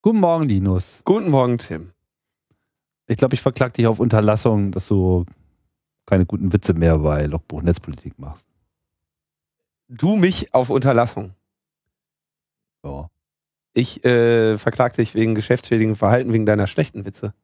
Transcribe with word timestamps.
Guten 0.00 0.20
Morgen, 0.20 0.48
Linus. 0.48 1.02
Guten 1.04 1.28
Morgen, 1.28 1.58
Tim. 1.58 1.92
Ich 3.08 3.16
glaube, 3.16 3.34
ich 3.34 3.40
verklag 3.40 3.74
dich 3.74 3.88
auf 3.88 3.98
Unterlassung, 3.98 4.70
dass 4.70 4.86
du 4.86 5.26
keine 6.06 6.24
guten 6.24 6.52
Witze 6.52 6.72
mehr 6.74 6.98
bei 6.98 7.26
Logbuch 7.26 7.62
Netzpolitik 7.62 8.16
machst. 8.16 8.48
Du 9.88 10.14
mich 10.14 10.54
auf 10.54 10.70
Unterlassung. 10.70 11.34
Ja. 12.84 13.10
Ich 13.74 14.04
äh, 14.04 14.56
verklag 14.56 14.94
dich 14.94 15.14
wegen 15.14 15.34
geschäftsschädigem 15.34 15.96
Verhalten 15.96 16.32
wegen 16.32 16.46
deiner 16.46 16.68
schlechten 16.68 17.04
Witze. 17.04 17.34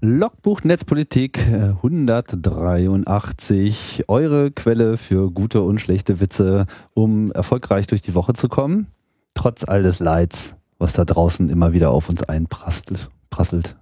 Logbuch 0.00 0.62
Netzpolitik 0.62 1.38
äh, 1.48 1.70
183, 1.70 4.04
eure 4.06 4.52
Quelle 4.52 4.96
für 4.96 5.32
gute 5.32 5.62
und 5.62 5.80
schlechte 5.80 6.20
Witze, 6.20 6.66
um 6.94 7.32
erfolgreich 7.32 7.88
durch 7.88 8.00
die 8.00 8.14
Woche 8.14 8.32
zu 8.32 8.48
kommen, 8.48 8.86
trotz 9.34 9.64
all 9.64 9.82
des 9.82 9.98
Leids, 9.98 10.54
was 10.78 10.92
da 10.92 11.04
draußen 11.04 11.50
immer 11.50 11.72
wieder 11.72 11.90
auf 11.90 12.08
uns 12.08 12.22
einprasselt. 12.22 13.08
Prasselt. 13.28 13.76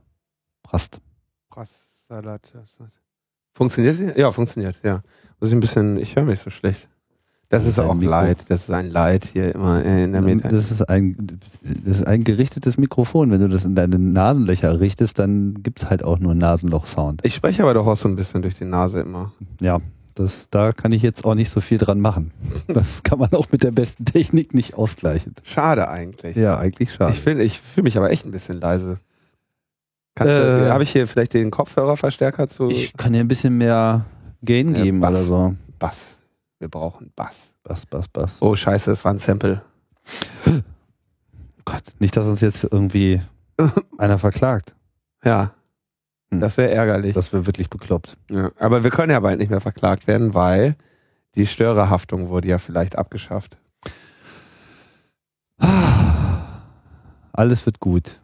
Prast. 0.63 1.03
Prassalat. 1.51 2.51
Funktioniert? 3.53 4.17
Ja, 4.17 4.33
funktioniert, 4.33 4.81
ja. 4.83 5.03
Ich 5.43 5.53
ein 5.53 5.61
bisschen, 5.61 5.99
ich 5.99 6.17
höre 6.17 6.25
mich 6.25 6.41
so 6.41 6.49
schlecht. 6.49 6.89
Das, 7.49 7.65
ist 7.65 7.79
auch 7.79 7.95
Mikro. 7.95 8.11
Leid. 8.11 8.39
Das 8.49 8.63
ist 8.65 8.71
ein 8.71 8.91
Leid 8.91 9.25
hier 9.25 9.55
immer 9.55 9.85
in 9.85 10.13
der 10.13 10.21
Mitte. 10.21 10.49
Das 10.49 10.71
ist, 10.73 10.83
ein, 10.89 11.17
das 11.85 11.99
ist 11.99 12.07
ein 12.07 12.25
gerichtetes 12.25 12.77
Mikrofon. 12.77 13.31
Wenn 13.31 13.41
du 13.41 13.49
das 13.49 13.65
in 13.65 13.75
deine 13.77 13.99
Nasenlöcher 13.99 14.81
richtest, 14.81 15.19
dann 15.21 15.55
gibt's 15.63 15.89
halt 15.89 16.03
auch 16.05 16.19
nur 16.19 16.35
Nasenloch-Sound. 16.35 17.21
Ich 17.25 17.35
spreche 17.37 17.63
aber 17.63 17.75
doch 17.75 17.87
auch 17.87 17.97
so 17.97 18.09
ein 18.09 18.17
bisschen 18.17 18.43
durch 18.43 18.57
die 18.57 18.65
Nase 18.65 19.01
immer. 19.01 19.33
Ja, 19.61 19.79
das, 20.15 20.51
da 20.51 20.73
kann 20.73 20.91
ich 20.93 21.03
jetzt 21.03 21.25
auch 21.25 21.35
nicht 21.35 21.51
so 21.51 21.61
viel 21.61 21.79
dran 21.79 22.01
machen. 22.01 22.33
Das 22.67 23.05
kann 23.05 23.19
man 23.21 23.33
auch 23.33 23.47
mit 23.53 23.63
der 23.63 23.71
besten 23.71 24.05
Technik 24.05 24.53
nicht 24.53 24.75
ausgleichen. 24.75 25.35
Schade 25.45 25.89
eigentlich. 25.89 26.35
Ja, 26.37 26.59
eigentlich 26.59 26.93
schade. 26.95 27.13
Ich 27.13 27.21
fühle 27.21 27.43
ich 27.45 27.61
fühl 27.61 27.85
mich 27.85 27.97
aber 27.97 28.11
echt 28.11 28.27
ein 28.27 28.33
bisschen 28.33 28.61
leise. 28.61 28.99
Kannst 30.17 30.33
Äh. 30.35 30.65
du, 30.65 30.73
habe 30.73 30.83
ich 30.83 30.91
hier 30.91 31.07
vielleicht 31.07 31.35
den 31.35 31.51
Kopfhörerverstärker 31.53 32.49
zu 32.49 32.69
Ich 32.71 32.97
kann 32.97 33.13
dir 33.13 33.21
ein 33.21 33.29
bisschen 33.29 33.57
mehr 33.57 34.07
Gain 34.45 34.73
geben 34.75 35.01
Bass. 35.01 35.11
oder 35.11 35.23
so. 35.23 35.55
Bass? 35.79 36.16
Wir 36.59 36.69
brauchen 36.69 37.13
Bass. 37.15 37.53
Bass, 37.63 37.85
Bass, 37.87 38.09
Bass. 38.09 38.39
Oh 38.41 38.57
scheiße, 38.57 38.91
das 38.91 39.05
war 39.05 39.13
ein 39.13 39.19
Sample. 39.19 39.63
Gott, 41.65 41.83
nicht, 41.99 42.17
dass 42.17 42.29
uns 42.29 42.41
jetzt 42.41 42.65
irgendwie 42.65 43.21
einer 43.99 44.19
verklagt. 44.19 44.75
Ja, 45.25 45.53
Hm. 46.31 46.41
das 46.41 46.57
wäre 46.57 46.71
ärgerlich. 46.73 47.15
Das 47.15 47.33
wäre 47.33 47.47
wirklich 47.47 47.71
bekloppt. 47.71 48.17
Ja, 48.31 48.51
aber 48.59 48.83
wir 48.83 48.91
können 48.91 49.13
ja 49.13 49.21
bald 49.21 49.39
nicht 49.39 49.51
mehr 49.51 49.61
verklagt 49.61 50.07
werden, 50.09 50.35
weil 50.35 50.77
die 51.37 51.47
Störerhaftung 51.47 52.29
wurde 52.29 52.49
ja 52.49 52.59
vielleicht 52.59 52.97
abgeschafft. 52.99 53.59
Alles 57.33 57.67
wird 57.67 57.81
gut, 57.81 58.21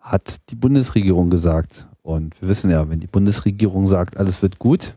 hat 0.00 0.50
die 0.50 0.54
Bundesregierung 0.56 1.30
gesagt. 1.30 1.86
Und 2.02 2.40
wir 2.40 2.48
wissen 2.48 2.70
ja, 2.70 2.88
wenn 2.90 3.00
die 3.00 3.06
Bundesregierung 3.06 3.88
sagt, 3.88 4.18
alles 4.18 4.42
wird 4.42 4.58
gut, 4.58 4.94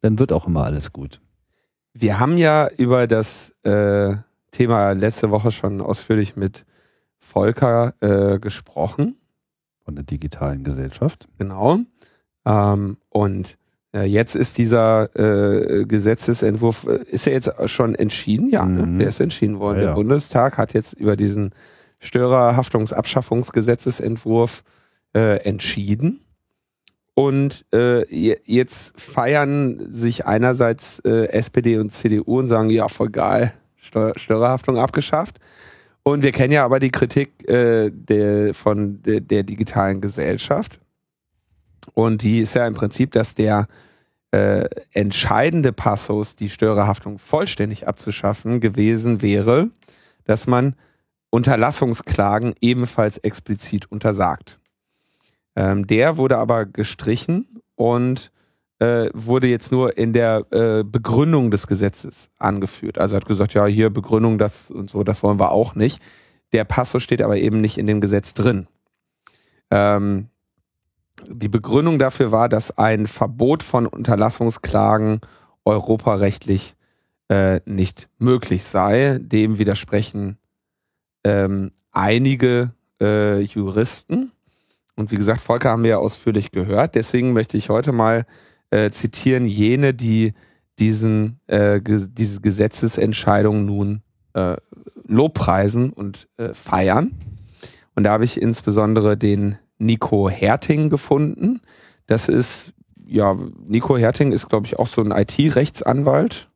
dann 0.00 0.18
wird 0.18 0.32
auch 0.32 0.48
immer 0.48 0.64
alles 0.64 0.92
gut. 0.92 1.20
Wir 1.92 2.20
haben 2.20 2.38
ja 2.38 2.68
über 2.76 3.06
das 3.06 3.52
äh, 3.64 4.14
Thema 4.52 4.92
letzte 4.92 5.30
Woche 5.30 5.50
schon 5.52 5.80
ausführlich 5.80 6.36
mit 6.36 6.64
Volker 7.18 7.94
äh, 8.00 8.38
gesprochen. 8.38 9.16
Von 9.84 9.96
der 9.96 10.04
digitalen 10.04 10.62
Gesellschaft. 10.62 11.26
Genau. 11.38 11.78
Ähm, 12.46 12.96
und 13.08 13.56
äh, 13.92 14.04
jetzt 14.04 14.36
ist 14.36 14.56
dieser 14.58 15.08
äh, 15.16 15.84
Gesetzesentwurf, 15.84 16.86
äh, 16.86 17.02
ist 17.10 17.26
er 17.26 17.32
jetzt 17.32 17.50
schon 17.66 17.96
entschieden? 17.96 18.50
Ja, 18.50 18.64
Mhm. 18.64 18.92
ne? 18.92 18.98
der 18.98 19.08
ist 19.08 19.18
entschieden 19.20 19.58
worden. 19.58 19.78
Ja, 19.78 19.82
ja. 19.82 19.88
Der 19.88 19.94
Bundestag 19.96 20.58
hat 20.58 20.74
jetzt 20.74 20.92
über 20.92 21.16
diesen 21.16 21.52
Störerhaftungsabschaffungsgesetzesentwurf 21.98 24.62
äh, 25.14 25.38
entschieden. 25.44 26.20
Und 27.14 27.66
äh, 27.74 28.06
je- 28.14 28.38
jetzt 28.44 28.98
feiern 29.00 29.92
sich 29.92 30.26
einerseits 30.26 31.00
äh, 31.00 31.26
SPD 31.28 31.78
und 31.78 31.90
CDU 31.90 32.38
und 32.38 32.48
sagen, 32.48 32.70
ja, 32.70 32.88
voll 32.88 33.10
geil, 33.10 33.52
Steuer 33.76 34.12
Störerhaftung 34.16 34.78
abgeschafft. 34.78 35.38
Und 36.02 36.22
wir 36.22 36.32
kennen 36.32 36.52
ja 36.52 36.64
aber 36.64 36.78
die 36.78 36.90
Kritik 36.90 37.46
äh, 37.48 37.90
der, 37.90 38.54
von 38.54 39.02
der, 39.02 39.20
der 39.20 39.42
digitalen 39.42 40.00
Gesellschaft. 40.00 40.80
Und 41.94 42.22
die 42.22 42.38
ist 42.38 42.54
ja 42.54 42.66
im 42.66 42.74
Prinzip, 42.74 43.12
dass 43.12 43.34
der 43.34 43.66
äh, 44.30 44.68
entscheidende 44.92 45.72
Passus, 45.72 46.36
die 46.36 46.48
Störerhaftung 46.48 47.18
vollständig 47.18 47.88
abzuschaffen, 47.88 48.60
gewesen 48.60 49.22
wäre, 49.22 49.70
dass 50.24 50.46
man 50.46 50.76
Unterlassungsklagen 51.30 52.54
ebenfalls 52.60 53.18
explizit 53.18 53.90
untersagt. 53.90 54.59
Ähm, 55.60 55.86
der 55.86 56.16
wurde 56.16 56.38
aber 56.38 56.64
gestrichen 56.64 57.60
und 57.74 58.32
äh, 58.78 59.10
wurde 59.12 59.46
jetzt 59.46 59.70
nur 59.70 59.98
in 59.98 60.14
der 60.14 60.46
äh, 60.52 60.82
Begründung 60.84 61.50
des 61.50 61.66
Gesetzes 61.66 62.30
angeführt. 62.38 62.96
Also 62.98 63.14
hat 63.14 63.26
gesagt, 63.26 63.52
ja, 63.52 63.66
hier 63.66 63.90
Begründung, 63.90 64.38
das 64.38 64.70
und 64.70 64.88
so, 64.88 65.04
das 65.04 65.22
wollen 65.22 65.38
wir 65.38 65.52
auch 65.52 65.74
nicht. 65.74 66.02
Der 66.54 66.64
Passus 66.64 67.02
steht 67.02 67.20
aber 67.20 67.36
eben 67.36 67.60
nicht 67.60 67.76
in 67.76 67.86
dem 67.86 68.00
Gesetz 68.00 68.32
drin. 68.32 68.68
Ähm, 69.70 70.28
die 71.28 71.48
Begründung 71.48 71.98
dafür 71.98 72.32
war, 72.32 72.48
dass 72.48 72.78
ein 72.78 73.06
Verbot 73.06 73.62
von 73.62 73.86
Unterlassungsklagen 73.86 75.20
europarechtlich 75.66 76.74
äh, 77.28 77.60
nicht 77.66 78.08
möglich 78.16 78.64
sei. 78.64 79.18
Dem 79.20 79.58
widersprechen 79.58 80.38
ähm, 81.22 81.70
einige 81.92 82.72
äh, 82.98 83.40
Juristen. 83.40 84.32
Und 85.00 85.10
wie 85.10 85.16
gesagt, 85.16 85.40
Volker 85.40 85.70
haben 85.70 85.82
wir 85.82 85.90
ja 85.90 85.98
ausführlich 85.98 86.52
gehört. 86.52 86.94
Deswegen 86.94 87.32
möchte 87.32 87.56
ich 87.56 87.70
heute 87.70 87.90
mal 87.90 88.26
äh, 88.70 88.90
zitieren 88.90 89.46
jene, 89.46 89.94
die 89.94 90.34
diesen, 90.78 91.40
äh, 91.46 91.80
ge 91.80 92.06
diese 92.12 92.42
Gesetzesentscheidung 92.42 93.64
nun 93.64 94.02
äh, 94.34 94.56
lobpreisen 95.06 95.90
und 95.90 96.28
äh, 96.36 96.52
feiern. 96.52 97.12
Und 97.94 98.04
da 98.04 98.12
habe 98.12 98.26
ich 98.26 98.40
insbesondere 98.40 99.16
den 99.16 99.56
Nico 99.78 100.28
Herting 100.28 100.90
gefunden. 100.90 101.62
Das 102.06 102.28
ist, 102.28 102.74
ja, 103.06 103.34
Nico 103.66 103.96
Herting 103.96 104.32
ist, 104.32 104.50
glaube 104.50 104.66
ich, 104.66 104.78
auch 104.78 104.86
so 104.86 105.02
ein 105.02 105.12
IT-Rechtsanwalt. 105.12 106.50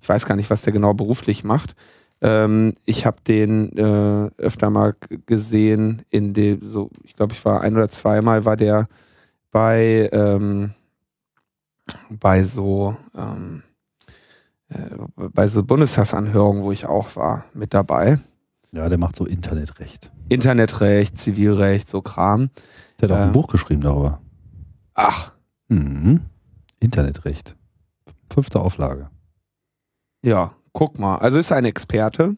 Ich 0.00 0.08
weiß 0.08 0.24
gar 0.24 0.36
nicht, 0.36 0.50
was 0.50 0.62
der 0.62 0.72
genau 0.72 0.94
beruflich 0.94 1.42
macht. 1.42 1.74
Ähm, 2.20 2.74
ich 2.84 3.06
habe 3.06 3.18
den 3.26 3.76
äh, 3.78 4.30
öfter 4.38 4.70
mal 4.70 4.94
gesehen 5.26 6.02
in 6.10 6.34
dem, 6.34 6.64
so, 6.64 6.90
ich 7.04 7.14
glaube, 7.14 7.32
ich 7.34 7.44
war 7.44 7.60
ein 7.60 7.74
oder 7.74 7.88
zweimal 7.88 8.44
war 8.44 8.56
der 8.56 8.88
bei, 9.52 10.08
ähm, 10.12 10.74
bei 12.10 12.42
so, 12.44 12.96
ähm, 13.16 13.62
äh, 14.68 14.76
bei 15.16 15.48
so 15.48 15.62
Bundestagsanhörungen, 15.62 16.62
wo 16.64 16.72
ich 16.72 16.86
auch 16.86 17.14
war, 17.16 17.44
mit 17.54 17.72
dabei. 17.72 18.18
Ja, 18.72 18.88
der 18.88 18.98
macht 18.98 19.16
so 19.16 19.24
Internetrecht. 19.24 20.10
Internetrecht, 20.28 21.16
Zivilrecht, 21.18 21.88
so 21.88 22.02
Kram. 22.02 22.50
Der 23.00 23.08
hat 23.08 23.16
auch 23.16 23.20
Ja. 23.20 23.26
ein 23.26 23.32
Buch 23.32 23.46
geschrieben 23.48 23.80
darüber. 23.82 24.20
Ach, 24.94 25.32
Mhm. 25.70 26.20
Internetrecht. 26.80 27.54
Fünfte 28.32 28.60
Auflage. 28.60 29.10
Ja, 30.22 30.52
guck 30.78 30.96
mal. 31.00 31.16
Also 31.16 31.40
ist 31.40 31.50
ein 31.50 31.64
Experte. 31.64 32.36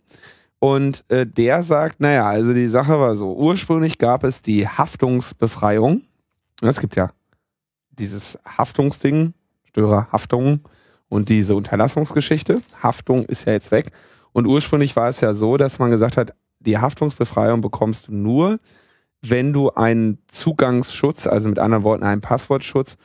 Und 0.60 1.04
äh, 1.08 1.26
der 1.26 1.62
sagt, 1.62 2.00
naja, 2.00 2.26
also 2.26 2.54
die 2.54 2.68
Sache 2.68 2.98
war 2.98 3.14
so, 3.14 3.34
ursprünglich 3.34 3.98
gab 3.98 4.24
es 4.24 4.40
die 4.40 4.66
Haftungsbefreiung. 4.66 6.00
Es 6.62 6.80
gibt 6.80 6.96
ja 6.96 7.10
dieses 7.90 8.38
Haftungsding, 8.46 9.34
Störerhaftung 9.64 10.60
und 11.10 11.28
diese 11.28 11.54
Unterlassungsgeschichte. 11.54 12.62
Haftung 12.82 13.26
ist 13.26 13.46
ja 13.46 13.52
jetzt 13.52 13.72
weg. 13.72 13.90
Und 14.32 14.46
ursprünglich 14.46 14.96
war 14.96 15.10
es 15.10 15.20
ja 15.20 15.34
so, 15.34 15.58
dass 15.58 15.78
man 15.78 15.90
gesagt 15.90 16.16
hat, 16.16 16.32
die 16.60 16.78
Haftungsbefreiung 16.78 17.60
bekommst 17.60 18.08
du 18.08 18.14
nur, 18.14 18.58
wenn 19.20 19.52
du 19.52 19.70
einen 19.72 20.16
Zugangsschutz, 20.28 21.26
also 21.26 21.50
mit 21.50 21.58
anderen 21.58 21.84
Worten 21.84 22.04
einen 22.04 22.22
Passwortschutz 22.22 22.96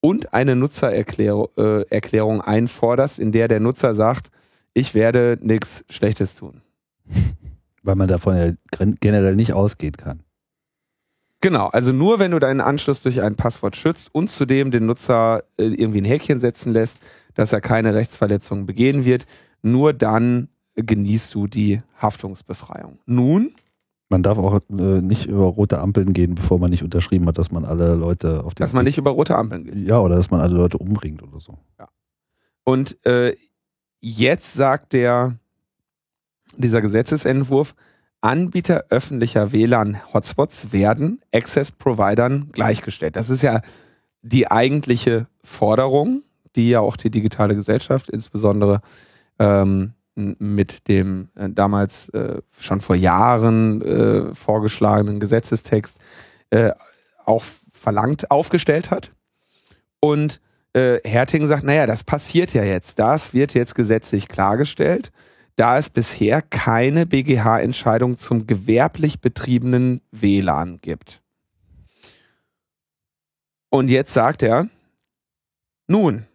und 0.00 0.34
eine 0.34 0.56
Nutzererklärung 0.56 1.48
äh, 1.56 2.44
einforderst, 2.44 3.18
in 3.18 3.32
der 3.32 3.48
der 3.48 3.60
Nutzer 3.60 3.94
sagt, 3.94 4.30
ich 4.74 4.94
werde 4.94 5.38
nichts 5.40 5.84
Schlechtes 5.88 6.34
tun. 6.34 6.60
Weil 7.82 7.96
man 7.96 8.08
davon 8.08 8.36
ja 8.36 8.52
generell 9.00 9.36
nicht 9.36 9.52
ausgehen 9.52 9.96
kann. 9.96 10.22
Genau, 11.40 11.66
also 11.68 11.92
nur 11.92 12.18
wenn 12.18 12.30
du 12.30 12.38
deinen 12.38 12.62
Anschluss 12.62 13.02
durch 13.02 13.20
ein 13.20 13.36
Passwort 13.36 13.76
schützt 13.76 14.14
und 14.14 14.30
zudem 14.30 14.70
den 14.70 14.86
Nutzer 14.86 15.44
äh, 15.58 15.64
irgendwie 15.64 16.00
ein 16.00 16.06
Häkchen 16.06 16.40
setzen 16.40 16.72
lässt, 16.72 17.00
dass 17.34 17.52
er 17.52 17.60
keine 17.60 17.94
Rechtsverletzung 17.94 18.64
begehen 18.64 19.04
wird. 19.04 19.26
Nur 19.60 19.92
dann 19.92 20.48
genießt 20.74 21.34
du 21.34 21.46
die 21.46 21.82
Haftungsbefreiung. 22.00 22.98
Nun 23.04 23.54
man 24.10 24.22
darf 24.22 24.38
auch 24.38 24.60
äh, 24.70 25.00
nicht 25.00 25.26
über 25.26 25.44
rote 25.44 25.80
Ampeln 25.80 26.12
gehen, 26.12 26.34
bevor 26.34 26.58
man 26.58 26.70
nicht 26.70 26.84
unterschrieben 26.84 27.26
hat, 27.26 27.36
dass 27.36 27.50
man 27.50 27.64
alle 27.64 27.94
Leute 27.94 28.44
auf 28.44 28.54
Dass 28.54 28.72
man 28.72 28.84
nicht 28.84 28.98
über 28.98 29.10
rote 29.10 29.36
Ampeln 29.36 29.64
geht. 29.64 29.88
Ja, 29.88 29.98
oder 29.98 30.16
dass 30.16 30.30
man 30.30 30.40
alle 30.40 30.54
Leute 30.54 30.78
umbringt 30.78 31.22
oder 31.22 31.40
so. 31.40 31.58
Ja. 31.78 31.88
Und 32.64 33.04
äh, 33.04 33.34
jetzt 34.04 34.52
sagt 34.52 34.92
der 34.92 35.38
dieser 36.56 36.82
Gesetzesentwurf, 36.82 37.74
Anbieter 38.20 38.84
öffentlicher 38.90 39.50
WLAN-Hotspots 39.52 40.72
werden 40.72 41.20
Access-Providern 41.32 42.50
gleichgestellt. 42.52 43.16
Das 43.16 43.28
ist 43.28 43.42
ja 43.42 43.60
die 44.22 44.50
eigentliche 44.50 45.26
Forderung, 45.42 46.22
die 46.54 46.70
ja 46.70 46.80
auch 46.80 46.96
die 46.96 47.10
digitale 47.10 47.54
Gesellschaft, 47.54 48.08
insbesondere 48.08 48.80
ähm, 49.38 49.94
mit 50.14 50.86
dem 50.88 51.28
äh, 51.34 51.48
damals 51.50 52.08
äh, 52.10 52.40
schon 52.58 52.80
vor 52.80 52.94
Jahren 52.96 53.82
äh, 53.82 54.34
vorgeschlagenen 54.34 55.18
Gesetzestext 55.18 55.98
äh, 56.50 56.70
auch 57.24 57.42
verlangt, 57.72 58.30
aufgestellt 58.30 58.90
hat. 58.90 59.10
Und 60.00 60.40
äh, 60.74 60.98
Herting 61.04 61.46
sagt, 61.46 61.64
naja, 61.64 61.86
das 61.86 62.04
passiert 62.04 62.52
ja 62.52 62.62
jetzt. 62.64 62.98
Das 62.98 63.32
wird 63.32 63.54
jetzt 63.54 63.74
gesetzlich 63.74 64.28
klargestellt, 64.28 65.12
da 65.56 65.78
es 65.78 65.88
bisher 65.88 66.42
keine 66.42 67.06
BGH-Entscheidung 67.06 68.18
zum 68.18 68.46
gewerblich 68.46 69.20
betriebenen 69.20 70.00
WLAN 70.10 70.80
gibt. 70.80 71.22
Und 73.70 73.88
jetzt 73.88 74.12
sagt 74.12 74.42
er, 74.42 74.68
nun, 75.86 76.26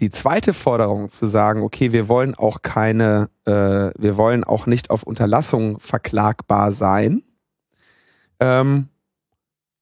die 0.00 0.10
zweite 0.10 0.54
Forderung 0.54 1.08
zu 1.08 1.26
sagen, 1.26 1.62
okay, 1.62 1.92
wir 1.92 2.08
wollen 2.08 2.34
auch 2.34 2.62
keine, 2.62 3.28
äh, 3.44 3.50
wir 3.98 4.16
wollen 4.16 4.44
auch 4.44 4.66
nicht 4.66 4.90
auf 4.90 5.02
Unterlassung 5.02 5.78
verklagbar 5.78 6.72
sein, 6.72 7.22
ähm, 8.40 8.88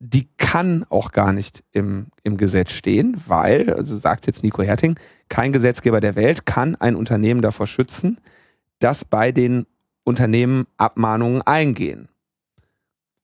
die 0.00 0.28
kann 0.36 0.84
auch 0.90 1.12
gar 1.12 1.32
nicht 1.32 1.64
im, 1.72 2.08
im 2.22 2.36
Gesetz 2.36 2.72
stehen, 2.72 3.20
weil, 3.26 3.72
also 3.72 3.98
sagt 3.98 4.26
jetzt 4.26 4.42
Nico 4.42 4.62
Herting, 4.62 4.98
kein 5.28 5.52
Gesetzgeber 5.52 6.00
der 6.00 6.14
Welt 6.14 6.46
kann 6.46 6.76
ein 6.76 6.94
Unternehmen 6.94 7.42
davor 7.42 7.66
schützen, 7.66 8.20
dass 8.78 9.04
bei 9.04 9.32
den 9.32 9.66
Unternehmen 10.04 10.66
Abmahnungen 10.76 11.42
eingehen. 11.42 12.08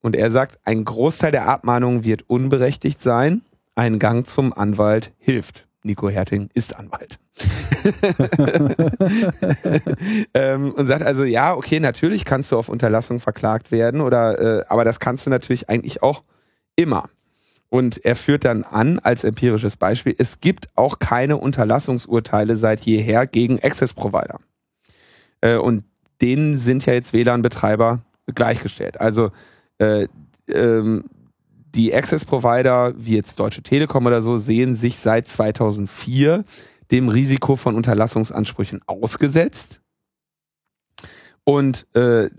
Und 0.00 0.16
er 0.16 0.30
sagt, 0.30 0.58
ein 0.64 0.84
Großteil 0.84 1.32
der 1.32 1.48
Abmahnungen 1.48 2.04
wird 2.04 2.28
unberechtigt 2.28 3.00
sein, 3.00 3.42
ein 3.74 3.98
Gang 3.98 4.26
zum 4.26 4.52
Anwalt 4.52 5.12
hilft. 5.18 5.66
Nico 5.82 6.08
Herting 6.08 6.48
ist 6.54 6.76
Anwalt. 6.76 7.18
ähm, 10.34 10.72
und 10.72 10.86
sagt 10.86 11.02
also, 11.02 11.24
ja, 11.24 11.54
okay, 11.54 11.78
natürlich 11.78 12.24
kannst 12.24 12.50
du 12.52 12.58
auf 12.58 12.68
Unterlassung 12.68 13.20
verklagt 13.20 13.70
werden, 13.70 14.00
oder 14.00 14.60
äh, 14.60 14.64
aber 14.68 14.84
das 14.84 14.98
kannst 14.98 15.26
du 15.26 15.30
natürlich 15.30 15.68
eigentlich 15.68 16.02
auch 16.02 16.22
immer. 16.76 17.08
Und 17.68 18.04
er 18.04 18.14
führt 18.14 18.44
dann 18.44 18.62
an, 18.62 19.00
als 19.00 19.24
empirisches 19.24 19.76
Beispiel, 19.76 20.14
es 20.16 20.40
gibt 20.40 20.68
auch 20.76 20.98
keine 20.98 21.38
Unterlassungsurteile 21.38 22.56
seit 22.56 22.82
jeher 22.82 23.26
gegen 23.26 23.60
Access-Provider. 23.60 24.38
Äh, 25.40 25.56
und 25.56 25.84
denen 26.20 26.56
sind 26.56 26.86
ja 26.86 26.92
jetzt 26.92 27.12
WLAN-Betreiber 27.12 28.02
gleichgestellt. 28.32 29.00
Also 29.00 29.32
äh, 29.78 30.06
ähm, 30.48 31.04
die 31.74 31.92
Access-Provider, 31.92 32.94
wie 32.96 33.16
jetzt 33.16 33.40
Deutsche 33.40 33.62
Telekom 33.62 34.06
oder 34.06 34.22
so, 34.22 34.36
sehen 34.36 34.74
sich 34.74 34.98
seit 34.98 35.26
2004 35.26 36.44
dem 36.90 37.08
Risiko 37.08 37.56
von 37.56 37.74
Unterlassungsansprüchen 37.74 38.82
ausgesetzt. 38.86 39.80
Und 41.42 41.86
äh, 41.94 42.30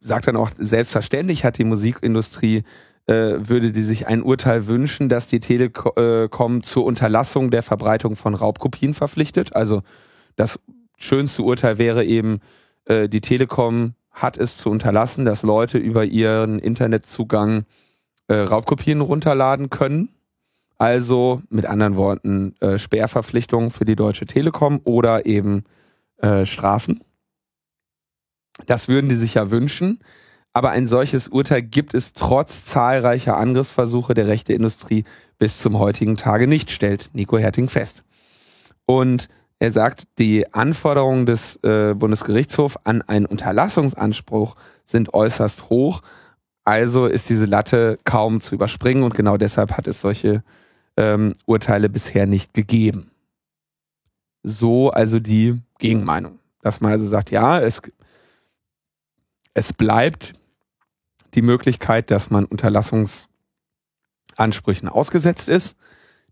sagt 0.00 0.26
dann 0.26 0.36
auch, 0.36 0.50
selbstverständlich 0.58 1.44
hat 1.44 1.58
die 1.58 1.64
Musikindustrie, 1.64 2.64
äh, 3.06 3.36
würde 3.38 3.70
die 3.70 3.82
sich 3.82 4.06
ein 4.06 4.22
Urteil 4.22 4.66
wünschen, 4.66 5.08
dass 5.08 5.28
die 5.28 5.40
Telekom 5.40 6.62
zur 6.62 6.84
Unterlassung 6.84 7.50
der 7.50 7.62
Verbreitung 7.62 8.16
von 8.16 8.34
Raubkopien 8.34 8.94
verpflichtet. 8.94 9.54
Also 9.54 9.82
das 10.36 10.58
schönste 10.96 11.42
Urteil 11.42 11.78
wäre 11.78 12.04
eben, 12.04 12.40
äh, 12.86 13.08
die 13.08 13.20
Telekom 13.20 13.94
hat 14.10 14.36
es 14.36 14.56
zu 14.56 14.70
unterlassen, 14.70 15.24
dass 15.24 15.42
Leute 15.42 15.76
über 15.78 16.04
ihren 16.04 16.58
Internetzugang 16.58 17.64
äh, 18.28 18.36
Raubkopien 18.36 19.00
runterladen 19.00 19.70
können. 19.70 20.10
Also 20.78 21.42
mit 21.50 21.66
anderen 21.66 21.96
Worten 21.96 22.54
äh, 22.60 22.78
Sperrverpflichtungen 22.78 23.70
für 23.70 23.84
die 23.84 23.96
Deutsche 23.96 24.26
Telekom 24.26 24.80
oder 24.84 25.26
eben 25.26 25.64
äh, 26.18 26.46
Strafen. 26.46 27.02
Das 28.66 28.88
würden 28.88 29.08
die 29.08 29.16
sich 29.16 29.34
ja 29.34 29.50
wünschen. 29.50 30.00
Aber 30.54 30.70
ein 30.70 30.86
solches 30.86 31.28
Urteil 31.28 31.62
gibt 31.62 31.92
es 31.94 32.14
trotz 32.14 32.64
zahlreicher 32.64 33.36
Angriffsversuche 33.36 34.14
der 34.14 34.28
Rechteindustrie 34.28 35.04
bis 35.38 35.58
zum 35.58 35.78
heutigen 35.78 36.16
Tage 36.16 36.46
nicht, 36.46 36.70
stellt 36.70 37.10
Nico 37.12 37.36
Herting 37.36 37.68
fest. 37.68 38.04
Und 38.86 39.28
er 39.58 39.72
sagt, 39.72 40.06
die 40.18 40.52
Anforderungen 40.54 41.26
des 41.26 41.56
äh, 41.62 41.94
Bundesgerichtshofs 41.94 42.78
an 42.84 43.02
einen 43.02 43.26
Unterlassungsanspruch 43.26 44.56
sind 44.86 45.12
äußerst 45.12 45.68
hoch 45.68 46.02
also 46.64 47.06
ist 47.06 47.28
diese 47.28 47.44
Latte 47.44 47.98
kaum 48.04 48.40
zu 48.40 48.54
überspringen 48.54 49.02
und 49.04 49.14
genau 49.14 49.36
deshalb 49.36 49.72
hat 49.72 49.86
es 49.86 50.00
solche 50.00 50.42
ähm, 50.96 51.34
Urteile 51.44 51.90
bisher 51.90 52.26
nicht 52.26 52.54
gegeben. 52.54 53.10
So 54.42 54.90
also 54.90 55.20
die 55.20 55.60
Gegenmeinung. 55.78 56.38
Dass 56.62 56.80
man 56.80 56.92
also 56.92 57.06
sagt, 57.06 57.30
ja, 57.30 57.60
es, 57.60 57.82
es 59.52 59.74
bleibt 59.74 60.34
die 61.34 61.42
Möglichkeit, 61.42 62.10
dass 62.10 62.30
man 62.30 62.44
Unterlassungsansprüchen 62.44 64.88
ausgesetzt 64.88 65.48
ist. 65.48 65.76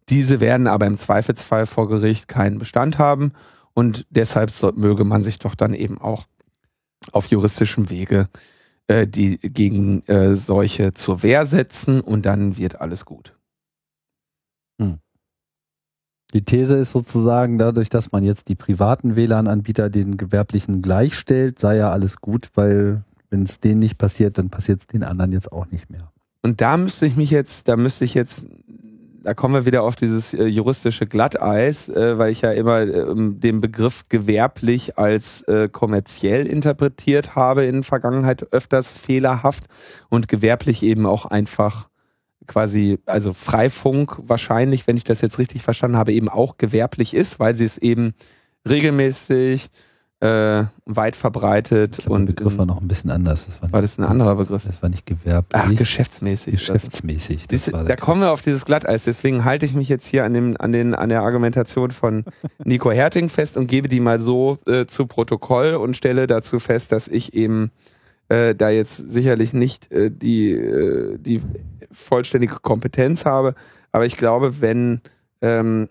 Diese 0.08 0.40
werden 0.40 0.66
aber 0.66 0.87
im 0.87 0.99
Zweifelsfall 0.99 1.66
vor 1.66 1.88
Gericht 1.88 2.28
keinen 2.28 2.58
Bestand 2.58 2.99
haben 2.99 3.32
und 3.75 4.06
deshalb 4.10 4.50
so, 4.50 4.72
möge 4.75 5.04
man 5.04 5.22
sich 5.22 5.38
doch 5.38 5.54
dann 5.54 5.75
eben 5.75 6.00
auch 6.00 6.26
auf 7.12 7.26
juristischem 7.26 7.90
Wege 7.90 8.28
äh, 8.88 9.06
die 9.06 9.38
gegen 9.38 10.02
äh, 10.06 10.34
solche 10.34 10.93
zur 10.93 11.22
Wehr 11.22 11.46
setzen 11.46 12.00
und 12.00 12.26
dann 12.26 12.56
wird 12.56 12.81
alles 12.81 13.04
gut. 13.04 13.37
Hm. 14.81 14.99
Die 16.34 16.44
These 16.44 16.76
ist 16.76 16.93
sozusagen, 16.93 17.58
dadurch, 17.58 17.90
dass 17.90 18.10
man 18.10 18.25
jetzt 18.25 18.49
die 18.49 18.54
privaten 18.54 19.16
WLAN-Anbieter 19.16 19.90
den 19.90 20.16
gewerblichen 20.16 20.82
gleichstellt, 20.82 21.59
sei 21.59 21.76
ja 21.76 21.90
alles 21.90 22.21
gut, 22.21 22.50
weil 22.54 23.04
wenn 23.33 23.43
es 23.43 23.61
denen 23.61 23.81
nicht 23.81 23.99
passiert, 23.99 24.39
dann 24.39 24.51
passiert 24.51 24.81
es 24.81 24.87
den 24.87 25.03
anderen 25.03 25.33
jetzt 25.33 25.51
auch 25.51 25.67
nicht 25.71 25.91
mehr. 25.91 26.12
Und 26.43 26.61
da 26.61 26.77
müsste 26.77 27.07
ich 27.07 27.17
mich 27.17 27.31
jetzt, 27.31 27.67
da 27.67 27.77
müsste 27.77 28.05
ich 28.05 28.15
jetzt 28.15 28.47
da 29.25 29.35
kommen 29.35 29.55
wir 29.55 29.67
wieder 29.67 29.83
auf 29.85 29.95
dieses 29.95 30.35
äh, 30.35 30.47
juristische 30.47 31.07
Glatteis, 31.07 31.89
äh, 31.89 32.19
weil 32.19 32.33
ich 32.33 32.41
ja 32.41 32.51
immer 32.53 32.81
äh, 32.81 33.05
den 33.17 33.61
Begriff 33.61 34.09
gewerblich 34.09 34.99
als 34.99 35.43
äh, 35.43 35.69
kommerziell 35.69 36.47
interpretiert 36.47 37.37
habe 37.37 37.65
in 37.65 37.85
Vergangenheit 37.85 38.53
öfters 38.53 38.99
fehlerhaft 38.99 39.65
und 40.09 40.27
gewerblich 40.27 40.83
eben 40.83 41.07
auch 41.07 41.27
einfach 41.27 41.89
quasi, 42.49 42.99
also 43.07 43.33
Freifunk 43.33 44.19
wahrscheinlich, 44.27 44.87
wenn 44.87 44.97
ich 44.97 45.05
das 45.05 45.21
jetzt 45.21 45.39
richtig 45.39 45.62
verstanden 45.62 45.97
habe, 45.97 46.12
eben 46.12 46.29
auch 46.29 46.57
gewerblich 46.59 47.15
ist, 47.15 47.39
weil 47.39 47.55
sie 47.55 47.65
es 47.65 47.79
eben 47.79 48.15
regelmäßig 48.69 49.71
äh, 50.23 50.67
weit 50.87 51.17
verbreitet. 51.17 51.99
Glaub, 51.99 52.14
und 52.14 52.26
der 52.26 52.35
Begriff 52.35 52.57
war 52.57 52.64
noch 52.64 52.81
ein 52.81 52.87
bisschen 52.87 53.11
anders. 53.11 53.47
Das 53.47 53.61
war, 53.61 53.73
war 53.73 53.83
das 53.83 53.99
ein 53.99 54.05
anderer 54.05 54.37
Begriff? 54.37 54.62
Das 54.64 54.81
war 54.81 54.88
nicht 54.88 55.05
gewerblich. 55.05 55.61
Ach, 55.61 55.75
geschäftsmäßig. 55.75 56.52
Geschäftsmäßig. 56.52 57.49
Das 57.49 57.64
das, 57.64 57.87
da 57.87 57.97
kommen 57.97 58.21
wir 58.21 58.31
auf 58.31 58.41
dieses 58.41 58.64
Glatteis. 58.64 59.02
Deswegen 59.02 59.45
halte 59.45 59.67
ich 59.67 59.75
mich 59.75 59.88
jetzt 59.88 60.07
hier 60.07 60.25
an, 60.25 60.33
dem, 60.33 60.57
an, 60.61 60.71
den, 60.71 60.95
an 60.95 61.09
der 61.09 61.23
Argumentation 61.23 61.91
von 61.91 62.25
Nico 62.64 62.93
Herting 62.93 63.31
fest 63.31 63.57
und 63.57 63.67
gebe 63.67 63.88
die 63.88 63.99
mal 63.99 64.21
so 64.21 64.59
äh, 64.67 64.87
zu 64.87 65.07
Protokoll 65.07 65.75
und 65.75 65.97
stelle 65.97 66.29
dazu 66.29 66.61
fest, 66.61 66.93
dass 66.93 67.09
ich 67.09 67.35
eben 67.35 67.73
äh, 68.29 68.55
da 68.55 68.71
jetzt 68.71 68.97
sicherlich 69.11 69.52
nicht 69.55 69.91
äh, 69.91 70.09
die, 70.09 70.52
äh, 70.52 71.19
die 71.19 71.43
vollständige 71.91 72.61
Kompetenz 72.62 73.25
habe. 73.25 73.57
Aber 73.91 74.07
ich 74.07 74.17
glaube, 74.17 74.61
wenn 74.61 75.00
ähm, 75.41 75.88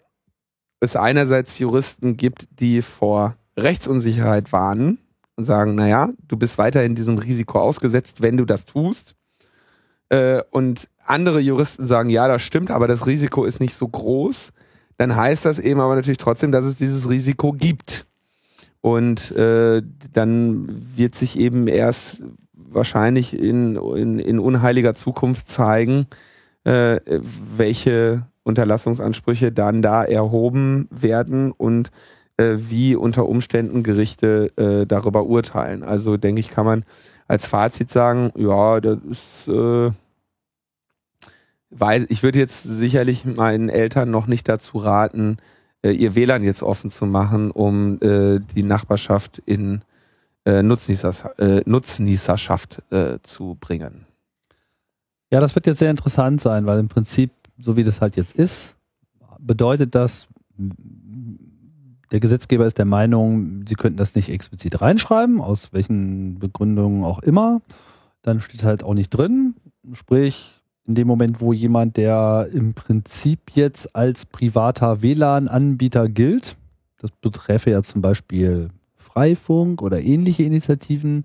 es 0.80 0.96
einerseits 0.96 1.60
Juristen 1.60 2.16
gibt, 2.16 2.48
die 2.62 2.82
vor 2.82 3.36
Rechtsunsicherheit 3.64 4.52
warnen 4.52 5.00
und 5.36 5.46
sagen, 5.46 5.76
naja, 5.76 6.10
du 6.28 6.38
bist 6.38 6.58
weiterhin 6.58 6.96
diesem 6.96 7.18
Risiko 7.18 7.60
ausgesetzt, 7.60 8.22
wenn 8.22 8.38
du 8.38 8.46
das 8.46 8.66
tust. 8.66 9.16
Äh, 10.10 10.42
und 10.52 10.90
andere 11.06 11.40
Juristen 11.40 11.88
sagen, 11.88 12.10
ja, 12.10 12.28
das 12.28 12.42
stimmt, 12.42 12.72
aber 12.72 12.88
das 12.88 13.08
Risiko 13.08 13.46
ist 13.46 13.60
nicht 13.60 13.74
so 13.74 13.88
groß. 13.88 14.52
Dann 14.98 15.16
heißt 15.16 15.46
das 15.46 15.58
eben 15.58 15.80
aber 15.80 15.96
natürlich 15.96 16.18
trotzdem, 16.18 16.52
dass 16.52 16.66
es 16.66 16.76
dieses 16.76 17.10
Risiko 17.10 17.54
gibt. 17.54 18.06
Und 18.82 19.32
äh, 19.32 19.82
dann 20.14 20.68
wird 20.96 21.16
sich 21.16 21.38
eben 21.38 21.68
erst 21.68 22.24
wahrscheinlich 22.54 23.38
in, 23.38 23.76
in, 23.76 24.20
in 24.20 24.40
unheiliger 24.40 24.94
Zukunft 24.94 25.50
zeigen, 25.50 26.08
äh, 26.64 27.00
welche 27.56 28.28
Unterlassungsansprüche 28.44 29.52
dann 29.52 29.82
da 29.82 30.04
erhoben 30.04 30.88
werden 30.90 31.52
und 31.52 31.92
äh, 32.38 32.56
wie 32.58 32.96
unter 32.96 33.28
Umständen 33.28 33.84
Gerichte 33.84 34.52
äh, 34.58 34.86
darüber 34.86 35.26
urteilen. 35.26 35.84
Also 35.84 36.18
denke 36.18 36.40
ich, 36.40 36.50
kann 36.50 36.66
man 36.66 36.86
als 37.28 37.46
Fazit 37.46 37.92
sagen, 37.92 38.32
ja, 38.36 38.80
das 38.80 39.00
ist, 39.10 39.48
äh, 39.48 39.92
weiß, 41.70 42.06
ich 42.10 42.24
würde 42.24 42.40
jetzt 42.40 42.64
sicherlich 42.64 43.26
meinen 43.26 43.70
Eltern 43.70 44.12
noch 44.12 44.28
nicht 44.28 44.50
dazu 44.50 44.78
raten, 44.78 45.38
äh, 45.84 45.92
ihr 45.92 46.16
WLAN 46.16 46.44
jetzt 46.44 46.64
offen 46.64 46.90
zu 46.90 47.06
machen, 47.06 47.52
um 47.52 48.00
äh, 48.02 48.40
die 48.40 48.64
Nachbarschaft 48.64 49.42
in 49.46 49.82
äh, 50.46 50.64
Nutznießers, 50.64 51.24
Nutznießerschaft 51.66 52.82
zu 53.22 53.58
bringen. 53.60 54.08
Ja, 55.30 55.40
das 55.40 55.54
wird 55.54 55.68
jetzt 55.68 55.80
sehr 55.80 55.92
interessant 55.92 56.42
sein, 56.42 56.66
weil 56.66 56.80
im 56.80 56.88
Prinzip, 56.88 57.32
so 57.60 57.78
wie 57.78 57.84
das 57.84 58.02
halt 58.02 58.18
jetzt 58.18 58.36
ist, 58.36 58.76
bedeutet 59.40 59.94
das, 59.94 60.28
der 62.12 62.20
Gesetzgeber 62.20 62.66
ist 62.66 62.78
der 62.78 62.86
Meinung, 62.86 63.64
sie 63.68 63.76
könnten 63.76 63.98
das 63.98 64.16
nicht 64.16 64.30
explizit 64.30 64.82
reinschreiben, 64.82 65.40
aus 65.40 65.72
welchen 65.72 66.40
Begründungen 66.40 67.04
auch 67.04 67.20
immer. 67.20 67.62
Dann 68.22 68.42
steht 68.42 68.64
halt 68.64 68.84
auch 68.84 68.94
nicht 68.94 69.10
drin. 69.10 69.56
Sprich, 69.94 70.62
in 70.86 70.96
dem 70.96 71.08
Moment, 71.08 71.40
wo 71.40 71.54
jemand, 71.54 71.98
der 71.98 72.50
im 72.54 72.74
Prinzip 72.74 73.52
jetzt 73.54 73.96
als 73.96 74.26
privater 74.26 75.02
WLAN-Anbieter 75.02 76.10
gilt, 76.10 76.58
das 76.98 77.12
betreffe 77.12 77.72
ja 77.72 77.82
zum 77.82 78.02
Beispiel 78.02 78.70
Freifunk 78.96 79.82
oder 79.82 80.02
ähnliche 80.02 80.44
Initiativen, 80.44 81.24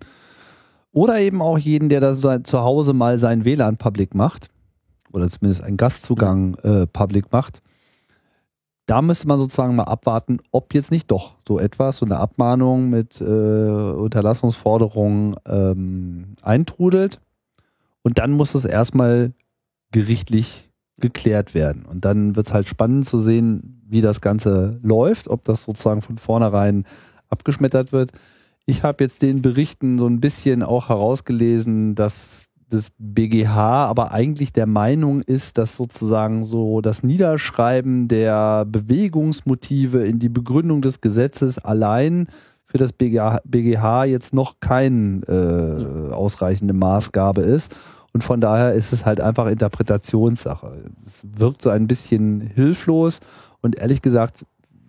oder 0.93 1.19
eben 1.19 1.43
auch 1.43 1.59
jeden, 1.59 1.90
der 1.90 2.00
da 2.00 2.43
zu 2.43 2.61
Hause 2.61 2.95
mal 2.95 3.19
sein 3.19 3.45
WLAN 3.45 3.76
public 3.76 4.14
macht, 4.14 4.49
oder 5.12 5.28
zumindest 5.28 5.62
einen 5.62 5.76
Gastzugang 5.76 6.55
äh, 6.62 6.87
public 6.87 7.33
macht, 7.33 7.61
da 8.87 9.02
müsste 9.02 9.26
man 9.26 9.38
sozusagen 9.38 9.75
mal 9.75 9.85
abwarten, 9.85 10.38
ob 10.52 10.73
jetzt 10.73 10.93
nicht 10.93 11.11
doch 11.11 11.37
so 11.47 11.59
etwas, 11.59 11.99
so 11.99 12.07
eine 12.07 12.19
Abmahnung 12.19 12.88
mit 12.88 13.21
äh, 13.21 13.25
Unterlassungsforderungen 13.25 15.35
ähm, 15.45 16.37
eintrudelt. 16.43 17.21
Und 18.02 18.19
dann 18.19 18.31
muss 18.31 18.55
es 18.55 18.64
erstmal 18.64 19.33
gerichtlich 19.90 20.71
geklärt 20.99 21.55
werden. 21.55 21.85
Und 21.85 22.05
dann 22.05 22.37
wird 22.37 22.47
es 22.47 22.55
halt 22.55 22.69
spannend 22.69 23.07
zu 23.07 23.19
sehen, 23.19 23.83
wie 23.88 24.00
das 24.00 24.21
Ganze 24.21 24.78
läuft, 24.83 25.28
ob 25.28 25.45
das 25.45 25.64
sozusagen 25.64 26.02
von 26.02 26.19
vornherein 26.19 26.85
abgeschmettert 27.28 27.93
wird. 27.93 28.12
Ich 28.66 28.83
habe 28.83 29.05
jetzt 29.05 29.23
den 29.23 29.43
Berichten 29.43 29.99
so 29.99 30.07
ein 30.07 30.21
bisschen 30.21 30.62
auch 30.62 30.88
herausgelesen, 30.88 31.97
dass 31.97 32.50
des 32.73 32.91
BGH 32.99 33.87
aber 33.87 34.13
eigentlich 34.13 34.53
der 34.53 34.67
Meinung 34.67 35.23
ist, 35.23 35.59
dass 35.59 35.77
sozusagen 35.77 36.45
so 36.45 36.81
das 36.81 37.03
Niederschreiben 37.03 38.09
der 38.09 38.65
Bewegungsmotive 38.65 40.05
in 40.05 40.19
die 40.19 40.29
Begründung 40.29 40.83
des 40.83 41.01
Gesetzes 41.01 41.59
allein 41.59 42.27
für 42.67 42.79
das 42.79 42.93
BGH, 42.93 43.41
BGH 43.45 44.05
jetzt 44.05 44.35
noch 44.35 44.61
keine 44.61 45.23
äh, 45.29 46.13
ausreichende 46.13 46.75
Maßgabe 46.75 47.43
ist. 47.43 47.75
Und 48.13 48.25
von 48.25 48.41
daher 48.41 48.73
ist 48.73 48.93
es 48.93 49.05
halt 49.05 49.21
einfach 49.21 49.47
Interpretationssache. 49.47 50.91
Es 51.07 51.23
wirkt 51.37 51.63
so 51.63 51.71
ein 51.71 51.87
bisschen 51.87 52.41
hilflos 52.41 53.21
und 53.61 53.77
ehrlich 53.77 54.03
gesagt 54.03 54.45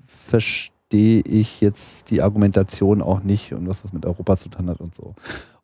verstehe 0.06 1.22
ich 1.22 1.62
jetzt 1.62 2.10
die 2.10 2.22
Argumentation 2.22 3.02
auch 3.02 3.22
nicht 3.22 3.54
und 3.54 3.68
was 3.68 3.82
das 3.82 3.94
mit 3.94 4.06
Europa 4.06 4.38
zu 4.38 4.50
tun 4.50 4.70
hat 4.70 4.80
und 4.80 4.96
so. 4.96 5.14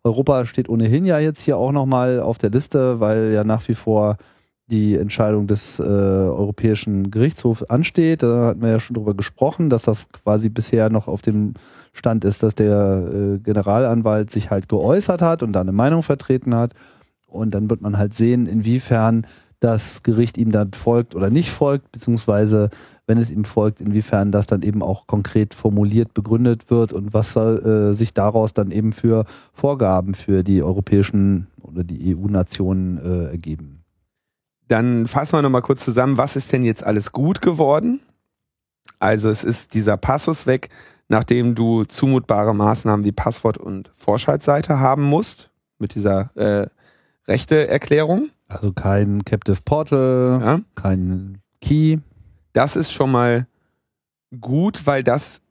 Europa 0.03 0.45
steht 0.45 0.69
ohnehin 0.69 1.05
ja 1.05 1.19
jetzt 1.19 1.41
hier 1.41 1.57
auch 1.57 1.71
nochmal 1.71 2.19
auf 2.19 2.37
der 2.37 2.49
Liste, 2.49 2.99
weil 2.99 3.31
ja 3.31 3.43
nach 3.43 3.67
wie 3.67 3.75
vor 3.75 4.17
die 4.67 4.95
Entscheidung 4.95 5.47
des 5.47 5.79
äh, 5.79 5.83
Europäischen 5.83 7.11
Gerichtshofs 7.11 7.63
ansteht. 7.63 8.23
Da 8.23 8.47
hatten 8.47 8.61
wir 8.61 8.69
ja 8.69 8.79
schon 8.79 8.95
drüber 8.95 9.13
gesprochen, 9.13 9.69
dass 9.69 9.81
das 9.81 10.09
quasi 10.09 10.49
bisher 10.49 10.89
noch 10.89 11.07
auf 11.07 11.21
dem 11.21 11.53
Stand 11.91 12.25
ist, 12.25 12.43
dass 12.43 12.55
der 12.55 13.07
äh, 13.13 13.39
Generalanwalt 13.39 14.31
sich 14.31 14.51
halt 14.51 14.69
geäußert 14.69 15.21
hat 15.21 15.43
und 15.43 15.53
da 15.53 15.61
eine 15.61 15.73
Meinung 15.73 16.01
vertreten 16.01 16.55
hat. 16.55 16.73
Und 17.27 17.51
dann 17.51 17.69
wird 17.69 17.81
man 17.81 17.97
halt 17.97 18.13
sehen, 18.13 18.45
inwiefern 18.45 19.25
das 19.63 20.03
Gericht 20.03 20.37
ihm 20.37 20.51
dann 20.51 20.73
folgt 20.73 21.15
oder 21.15 21.29
nicht 21.29 21.49
folgt, 21.49 21.91
beziehungsweise 21.93 22.69
wenn 23.07 23.17
es 23.17 23.29
ihm 23.29 23.45
folgt, 23.45 23.79
inwiefern 23.79 24.31
das 24.31 24.45
dann 24.45 24.61
eben 24.61 24.81
auch 24.81 25.07
konkret 25.07 25.53
formuliert, 25.53 26.13
begründet 26.13 26.69
wird 26.69 26.91
und 26.91 27.13
was 27.13 27.35
äh, 27.37 27.93
sich 27.93 28.13
daraus 28.13 28.53
dann 28.53 28.71
eben 28.71 28.91
für 28.91 29.25
Vorgaben 29.53 30.15
für 30.15 30.43
die 30.43 30.61
europäischen 30.61 31.47
oder 31.61 31.83
die 31.83 32.15
EU-Nationen 32.15 32.97
äh, 32.97 33.31
ergeben. 33.31 33.83
Dann 34.67 35.07
fassen 35.07 35.37
wir 35.37 35.41
nochmal 35.41 35.61
kurz 35.61 35.85
zusammen, 35.85 36.17
was 36.17 36.35
ist 36.35 36.51
denn 36.51 36.63
jetzt 36.63 36.83
alles 36.83 37.13
gut 37.13 37.41
geworden? 37.41 38.01
Also 38.99 39.29
es 39.29 39.43
ist 39.45 39.73
dieser 39.73 39.95
Passus 39.95 40.45
weg, 40.45 40.69
nachdem 41.07 41.55
du 41.55 41.85
zumutbare 41.85 42.53
Maßnahmen 42.53 43.05
wie 43.05 43.11
Passwort 43.11 43.57
und 43.57 43.91
Vorschaltseite 43.93 44.79
haben 44.79 45.03
musst, 45.03 45.51
mit 45.77 45.95
dieser 45.95 46.35
äh, 46.35 46.67
Rechteerklärung. 47.27 48.29
Also 48.53 48.71
kein 48.71 49.25
Captive 49.25 49.61
Portal, 49.65 50.39
ja. 50.41 50.61
kein 50.75 51.39
Key. 51.59 51.97
Das 52.53 52.75
ist 52.75 52.91
schon 52.91 53.11
mal 53.11 53.47
gut, 54.39 54.85
weil 54.85 55.03
das 55.03 55.41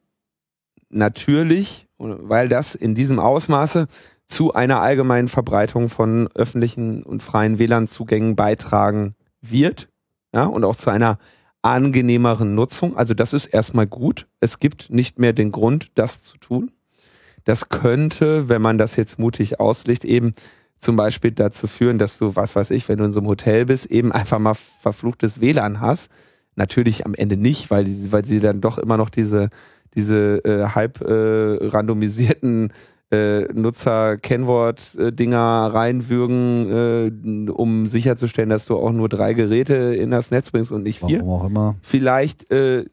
natürlich, 0.88 1.88
weil 1.98 2.48
das 2.48 2.74
in 2.76 2.94
diesem 2.94 3.18
Ausmaße 3.18 3.88
zu 4.26 4.54
einer 4.54 4.80
allgemeinen 4.80 5.28
Verbreitung 5.28 5.88
von 5.88 6.28
öffentlichen 6.34 7.02
und 7.02 7.22
freien 7.22 7.58
WLAN-Zugängen 7.58 8.36
beitragen 8.36 9.16
wird. 9.40 9.88
Ja, 10.32 10.44
und 10.44 10.64
auch 10.64 10.76
zu 10.76 10.88
einer 10.88 11.18
angenehmeren 11.60 12.54
Nutzung. 12.54 12.96
Also 12.96 13.14
das 13.14 13.32
ist 13.32 13.46
erstmal 13.46 13.86
gut. 13.86 14.28
Es 14.40 14.60
gibt 14.60 14.90
nicht 14.90 15.18
mehr 15.18 15.32
den 15.32 15.50
Grund, 15.50 15.90
das 15.94 16.22
zu 16.22 16.38
tun. 16.38 16.70
Das 17.44 17.68
könnte, 17.68 18.48
wenn 18.48 18.62
man 18.62 18.78
das 18.78 18.94
jetzt 18.94 19.18
mutig 19.18 19.58
auslegt, 19.58 20.04
eben 20.04 20.34
zum 20.82 20.96
Beispiel 20.96 21.30
dazu 21.30 21.66
führen, 21.66 21.98
dass 21.98 22.18
du, 22.18 22.36
was 22.36 22.54
weiß 22.54 22.72
ich, 22.72 22.90
wenn 22.90 22.98
du 22.98 23.04
in 23.04 23.12
so 23.12 23.20
einem 23.20 23.28
Hotel 23.28 23.64
bist, 23.64 23.86
eben 23.86 24.12
einfach 24.12 24.38
mal 24.38 24.54
verfluchtes 24.54 25.40
WLAN 25.40 25.80
hast 25.80 26.10
Natürlich 26.54 27.06
am 27.06 27.14
Ende 27.14 27.38
nicht, 27.38 27.70
weil, 27.70 27.86
weil 28.12 28.26
sie 28.26 28.40
dann 28.40 28.60
doch 28.60 28.78
immer 28.78 28.98
noch 28.98 29.08
diese, 29.08 29.48
diese 29.94 30.44
äh, 30.44 30.66
halb 30.66 31.00
äh, 31.00 31.66
randomisierten 31.66 32.74
äh, 33.10 33.44
Nutzer-Kennwort-Dinger 33.54 35.70
reinwürgen, 35.72 37.48
äh, 37.48 37.50
um 37.50 37.86
sicherzustellen, 37.86 38.50
dass 38.50 38.66
du 38.66 38.76
auch 38.76 38.92
nur 38.92 39.08
drei 39.08 39.32
Geräte 39.32 39.74
in 39.74 40.10
das 40.10 40.30
Netz 40.30 40.50
bringst 40.50 40.72
und 40.72 40.82
nicht 40.82 40.98
vier. 40.98 41.20
Warum 41.20 41.40
auch 41.40 41.46
immer. 41.46 41.76
Vielleicht, 41.80 42.52
äh, 42.52 42.84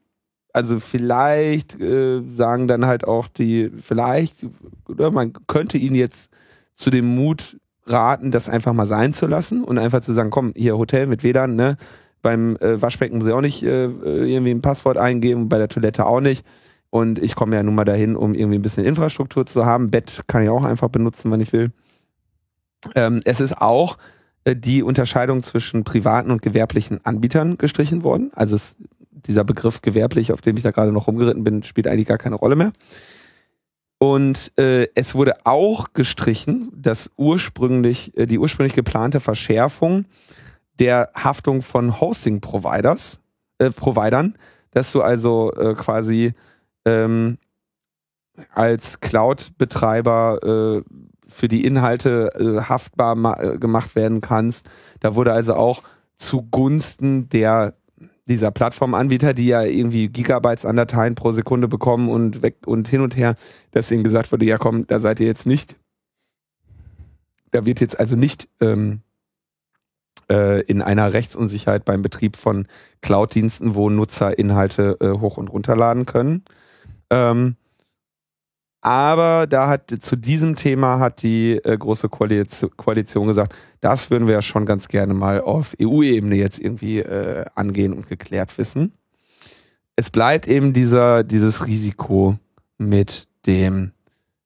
also 0.53 0.79
vielleicht 0.79 1.77
äh, 1.81 2.21
sagen 2.35 2.69
dann 2.69 2.85
halt 2.85 3.05
auch 3.05 3.27
die, 3.27 3.71
vielleicht, 3.77 4.47
oder 4.87 5.11
man 5.11 5.33
könnte 5.47 5.77
ihn 5.77 5.95
jetzt 5.95 6.31
zu 6.75 6.91
dem 6.91 7.13
Mut 7.13 7.58
raten, 7.89 8.31
das 8.31 8.49
einfach 8.49 8.73
mal 8.73 8.87
sein 8.87 9.13
zu 9.13 9.27
lassen 9.27 9.63
und 9.63 9.77
einfach 9.77 10.01
zu 10.01 10.13
sagen, 10.13 10.29
komm, 10.29 10.53
hier 10.55 10.77
Hotel 10.77 11.07
mit 11.07 11.23
WLAN, 11.23 11.55
ne? 11.55 11.77
Beim 12.21 12.57
äh, 12.57 12.81
Waschbecken 12.81 13.17
muss 13.17 13.27
ich 13.27 13.33
auch 13.33 13.41
nicht 13.41 13.63
äh, 13.63 13.85
irgendwie 13.85 14.51
ein 14.51 14.61
Passwort 14.61 14.97
eingeben, 14.97 15.47
bei 15.47 15.57
der 15.57 15.69
Toilette 15.69 16.05
auch 16.05 16.19
nicht. 16.19 16.45
Und 16.89 17.19
ich 17.19 17.35
komme 17.35 17.55
ja 17.55 17.63
nun 17.63 17.75
mal 17.75 17.85
dahin, 17.85 18.15
um 18.15 18.33
irgendwie 18.33 18.57
ein 18.57 18.61
bisschen 18.61 18.83
Infrastruktur 18.83 19.45
zu 19.45 19.65
haben. 19.65 19.89
Bett 19.89 20.21
kann 20.27 20.43
ich 20.43 20.49
auch 20.49 20.65
einfach 20.65 20.89
benutzen, 20.89 21.31
wenn 21.31 21.39
ich 21.39 21.53
will. 21.53 21.71
Ähm, 22.95 23.19
es 23.25 23.39
ist 23.39 23.61
auch 23.61 23.97
äh, 24.43 24.55
die 24.55 24.83
Unterscheidung 24.83 25.43
zwischen 25.43 25.83
privaten 25.83 26.31
und 26.31 26.41
gewerblichen 26.41 27.05
Anbietern 27.05 27.57
gestrichen 27.57 28.03
worden. 28.03 28.31
Also 28.33 28.55
es, 28.55 28.75
dieser 29.11 29.43
Begriff 29.43 29.81
gewerblich, 29.81 30.33
auf 30.33 30.41
dem 30.41 30.57
ich 30.57 30.63
da 30.63 30.71
gerade 30.71 30.91
noch 30.91 31.07
rumgeritten 31.07 31.43
bin, 31.43 31.63
spielt 31.63 31.87
eigentlich 31.87 32.07
gar 32.07 32.17
keine 32.17 32.35
Rolle 32.35 32.55
mehr. 32.55 32.71
Und 33.99 34.53
äh, 34.57 34.87
es 34.95 35.13
wurde 35.13 35.45
auch 35.45 35.93
gestrichen, 35.93 36.71
dass 36.73 37.11
ursprünglich 37.17 38.17
äh, 38.17 38.25
die 38.25 38.39
ursprünglich 38.39 38.73
geplante 38.73 39.19
Verschärfung 39.19 40.05
der 40.79 41.11
Haftung 41.13 41.61
von 41.61 41.99
Hosting-Providers, 41.99 43.19
äh, 43.59 43.69
Providern, 43.71 44.35
dass 44.71 44.93
du 44.93 45.01
also 45.01 45.53
äh, 45.53 45.73
quasi 45.75 46.33
ähm, 46.85 47.37
als 48.53 49.01
Cloud-Betreiber 49.01 50.39
äh, 50.43 50.93
für 51.27 51.47
die 51.49 51.65
Inhalte 51.65 52.29
äh, 52.35 52.61
haftbar 52.61 53.17
äh, 53.41 53.57
gemacht 53.57 53.95
werden 53.95 54.21
kannst. 54.21 54.69
Da 55.01 55.15
wurde 55.15 55.33
also 55.33 55.55
auch 55.55 55.83
zugunsten 56.15 57.27
der 57.27 57.73
dieser 58.29 58.51
Plattformanbieter, 58.51 59.33
die 59.33 59.47
ja 59.47 59.63
irgendwie 59.63 60.07
Gigabytes 60.07 60.65
an 60.65 60.75
Dateien 60.75 61.15
pro 61.15 61.31
Sekunde 61.31 61.67
bekommen 61.67 62.09
und 62.09 62.41
weg 62.41 62.57
und 62.65 62.87
hin 62.87 63.01
und 63.01 63.17
her, 63.17 63.35
dass 63.71 63.91
ihnen 63.91 64.03
gesagt 64.03 64.31
wurde, 64.31 64.45
ja 64.45 64.57
komm, 64.57 64.87
da 64.87 64.99
seid 64.99 65.19
ihr 65.19 65.27
jetzt 65.27 65.45
nicht. 65.45 65.75
Da 67.51 67.65
wird 67.65 67.81
jetzt 67.81 67.99
also 67.99 68.15
nicht 68.15 68.47
ähm, 68.61 69.01
äh, 70.31 70.61
in 70.61 70.81
einer 70.81 71.11
Rechtsunsicherheit 71.11 71.83
beim 71.83 72.01
Betrieb 72.01 72.35
von 72.35 72.67
Cloud-Diensten, 73.01 73.75
wo 73.75 73.89
Nutzer 73.89 74.37
Inhalte 74.37 74.97
äh, 75.01 75.19
hoch 75.19 75.37
und 75.37 75.47
runterladen 75.47 76.05
können. 76.05 76.43
Ähm, 77.09 77.55
aber 78.81 79.45
da 79.47 79.67
hat 79.67 79.91
zu 80.01 80.15
diesem 80.15 80.55
Thema 80.55 80.99
hat 80.99 81.21
die 81.21 81.53
äh, 81.63 81.77
große 81.77 82.07
Koalition, 82.07 82.71
Koalition 82.77 83.27
gesagt, 83.27 83.53
das 83.81 84.09
würden 84.09 84.27
wir 84.27 84.35
ja 84.35 84.41
schon 84.41 84.65
ganz 84.65 84.87
gerne 84.87 85.13
mal 85.13 85.41
auf 85.41 85.75
EU-Ebene 85.81 86.35
jetzt 86.35 86.59
irgendwie 86.59 86.99
äh, 86.99 87.45
angehen 87.55 87.93
und 87.93 88.07
geklärt 88.07 88.57
wissen. 88.57 88.93
Es 89.95 90.09
bleibt 90.09 90.47
eben 90.47 90.71
dieser 90.71 91.25
dieses 91.25 91.67
Risiko 91.67 92.37
mit 92.77 93.27
dem 93.45 93.91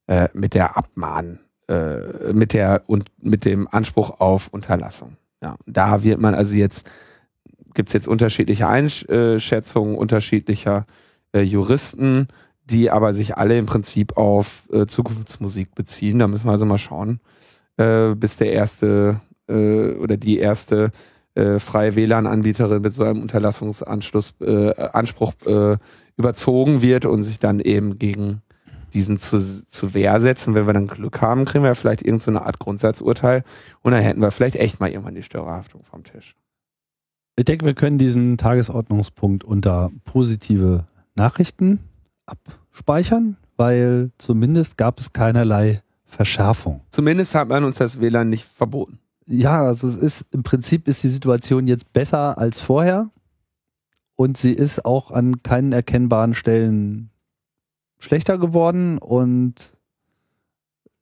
äh, 0.08 0.30
mit 0.34 0.56
der 0.56 0.78
Abmahn 0.78 1.40
äh, 1.68 2.34
mit 2.34 2.54
der 2.54 2.84
und 2.88 3.12
mit 3.22 3.46
dem 3.46 3.68
Anspruch 3.68 4.20
auf 4.20 4.48
Unterlassung. 4.48 5.18
Ja, 5.44 5.58
da 5.68 6.04
wird 6.04 6.20
man 6.20 6.34
also 6.34 6.56
jetzt 6.56 6.90
gibt 7.76 7.90
es 7.90 7.94
jetzt 7.94 8.08
unterschiedliche 8.08 8.68
Einschätzungen 8.68 9.96
unterschiedlicher 9.96 10.88
äh, 11.34 11.42
Juristen 11.42 12.30
die 12.66 12.90
aber 12.90 13.14
sich 13.14 13.38
alle 13.38 13.58
im 13.58 13.66
Prinzip 13.66 14.18
auf 14.18 14.68
äh, 14.72 14.86
Zukunftsmusik 14.86 15.76
beziehen. 15.76 16.20
Da 16.20 16.28
müssen 16.28 16.46
wir 16.46 16.52
also 16.52 16.66
mal 16.66 16.78
schauen, 16.78 17.20
äh, 17.78 18.16
bis 18.16 18.38
der 18.38 18.54
erste 18.54 19.22
äh, 19.48 19.94
oder 19.94 20.18
die 20.18 20.40
erste 20.40 20.92
äh, 21.36 21.60
freie 21.60 21.96
WLAN-Anbieterin 21.96 22.82
mit 22.82 22.94
so 22.94 23.04
einem 23.04 23.22
Unterlassungsanschluss 23.22 24.36
äh, 24.42 24.74
Anspruch 24.94 25.34
äh, 25.46 25.78
überzogen 26.16 26.82
wird 26.82 27.06
und 27.06 27.24
sich 27.24 27.40
dann 27.40 27.60
eben 27.60 27.98
gegen 27.98 28.42
diesen 28.94 29.20
zu, 29.20 29.40
zu 29.68 29.94
Wehr 29.94 30.22
setzen. 30.22 30.54
Wenn 30.54 30.68
wir 30.68 30.74
dann 30.74 30.88
Glück 30.88 31.22
haben, 31.22 31.46
kriegen 31.46 31.64
wir 31.64 31.76
vielleicht 31.76 32.04
irgendeine 32.04 32.38
so 32.38 32.44
Art 32.44 32.60
Grundsatzurteil 32.60 33.44
und 33.82 33.92
dann 33.92 34.04
hätten 34.04 34.22
wir 34.22 34.32
vielleicht 34.32 34.56
echt 34.56 34.80
mal 34.80 34.90
irgendwann 34.90 35.16
die 35.16 35.24
Störerhaftung 35.24 35.84
vom 35.84 36.04
Tisch. 36.04 36.36
Ich 37.36 37.46
denke, 37.46 37.66
wir 37.66 37.74
können 37.74 37.98
diesen 37.98 38.38
Tagesordnungspunkt 38.38 39.44
unter 39.44 39.90
positive 40.06 40.86
Nachrichten 41.16 41.80
abspeichern, 42.26 43.38
weil 43.58 44.12
zumindest 44.18 44.78
gab 44.78 45.00
es 45.00 45.14
keinerlei 45.14 45.82
Verschärfung. 46.06 46.82
Zumindest 46.92 47.36
hat 47.36 47.48
man 47.48 47.64
uns 47.64 47.78
das 47.78 48.00
WLAN 48.00 48.30
nicht 48.30 48.46
verboten. 48.46 49.00
Ja, 49.26 49.64
also 49.64 49.88
es 49.88 49.96
ist 49.96 50.26
im 50.32 50.44
Prinzip 50.44 50.88
ist 50.88 51.04
die 51.04 51.10
Situation 51.10 51.68
jetzt 51.68 51.94
besser 51.94 52.38
als 52.38 52.60
vorher 52.60 53.10
und 54.16 54.38
sie 54.38 54.52
ist 54.52 54.86
auch 54.86 55.12
an 55.12 55.42
keinen 55.44 55.72
erkennbaren 55.72 56.34
Stellen 56.34 57.10
schlechter 58.00 58.38
geworden 58.38 58.98
und 58.98 59.74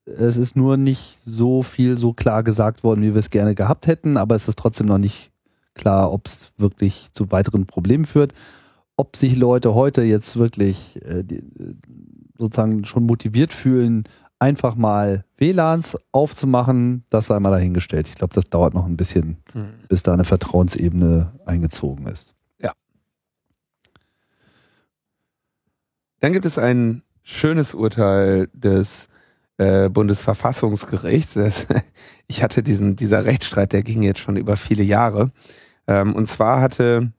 es 0.06 0.38
ist 0.38 0.56
nur 0.56 0.78
nicht 0.78 1.20
so 1.26 1.64
viel 1.64 1.98
so 1.98 2.14
klar 2.14 2.44
gesagt 2.44 2.84
worden, 2.84 3.02
wie 3.02 3.14
wir 3.14 3.20
es 3.20 3.30
gerne 3.30 3.56
gehabt 3.56 3.88
hätten, 3.88 4.18
aber 4.18 4.36
es 4.36 4.48
ist 4.48 4.58
trotzdem 4.60 4.88
noch 4.88 4.98
nicht 4.98 5.32
klar, 5.74 6.12
ob 6.12 6.28
es 6.28 6.52
wirklich 6.58 7.10
zu 7.14 7.32
weiteren 7.32 7.66
Problemen 7.66 8.06
führt 8.06 8.34
ob 9.02 9.16
sich 9.16 9.36
Leute 9.36 9.74
heute 9.74 10.04
jetzt 10.04 10.38
wirklich 10.38 11.04
äh, 11.04 11.24
die, 11.24 11.44
sozusagen 12.38 12.86
schon 12.86 13.04
motiviert 13.04 13.52
fühlen, 13.52 14.04
einfach 14.38 14.76
mal 14.76 15.26
WLANs 15.38 15.98
aufzumachen, 16.12 17.04
das 17.10 17.26
sei 17.26 17.40
mal 17.40 17.50
dahingestellt. 17.50 18.08
Ich 18.08 18.14
glaube, 18.14 18.36
das 18.36 18.46
dauert 18.46 18.76
noch 18.76 18.86
ein 18.86 18.98
bisschen, 18.98 19.38
mhm. 19.56 19.74
bis 19.90 20.04
da 20.04 20.14
eine 20.14 20.24
Vertrauensebene 20.24 21.34
eingezogen 21.48 22.06
ist. 22.06 22.36
Ja. 22.60 22.74
Dann 26.20 26.34
gibt 26.34 26.46
es 26.46 26.60
ein 26.60 27.02
schönes 27.24 27.74
Urteil 27.74 28.50
des 28.54 29.08
äh, 29.58 29.90
Bundesverfassungsgerichts. 29.90 31.34
Das, 31.34 31.66
ich 32.28 32.44
hatte 32.44 32.62
diesen, 32.62 32.96
dieser 32.96 33.26
Rechtsstreit, 33.26 33.74
der 33.74 33.82
ging 33.82 34.04
jetzt 34.04 34.20
schon 34.20 34.38
über 34.38 34.58
viele 34.58 34.84
Jahre. 34.84 35.32
Ähm, 35.88 36.14
und 36.14 36.30
zwar 36.30 36.62
hatte 36.62 37.14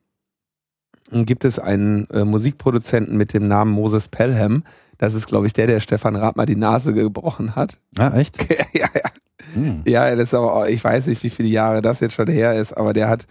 gibt 1.11 1.45
es 1.45 1.59
einen 1.59 2.09
äh, 2.11 2.25
Musikproduzenten 2.25 3.17
mit 3.17 3.35
dem 3.35 3.49
Namen 3.49 3.73
Moses 3.73 4.09
Pelham. 4.09 4.65
Das 4.99 5.15
ist, 5.15 5.27
glaube 5.27 5.47
ich, 5.47 5.53
der, 5.53 5.67
der 5.67 5.81
Stefan 5.81 6.17
Rath 6.17 6.37
mal 6.37 6.47
die 6.47 6.57
Nase 6.57 6.95
gebrochen 6.95 7.57
hat. 7.57 7.79
Ah, 7.99 8.17
echt? 8.17 8.39
ja, 8.73 8.87
ja. 8.95 9.11
Hm. 9.55 9.83
Ja, 9.85 10.11
das 10.15 10.25
ist 10.25 10.35
aber 10.35 10.55
auch, 10.55 10.67
ich 10.67 10.83
weiß 10.83 11.07
nicht, 11.07 11.23
wie 11.23 11.31
viele 11.31 11.49
Jahre 11.49 11.83
das 11.83 12.01
jetzt 12.01 12.15
schon 12.15 12.29
her 12.29 12.55
ist, 12.55 12.73
aber 12.73 12.93
der 12.93 13.09
hat, 13.09 13.27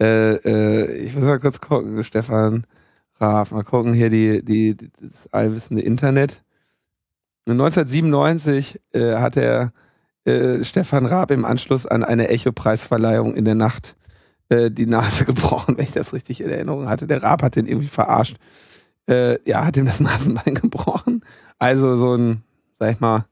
äh, 0.00 0.34
äh, 0.36 0.92
ich 0.96 1.14
muss 1.14 1.24
mal 1.24 1.38
kurz 1.40 1.60
gucken, 1.60 2.02
Stefan 2.04 2.64
Rath, 3.20 3.52
mal 3.52 3.64
gucken 3.64 3.92
hier 3.92 4.10
die, 4.10 4.44
die, 4.44 4.76
das 4.76 5.32
allwissende 5.32 5.82
Internet. 5.82 6.42
1997 7.46 8.80
äh, 8.92 9.16
hat 9.16 9.36
er 9.36 9.72
äh, 10.24 10.64
Stefan 10.64 11.06
Raab 11.06 11.30
im 11.30 11.44
Anschluss 11.44 11.86
an 11.86 12.04
eine 12.04 12.28
Echo-Preisverleihung 12.28 13.34
in 13.34 13.44
der 13.44 13.54
Nacht 13.54 13.96
äh, 14.48 14.70
die 14.70 14.86
Nase 14.86 15.24
gebrochen, 15.26 15.76
wenn 15.76 15.84
ich 15.84 15.92
das 15.92 16.12
richtig 16.12 16.40
in 16.40 16.50
Erinnerung 16.50 16.88
hatte. 16.88 17.06
Der 17.06 17.22
Raab 17.22 17.42
hat 17.42 17.56
den 17.56 17.66
irgendwie 17.66 17.88
verarscht. 17.88 18.36
Äh, 19.08 19.38
ja, 19.48 19.64
hat 19.64 19.76
ihm 19.76 19.86
das 19.86 20.00
Nasenbein 20.00 20.54
gebrochen. 20.54 21.22
Also 21.58 21.96
so 21.96 22.14
ein, 22.14 22.42
sag 22.78 22.92
ich 22.92 23.00
mal, 23.00 23.26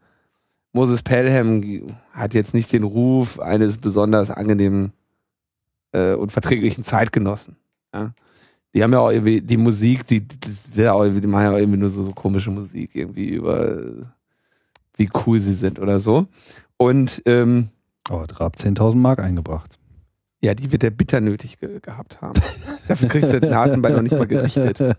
Moses 0.72 1.02
Pelham 1.02 1.94
hat 2.12 2.34
jetzt 2.34 2.52
nicht 2.52 2.72
den 2.72 2.82
Ruf 2.82 3.40
eines 3.40 3.78
besonders 3.78 4.30
angenehmen 4.30 4.92
äh, 5.92 6.14
und 6.14 6.32
verträglichen 6.32 6.84
Zeitgenossen. 6.84 7.56
Ja. 7.94 8.12
Die 8.74 8.82
haben 8.82 8.92
ja 8.92 8.98
auch 8.98 9.10
irgendwie 9.10 9.40
die 9.40 9.56
Musik, 9.56 10.06
die, 10.06 10.20
die, 10.20 10.36
die, 10.38 11.20
die 11.20 11.26
machen 11.26 11.44
ja 11.44 11.52
auch 11.52 11.56
irgendwie 11.56 11.78
nur 11.78 11.88
so, 11.88 12.04
so 12.04 12.12
komische 12.12 12.50
Musik, 12.50 12.90
irgendwie 12.94 13.30
über 13.30 13.86
wie 14.98 15.08
cool 15.24 15.40
sie 15.40 15.54
sind 15.54 15.78
oder 15.78 15.98
so. 15.98 16.26
Und 16.76 17.22
ähm, 17.24 17.70
aber 18.08 18.26
oh, 18.30 18.34
Raab 18.34 18.56
10.000 18.56 18.96
Mark 18.96 19.18
eingebracht. 19.20 19.78
Ja, 20.46 20.54
die 20.54 20.70
wird 20.70 20.84
er 20.84 20.90
bitter 20.90 21.20
nötig 21.20 21.58
ge 21.58 21.80
gehabt 21.80 22.22
haben. 22.22 22.40
Dafür 22.88 23.08
kriegst 23.08 23.32
du 23.32 23.40
den 23.40 23.50
Nasenbein 23.50 23.94
noch 23.94 24.02
nicht 24.02 24.16
mal 24.16 24.28
gerichtet. 24.28 24.78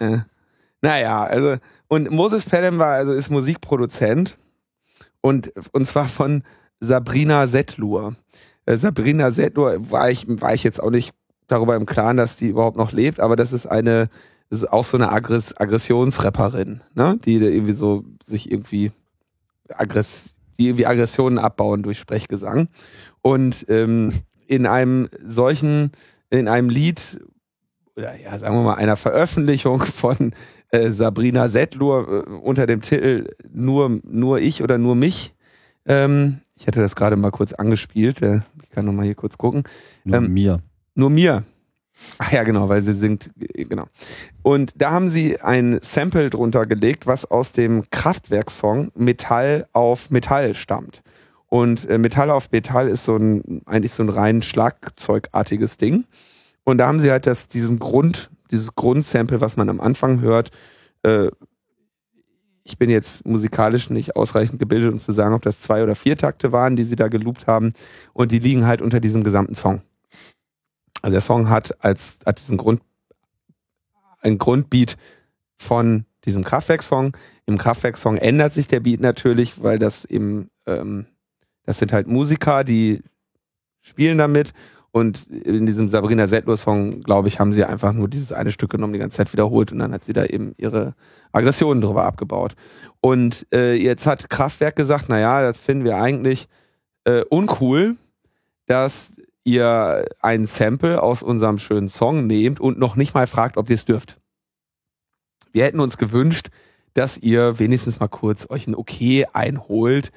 Ja. 0.00 0.24
Naja, 0.80 1.24
also, 1.24 1.56
und 1.88 2.10
Moses 2.10 2.46
Pelham 2.46 2.78
war, 2.78 2.92
also 2.92 3.12
ist 3.12 3.30
Musikproduzent 3.30 4.38
und, 5.20 5.52
und 5.72 5.86
zwar 5.86 6.06
von 6.06 6.44
Sabrina 6.80 7.46
Settlur. 7.46 8.14
Äh, 8.64 8.76
Sabrina 8.76 9.32
Settlur 9.32 9.90
war 9.90 10.08
ich, 10.08 10.24
war 10.28 10.54
ich 10.54 10.62
jetzt 10.62 10.80
auch 10.80 10.90
nicht 10.90 11.12
darüber 11.46 11.76
im 11.76 11.84
Klaren, 11.84 12.16
dass 12.16 12.36
die 12.36 12.48
überhaupt 12.48 12.78
noch 12.78 12.92
lebt, 12.92 13.20
aber 13.20 13.36
das 13.36 13.52
ist 13.52 13.66
eine, 13.66 14.08
das 14.48 14.60
ist 14.62 14.72
auch 14.72 14.84
so 14.84 14.96
eine 14.96 15.10
Aggress 15.10 15.54
Aggressionsrapperin, 15.58 16.80
ne? 16.94 17.18
Die 17.22 17.34
irgendwie 17.34 17.74
so 17.74 18.04
sich 18.24 18.50
irgendwie 18.50 18.92
aggress 19.68 20.32
die 20.58 20.66
irgendwie 20.66 20.86
Aggressionen 20.86 21.38
abbauen 21.38 21.82
durch 21.82 21.98
Sprechgesang. 21.98 22.68
Und 23.22 23.66
ähm, 23.68 24.12
in 24.48 24.66
einem 24.66 25.08
solchen, 25.24 25.92
in 26.30 26.48
einem 26.48 26.70
Lied, 26.70 27.20
oder 27.96 28.16
ja, 28.16 28.38
sagen 28.38 28.56
wir 28.56 28.62
mal, 28.62 28.74
einer 28.74 28.96
Veröffentlichung 28.96 29.80
von 29.84 30.32
äh, 30.70 30.90
Sabrina 30.90 31.48
Settlur 31.48 32.26
äh, 32.26 32.30
unter 32.30 32.66
dem 32.66 32.80
Titel 32.80 33.28
Nur, 33.52 34.00
nur 34.04 34.40
ich 34.40 34.62
oder 34.62 34.78
nur 34.78 34.94
mich. 34.94 35.34
Ähm, 35.86 36.38
ich 36.56 36.66
hatte 36.66 36.80
das 36.80 36.96
gerade 36.96 37.16
mal 37.16 37.30
kurz 37.30 37.52
angespielt. 37.52 38.22
Äh, 38.22 38.40
ich 38.62 38.70
kann 38.70 38.84
noch 38.84 38.92
mal 38.92 39.04
hier 39.04 39.14
kurz 39.14 39.38
gucken. 39.38 39.64
Nur 40.04 40.18
ähm, 40.18 40.32
mir. 40.32 40.60
Nur 40.94 41.10
mir. 41.10 41.44
Ach 42.18 42.30
ja, 42.30 42.44
genau, 42.44 42.68
weil 42.68 42.82
sie 42.82 42.92
singt, 42.92 43.30
genau. 43.36 43.86
Und 44.42 44.72
da 44.76 44.92
haben 44.92 45.08
sie 45.08 45.40
ein 45.40 45.80
Sample 45.82 46.30
drunter 46.30 46.64
gelegt, 46.66 47.06
was 47.06 47.24
aus 47.24 47.52
dem 47.52 47.90
Kraftwerk-Song 47.90 48.92
Metall 48.94 49.66
auf 49.72 50.10
Metall 50.10 50.54
stammt. 50.54 51.02
Und 51.48 51.88
äh, 51.88 51.98
Metall 51.98 52.30
auf 52.30 52.50
Metall 52.50 52.88
ist 52.88 53.04
so 53.04 53.16
ein, 53.16 53.62
eigentlich 53.66 53.92
so 53.92 54.02
ein 54.02 54.10
rein 54.10 54.42
Schlagzeugartiges 54.42 55.78
Ding. 55.78 56.04
Und 56.64 56.78
da 56.78 56.86
haben 56.86 57.00
sie 57.00 57.10
halt 57.10 57.26
das, 57.26 57.48
diesen 57.48 57.78
Grund, 57.78 58.30
dieses 58.50 58.74
Grundsample, 58.74 59.40
was 59.40 59.56
man 59.56 59.68
am 59.70 59.80
Anfang 59.80 60.20
hört, 60.20 60.50
äh, 61.02 61.30
ich 62.64 62.76
bin 62.76 62.90
jetzt 62.90 63.24
musikalisch 63.26 63.88
nicht 63.88 64.14
ausreichend 64.14 64.58
gebildet, 64.58 64.92
um 64.92 64.98
zu 64.98 65.12
sagen, 65.12 65.34
ob 65.34 65.40
das 65.40 65.60
zwei 65.60 65.82
oder 65.82 65.94
vier 65.94 66.18
Takte 66.18 66.52
waren, 66.52 66.76
die 66.76 66.84
sie 66.84 66.96
da 66.96 67.08
geloopt 67.08 67.46
haben. 67.46 67.72
Und 68.12 68.30
die 68.30 68.38
liegen 68.38 68.66
halt 68.66 68.82
unter 68.82 69.00
diesem 69.00 69.24
gesamten 69.24 69.54
Song. 69.54 69.80
Also 71.00 71.12
der 71.12 71.22
Song 71.22 71.48
hat 71.48 71.82
als 71.82 72.18
hat 72.26 72.38
diesen 72.38 72.58
Grund 72.58 72.82
ein 74.20 74.36
Grundbeat 74.36 74.96
von 75.56 76.04
diesem 76.24 76.44
Kraftwerk-Song. 76.44 77.16
Im 77.46 77.56
Kraftwerk-Song 77.56 78.18
ändert 78.18 78.52
sich 78.52 78.68
der 78.68 78.80
Beat 78.80 79.00
natürlich, 79.00 79.62
weil 79.62 79.78
das 79.78 80.04
eben 80.04 80.50
ähm, 80.66 81.06
das 81.68 81.76
sind 81.76 81.92
halt 81.92 82.06
Musiker, 82.06 82.64
die 82.64 83.02
spielen 83.82 84.16
damit 84.16 84.54
und 84.90 85.26
in 85.26 85.66
diesem 85.66 85.86
Sabrina 85.86 86.26
Settler-Song, 86.26 87.02
glaube 87.02 87.28
ich, 87.28 87.38
haben 87.38 87.52
sie 87.52 87.62
einfach 87.62 87.92
nur 87.92 88.08
dieses 88.08 88.32
eine 88.32 88.52
Stück 88.52 88.70
genommen, 88.70 88.94
die 88.94 88.98
ganze 88.98 89.18
Zeit 89.18 89.34
wiederholt 89.34 89.70
und 89.70 89.78
dann 89.78 89.92
hat 89.92 90.02
sie 90.02 90.14
da 90.14 90.24
eben 90.24 90.54
ihre 90.56 90.94
Aggressionen 91.30 91.82
drüber 91.82 92.04
abgebaut. 92.04 92.54
Und 93.02 93.46
äh, 93.52 93.74
jetzt 93.74 94.06
hat 94.06 94.30
Kraftwerk 94.30 94.76
gesagt, 94.76 95.10
naja, 95.10 95.42
das 95.42 95.60
finden 95.60 95.84
wir 95.84 95.98
eigentlich 95.98 96.48
äh, 97.04 97.22
uncool, 97.28 97.96
dass 98.64 99.16
ihr 99.44 100.06
ein 100.22 100.46
Sample 100.46 101.02
aus 101.02 101.22
unserem 101.22 101.58
schönen 101.58 101.90
Song 101.90 102.26
nehmt 102.26 102.60
und 102.60 102.78
noch 102.78 102.96
nicht 102.96 103.12
mal 103.12 103.26
fragt, 103.26 103.58
ob 103.58 103.68
ihr 103.68 103.74
es 103.74 103.84
dürft. 103.84 104.16
Wir 105.52 105.64
hätten 105.64 105.80
uns 105.80 105.98
gewünscht, 105.98 106.48
dass 106.94 107.18
ihr 107.18 107.58
wenigstens 107.58 108.00
mal 108.00 108.08
kurz 108.08 108.46
euch 108.48 108.66
ein 108.66 108.74
Okay 108.74 109.26
einholt. 109.34 110.12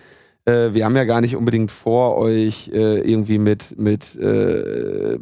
Äh, 0.46 0.74
wir 0.74 0.86
haben 0.86 0.96
ja 0.96 1.04
gar 1.04 1.22
nicht 1.22 1.36
unbedingt 1.36 1.72
vor, 1.72 2.18
euch 2.18 2.70
äh, 2.74 3.00
irgendwie 3.00 3.38
mit, 3.38 3.78
mit 3.78 4.16
äh, 4.16 5.18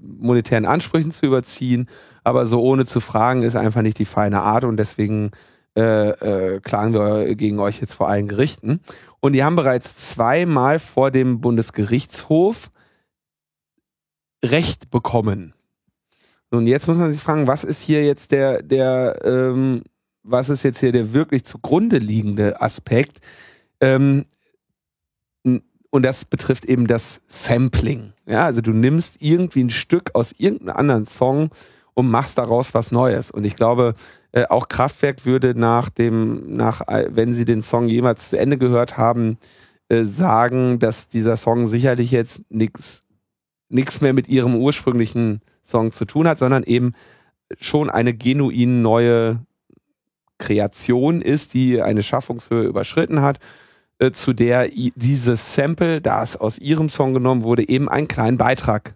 monetären 0.00 0.66
Ansprüchen 0.66 1.12
zu 1.12 1.26
überziehen, 1.26 1.88
aber 2.24 2.46
so 2.46 2.62
ohne 2.62 2.86
zu 2.86 3.00
fragen 3.00 3.42
ist 3.42 3.56
einfach 3.56 3.82
nicht 3.82 3.98
die 3.98 4.04
feine 4.04 4.40
Art 4.40 4.64
und 4.64 4.76
deswegen 4.76 5.30
äh, 5.76 6.10
äh, 6.10 6.60
klagen 6.60 6.92
wir 6.92 7.34
gegen 7.36 7.60
euch 7.60 7.80
jetzt 7.80 7.94
vor 7.94 8.08
allen 8.08 8.26
Gerichten. 8.26 8.80
Und 9.20 9.32
die 9.32 9.44
haben 9.44 9.56
bereits 9.56 9.96
zweimal 9.96 10.78
vor 10.78 11.10
dem 11.10 11.40
Bundesgerichtshof 11.40 12.70
Recht 14.44 14.90
bekommen. 14.90 15.54
Und 16.50 16.66
jetzt 16.66 16.88
muss 16.88 16.96
man 16.96 17.12
sich 17.12 17.20
fragen, 17.20 17.46
was 17.46 17.64
ist 17.64 17.82
hier 17.82 18.04
jetzt 18.04 18.32
der, 18.32 18.62
der, 18.62 19.20
ähm, 19.24 19.82
was 20.22 20.48
ist 20.48 20.62
jetzt 20.62 20.80
hier 20.80 20.92
der 20.92 21.12
wirklich 21.12 21.44
zugrunde 21.44 21.98
liegende 21.98 22.60
Aspekt? 22.60 23.20
Ähm, 23.80 24.24
und 25.90 26.02
das 26.02 26.24
betrifft 26.24 26.64
eben 26.64 26.86
das 26.86 27.22
Sampling. 27.28 28.12
Ja, 28.26 28.44
also 28.44 28.60
du 28.60 28.72
nimmst 28.72 29.16
irgendwie 29.20 29.64
ein 29.64 29.70
Stück 29.70 30.14
aus 30.14 30.32
irgendeinem 30.36 30.76
anderen 30.76 31.06
Song 31.06 31.50
und 31.94 32.10
machst 32.10 32.38
daraus 32.38 32.74
was 32.74 32.92
Neues. 32.92 33.30
Und 33.30 33.44
ich 33.44 33.56
glaube, 33.56 33.94
äh, 34.32 34.44
auch 34.46 34.68
Kraftwerk 34.68 35.24
würde 35.24 35.58
nach 35.58 35.88
dem, 35.88 36.56
nach, 36.56 36.82
wenn 36.86 37.32
sie 37.32 37.44
den 37.44 37.62
Song 37.62 37.88
jemals 37.88 38.30
zu 38.30 38.38
Ende 38.38 38.58
gehört 38.58 38.96
haben, 38.96 39.38
äh, 39.88 40.02
sagen, 40.02 40.78
dass 40.78 41.08
dieser 41.08 41.36
Song 41.36 41.66
sicherlich 41.66 42.10
jetzt 42.10 42.42
nichts 42.50 43.02
nichts 43.68 44.00
mehr 44.00 44.12
mit 44.12 44.28
ihrem 44.28 44.56
ursprünglichen 44.56 45.42
Song 45.62 45.92
zu 45.92 46.04
tun 46.04 46.26
hat, 46.26 46.38
sondern 46.38 46.62
eben 46.62 46.94
schon 47.58 47.90
eine 47.90 48.14
genuin 48.14 48.82
neue 48.82 49.40
Kreation 50.38 51.20
ist, 51.20 51.54
die 51.54 51.82
eine 51.82 52.02
Schaffungshöhe 52.02 52.64
überschritten 52.64 53.22
hat, 53.22 53.38
äh, 53.98 54.12
zu 54.12 54.32
der 54.32 54.68
dieses 54.68 55.54
Sample, 55.54 56.00
das 56.00 56.36
aus 56.36 56.58
ihrem 56.58 56.88
Song 56.88 57.14
genommen 57.14 57.42
wurde, 57.42 57.68
eben 57.68 57.88
einen 57.88 58.08
kleinen 58.08 58.38
Beitrag 58.38 58.94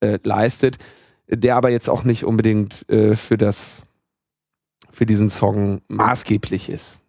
äh, 0.00 0.18
leistet, 0.22 0.78
der 1.28 1.56
aber 1.56 1.70
jetzt 1.70 1.88
auch 1.88 2.04
nicht 2.04 2.24
unbedingt 2.24 2.88
äh, 2.88 3.16
für 3.16 3.36
das 3.36 3.86
für 4.90 5.06
diesen 5.06 5.28
Song 5.30 5.80
maßgeblich 5.88 6.68
ist. 6.70 7.00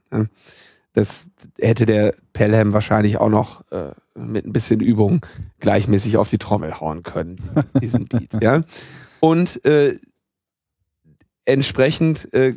Das 0.94 1.30
hätte 1.60 1.86
der 1.86 2.14
Pelham 2.34 2.74
wahrscheinlich 2.74 3.18
auch 3.18 3.30
noch 3.30 3.64
äh, 3.72 3.92
mit 4.16 4.46
ein 4.46 4.54
bisschen 4.54 4.80
Übung 4.82 5.26
gleichmäßig 5.60 6.18
auf 6.18 6.28
die 6.28 6.38
Trommel 6.38 6.80
hauen 6.80 7.04
können, 7.04 7.38
diesen 7.82 8.06
Beat. 8.10 8.42
ja. 8.42 8.62
Und 9.20 9.64
äh, 9.66 10.00
entsprechend 11.46 12.32
äh, 12.34 12.56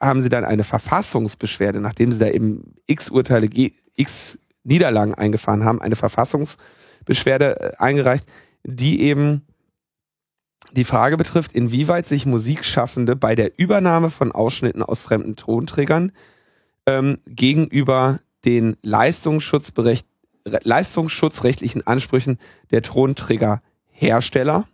haben 0.00 0.22
sie 0.22 0.28
dann 0.28 0.44
eine 0.44 0.64
Verfassungsbeschwerde, 0.64 1.80
nachdem 1.80 2.12
sie 2.12 2.18
da 2.18 2.28
eben 2.28 2.74
x 2.86 3.10
Urteile, 3.10 3.48
x 3.96 4.38
Niederlagen 4.64 5.14
eingefahren 5.14 5.64
haben, 5.64 5.80
eine 5.80 5.96
Verfassungsbeschwerde 5.96 7.60
äh, 7.60 7.76
eingereicht, 7.78 8.26
die 8.64 9.02
eben 9.02 9.42
die 10.72 10.84
Frage 10.84 11.16
betrifft, 11.16 11.52
inwieweit 11.52 12.06
sich 12.06 12.26
Musikschaffende 12.26 13.14
bei 13.14 13.34
der 13.34 13.58
Übernahme 13.58 14.10
von 14.10 14.32
Ausschnitten 14.32 14.82
aus 14.82 15.02
fremden 15.02 15.36
Tonträgern 15.36 16.12
ähm, 16.86 17.18
gegenüber 17.26 18.20
den 18.44 18.76
Leistungsschutzberecht, 18.82 20.06
leistungsschutzrechtlichen 20.44 21.86
Ansprüchen 21.86 22.38
der 22.70 22.82
Tonträgerhersteller 22.82 24.66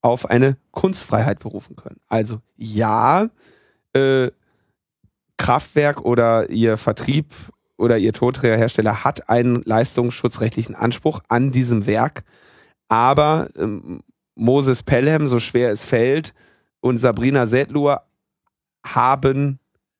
auf 0.00 0.28
eine 0.28 0.56
Kunstfreiheit 0.70 1.38
berufen 1.38 1.76
können. 1.76 2.00
Also 2.08 2.40
ja, 2.56 3.28
äh, 3.92 4.30
Kraftwerk 5.36 6.02
oder 6.02 6.50
ihr 6.50 6.76
Vertrieb 6.76 7.26
oder 7.76 7.98
ihr 7.98 8.12
Tonträgerhersteller 8.12 9.04
hat 9.04 9.28
einen 9.28 9.62
leistungsschutzrechtlichen 9.62 10.74
Anspruch 10.74 11.20
an 11.28 11.50
diesem 11.50 11.86
Werk, 11.86 12.24
aber 12.88 13.48
ähm, 13.56 14.02
Moses 14.34 14.82
Pelham, 14.82 15.26
so 15.26 15.40
schwer 15.40 15.70
es 15.70 15.84
fällt, 15.84 16.34
und 16.80 16.98
Sabrina 16.98 17.46
Sedlur 17.46 18.02
haben, 18.84 19.58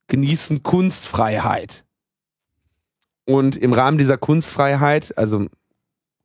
genießen 0.09 0.63
Kunstfreiheit. 0.63 1.85
Und 3.25 3.57
im 3.57 3.73
Rahmen 3.73 3.97
dieser 3.97 4.19
Kunstfreiheit, 4.19 5.17
also 5.17 5.47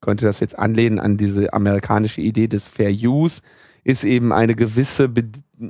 könnte 0.01 0.25
das 0.25 0.39
jetzt 0.39 0.57
anlehnen 0.57 0.99
an 0.99 1.17
diese 1.17 1.53
amerikanische 1.53 2.21
Idee 2.21 2.47
des 2.47 2.67
Fair 2.67 2.91
Use, 2.91 3.41
ist 3.83 4.03
eben 4.03 4.33
eine 4.33 4.55
gewisse, 4.55 5.09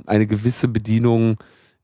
eine 0.06 0.26
gewisse 0.26 0.68
Bedienung 0.68 1.36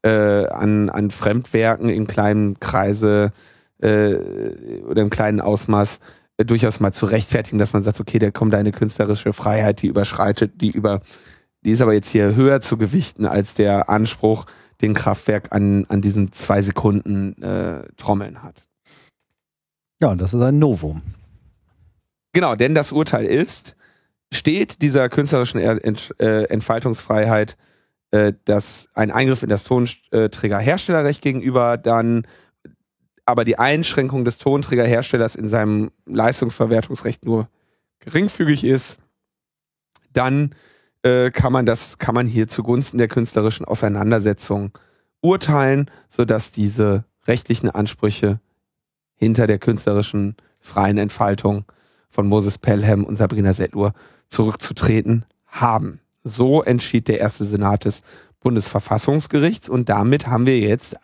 äh, 0.03 0.47
an, 0.47 0.91
an 0.91 1.11
Fremdwerken 1.11 1.89
in 1.89 2.07
kleinen 2.07 2.59
Kreise 2.61 3.33
äh, 3.81 4.83
oder 4.87 5.03
im 5.03 5.11
kleinen 5.11 5.41
Ausmaß 5.41 6.01
äh, 6.37 6.45
durchaus 6.45 6.81
mal 6.81 6.93
zu 6.93 7.07
rechtfertigen, 7.07 7.59
dass 7.59 7.73
man 7.73 7.83
sagt, 7.83 8.01
okay, 8.01 8.19
da 8.19 8.31
kommt 8.31 8.55
eine 8.55 8.73
künstlerische 8.73 9.33
Freiheit, 9.33 9.83
die 9.83 9.89
überschreitet, 9.89 10.61
die 10.61 10.71
über, 10.71 11.01
die 11.63 11.71
ist 11.71 11.81
aber 11.81 11.95
jetzt 11.95 12.09
hier 12.09 12.35
höher 12.35 12.61
zu 12.61 12.77
gewichten 12.77 13.27
als 13.27 13.55
der 13.55 13.89
Anspruch, 13.89 14.47
den 14.83 14.95
Kraftwerk 14.95 15.53
an, 15.53 15.87
an 15.89 16.03
diesen 16.03 16.33
zwei 16.33 16.61
Sekunden 16.61 17.41
äh, 17.43 17.85
Trommeln 17.97 18.43
hat. 18.43 18.67
Ja, 20.01 20.15
das 20.15 20.35
ist 20.35 20.43
ein 20.43 20.59
Novum. 20.59 21.03
Genau, 22.35 22.55
denn 22.55 22.75
das 22.75 22.93
Urteil 22.93 23.25
ist, 23.25 23.75
steht 24.31 24.83
dieser 24.83 25.09
künstlerischen 25.09 25.59
äh, 25.59 26.43
Entfaltungsfreiheit 26.45 27.57
äh, 28.13 28.33
dass 28.45 28.89
ein 28.95 29.11
Eingriff 29.11 29.43
in 29.43 29.49
das 29.49 29.65
Tonträgerherstellerrecht 29.65 31.23
gegenüber 31.23 31.77
dann 31.77 32.27
aber 33.27 33.45
die 33.45 33.59
Einschränkung 33.59 34.25
des 34.25 34.39
Tonträgerherstellers 34.39 35.35
in 35.35 35.49
seinem 35.49 35.91
Leistungsverwertungsrecht 36.07 37.25
nur 37.25 37.49
geringfügig 37.99 38.65
ist, 38.65 38.99
dann 40.13 40.55
äh, 41.03 41.31
kann 41.31 41.53
man 41.53 41.67
das, 41.67 41.99
kann 41.99 42.15
man 42.15 42.27
hier 42.27 42.49
zugunsten 42.49 42.99
der 42.99 43.09
künstlerischen 43.09 43.67
Auseinandersetzung 43.67 44.71
urteilen, 45.21 45.91
sodass 46.09 46.53
diese 46.53 47.05
rechtlichen 47.27 47.69
Ansprüche 47.69 48.41
hinter 49.17 49.47
der 49.49 49.59
künstlerischen 49.59 50.37
freien 50.61 50.99
Entfaltung 50.99 51.65
von 52.09 52.29
Moses 52.29 52.59
Pelham 52.59 53.05
und 53.05 53.17
Sabrina 53.17 53.53
Settlur 53.53 53.93
zurückzutreten 54.29 55.25
haben. 55.47 56.01
So 56.23 56.63
entschied 56.63 57.09
der 57.09 57.19
erste 57.19 57.45
Senat 57.45 57.85
des 57.85 58.03
Bundesverfassungsgerichts 58.41 59.69
und 59.69 59.89
damit 59.89 60.29
haben 60.29 60.47
wir 60.47 60.59
jetzt 60.61 60.97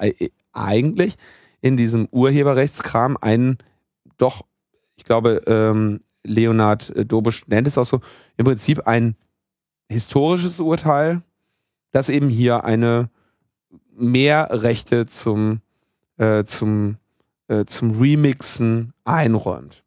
eigentlich 0.53 1.17
in 1.63 1.79
diesem 1.79 2.07
Urheberrechtskram 2.11 3.17
einen 3.19 3.57
doch, 4.19 4.43
ich 4.97 5.05
glaube, 5.05 5.43
ähm, 5.47 6.01
Leonhard 6.25 6.93
Dobisch 7.11 7.49
nennt 7.49 7.67
es 7.67 7.79
auch 7.79 7.87
so, 7.87 8.01
im 8.37 8.45
Prinzip 8.45 8.87
ein 8.87 9.17
historisches 9.89 10.61
Urteil, 10.61 11.23
das 11.93 12.09
eben 12.09 12.29
hier 12.29 12.65
eine 12.65 13.11
mehr 13.95 14.49
Rechte 14.51 15.07
zum, 15.07 15.61
äh, 16.19 16.45
zum, 16.45 16.97
äh, 17.49 17.65
zum 17.65 17.93
Remixen 17.93 18.93
einräumt. 19.05 19.85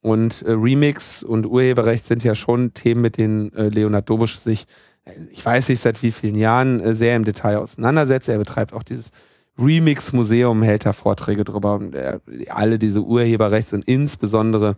Und 0.00 0.42
äh, 0.42 0.52
Remix 0.52 1.22
und 1.22 1.46
Urheberrecht 1.46 2.06
sind 2.06 2.22
ja 2.22 2.34
schon 2.34 2.74
Themen, 2.74 3.00
mit 3.00 3.16
denen 3.16 3.52
äh, 3.54 3.68
Leonard 3.68 4.08
Dobusch 4.08 4.36
sich, 4.36 4.66
äh, 5.04 5.12
ich 5.32 5.44
weiß 5.44 5.68
nicht 5.68 5.80
seit 5.80 6.02
wie 6.02 6.12
vielen 6.12 6.36
Jahren, 6.36 6.80
äh, 6.80 6.94
sehr 6.94 7.16
im 7.16 7.24
Detail 7.24 7.58
auseinandersetzt. 7.58 8.28
Er 8.28 8.38
betreibt 8.38 8.72
auch 8.72 8.82
dieses 8.82 9.10
Remix-Museum, 9.58 10.62
hält 10.62 10.86
da 10.86 10.92
Vorträge 10.92 11.44
drüber. 11.44 11.80
Er, 11.92 12.20
alle 12.48 12.78
diese 12.78 13.00
Urheberrechts- 13.00 13.74
und 13.74 13.84
insbesondere 13.84 14.76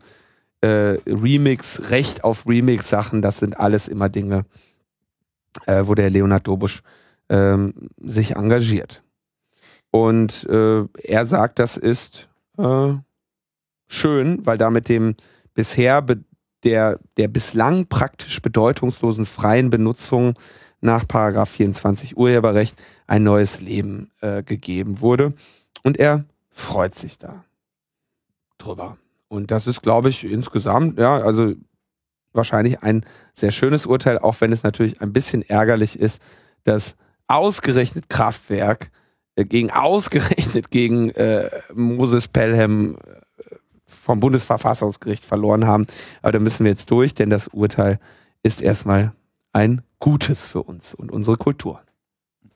äh, 0.60 0.98
Remix, 1.06 1.90
Recht 1.90 2.24
auf 2.24 2.46
Remix-Sachen, 2.46 3.22
das 3.22 3.38
sind 3.38 3.58
alles 3.58 3.88
immer 3.88 4.08
Dinge, 4.08 4.44
äh, 5.66 5.82
wo 5.86 5.94
der 5.94 6.10
Leonard 6.10 6.46
Dobusch 6.46 6.82
ähm, 7.28 7.74
sich 8.02 8.36
engagiert. 8.36 9.02
Und 9.90 10.44
äh, 10.48 10.84
er 11.02 11.26
sagt, 11.26 11.58
das 11.58 11.76
ist 11.76 12.28
äh, 12.58 12.94
schön, 13.86 14.46
weil 14.46 14.58
damit 14.58 14.88
dem 14.88 15.14
bisher 15.54 16.04
der, 16.64 16.98
der 17.16 17.28
bislang 17.28 17.86
praktisch 17.86 18.42
bedeutungslosen 18.42 19.24
freien 19.24 19.70
Benutzung 19.70 20.34
nach 20.80 21.06
Paragraph 21.06 21.50
24 21.50 22.16
Urheberrecht 22.16 22.80
ein 23.06 23.22
neues 23.22 23.60
Leben 23.60 24.10
äh, 24.20 24.42
gegeben 24.42 25.00
wurde. 25.00 25.32
Und 25.82 25.98
er 25.98 26.24
freut 26.50 26.94
sich 26.94 27.18
da 27.18 27.44
drüber. 28.58 28.96
Und 29.28 29.50
das 29.50 29.66
ist, 29.66 29.82
glaube 29.82 30.08
ich, 30.08 30.24
insgesamt, 30.24 30.98
ja, 30.98 31.18
also 31.18 31.54
wahrscheinlich 32.32 32.82
ein 32.82 33.04
sehr 33.34 33.50
schönes 33.50 33.86
Urteil, 33.86 34.18
auch 34.18 34.40
wenn 34.40 34.52
es 34.52 34.62
natürlich 34.62 35.00
ein 35.00 35.12
bisschen 35.12 35.42
ärgerlich 35.42 35.98
ist, 35.98 36.20
dass 36.64 36.96
ausgerechnet 37.26 38.08
Kraftwerk 38.08 38.90
äh, 39.36 39.44
gegen 39.44 39.70
ausgerechnet 39.72 40.70
gegen 40.70 41.10
äh, 41.10 41.50
Moses 41.74 42.28
Pelham 42.28 42.96
vom 43.86 44.20
Bundesverfassungsgericht 44.20 45.24
verloren 45.24 45.66
haben. 45.66 45.86
Aber 46.22 46.32
da 46.32 46.38
müssen 46.38 46.64
wir 46.64 46.70
jetzt 46.70 46.90
durch, 46.90 47.14
denn 47.14 47.30
das 47.30 47.48
Urteil 47.48 47.98
ist 48.42 48.62
erstmal 48.62 49.12
ein 49.52 49.82
Gutes 50.08 50.46
für 50.46 50.62
uns 50.62 50.94
und 50.94 51.12
unsere 51.12 51.36
Kultur. 51.36 51.82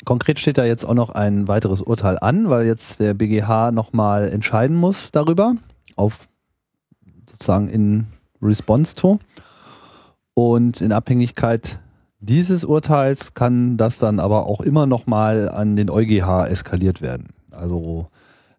Konkret 0.06 0.40
steht 0.40 0.56
da 0.56 0.64
jetzt 0.64 0.86
auch 0.86 0.94
noch 0.94 1.10
ein 1.10 1.48
weiteres 1.48 1.82
Urteil 1.82 2.18
an, 2.18 2.48
weil 2.48 2.64
jetzt 2.64 2.98
der 2.98 3.12
BGH 3.12 3.72
nochmal 3.72 4.30
entscheiden 4.30 4.74
muss 4.74 5.12
darüber, 5.12 5.54
auf 5.94 6.30
sozusagen 7.28 7.68
in 7.68 8.06
Response 8.40 8.94
to. 8.96 9.18
Und 10.32 10.80
in 10.80 10.92
Abhängigkeit 10.92 11.78
dieses 12.20 12.64
Urteils 12.64 13.34
kann 13.34 13.76
das 13.76 13.98
dann 13.98 14.18
aber 14.18 14.46
auch 14.46 14.62
immer 14.62 14.86
nochmal 14.86 15.50
an 15.50 15.76
den 15.76 15.90
EuGH 15.90 16.46
eskaliert 16.48 17.02
werden. 17.02 17.34
Also 17.50 18.08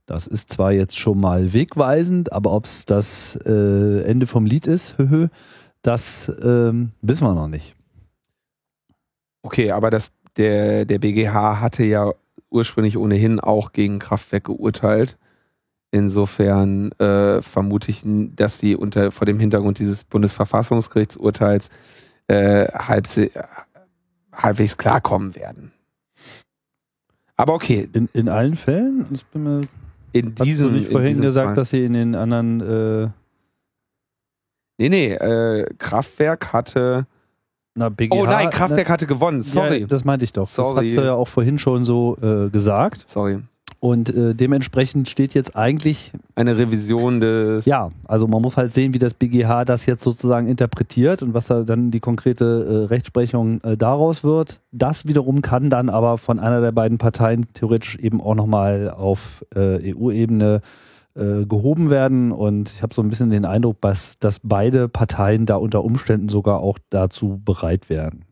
das 0.06 0.27
ist 0.27 0.51
zwar 0.51 0.71
jetzt 0.71 0.99
schon 0.99 1.19
mal 1.19 1.51
wegweisend, 1.51 2.32
aber 2.32 2.51
ob 2.51 2.65
es 2.65 2.86
das 2.86 3.39
äh, 3.43 4.03
Ende 4.03 4.27
vom 4.27 4.45
Lied 4.45 4.67
ist, 4.67 4.97
das 5.82 6.32
ähm, 6.43 6.91
wissen 7.01 7.25
wir 7.25 7.34
noch 7.34 7.47
nicht. 7.47 7.75
Okay, 9.43 9.71
aber 9.71 9.91
das, 9.91 10.12
der, 10.38 10.86
der 10.86 10.99
BGH 10.99 11.60
hatte 11.60 11.84
ja 11.84 12.12
ursprünglich 12.49 12.97
ohnehin 12.97 13.39
auch 13.39 13.71
gegen 13.71 13.99
Kraftwerk 13.99 14.45
geurteilt. 14.45 15.17
Insofern 15.91 16.91
äh, 16.93 17.41
vermute 17.41 17.91
ich, 17.91 18.01
dass 18.03 18.58
sie 18.58 18.75
unter 18.75 19.12
vor 19.12 19.25
dem 19.25 19.39
Hintergrund 19.39 19.77
dieses 19.77 20.03
Bundesverfassungsgerichtsurteils 20.06 21.69
äh, 22.27 22.65
halb, 22.67 23.08
halbwegs 24.32 24.77
klarkommen 24.77 25.36
werden. 25.36 25.71
Aber 27.36 27.53
okay. 27.53 27.89
In, 27.93 28.10
in 28.13 28.29
allen 28.29 28.56
Fällen? 28.56 29.06
Ich 29.12 29.25
bin 29.25 29.43
mir 29.43 29.62
in 30.13 30.36
diesem, 30.36 30.69
du 30.69 30.73
nicht 30.75 30.91
vorhin 30.91 31.21
gesagt, 31.21 31.47
Fall. 31.47 31.56
dass 31.56 31.71
sie 31.71 31.86
in 31.86 31.93
den 31.93 32.15
anderen. 32.15 32.62
Äh 32.62 33.10
nee, 34.77 34.89
nee, 34.89 35.13
äh, 35.13 35.65
Kraftwerk 35.77 36.53
hatte. 36.53 37.08
Na, 37.75 37.89
BGH, 37.89 38.15
oh 38.15 38.25
nein, 38.25 38.49
Kraftwerk 38.51 38.88
na, 38.88 38.93
hatte 38.93 39.07
gewonnen, 39.07 39.41
sorry. 39.41 39.81
Ja, 39.81 39.88
das 39.88 40.05
meinte 40.05 40.25
ich 40.25 40.33
doch. 40.33 40.47
Sorry. 40.47 40.75
Das 40.75 40.86
hast 40.86 40.97
du 40.97 41.05
ja 41.05 41.13
auch 41.13 41.27
vorhin 41.27 41.57
schon 41.57 41.86
so 41.86 42.17
äh, 42.21 42.49
gesagt. 42.49 43.09
Sorry. 43.09 43.39
Und 43.79 44.15
äh, 44.15 44.33
dementsprechend 44.33 45.09
steht 45.09 45.33
jetzt 45.33 45.57
eigentlich 45.57 46.13
eine 46.36 46.57
Revision 46.57 47.19
des. 47.19 47.65
Ja, 47.65 47.91
also 48.07 48.27
man 48.27 48.41
muss 48.41 48.55
halt 48.55 48.71
sehen, 48.71 48.93
wie 48.93 48.97
das 48.97 49.13
BGH 49.13 49.65
das 49.65 49.86
jetzt 49.88 50.03
sozusagen 50.03 50.47
interpretiert 50.47 51.21
und 51.21 51.33
was 51.33 51.47
da 51.47 51.63
dann 51.63 51.91
die 51.91 51.99
konkrete 51.99 52.86
äh, 52.86 52.88
Rechtsprechung 52.88 53.59
äh, 53.62 53.75
daraus 53.75 54.23
wird. 54.23 54.62
Das 54.71 55.05
wiederum 55.05 55.41
kann 55.41 55.69
dann 55.69 55.89
aber 55.89 56.17
von 56.17 56.39
einer 56.39 56.62
der 56.62 56.71
beiden 56.71 56.97
Parteien 56.97 57.47
theoretisch 57.53 57.97
eben 57.97 58.21
auch 58.21 58.36
nochmal 58.36 58.89
auf 58.89 59.43
äh, 59.53 59.93
EU-Ebene 59.93 60.62
äh, 61.15 61.45
gehoben 61.45 61.89
werden. 61.89 62.32
Und 62.32 62.71
ich 62.71 62.82
habe 62.82 62.93
so 62.93 63.02
ein 63.02 63.10
bisschen 63.10 63.30
den 63.30 63.45
Eindruck, 63.45 63.82
dass, 63.82 64.17
dass 64.19 64.39
beide 64.41 64.89
Parteien 64.89 65.45
da 65.45 65.56
unter 65.56 65.84
Umständen 65.84 66.30
sogar 66.30 66.60
auch 66.60 66.80
dazu 66.89 67.41
bereit 67.43 67.89
wären. 67.89 68.26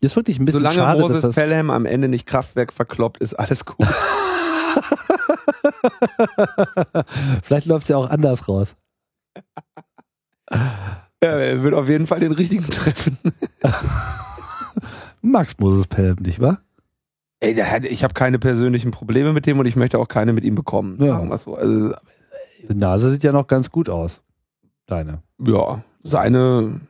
Ist 0.00 0.16
wirklich 0.16 0.38
ein 0.40 0.44
bisschen 0.44 0.62
Solange 0.62 0.78
schade, 0.78 1.00
Moses 1.00 1.20
dass 1.20 1.34
das 1.34 1.44
Pelham 1.44 1.70
am 1.70 1.86
Ende 1.86 2.08
nicht 2.08 2.26
Kraftwerk 2.26 2.72
verkloppt, 2.72 3.18
ist 3.18 3.34
alles 3.34 3.64
gut. 3.64 3.86
Vielleicht 7.44 7.66
läuft 7.66 7.84
es 7.84 7.88
ja 7.90 7.96
auch 7.96 8.10
anders 8.10 8.48
raus. 8.48 8.74
Ja, 10.50 11.28
er 11.28 11.62
wird 11.62 11.74
auf 11.74 11.88
jeden 11.88 12.08
Fall 12.08 12.18
den 12.18 12.32
richtigen 12.32 12.68
treffen. 12.68 13.16
Max 15.22 15.56
Moses 15.58 15.86
Pelham, 15.86 16.16
nicht 16.16 16.40
wahr? 16.40 16.62
Ey, 17.42 17.54
hat, 17.56 17.84
ich 17.84 18.04
habe 18.04 18.14
keine 18.14 18.38
persönlichen 18.38 18.92
Probleme 18.92 19.32
mit 19.32 19.46
dem 19.46 19.58
und 19.58 19.66
ich 19.66 19.74
möchte 19.74 19.98
auch 19.98 20.06
keine 20.06 20.32
mit 20.32 20.44
ihm 20.44 20.54
bekommen. 20.54 21.02
Ja. 21.02 21.38
So. 21.38 21.56
Also, 21.56 21.92
Die 22.68 22.74
Nase 22.74 23.10
sieht 23.10 23.24
ja 23.24 23.32
noch 23.32 23.48
ganz 23.48 23.70
gut 23.70 23.88
aus. 23.88 24.22
Deine. 24.86 25.22
Ja, 25.38 25.82
seine 26.04 26.80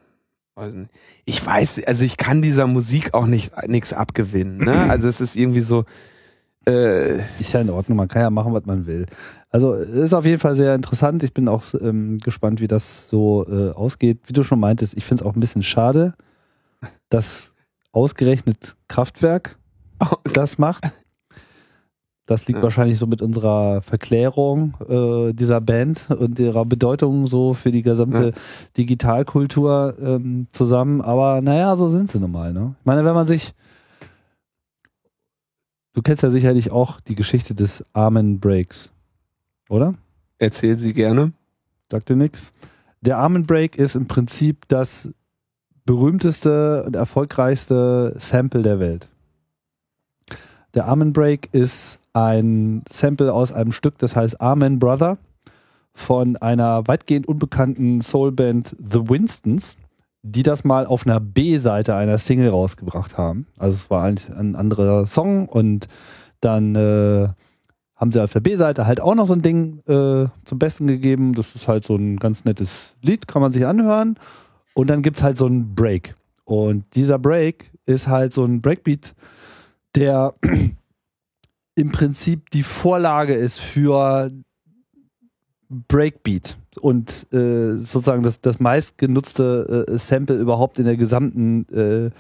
ich 1.25 1.45
weiß, 1.45 1.81
also 1.87 2.05
ich 2.05 2.19
kann 2.19 2.43
dieser 2.43 2.67
Musik 2.67 3.15
auch 3.15 3.27
nicht 3.27 3.53
nichts 3.69 3.95
abgewinnen. 3.95 4.59
Ne? 4.59 4.75
Also 4.91 5.09
es 5.09 5.21
ist 5.21 5.37
irgendwie 5.37 5.63
so. 5.63 5.85
Äh 6.67 7.19
ist 7.41 7.55
ja 7.55 7.61
in 7.61 7.71
Ordnung, 7.71 7.97
man 7.97 8.07
kann 8.07 8.23
ja 8.23 8.31
machen, 8.31 8.53
was 8.53 8.67
man 8.67 8.87
will. 8.87 9.07
Also 9.49 9.75
ist 9.75 10.13
auf 10.13 10.27
jeden 10.27 10.39
Fall 10.39 10.55
sehr 10.55 10.75
interessant. 10.75 11.23
Ich 11.23 11.33
bin 11.33 11.49
auch 11.49 11.65
ähm, 11.81 12.19
gespannt, 12.19 12.61
wie 12.61 12.69
das 12.69 13.09
so 13.09 13.45
äh, 13.49 13.71
ausgeht. 13.71 14.21
Wie 14.27 14.33
du 14.33 14.43
schon 14.43 14.61
meintest, 14.61 14.95
ich 14.95 15.05
finde 15.05 15.25
es 15.25 15.27
auch 15.27 15.35
ein 15.35 15.41
bisschen 15.41 15.63
schade, 15.63 16.15
dass 17.09 17.55
ausgerechnet 17.91 18.77
Kraftwerk 18.89 19.59
das 20.33 20.59
macht. 20.59 20.91
Das 22.27 22.47
liegt 22.47 22.59
ja. 22.59 22.63
wahrscheinlich 22.63 22.99
so 22.99 23.07
mit 23.07 23.21
unserer 23.21 23.83
Verklärung 23.83 24.75
äh, 24.89 25.33
dieser 25.33 25.61
Band 25.61 26.09
und 26.11 26.39
ihrer 26.39 26.65
Bedeutung 26.65 27.27
so 27.27 27.53
für 27.53 27.73
die 27.73 27.83
gesamte 27.83 28.27
ja. 28.27 28.33
Digitalkultur 28.77 29.97
ähm, 30.01 30.47
zusammen. 30.53 31.01
Aber 31.01 31.41
naja, 31.43 31.75
so 31.77 31.89
sind 31.89 32.11
sie 32.11 32.21
nun 32.21 32.31
mal. 32.31 32.53
Ne? 32.53 32.75
Ich 32.79 32.87
meine, 32.87 33.05
wenn 33.05 33.15
man 33.15 33.27
sich. 33.27 33.55
Du 35.95 36.01
kennst 36.01 36.23
ja 36.23 36.31
sicherlich 36.31 36.71
auch 36.71 37.01
die 37.01 37.17
Geschichte 37.17 37.55
des 37.55 37.85
Armen 37.93 38.41
Breaks, 38.41 38.91
oder? 39.69 39.95
Erzähl 40.39 40.79
sie 40.79 40.95
gerne. 40.95 41.33
Sagt 41.91 42.09
dir 42.09 42.17
nix. 42.17 42.55
Der 43.03 43.19
Armen 43.19 43.43
Break 43.43 43.77
ist 43.77 43.97
im 43.97 44.07
Prinzip 44.07 44.67
das 44.69 45.11
berühmteste 45.85 46.85
und 46.85 46.97
erfolgreichste 46.97 48.15
Sample 48.17 48.63
der 48.63 48.79
Welt. 48.79 49.09
Der 50.75 50.89
Amen 50.89 51.13
Break 51.13 51.51
ist 51.53 51.99
ein 52.15 52.83
Sample 52.91 53.33
aus 53.33 53.53
einem 53.53 53.73
Stück, 53.73 53.99
das 53.99 54.17
heißt 54.17 54.41
Amen 54.41 54.79
Brother 54.79 55.19
von 55.93 56.37
einer 56.37 56.89
weitgehend 56.89 57.29
unbekannten 57.29 58.01
Soulband 58.01 58.75
The 58.83 59.11
Winstons, 59.11 59.77
die 60.23 60.43
das 60.43 60.65
mal 60.65 60.87
auf 60.87 61.07
einer 61.07 61.21
B-Seite 61.21 61.95
einer 61.95 62.17
Single 62.17 62.49
rausgebracht 62.49 63.19
haben. 63.19 63.47
Also 63.59 63.75
es 63.75 63.91
war 63.91 64.05
eigentlich 64.05 64.35
ein 64.35 64.57
anderer 64.57 65.07
Song 65.07 65.47
und 65.47 65.89
dann 66.41 66.75
äh, 66.75 67.29
haben 67.95 68.11
sie 68.11 68.23
auf 68.23 68.33
der 68.33 68.41
B-Seite 68.41 68.87
halt 68.87 69.01
auch 69.03 69.15
noch 69.15 69.27
so 69.27 69.35
ein 69.35 69.43
Ding 69.43 69.81
äh, 69.87 70.27
zum 70.47 70.59
Besten 70.59 70.87
gegeben. 70.87 71.35
Das 71.35 71.55
ist 71.55 71.69
halt 71.69 71.85
so 71.85 71.97
ein 71.97 72.17
ganz 72.17 72.47
nettes 72.47 72.95
Lied, 73.03 73.29
kann 73.29 73.43
man 73.43 73.53
sich 73.53 73.67
anhören. 73.67 74.17
Und 74.73 74.89
dann 74.89 75.03
gibt 75.03 75.19
es 75.19 75.23
halt 75.23 75.37
so 75.37 75.45
einen 75.45 75.75
Break. 75.75 76.17
Und 76.45 76.85
dieser 76.95 77.19
Break 77.19 77.71
ist 77.85 78.09
halt 78.09 78.33
so 78.33 78.45
ein 78.45 78.63
Breakbeat, 78.63 79.15
der 79.95 80.35
im 81.75 81.93
Prinzip 81.93 82.51
die 82.51 82.63
Vorlage 82.63 83.35
ist 83.35 83.61
für 83.61 84.29
Breakbeat 85.69 86.59
und 86.81 87.33
äh, 87.33 87.79
sozusagen 87.79 88.23
das, 88.23 88.41
das 88.41 88.61
meistgenutzte 88.61 89.87
äh, 89.89 89.99
Sample 89.99 90.37
überhaupt 90.37 90.79
in 90.79 90.85
der 90.85 90.97
gesamten 90.97 91.67
äh, 91.73 92.11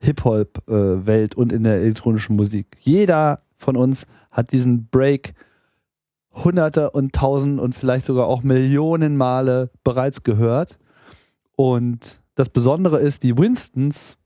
Hip-Hop-Welt 0.00 1.34
und 1.34 1.52
in 1.52 1.64
der 1.64 1.76
elektronischen 1.76 2.36
Musik. 2.36 2.76
Jeder 2.80 3.40
von 3.56 3.76
uns 3.76 4.06
hat 4.30 4.52
diesen 4.52 4.88
Break 4.88 5.34
hunderte 6.32 6.90
und 6.90 7.12
tausend 7.14 7.58
und 7.58 7.74
vielleicht 7.74 8.06
sogar 8.06 8.26
auch 8.26 8.42
Millionen 8.42 9.16
Male 9.16 9.70
bereits 9.82 10.22
gehört. 10.22 10.78
Und 11.56 12.22
das 12.36 12.48
Besondere 12.48 13.00
ist, 13.00 13.24
die 13.24 13.36
Winstons 13.36 14.18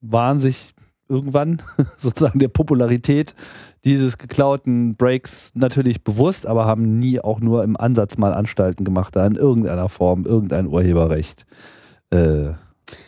waren 0.00 0.40
sich 0.40 0.74
irgendwann 1.10 1.60
sozusagen 1.98 2.38
der 2.38 2.48
Popularität 2.48 3.34
dieses 3.84 4.18
geklauten 4.18 4.94
Breaks 4.94 5.52
natürlich 5.54 6.04
bewusst, 6.04 6.46
aber 6.46 6.64
haben 6.64 6.98
nie 6.98 7.20
auch 7.20 7.40
nur 7.40 7.64
im 7.64 7.76
Ansatz 7.76 8.16
mal 8.16 8.32
Anstalten 8.32 8.84
gemacht, 8.84 9.16
da 9.16 9.26
in 9.26 9.36
irgendeiner 9.36 9.88
Form 9.88 10.24
irgendein 10.24 10.66
Urheberrecht 10.66 11.44
äh, 12.10 12.52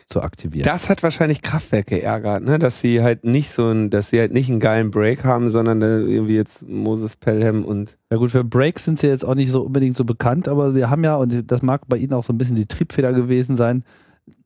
zu 0.08 0.22
aktivieren. 0.22 0.64
Das 0.64 0.88
hat 0.88 1.02
wahrscheinlich 1.02 1.42
Kraftwerk 1.42 1.86
geärgert, 1.86 2.42
ne? 2.42 2.58
dass 2.58 2.80
sie 2.80 3.02
halt 3.02 3.24
nicht 3.24 3.50
so 3.50 3.70
ein, 3.70 3.90
dass 3.90 4.10
sie 4.10 4.20
halt 4.20 4.32
nicht 4.32 4.50
einen 4.50 4.60
geilen 4.60 4.90
Break 4.90 5.24
haben, 5.24 5.48
sondern 5.48 5.80
irgendwie 5.82 6.36
jetzt 6.36 6.62
Moses 6.68 7.16
Pelham 7.16 7.64
und. 7.64 7.96
Ja 8.10 8.18
gut, 8.18 8.30
für 8.30 8.44
Breaks 8.44 8.84
sind 8.84 8.98
sie 8.98 9.08
jetzt 9.08 9.24
auch 9.24 9.34
nicht 9.34 9.50
so 9.50 9.62
unbedingt 9.62 9.96
so 9.96 10.04
bekannt, 10.04 10.48
aber 10.48 10.72
sie 10.72 10.86
haben 10.86 11.04
ja, 11.04 11.16
und 11.16 11.50
das 11.50 11.62
mag 11.62 11.82
bei 11.88 11.96
ihnen 11.96 12.12
auch 12.12 12.24
so 12.24 12.32
ein 12.32 12.38
bisschen 12.38 12.56
die 12.56 12.66
Triebfeder 12.66 13.12
gewesen 13.12 13.56
sein, 13.56 13.84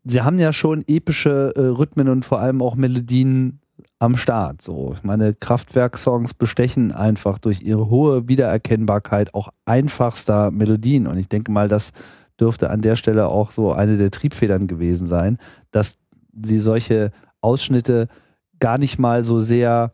sie 0.04 0.22
haben 0.22 0.38
ja 0.38 0.52
schon 0.52 0.84
epische 0.86 1.52
äh, 1.56 1.60
Rhythmen 1.60 2.08
und 2.08 2.24
vor 2.24 2.40
allem 2.40 2.62
auch 2.62 2.76
Melodien 2.76 3.60
am 3.98 4.16
Start. 4.16 4.60
So, 4.60 4.92
ich 4.94 5.02
meine, 5.02 5.34
Kraftwerk-Songs 5.34 6.34
bestechen 6.34 6.92
einfach 6.92 7.38
durch 7.38 7.62
ihre 7.62 7.88
hohe 7.88 8.28
Wiedererkennbarkeit 8.28 9.34
auch 9.34 9.48
einfachster 9.64 10.50
Melodien. 10.50 11.06
Und 11.06 11.18
ich 11.18 11.28
denke 11.28 11.50
mal, 11.50 11.68
das 11.68 11.92
dürfte 12.38 12.70
an 12.70 12.82
der 12.82 12.96
Stelle 12.96 13.28
auch 13.28 13.50
so 13.50 13.72
eine 13.72 13.96
der 13.96 14.10
Triebfedern 14.10 14.66
gewesen 14.66 15.06
sein, 15.06 15.38
dass 15.70 15.98
sie 16.44 16.58
solche 16.58 17.10
Ausschnitte 17.40 18.08
gar 18.60 18.78
nicht 18.78 18.98
mal 18.98 19.24
so 19.24 19.40
sehr 19.40 19.90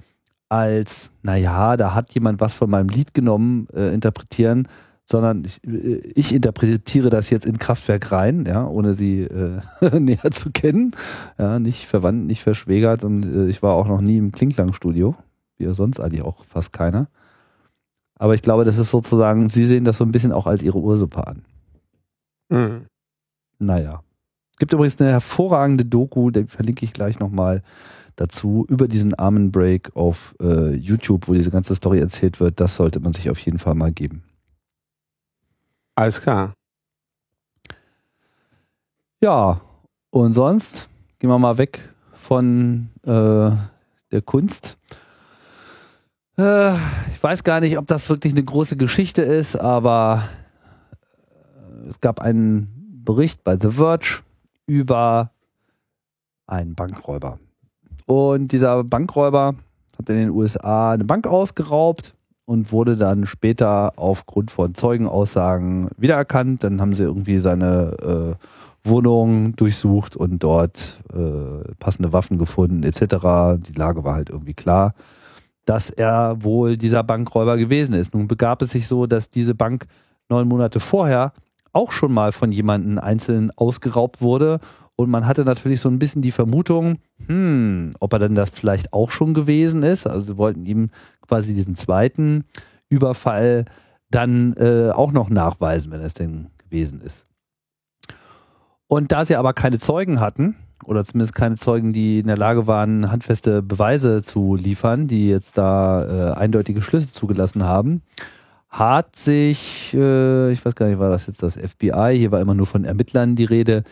als, 0.49 1.15
naja, 1.23 1.77
da 1.77 1.95
hat 1.95 2.13
jemand 2.13 2.41
was 2.41 2.55
von 2.55 2.69
meinem 2.69 2.89
Lied 2.89 3.15
genommen, 3.15 3.69
äh, 3.73 3.95
interpretieren, 3.95 4.69
sondern 5.05 5.45
ich, 5.45 5.63
äh, 5.65 5.97
ich, 6.15 6.35
interpretiere 6.35 7.11
das 7.11 7.31
jetzt 7.31 7.47
in 7.47 7.59
Kraftwerk 7.59 8.13
rein, 8.13 8.45
ja, 8.47 8.67
ohne 8.67 8.93
sie 8.93 9.23
äh, 9.23 9.61
näher 9.99 10.31
zu 10.31 10.51
kennen, 10.51 10.93
ja, 11.39 11.59
nicht 11.59 11.87
verwandt, 11.87 12.27
nicht 12.27 12.43
verschwägert 12.43 13.05
und 13.05 13.25
äh, 13.25 13.49
ich 13.49 13.63
war 13.63 13.75
auch 13.75 13.89
noch 13.89 14.01
nie 14.01 14.19
im 14.19 14.33
Klingklang-Studio, 14.33 15.15
wie 15.59 15.73
sonst 15.75 16.01
eigentlich 16.01 16.23
auch 16.23 16.45
fast 16.45 16.73
keiner. 16.73 17.09
Aber 18.19 18.35
ich 18.35 18.43
glaube, 18.43 18.65
das 18.65 18.79
ist 18.79 18.91
sozusagen, 18.91 19.49
sie 19.49 19.67
sehen 19.67 19.85
das 19.85 19.97
so 19.97 20.05
ein 20.05 20.13
bisschen 20.13 20.33
auch 20.33 20.47
als 20.47 20.63
ihre 20.63 20.79
Ursuppe 20.79 21.27
an. 21.27 21.45
Mhm. 22.49 22.87
Naja. 23.59 24.03
Gibt 24.59 24.73
übrigens 24.73 25.01
eine 25.01 25.11
hervorragende 25.11 25.85
Doku, 25.85 26.31
die 26.31 26.45
verlinke 26.45 26.85
ich 26.85 26.93
gleich 26.93 27.19
nochmal 27.19 27.63
dazu, 28.15 28.65
über 28.69 28.87
diesen 28.87 29.15
armen 29.15 29.51
Break 29.51 29.97
auf 29.97 30.37
äh, 30.41 30.75
YouTube, 30.75 31.27
wo 31.27 31.35
diese 31.35 31.51
ganze 31.51 31.75
Story 31.75 31.99
erzählt 31.99 32.39
wird. 32.39 32.61
Das 32.61 32.77
sollte 32.77 33.01
man 33.01 33.13
sich 33.13 33.29
auf 33.31 33.39
jeden 33.41 33.59
Fall 33.59 33.75
mal 33.75 33.91
geben. 33.91 34.23
Alles 35.95 36.21
klar. 36.21 36.55
Ja, 39.21 39.61
und 40.11 40.33
sonst 40.33 40.89
gehen 41.19 41.31
wir 41.31 41.39
mal 41.39 41.59
weg 41.59 41.81
von 42.13 42.89
äh, 43.05 43.51
der 44.11 44.23
Kunst. 44.25 44.79
Äh, 46.39 46.75
ich 47.11 47.23
weiß 47.23 47.45
gar 47.45 47.61
nicht, 47.61 47.79
ob 47.79 47.87
das 47.87 48.09
wirklich 48.09 48.33
eine 48.33 48.43
große 48.43 48.77
Geschichte 48.77 49.23
ist, 49.23 49.57
aber 49.57 50.29
äh, 51.85 51.89
es 51.89 52.01
gab 52.01 52.21
einen 52.21 53.03
Bericht 53.05 53.45
bei 53.45 53.59
The 53.59 53.71
Verge 53.71 54.21
über 54.67 55.31
einen 56.47 56.75
Bankräuber. 56.75 57.39
Und 58.07 58.49
dieser 58.53 58.83
Bankräuber 58.85 59.55
hat 59.99 60.09
in 60.09 60.17
den 60.17 60.31
USA 60.31 60.93
eine 60.93 61.05
Bank 61.05 61.27
ausgeraubt 61.27 62.15
und 62.45 62.73
wurde 62.73 62.97
dann 62.97 63.27
später 63.27 63.93
aufgrund 63.97 64.51
von 64.51 64.75
Zeugenaussagen 64.75 65.89
wiedererkannt. 65.97 66.65
Dann 66.65 66.81
haben 66.81 66.95
sie 66.95 67.05
irgendwie 67.05 67.39
seine 67.39 68.37
äh, 68.39 68.89
Wohnung 68.89 69.55
durchsucht 69.57 70.17
und 70.17 70.43
dort 70.43 71.01
äh, 71.13 71.73
passende 71.79 72.13
Waffen 72.13 72.39
gefunden 72.39 72.83
etc. 72.83 73.61
Die 73.67 73.75
Lage 73.77 74.05
war 74.05 74.15
halt 74.15 74.31
irgendwie 74.31 74.55
klar, 74.55 74.95
dass 75.65 75.91
er 75.91 76.43
wohl 76.43 76.77
dieser 76.77 77.05
Bankräuber 77.05 77.57
gewesen 77.57 77.95
ist. 77.95 78.15
Nun 78.15 78.27
begab 78.27 78.63
es 78.63 78.71
sich 78.71 78.89
so, 78.89 79.07
dass 79.07 79.31
diese 79.31 79.55
Bank 79.55 79.87
neun 80.29 80.49
Monate 80.49 80.81
vorher 80.81 81.33
auch 81.73 81.93
schon 81.93 82.13
mal 82.13 82.33
von 82.33 82.53
jemandem 82.53 82.99
einzeln 82.99 83.51
ausgeraubt 83.57 84.21
wurde 84.21 84.61
und 84.97 85.11
man 85.11 85.27
hatte 85.27 85.45
natürlich 85.45 85.81
so 85.81 85.89
ein 85.89 85.99
bisschen 85.99 86.23
die 86.23 86.31
Vermutung, 86.31 86.99
hm, 87.27 87.91
ob 87.99 88.13
er 88.13 88.19
denn 88.19 88.35
das 88.35 88.51
vielleicht 88.51 88.93
auch 88.93 89.11
schon 89.11 89.35
gewesen 89.35 89.83
ist. 89.83 90.07
Also 90.07 90.33
sie 90.33 90.39
wollten 90.39 90.67
ihm 90.67 90.91
quasi 91.27 91.55
diesen 91.55 91.75
zweiten 91.75 92.45
Überfall 92.89 93.65
dann 94.11 94.55
äh, 94.55 94.91
auch 94.91 95.13
noch 95.13 95.31
nachweisen, 95.31 95.91
wenn 95.91 96.03
es 96.03 96.15
denn 96.15 96.49
gewesen 96.59 97.01
ist. 97.01 97.27
Und 98.87 99.11
da 99.11 99.25
sie 99.25 99.37
aber 99.37 99.55
keine 99.55 99.79
Zeugen 99.79 100.21
hatten, 100.21 100.57
oder 100.85 101.05
zumindest 101.05 101.35
keine 101.35 101.57
Zeugen, 101.57 101.93
die 101.93 102.19
in 102.19 102.27
der 102.27 102.37
Lage 102.37 102.67
waren, 102.67 103.11
handfeste 103.11 103.63
Beweise 103.63 104.23
zu 104.23 104.57
liefern, 104.57 105.09
die 105.09 105.29
jetzt 105.29 105.57
da 105.57 106.33
äh, 106.33 106.33
eindeutige 106.35 106.83
Schlüsse 106.83 107.13
zugelassen 107.13 107.65
haben, 107.65 108.03
hat 108.73 109.17
sich, 109.17 109.93
äh, 109.93 110.51
ich 110.51 110.65
weiß 110.65 110.75
gar 110.75 110.87
nicht, 110.87 110.99
war 110.99 111.11
das 111.11 111.27
jetzt 111.27 111.43
das 111.43 111.57
FBI, 111.57 112.15
hier 112.17 112.33
war 112.33 112.41
immer 112.41 112.55
nur 112.55 112.67
von 112.67 112.87
Ermittlern 112.87 113.37
die 113.37 113.45
Rede, 113.45 113.85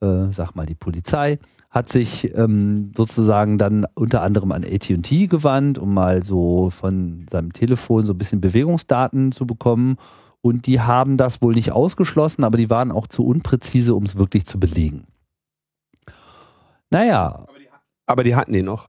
äh, 0.00 0.26
sag 0.32 0.56
mal 0.56 0.66
die 0.66 0.74
Polizei, 0.74 1.38
hat 1.70 1.88
sich 1.88 2.34
ähm, 2.36 2.90
sozusagen 2.96 3.58
dann 3.58 3.86
unter 3.94 4.22
anderem 4.22 4.50
an 4.50 4.64
AT&T 4.64 5.28
gewandt, 5.28 5.78
um 5.78 5.94
mal 5.94 6.24
so 6.24 6.70
von 6.70 7.26
seinem 7.30 7.52
Telefon 7.52 8.04
so 8.04 8.12
ein 8.12 8.18
bisschen 8.18 8.40
Bewegungsdaten 8.40 9.30
zu 9.30 9.46
bekommen. 9.46 9.96
Und 10.40 10.66
die 10.66 10.80
haben 10.80 11.16
das 11.16 11.40
wohl 11.40 11.54
nicht 11.54 11.72
ausgeschlossen, 11.72 12.44
aber 12.44 12.58
die 12.58 12.70
waren 12.70 12.90
auch 12.90 13.06
zu 13.06 13.24
unpräzise, 13.24 13.94
um 13.94 14.02
es 14.02 14.18
wirklich 14.18 14.46
zu 14.46 14.58
belegen. 14.60 15.06
Naja. 16.90 17.46
Aber 17.48 17.58
die, 17.58 17.68
aber 18.06 18.24
die 18.24 18.36
hatten 18.36 18.52
die 18.52 18.62
noch. 18.62 18.88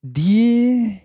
Die, 0.00 1.00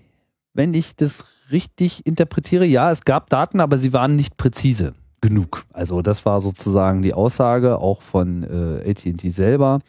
wenn 0.54 0.74
ich 0.74 0.96
das 0.96 1.37
richtig 1.52 2.06
interpretiere, 2.06 2.66
ja, 2.66 2.92
es 2.92 3.06
gab 3.06 3.30
Daten, 3.30 3.60
aber 3.60 3.78
sie 3.78 3.94
waren 3.94 4.16
nicht 4.16 4.38
präzise 4.38 4.94
genug. 5.22 5.66
Also 5.74 6.02
das 6.02 6.26
war 6.26 6.42
sozusagen 6.42 7.02
die 7.02 7.14
Aussage 7.14 7.80
auch 7.80 8.02
von 8.02 8.44
äh, 8.44 8.90
AT&T 8.90 9.30
selber. 9.30 9.80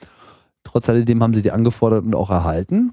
Trotz 0.65 0.89
alledem 0.89 1.23
haben 1.23 1.35
sie 1.35 1.43
die 1.43 1.53
angefordert 1.53 2.05
und 2.05 2.15
auch 2.15 2.31
erhalten. 2.31 2.93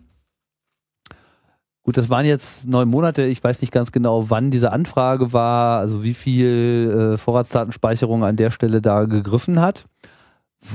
Gut, 1.83 1.97
das 1.97 2.09
waren 2.09 2.25
jetzt 2.25 2.67
neun 2.67 2.89
Monate. 2.89 3.23
Ich 3.25 3.43
weiß 3.43 3.61
nicht 3.61 3.71
ganz 3.71 3.91
genau, 3.91 4.29
wann 4.29 4.49
diese 4.49 4.71
Anfrage 4.71 5.33
war, 5.33 5.79
also 5.79 6.03
wie 6.03 6.15
viel 6.15 7.13
äh, 7.13 7.17
Vorratsdatenspeicherung 7.17 8.23
an 8.23 8.37
der 8.37 8.49
Stelle 8.49 8.81
da 8.81 9.05
gegriffen 9.05 9.61
hat. 9.61 9.85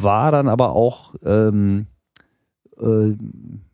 War 0.00 0.30
dann 0.30 0.48
aber 0.48 0.70
auch 0.70 1.16
ähm, 1.24 1.86
äh, 2.80 3.16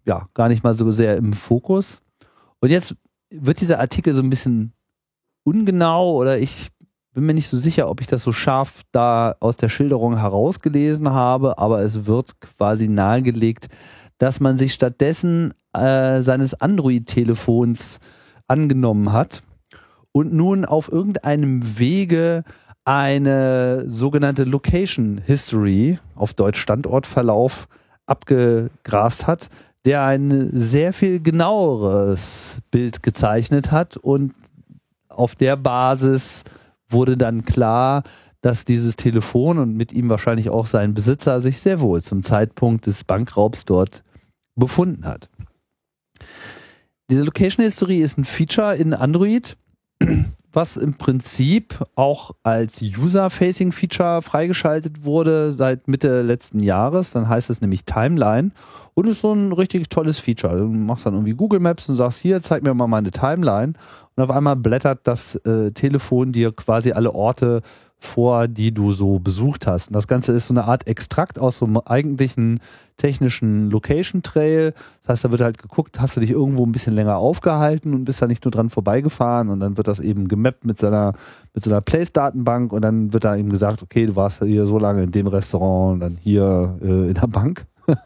ja 0.07 0.29
gar 0.33 0.49
nicht 0.49 0.65
mal 0.65 0.73
so 0.73 0.91
sehr 0.91 1.19
im 1.19 1.35
Fokus. 1.35 2.01
Und 2.61 2.71
jetzt 2.71 2.97
wird 3.41 3.61
dieser 3.61 3.81
Artikel 3.81 4.13
so 4.13 4.23
ein 4.23 4.31
bisschen 4.31 4.73
ungenau 5.45 6.15
oder 6.15 6.39
ich 6.39 6.69
bin 7.15 7.25
mir 7.25 7.35
nicht 7.35 7.49
so 7.49 7.57
sicher, 7.57 7.89
ob 7.89 8.03
ich 8.03 8.07
das 8.07 8.23
so 8.23 8.33
scharf 8.33 8.83
da 8.93 9.37
aus 9.41 9.57
der 9.57 9.71
Schilderung 9.71 10.19
herausgelesen 10.19 11.11
habe, 11.11 11.59
aber 11.59 11.81
es 11.81 12.05
wird 12.05 12.41
quasi 12.41 12.89
nahegelegt, 12.89 13.69
dass 14.19 14.41
man 14.41 14.59
sich 14.59 14.75
stattdessen 14.75 15.55
äh, 15.73 16.21
seines 16.21 16.61
Android-Telefons 16.61 18.01
angenommen 18.49 19.13
hat 19.13 19.43
und 20.13 20.35
nun 20.35 20.65
auf 20.65 20.93
irgendeinem 20.93 21.79
Wege 21.79 22.45
eine 22.85 23.85
sogenannte 23.89 24.45
Location 24.45 25.19
History, 25.25 25.99
auf 26.15 26.35
Deutsch 26.35 26.61
Standortverlauf, 26.61 27.67
abgegrast 28.07 29.27
hat, 29.27 29.49
der 29.87 30.03
ein 30.03 30.51
sehr 30.53 30.93
viel 30.93 31.21
genaueres 31.21 32.59
Bild 32.71 33.03
gezeichnet 33.03 33.71
hat 33.71 33.97
und 33.97 34.33
auf 35.09 35.35
der 35.37 35.57
Basis 35.57 36.43
wurde 36.89 37.17
dann 37.17 37.45
klar, 37.45 38.03
dass 38.41 38.65
dieses 38.65 38.97
Telefon 38.97 39.59
und 39.59 39.77
mit 39.77 39.93
ihm 39.93 40.09
wahrscheinlich 40.09 40.51
auch 40.51 40.67
sein 40.67 40.93
Besitzer 40.93 41.41
sich 41.41 41.61
sehr 41.61 41.81
wohl 41.81 42.03
zum 42.03 42.23
Zeitpunkt 42.23 42.87
des 42.87 43.05
Bankraubs 43.05 43.65
dort 43.65 44.03
befunden 44.57 45.05
hat. 45.05 45.31
Diese 47.09 47.25
Location 47.25 47.65
History 47.65 47.99
ist 47.99 48.19
ein 48.19 48.25
Feature 48.25 48.75
in 48.77 48.93
Android, 48.93 49.57
was 50.57 50.79
im 50.79 50.95
Prinzip 50.95 51.85
auch 51.97 52.31
als 52.43 52.81
User-Facing-Feature 52.81 54.23
freigeschaltet 54.23 55.05
wurde 55.05 55.53
seit 55.53 55.87
Mitte 55.87 56.23
letzten 56.23 56.61
Jahres. 56.61 57.11
Dann 57.11 57.29
heißt 57.29 57.51
es 57.51 57.61
nämlich 57.61 57.85
Timeline 57.85 58.53
und 58.95 59.07
ist 59.07 59.21
so 59.21 59.35
ein 59.35 59.53
richtig 59.53 59.91
tolles 59.91 60.19
Feature. 60.19 60.57
Du 60.57 60.67
machst 60.69 61.05
dann 61.05 61.13
irgendwie 61.13 61.35
Google 61.35 61.61
Maps 61.61 61.91
und 61.91 61.97
sagst, 61.97 62.23
hier, 62.23 62.41
zeig 62.41 62.63
mir 62.63 62.73
mal 62.73 62.87
meine 62.87 63.11
Timeline. 63.11 63.75
Und 64.17 64.23
auf 64.23 64.31
einmal 64.31 64.57
blättert 64.57 65.01
das 65.05 65.35
äh, 65.45 65.73
Telefon 65.73 66.33
dir 66.33 66.53
quasi 66.53 66.93
alle 66.93 67.15
Orte 67.15 67.61
vor, 67.99 68.47
die 68.47 68.73
du 68.73 68.93
so 68.93 69.19
besucht 69.19 69.67
hast. 69.67 69.89
Und 69.89 69.95
das 69.95 70.07
Ganze 70.07 70.33
ist 70.33 70.47
so 70.47 70.55
eine 70.55 70.65
Art 70.65 70.87
Extrakt 70.87 71.39
aus 71.39 71.59
so 71.59 71.67
einem 71.67 71.79
eigentlichen 71.79 72.61
technischen 72.97 73.71
Location 73.71 74.23
Trail. 74.23 74.75
Das 75.03 75.09
heißt, 75.09 75.25
da 75.25 75.31
wird 75.31 75.41
halt 75.41 75.59
geguckt, 75.59 75.99
hast 76.01 76.17
du 76.17 76.21
dich 76.21 76.31
irgendwo 76.31 76.65
ein 76.65 76.73
bisschen 76.73 76.95
länger 76.95 77.17
aufgehalten 77.17 77.95
und 77.95 78.05
bist 78.05 78.21
da 78.21 78.27
nicht 78.27 78.45
nur 78.45 78.53
dran 78.53 78.71
vorbeigefahren 78.71 79.49
und 79.49 79.61
dann 79.61 79.77
wird 79.77 79.89
das 79.89 80.01
eben 80.01 80.29
gemappt 80.29 80.65
mit 80.65 80.79
seiner, 80.79 81.15
mit 81.55 81.65
so 81.65 81.71
einer 81.71 81.81
Place-Datenbank 81.81 82.73
und 82.73 82.83
dann 82.83 83.13
wird 83.13 83.25
da 83.25 83.37
eben 83.37 83.51
gesagt, 83.51 83.83
okay, 83.83 84.07
du 84.07 84.17
warst 84.17 84.43
hier 84.43 84.67
so 84.67 84.79
lange 84.79 85.03
in 85.03 85.11
dem 85.11 85.27
Restaurant 85.27 85.95
und 85.95 86.01
dann 86.01 86.19
hier 86.21 86.79
äh, 86.83 87.09
in 87.09 87.15
der 87.15 87.29
Bank. 87.29 87.67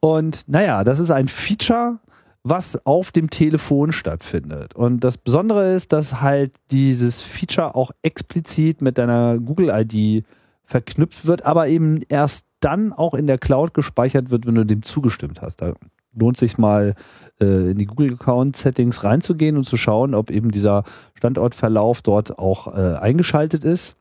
und 0.00 0.44
naja, 0.46 0.84
das 0.84 0.98
ist 0.98 1.10
ein 1.10 1.28
Feature, 1.28 1.98
was 2.44 2.84
auf 2.84 3.10
dem 3.10 3.30
Telefon 3.30 3.90
stattfindet. 3.90 4.76
Und 4.76 5.02
das 5.02 5.16
Besondere 5.16 5.72
ist, 5.72 5.92
dass 5.92 6.20
halt 6.20 6.56
dieses 6.70 7.22
Feature 7.22 7.74
auch 7.74 7.90
explizit 8.02 8.82
mit 8.82 8.98
deiner 8.98 9.38
Google-ID 9.38 10.24
verknüpft 10.62 11.26
wird, 11.26 11.44
aber 11.44 11.68
eben 11.68 12.02
erst 12.08 12.46
dann 12.60 12.92
auch 12.92 13.14
in 13.14 13.26
der 13.26 13.38
Cloud 13.38 13.74
gespeichert 13.74 14.30
wird, 14.30 14.46
wenn 14.46 14.54
du 14.54 14.64
dem 14.64 14.82
zugestimmt 14.82 15.40
hast. 15.40 15.62
Da 15.62 15.72
lohnt 16.14 16.36
sich 16.36 16.58
mal 16.58 16.94
äh, 17.40 17.70
in 17.70 17.78
die 17.78 17.86
Google-Account-Settings 17.86 19.04
reinzugehen 19.04 19.56
und 19.56 19.64
zu 19.64 19.76
schauen, 19.76 20.14
ob 20.14 20.30
eben 20.30 20.50
dieser 20.50 20.84
Standortverlauf 21.14 22.02
dort 22.02 22.38
auch 22.38 22.68
äh, 22.74 22.96
eingeschaltet 22.96 23.64
ist. 23.64 23.96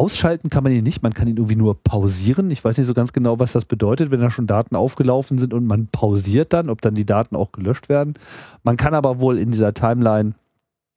Ausschalten 0.00 0.48
kann 0.48 0.64
man 0.64 0.72
ihn 0.72 0.82
nicht, 0.82 1.02
man 1.02 1.12
kann 1.12 1.28
ihn 1.28 1.36
irgendwie 1.36 1.56
nur 1.56 1.74
pausieren. 1.74 2.50
Ich 2.50 2.64
weiß 2.64 2.78
nicht 2.78 2.86
so 2.86 2.94
ganz 2.94 3.12
genau, 3.12 3.38
was 3.38 3.52
das 3.52 3.66
bedeutet, 3.66 4.10
wenn 4.10 4.20
da 4.20 4.30
schon 4.30 4.46
Daten 4.46 4.74
aufgelaufen 4.74 5.36
sind 5.36 5.52
und 5.52 5.66
man 5.66 5.88
pausiert 5.88 6.54
dann, 6.54 6.70
ob 6.70 6.80
dann 6.80 6.94
die 6.94 7.04
Daten 7.04 7.36
auch 7.36 7.52
gelöscht 7.52 7.90
werden. 7.90 8.14
Man 8.62 8.78
kann 8.78 8.94
aber 8.94 9.20
wohl 9.20 9.36
in 9.36 9.50
dieser 9.50 9.74
Timeline 9.74 10.32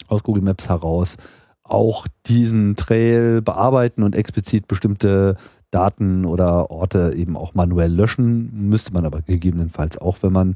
aus 0.07 0.23
Google 0.23 0.43
Maps 0.43 0.69
heraus 0.69 1.17
auch 1.63 2.07
diesen 2.27 2.77
Trail 2.77 3.41
bearbeiten 3.41 4.03
und 4.03 4.15
explizit 4.15 4.69
bestimmte 4.69 5.35
Daten 5.69 6.23
oder 6.23 6.71
Orte 6.71 7.11
eben 7.13 7.35
auch 7.35 7.53
manuell 7.55 7.91
löschen. 7.91 8.69
Müsste 8.69 8.93
man 8.93 9.05
aber 9.05 9.21
gegebenenfalls 9.21 9.97
auch, 9.97 10.19
wenn 10.21 10.31
man 10.31 10.53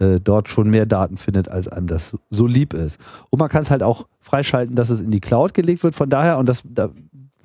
äh, 0.00 0.18
dort 0.18 0.48
schon 0.48 0.68
mehr 0.68 0.86
Daten 0.86 1.16
findet, 1.16 1.48
als 1.48 1.68
einem 1.68 1.86
das 1.86 2.16
so 2.28 2.48
lieb 2.48 2.74
ist. 2.74 2.98
Und 3.30 3.38
man 3.38 3.48
kann 3.48 3.62
es 3.62 3.70
halt 3.70 3.84
auch 3.84 4.08
freischalten, 4.20 4.74
dass 4.74 4.90
es 4.90 5.00
in 5.00 5.12
die 5.12 5.20
Cloud 5.20 5.54
gelegt 5.54 5.84
wird. 5.84 5.94
Von 5.94 6.10
daher, 6.10 6.38
und 6.38 6.48
das, 6.48 6.62
da 6.64 6.90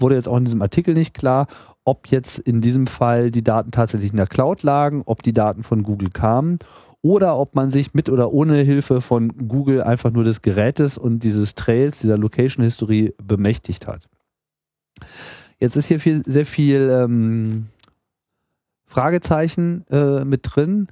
wurde 0.01 0.15
jetzt 0.15 0.27
auch 0.27 0.37
in 0.37 0.45
diesem 0.45 0.61
Artikel 0.61 0.93
nicht 0.93 1.13
klar, 1.13 1.47
ob 1.83 2.07
jetzt 2.07 2.39
in 2.39 2.61
diesem 2.61 2.87
Fall 2.87 3.31
die 3.31 3.43
Daten 3.43 3.71
tatsächlich 3.71 4.11
in 4.11 4.17
der 4.17 4.27
Cloud 4.27 4.63
lagen, 4.63 5.03
ob 5.05 5.23
die 5.23 5.33
Daten 5.33 5.63
von 5.63 5.83
Google 5.83 6.09
kamen 6.09 6.59
oder 7.01 7.37
ob 7.37 7.55
man 7.55 7.69
sich 7.69 7.93
mit 7.93 8.09
oder 8.09 8.31
ohne 8.33 8.61
Hilfe 8.61 9.01
von 9.01 9.47
Google 9.47 9.81
einfach 9.81 10.11
nur 10.11 10.23
des 10.23 10.41
Gerätes 10.41 10.97
und 10.97 11.23
dieses 11.23 11.55
Trails, 11.55 11.99
dieser 11.99 12.17
Location 12.17 12.63
History 12.63 13.13
bemächtigt 13.23 13.87
hat. 13.87 14.07
Jetzt 15.59 15.75
ist 15.75 15.87
hier 15.87 15.99
viel, 15.99 16.23
sehr 16.25 16.45
viel 16.45 16.89
ähm, 16.89 17.67
Fragezeichen 18.85 19.85
äh, 19.89 20.25
mit 20.25 20.41
drin 20.43 20.87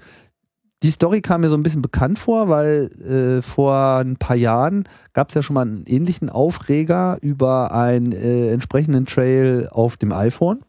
die 0.84 0.91
Story 0.91 1.21
kam 1.21 1.41
mir 1.41 1.49
so 1.49 1.57
ein 1.57 1.63
bisschen 1.63 1.82
bekannt 1.82 2.19
vor, 2.19 2.49
weil 2.49 2.89
äh, 3.01 3.41
vor 3.41 3.97
ein 3.97 4.17
paar 4.17 4.36
Jahren 4.36 4.84
gab 5.13 5.30
es 5.30 5.36
ja 5.36 5.41
schon 5.41 5.55
mal 5.55 5.61
einen 5.61 5.86
ähnlichen 5.88 6.30
Aufreger 6.30 7.17
über 7.21 7.71
einen 7.71 8.11
äh, 8.11 8.51
entsprechenden 8.51 9.05
Trail 9.05 9.69
auf 9.71 9.97
dem 9.97 10.11
iPhone. 10.11 10.61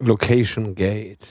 Location 0.00 0.74
Gate. 0.74 1.28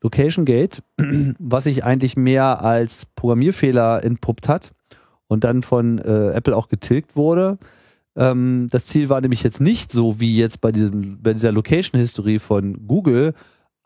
Location 0.00 0.44
Gate, 0.44 0.82
was 1.38 1.64
sich 1.64 1.84
eigentlich 1.84 2.16
mehr 2.16 2.64
als 2.64 3.06
Programmierfehler 3.16 4.02
entpuppt 4.02 4.48
hat 4.48 4.72
und 5.26 5.44
dann 5.44 5.62
von 5.62 5.98
äh, 5.98 6.30
Apple 6.30 6.56
auch 6.56 6.68
getilgt 6.68 7.16
wurde. 7.16 7.58
Ähm, 8.16 8.68
das 8.70 8.86
Ziel 8.86 9.10
war 9.10 9.20
nämlich 9.20 9.42
jetzt 9.42 9.60
nicht 9.60 9.92
so 9.92 10.20
wie 10.20 10.36
jetzt 10.36 10.60
bei, 10.60 10.72
diesem, 10.72 11.20
bei 11.20 11.34
dieser 11.34 11.52
Location-History 11.52 12.38
von 12.38 12.86
Google, 12.86 13.34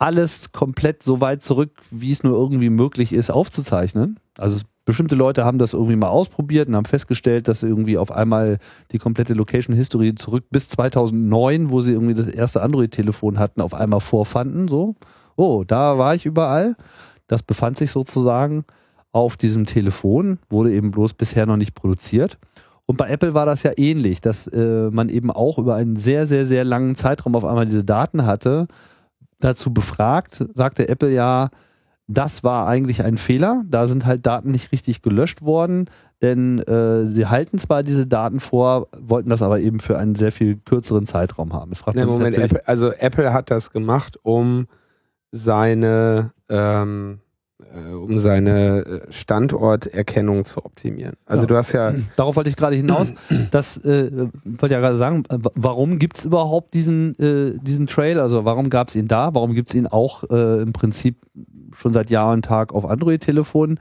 alles 0.03 0.51
komplett 0.51 1.05
so 1.05 1.21
weit 1.21 1.45
zurück, 1.45 1.71
wie 1.93 2.11
es 2.11 2.25
nur 2.25 2.37
irgendwie 2.37 2.71
möglich 2.71 3.13
ist, 3.13 3.31
aufzuzeichnen. 3.31 4.19
Also 4.37 4.65
bestimmte 4.85 5.15
Leute 5.15 5.45
haben 5.45 5.59
das 5.59 5.75
irgendwie 5.75 5.95
mal 5.95 6.09
ausprobiert 6.09 6.67
und 6.67 6.75
haben 6.75 6.87
festgestellt, 6.87 7.47
dass 7.47 7.63
irgendwie 7.63 7.99
auf 7.99 8.11
einmal 8.11 8.59
die 8.91 8.99
komplette 8.99 9.35
Location 9.35 9.77
History 9.77 10.17
zurück 10.17 10.47
bis 10.51 10.69
2009, 10.71 11.71
wo 11.71 11.83
sie 11.83 11.93
irgendwie 11.93 12.15
das 12.15 12.27
erste 12.27 12.63
Android-Telefon 12.63 13.39
hatten, 13.39 13.61
auf 13.61 13.75
einmal 13.75 14.01
vorfanden. 14.01 14.67
So, 14.67 14.97
oh, 15.37 15.63
da 15.65 15.99
war 15.99 16.17
ich 16.17 16.27
überall. 16.27 16.75
Das 17.29 17.45
befand 17.45 17.77
sich 17.77 17.93
sozusagen 17.93 18.65
auf 19.13 19.37
diesem 19.37 19.67
Telefon, 19.67 20.41
wurde 20.51 20.73
eben 20.73 20.91
bloß 20.91 21.15
bisher 21.15 21.47
noch 21.47 21.57
nicht 21.57 21.77
produziert. 21.77 22.39
Und 22.87 22.97
bei 22.97 23.09
Apple 23.09 23.35
war 23.35 23.47
das 23.47 23.63
ja 23.63 23.71
ähnlich, 23.77 24.21
dass 24.21 24.49
äh, 24.49 24.91
man 24.91 25.11
eben 25.11 25.31
auch 25.31 25.59
über 25.59 25.77
einen 25.77 25.95
sehr, 25.95 26.27
sehr, 26.27 26.45
sehr 26.45 26.65
langen 26.65 26.97
Zeitraum 26.97 27.37
auf 27.37 27.45
einmal 27.45 27.67
diese 27.67 27.85
Daten 27.85 28.27
hatte. 28.27 28.67
Dazu 29.43 29.73
befragt, 29.73 30.45
sagte 30.55 30.89
Apple 30.89 31.13
ja, 31.13 31.51
das 32.07 32.45
war 32.45 32.67
eigentlich 32.67 33.05
ein 33.05 33.19
Fehler. 33.19 33.63
Da 33.69 33.87
sind 33.87 34.07
halt 34.07 34.27
Daten 34.27 34.51
nicht 34.51 34.73
richtig 34.73 35.03
gelöscht 35.03 35.43
worden, 35.43 35.89
denn 36.21 36.61
äh, 36.61 37.07
sie 37.07 37.27
halten 37.27 37.59
zwar 37.59 37.83
diese 37.83 38.07
Daten 38.07 38.41
vor, 38.41 38.89
wollten 38.97 39.31
das 39.31 39.43
aber 39.43 39.61
eben 39.61 39.81
für 39.81 39.99
einen 39.99 40.15
sehr 40.15 40.33
viel 40.33 40.57
kürzeren 40.57 41.07
Zeitraum 41.07 41.53
haben. 41.53 41.73
Nee, 41.95 42.05
Moment, 42.05 42.37
Apple, 42.37 42.67
also 42.67 42.93
Apple 42.93 43.33
hat 43.33 43.51
das 43.51 43.71
gemacht, 43.71 44.19
um 44.23 44.67
seine 45.31 46.33
ähm, 46.49 47.21
äh, 47.21 47.32
um 47.95 48.19
seine 48.19 48.85
äh, 48.85 49.13
Standorterkennung 49.13 50.45
zu 50.45 50.65
optimieren. 50.65 51.15
Also 51.27 51.43
ja. 51.43 51.47
du 51.47 51.57
hast 51.57 51.73
ja. 51.73 51.93
Darauf 52.17 52.37
wollte 52.37 52.51
ich 52.51 52.57
gerade 52.57 52.77
hinaus. 52.77 53.15
Das 53.51 53.77
äh, 53.79 54.29
wollte 54.45 54.75
ja 54.75 54.81
gerade 54.81 54.97
sagen, 54.97 55.25
warum 55.29 55.99
gibt 55.99 56.17
es 56.17 56.25
überhaupt 56.25 56.75
diesen, 56.75 57.19
äh, 57.19 57.59
diesen 57.61 57.87
Trail? 57.87 58.19
Also 58.19 58.45
warum 58.45 58.71
gab 58.71 58.89
es 58.89 58.97
ihn 58.97 59.09
da? 59.09 59.35
Warum 59.35 59.55
gibt 59.55 59.69
es 59.69 59.75
ihn 59.75 59.87
auch 59.87 60.25
äh, 60.31 60.63
im 60.63 60.73
Prinzip 60.73 61.17
schon 61.75 61.93
seit 61.93 62.09
Jahr 62.11 62.33
und 62.33 62.45
Tag 62.45 62.73
auf 62.73 62.85
Android-Telefonen? 62.85 63.79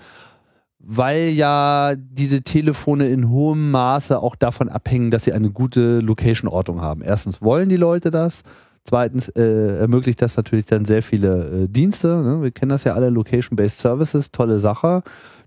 Weil 0.80 1.30
ja 1.30 1.94
diese 1.96 2.42
Telefone 2.42 3.08
in 3.08 3.30
hohem 3.30 3.72
Maße 3.72 4.20
auch 4.20 4.36
davon 4.36 4.68
abhängen, 4.68 5.12
dass 5.12 5.26
sie 5.26 5.34
eine 5.34 5.52
gute 5.52 6.00
Location-Ortung 6.00 6.82
haben. 6.82 7.02
Erstens 7.02 7.42
wollen 7.42 7.70
die 7.70 7.78
Leute 7.78 8.12
das 8.12 8.44
Zweitens 8.84 9.30
äh, 9.30 9.78
ermöglicht 9.80 10.22
das 10.22 10.38
natürlich 10.38 10.66
dann 10.66 10.86
sehr 10.86 11.04
viele 11.04 11.64
äh, 11.64 11.68
Dienste. 11.68 12.08
Ne? 12.24 12.42
Wir 12.42 12.52
kennen 12.52 12.70
das 12.70 12.84
ja 12.84 12.94
alle, 12.94 13.10
Location-Based 13.10 13.78
Services, 13.78 14.32
tolle 14.32 14.60
Sache. 14.60 15.04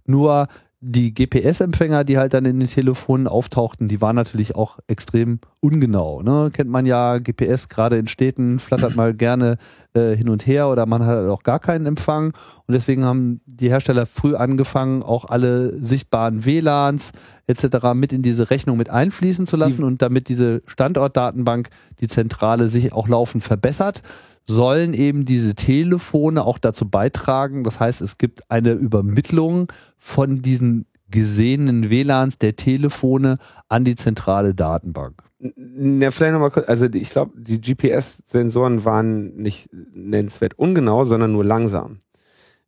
Nur 0.06 0.48
die 0.86 1.14
GPS-Empfänger, 1.14 2.04
die 2.04 2.18
halt 2.18 2.34
dann 2.34 2.44
in 2.44 2.60
den 2.60 2.68
Telefonen 2.68 3.26
auftauchten, 3.26 3.88
die 3.88 4.02
waren 4.02 4.14
natürlich 4.14 4.54
auch 4.54 4.78
extrem 4.86 5.40
ungenau. 5.60 6.20
Ne? 6.20 6.50
Kennt 6.52 6.68
man 6.68 6.84
ja, 6.84 7.16
GPS 7.18 7.70
gerade 7.70 7.96
in 7.96 8.06
Städten 8.06 8.58
flattert 8.58 8.94
mal 8.96 9.14
gerne 9.14 9.56
äh, 9.94 10.14
hin 10.14 10.28
und 10.28 10.46
her 10.46 10.68
oder 10.68 10.84
man 10.84 11.02
hat 11.02 11.16
halt 11.16 11.30
auch 11.30 11.42
gar 11.42 11.58
keinen 11.58 11.86
Empfang. 11.86 12.34
Und 12.66 12.74
deswegen 12.74 13.04
haben 13.06 13.40
die 13.46 13.70
Hersteller 13.70 14.04
früh 14.04 14.34
angefangen, 14.34 15.02
auch 15.02 15.24
alle 15.24 15.82
sichtbaren 15.82 16.44
WLANs 16.44 17.12
etc. 17.46 17.94
mit 17.94 18.12
in 18.12 18.20
diese 18.22 18.50
Rechnung 18.50 18.76
mit 18.76 18.90
einfließen 18.90 19.46
zu 19.46 19.56
lassen. 19.56 19.84
Und 19.84 20.02
damit 20.02 20.28
diese 20.28 20.62
Standortdatenbank, 20.66 21.70
die 22.00 22.08
Zentrale, 22.08 22.68
sich 22.68 22.92
auch 22.92 23.08
laufend 23.08 23.42
verbessert, 23.42 24.02
sollen 24.46 24.94
eben 24.94 25.24
diese 25.24 25.54
Telefone 25.54 26.44
auch 26.44 26.58
dazu 26.58 26.88
beitragen. 26.88 27.64
Das 27.64 27.80
heißt, 27.80 28.02
es 28.02 28.18
gibt 28.18 28.50
eine 28.50 28.72
Übermittlung 28.72 29.72
von 29.96 30.42
diesen 30.42 30.86
gesehenen 31.10 31.90
WLANs 31.90 32.38
der 32.38 32.56
Telefone 32.56 33.38
an 33.68 33.84
die 33.84 33.94
zentrale 33.94 34.54
Datenbank. 34.54 35.22
Ja, 35.38 36.10
vielleicht 36.10 36.32
nochmal 36.32 36.50
kurz, 36.50 36.68
also 36.68 36.86
ich 36.86 37.10
glaube, 37.10 37.32
die 37.36 37.60
GPS-Sensoren 37.60 38.84
waren 38.84 39.36
nicht 39.36 39.68
nennenswert 39.72 40.58
ungenau, 40.58 41.04
sondern 41.04 41.32
nur 41.32 41.44
langsam. 41.44 42.00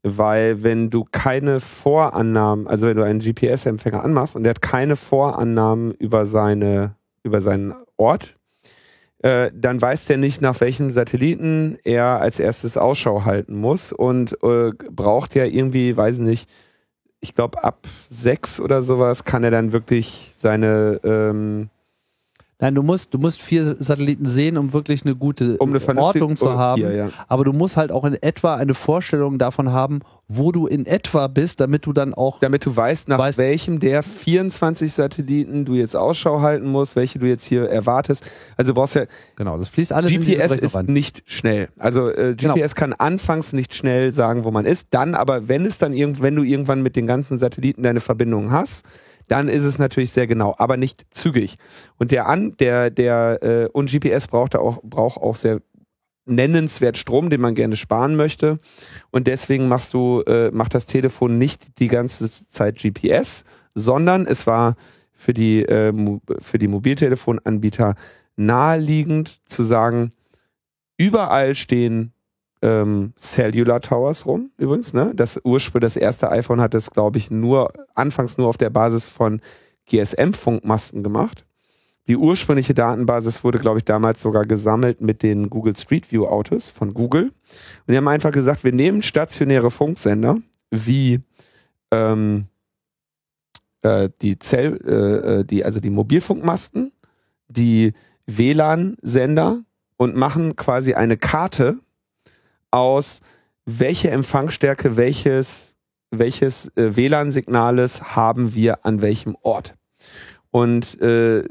Weil 0.03 0.63
wenn 0.63 0.91
du 0.91 1.05
keine 1.11 1.59
Vorannahmen, 1.59 2.69
also 2.69 2.87
wenn 2.87 2.97
du 2.97 3.03
einen 3.03 3.21
GPS-Empfänger 3.21 4.05
anmachst 4.05 4.37
und 4.37 4.45
der 4.45 4.51
hat 4.51 4.63
keine 4.63 4.95
Vorannahmen 4.95 5.93
über 5.93 6.27
seine, 6.27 6.95
über 7.25 7.41
seinen 7.41 7.75
Ort, 7.97 8.37
äh, 9.23 9.51
dann 9.55 9.81
weiß 9.81 10.07
der 10.07 10.19
nicht, 10.19 10.43
nach 10.43 10.61
welchem 10.61 10.91
Satelliten 10.91 11.79
er 11.85 12.21
als 12.21 12.39
erstes 12.39 12.77
Ausschau 12.77 13.25
halten 13.25 13.57
muss 13.57 13.93
und 13.93 14.37
äh, 14.43 14.73
braucht 14.91 15.35
ja 15.35 15.45
irgendwie, 15.45 15.97
weiß 15.97 16.19
nicht, 16.19 16.49
ich 17.21 17.35
glaube 17.35 17.65
ab 17.65 17.87
sechs 18.11 18.61
oder 18.61 18.83
sowas 18.83 19.25
kann 19.25 19.43
er 19.43 19.51
dann 19.51 19.73
wirklich 19.73 20.33
seine 20.37 21.01
ähm, 21.03 21.71
Nein, 22.59 22.75
du 22.75 22.83
musst, 22.83 23.13
du 23.13 23.19
musst 23.19 23.43
vier 23.43 23.77
Satelliten 23.79 24.25
sehen, 24.25 24.57
um 24.57 24.73
wirklich 24.73 25.05
eine 25.05 25.15
gute 25.15 25.59
um 25.59 25.75
eine 25.75 26.01
Ordnung 26.01 26.37
zu 26.37 26.57
haben. 26.57 26.81
Vier, 26.81 26.95
ja. 26.95 27.09
Aber 27.29 27.45
du 27.45 27.53
musst 27.53 27.77
halt 27.77 27.93
auch 27.93 28.07
in 28.07 28.15
etwa 28.15 28.55
eine 28.55 28.73
Vorstellung 28.73 29.37
davon 29.37 29.73
haben, 29.73 30.01
wo 30.27 30.53
du 30.53 30.67
in 30.67 30.87
etwa 30.87 31.27
bist, 31.27 31.61
damit 31.61 31.85
du 31.85 31.93
dann 31.93 32.15
auch. 32.15 32.41
Damit 32.41 32.65
du 32.65 32.75
weißt, 32.75 33.09
nach 33.09 33.19
weißt, 33.19 33.37
welchem 33.37 33.79
der 33.79 34.03
24 34.03 34.91
Satelliten 34.91 35.67
du 35.67 35.75
jetzt 35.75 35.95
Ausschau 35.95 36.41
halten 36.41 36.67
musst, 36.67 36.97
welche 36.97 37.19
du 37.19 37.27
jetzt 37.27 37.45
hier 37.45 37.69
erwartest. 37.69 38.25
Also 38.57 38.73
du 38.73 38.81
brauchst 38.81 38.95
ja. 38.95 39.05
Genau, 39.37 39.59
das 39.59 39.69
fließt 39.69 39.93
alles 39.93 40.11
GPS 40.11 40.53
in 40.53 40.59
ist 40.61 40.77
rein. 40.77 40.87
nicht 40.87 41.25
schnell. 41.27 41.69
Also 41.79 42.11
äh, 42.11 42.35
GPS 42.35 42.75
genau. 42.75 42.75
kann 42.75 42.93
anfangs 42.95 43.53
nicht 43.53 43.75
schnell 43.75 44.15
sagen, 44.15 44.45
wo 44.45 44.51
man 44.51 44.65
ist. 44.65 44.89
Dann 44.93 45.15
aber, 45.15 45.49
wenn 45.49 45.67
es 45.67 45.77
dann 45.77 45.93
irgend, 45.93 46.23
wenn 46.23 46.35
du 46.35 46.43
irgendwann 46.43 46.83
mit 46.83 46.97
den 46.97 47.07
ganzen 47.07 47.39
Satelliten 47.39 47.83
deine 47.83 48.01
Verbindung 48.01 48.51
hast, 48.51 48.87
dann 49.29 49.49
ist 49.49 49.65
es 49.65 49.79
natürlich 49.79 50.13
sehr 50.13 50.27
genau, 50.27 50.55
aber 50.59 50.77
nicht 50.77 51.07
zügig. 51.11 51.57
Und 51.97 52.13
der 52.13 52.29
an, 52.29 52.57
der, 52.59 52.91
der, 52.91 53.43
äh, 53.43 53.69
und 53.73 53.91
GPS 53.91 54.29
braucht 54.29 54.55
auch, 54.55 54.81
braucht 54.83 55.19
auch 55.21 55.37
sehr 55.37 55.61
nennenswert 56.27 56.99
Strom, 56.99 57.31
den 57.31 57.41
man 57.41 57.55
gerne 57.55 57.77
sparen 57.77 58.17
möchte. 58.17 58.59
Und 59.11 59.27
deswegen 59.27 59.69
machst 59.69 59.95
du, 59.95 60.23
äh, 60.23 60.51
macht 60.51 60.75
das 60.75 60.87
Telefon 60.87 61.39
nicht 61.39 61.79
die 61.79 61.89
ganze 61.89 62.31
Zeit 62.31 62.79
GPS, 62.79 63.45
sondern 63.75 64.27
es 64.27 64.47
war 64.47 64.77
für 65.13 65.33
die, 65.33 65.63
äh, 65.63 65.93
für 66.41 66.59
die 66.59 66.69
Mobiltelefonanbieter 66.69 67.95
naheliegend 68.37 69.41
zu 69.47 69.65
sagen, 69.65 70.11
überall 70.99 71.55
stehen 71.55 72.13
ähm, 72.67 73.13
Cellular 73.17 73.81
Towers 73.81 74.27
rum, 74.27 74.51
übrigens. 74.59 74.93
Ne? 74.93 75.13
Das 75.15 75.41
Ursprung, 75.45 75.81
das 75.81 75.97
erste 75.97 76.31
iPhone 76.33 76.61
hat 76.61 76.75
das, 76.75 76.91
glaube 76.91 77.17
ich, 77.17 77.31
nur 77.31 77.73
anfangs 77.95 78.39
nur 78.39 78.49
auf 78.49 78.59
der 78.59 78.71
Basis 78.71 79.09
von 79.09 79.41
GSM-Funkmasten 79.89 81.05
gemacht. 81.05 81.47
Die 82.09 82.17
ursprüngliche 82.17 82.75
Datenbasis 82.75 83.45
wurde, 83.45 83.61
glaube 83.61 83.79
ich, 83.79 83.85
damals 83.85 84.21
sogar 84.21 84.47
gesammelt 84.47 85.01
mit 85.01 85.23
den 85.23 85.49
Google 85.49 85.77
Street 85.77 86.11
View 86.11 86.27
Autos 86.27 86.71
von 86.71 86.93
Google. 86.93 87.27
Und 87.27 87.33
die 87.93 87.97
haben 87.97 88.09
einfach 88.09 88.33
gesagt, 88.33 88.65
wir 88.65 88.73
nehmen 88.73 89.03
stationäre 89.03 89.71
Funksender 89.71 90.37
wie 90.71 91.21
ähm, 91.93 92.47
äh, 93.83 94.09
die 94.23 94.41
Zell, 94.41 94.81
äh, 94.85 95.41
äh 95.41 95.45
die, 95.45 95.65
also 95.65 95.79
die 95.79 95.91
Mobilfunkmasten, 95.91 96.93
die 97.47 97.93
WLAN-Sender 98.27 99.63
und 99.97 100.17
machen 100.17 100.57
quasi 100.57 100.95
eine 100.95 101.17
Karte 101.17 101.79
aus, 102.71 103.21
welche 103.65 104.11
Empfangsstärke 104.11 104.97
welches, 104.97 105.75
welches 106.11 106.69
äh, 106.77 106.97
WLAN-Signales 106.97 108.17
haben 108.17 108.55
wir 108.55 108.85
an 108.85 109.03
welchem 109.03 109.37
Ort. 109.43 109.75
Und 110.51 111.01
äh, 111.01 111.45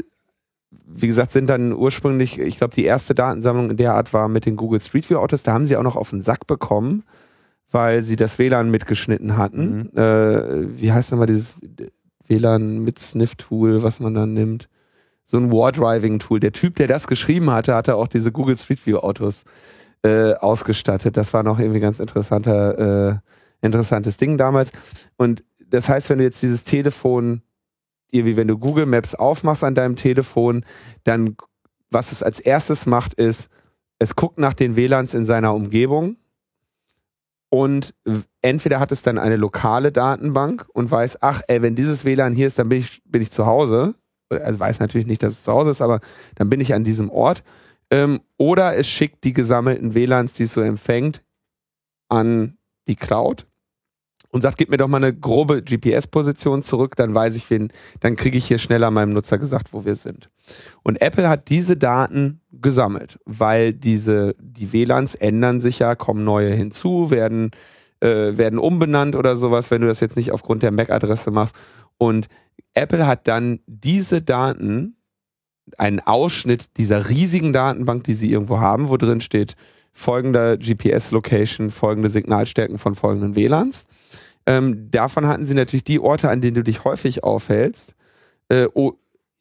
wie 0.88 1.08
gesagt, 1.08 1.32
sind 1.32 1.48
dann 1.48 1.74
ursprünglich, 1.74 2.40
ich 2.40 2.58
glaube, 2.58 2.74
die 2.74 2.86
erste 2.86 3.16
Datensammlung 3.16 3.72
in 3.72 3.78
der 3.78 3.94
Art 3.94 4.14
war 4.14 4.28
mit 4.28 4.46
den 4.46 4.56
Google 4.56 4.80
Street 4.80 5.10
View 5.10 5.18
Autos. 5.18 5.44
Da 5.44 5.54
haben 5.54 5.66
sie 5.66 5.78
auch 5.78 5.84
noch 5.84 5.96
auf 5.96 6.10
den 6.10 6.22
Sack 6.22 6.48
bekommen, 6.48 7.04
weil 7.72 8.04
sie 8.04 8.16
das 8.16 8.40
WLAN 8.40 8.72
mitgeschnitten 8.72 9.38
hatten. 9.38 9.90
Mhm. 9.94 9.98
Äh, 9.98 10.82
wie 10.82 10.92
heißt 10.92 11.12
nochmal 11.12 11.28
dieses 11.28 11.56
WLAN 12.28 12.80
mit 12.80 13.00
Sniff-Tool, 13.00 13.84
was 13.84 14.00
man 14.00 14.14
dann 14.14 14.34
nimmt? 14.34 14.70
So 15.26 15.38
ein 15.38 15.52
War-Driving-Tool. 15.52 16.40
Der 16.40 16.52
Typ, 16.52 16.76
der 16.76 16.88
das 16.88 17.08
geschrieben 17.08 17.50
hatte, 17.50 17.74
hatte 17.74 17.96
auch 17.96 18.08
diese 18.08 18.32
Google 18.32 18.58
Street 18.58 18.86
View 18.86 18.98
Autos 18.98 19.44
äh, 20.04 20.34
ausgestattet. 20.34 21.18
Das 21.18 21.34
war 21.34 21.44
noch 21.44 21.60
irgendwie 21.60 21.80
ganz 21.80 22.00
interessanter, 22.00 23.10
äh, 23.10 23.66
interessantes 23.66 24.18
Ding 24.18 24.38
damals. 24.38 24.72
Und 25.18 25.44
das 25.68 25.90
heißt, 25.90 26.10
wenn 26.10 26.20
du 26.20 26.24
jetzt 26.24 26.42
dieses 26.42 26.64
Telefon, 26.64 27.42
irgendwie, 28.12 28.38
wenn 28.38 28.48
du 28.48 28.58
Google 28.58 28.86
Maps 28.86 29.16
aufmachst 29.16 29.64
an 29.64 29.76
deinem 29.76 29.96
Telefon, 29.96 30.64
dann, 31.04 31.36
was 31.90 32.12
es 32.12 32.24
als 32.24 32.40
erstes 32.40 32.86
macht, 32.86 33.14
ist, 33.16 33.50
es 34.00 34.16
guckt 34.16 34.38
nach 34.38 34.54
den 34.54 34.76
WLANs 34.76 35.14
in 35.14 35.26
seiner 35.26 35.54
Umgebung 35.54 36.18
und 37.50 37.94
entweder 38.42 38.80
hat 38.80 38.92
es 38.92 39.02
dann 39.02 39.18
eine 39.18 39.38
lokale 39.38 39.92
Datenbank 39.92 40.68
und 40.74 40.92
weiß, 40.92 41.22
ach, 41.22 41.42
ey, 41.48 41.62
wenn 41.62 41.76
dieses 41.76 42.04
WLAN 42.04 42.34
hier 42.34 42.48
ist, 42.48 42.60
dann 42.60 42.70
bin 42.70 42.80
ich, 42.80 43.02
bin 43.06 43.22
ich 43.22 43.32
zu 43.32 43.46
Hause. 43.46 43.96
Also 44.30 44.60
weiß 44.60 44.80
natürlich 44.80 45.08
nicht, 45.08 45.24
dass 45.24 45.34
es 45.34 45.44
zu 45.44 45.54
Hause 45.54 45.72
ist, 45.72 45.82
aber 45.82 46.02
dann 46.36 46.50
bin 46.50 46.60
ich 46.60 46.74
an 46.74 46.84
diesem 46.84 47.10
Ort. 47.10 47.44
Ähm, 47.92 48.22
oder 48.38 48.76
es 48.76 48.88
schickt 48.88 49.24
die 49.24 49.34
gesammelten 49.34 49.94
WLANs, 49.94 50.34
die 50.34 50.44
es 50.44 50.54
so 50.54 50.62
empfängt, 50.62 51.24
an 52.10 52.58
die 52.88 52.96
Cloud. 52.96 53.48
und 54.36 54.42
sagt, 54.42 54.58
gib 54.58 54.70
mir 54.70 54.76
doch 54.76 54.90
mal 54.90 54.98
eine 54.98 55.14
grobe 55.18 55.62
GPS-Position 55.64 56.62
zurück, 56.62 56.98
dann 56.98 57.16
weiß 57.16 57.38
ich, 57.38 57.50
wen, 57.50 57.72
dann 58.02 58.18
kriege 58.18 58.38
ich 58.38 58.46
hier 58.46 58.58
schneller 58.58 58.92
meinem 58.92 59.14
Nutzer 59.14 59.38
gesagt, 59.38 59.72
wo 59.72 59.86
wir 59.86 59.96
sind. 59.96 60.30
Und 60.84 61.02
Apple 61.02 61.30
hat 61.30 61.48
diese 61.48 61.78
Daten 61.78 62.42
gesammelt, 62.52 63.18
weil 63.24 63.72
diese, 63.72 64.36
die 64.42 64.74
WLANs 64.74 65.16
ändern 65.16 65.62
sich 65.62 65.80
ja, 65.80 65.96
kommen 65.96 66.26
neue 66.26 66.52
hinzu, 66.54 67.12
werden, 67.12 67.52
äh, 68.02 68.38
werden 68.38 68.60
umbenannt 68.60 69.16
oder 69.16 69.38
sowas, 69.38 69.72
wenn 69.72 69.80
du 69.80 69.88
das 69.88 70.02
jetzt 70.02 70.18
nicht 70.18 70.34
aufgrund 70.34 70.64
der 70.64 70.72
MAC-Adresse 70.72 71.32
machst. 71.32 71.56
Und 71.98 72.28
Apple 72.74 73.08
hat 73.08 73.30
dann 73.30 73.62
diese 73.68 74.22
Daten, 74.22 74.95
einen 75.80 76.00
Ausschnitt 76.00 76.78
dieser 76.78 77.10
riesigen 77.10 77.54
Datenbank, 77.54 78.04
die 78.04 78.14
sie 78.14 78.32
irgendwo 78.32 78.60
haben, 78.60 78.90
wo 78.90 78.98
drin 78.98 79.22
steht, 79.22 79.56
folgender 79.94 80.58
GPS-Location, 80.58 81.70
folgende 81.70 82.10
Signalstärken 82.10 82.78
von 82.78 82.96
folgenden 82.96 83.36
WLANs 83.36 83.86
ähm, 84.46 84.90
davon 84.92 85.28
hatten 85.28 85.46
sie 85.46 85.54
natürlich 85.54 85.84
die 85.84 86.00
Orte, 86.00 86.30
an 86.30 86.42
denen 86.42 86.56
du 86.56 86.64
dich 86.64 86.84
häufig 86.84 87.24
aufhältst, 87.24 87.96
äh, 88.50 88.68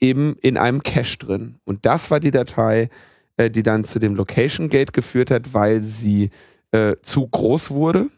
eben 0.00 0.36
in 0.40 0.56
einem 0.56 0.82
Cache 0.82 1.18
drin. 1.18 1.56
Und 1.64 1.84
das 1.86 2.10
war 2.10 2.20
die 2.20 2.30
Datei, 2.30 2.88
äh, 3.36 3.50
die 3.50 3.62
dann 3.62 3.84
zu 3.84 3.98
dem 3.98 4.14
Location 4.14 4.68
Gate 4.68 4.92
geführt 4.92 5.30
hat, 5.30 5.52
weil 5.52 5.82
sie 5.82 6.30
äh, 6.72 6.96
zu 7.02 7.26
groß 7.26 7.70
wurde, 7.70 8.08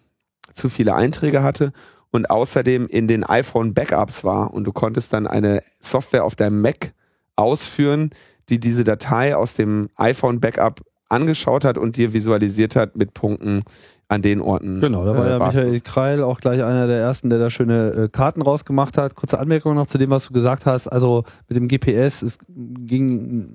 zu 0.52 0.68
viele 0.68 0.94
Einträge 0.94 1.42
hatte 1.42 1.72
und 2.10 2.30
außerdem 2.30 2.86
in 2.86 3.08
den 3.08 3.24
iPhone 3.24 3.74
Backups 3.74 4.22
war. 4.22 4.54
Und 4.54 4.64
du 4.64 4.72
konntest 4.72 5.12
dann 5.12 5.26
eine 5.26 5.62
Software 5.80 6.24
auf 6.24 6.36
deinem 6.36 6.60
Mac 6.60 6.92
ausführen, 7.36 8.10
die 8.48 8.58
diese 8.58 8.84
Datei 8.84 9.36
aus 9.36 9.54
dem 9.54 9.88
iPhone 9.96 10.40
Backup 10.40 10.80
angeschaut 11.08 11.64
hat 11.64 11.78
und 11.78 11.96
dir 11.96 12.12
visualisiert 12.12 12.74
hat 12.74 12.96
mit 12.96 13.14
Punkten, 13.14 13.62
an 14.08 14.22
den 14.22 14.40
Orten. 14.40 14.80
Genau, 14.80 15.04
da 15.04 15.16
war 15.16 15.26
äh, 15.26 15.30
ja 15.30 15.38
Michael 15.38 15.80
Kreil 15.80 16.22
auch 16.22 16.40
gleich 16.40 16.62
einer 16.62 16.86
der 16.86 17.00
ersten, 17.00 17.30
der 17.30 17.38
da 17.38 17.50
schöne 17.50 17.90
äh, 17.90 18.08
Karten 18.08 18.42
rausgemacht 18.42 18.98
hat. 18.98 19.14
Kurze 19.16 19.38
Anmerkung 19.38 19.74
noch 19.74 19.86
zu 19.86 19.98
dem, 19.98 20.10
was 20.10 20.26
du 20.28 20.32
gesagt 20.32 20.66
hast. 20.66 20.86
Also 20.86 21.24
mit 21.48 21.56
dem 21.56 21.66
GPS, 21.66 22.22
es 22.22 22.38
ging, 22.48 23.48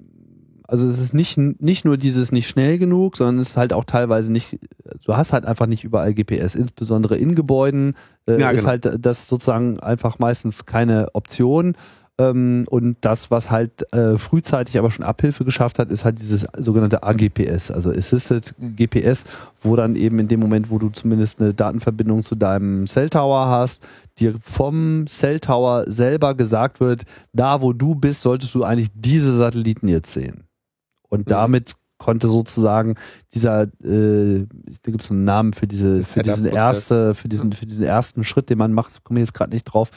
also 0.67 0.88
es 0.88 0.99
ist 0.99 1.13
nicht, 1.13 1.38
nicht 1.38 1.86
nur 1.86 1.97
dieses 1.97 2.34
nicht 2.34 2.49
schnell 2.49 2.77
genug, 2.79 3.15
sondern 3.15 3.39
es 3.39 3.51
ist 3.51 3.57
halt 3.57 3.71
auch 3.71 3.86
teilweise 3.86 4.32
nicht, 4.32 4.59
du 5.05 5.15
hast 5.15 5.32
halt 5.32 5.45
einfach 5.45 5.67
nicht 5.67 5.86
überall 5.86 6.13
GPS, 6.13 6.55
insbesondere 6.55 7.17
in 7.17 7.34
Gebäuden 7.36 7.93
äh, 8.27 8.39
ja, 8.39 8.49
ist 8.49 8.57
genau. 8.57 8.69
halt 8.69 8.97
das 8.99 9.27
sozusagen 9.27 9.79
einfach 9.79 10.19
meistens 10.19 10.65
keine 10.65 11.07
Option. 11.13 11.75
Ähm, 12.22 12.65
und 12.69 12.97
das, 13.01 13.32
was 13.32 13.49
halt 13.49 13.91
äh, 13.93 14.17
frühzeitig 14.17 14.78
aber 14.78 14.91
schon 14.91 15.05
Abhilfe 15.05 15.43
geschafft 15.43 15.80
hat, 15.80 15.89
ist 15.89 16.05
halt 16.05 16.19
dieses 16.19 16.45
sogenannte 16.57 17.03
AGPS, 17.03 17.72
also 17.72 17.89
Assisted 17.89 18.53
GPS, 18.59 19.26
wo 19.61 19.76
dann 19.76 19.95
eben 19.95 20.19
in 20.19 20.28
dem 20.28 20.39
Moment, 20.39 20.69
wo 20.69 20.78
du 20.78 20.89
zumindest 20.89 21.41
eine 21.41 21.53
Datenverbindung 21.53 22.22
zu 22.22 22.36
deinem 22.36 22.86
Cell 22.86 23.09
Tower 23.09 23.47
hast, 23.47 23.88
dir 24.19 24.36
vom 24.43 25.05
Cell 25.07 25.39
Tower 25.39 25.86
selber 25.88 26.36
gesagt 26.36 26.80
wird, 26.80 27.03
da 27.34 27.61
wo 27.61 27.74
du 27.74 27.95
bist, 27.95 28.22
solltest 28.22 28.53
du 28.53 28.63
eigentlich 28.63 28.89
diese 28.93 29.34
Satelliten 29.34 29.88
jetzt 29.88 30.13
sehen. 30.13 30.43
Und 31.09 31.28
mhm. 31.28 31.32
damit 31.32 31.76
konnte 31.97 32.28
sozusagen 32.28 32.95
dieser, 33.34 33.63
äh, 33.84 34.45
da 34.84 34.91
gibt 34.91 35.03
es 35.03 35.11
einen 35.11 35.24
Namen 35.24 35.53
für 35.53 35.67
diese, 35.67 36.03
für 36.03 36.24
diesen 36.24 36.47
erste, 36.47 37.13
für 37.15 37.30
diesen, 37.30 37.51
für 37.53 37.65
diesen 37.65 37.84
ersten 37.84 38.24
Schritt, 38.24 38.49
den 38.49 38.57
man 38.57 38.74
macht, 38.74 39.03
komme 39.03 39.19
ich 39.19 39.28
jetzt 39.28 39.34
gerade 39.34 39.51
nicht 39.51 39.65
drauf 39.65 39.91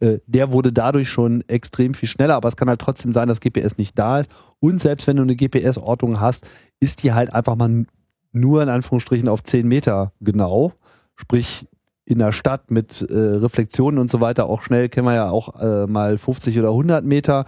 äh, 0.00 0.18
der 0.26 0.52
wurde 0.52 0.72
dadurch 0.72 1.08
schon 1.08 1.42
extrem 1.48 1.94
viel 1.94 2.08
schneller, 2.08 2.36
aber 2.36 2.48
es 2.48 2.56
kann 2.56 2.68
halt 2.68 2.80
trotzdem 2.80 3.12
sein, 3.12 3.28
dass 3.28 3.40
GPS 3.40 3.78
nicht 3.78 3.98
da 3.98 4.20
ist. 4.20 4.30
Und 4.60 4.80
selbst 4.80 5.06
wenn 5.06 5.16
du 5.16 5.22
eine 5.22 5.36
GPS-Ortung 5.36 6.20
hast, 6.20 6.46
ist 6.80 7.02
die 7.02 7.12
halt 7.12 7.32
einfach 7.32 7.56
mal 7.56 7.86
nur 8.32 8.62
in 8.62 8.68
Anführungsstrichen 8.68 9.28
auf 9.28 9.42
10 9.42 9.66
Meter 9.66 10.12
genau. 10.20 10.72
Sprich, 11.16 11.66
in 12.08 12.20
der 12.20 12.32
Stadt 12.32 12.70
mit 12.70 13.02
äh, 13.02 13.14
Reflexionen 13.14 13.98
und 13.98 14.10
so 14.10 14.22
weiter 14.22 14.46
auch 14.46 14.62
schnell 14.62 14.88
kennen 14.88 15.06
wir 15.06 15.14
ja 15.14 15.28
auch 15.28 15.60
äh, 15.60 15.86
mal 15.86 16.16
50 16.16 16.58
oder 16.58 16.68
100 16.68 17.04
Meter. 17.04 17.44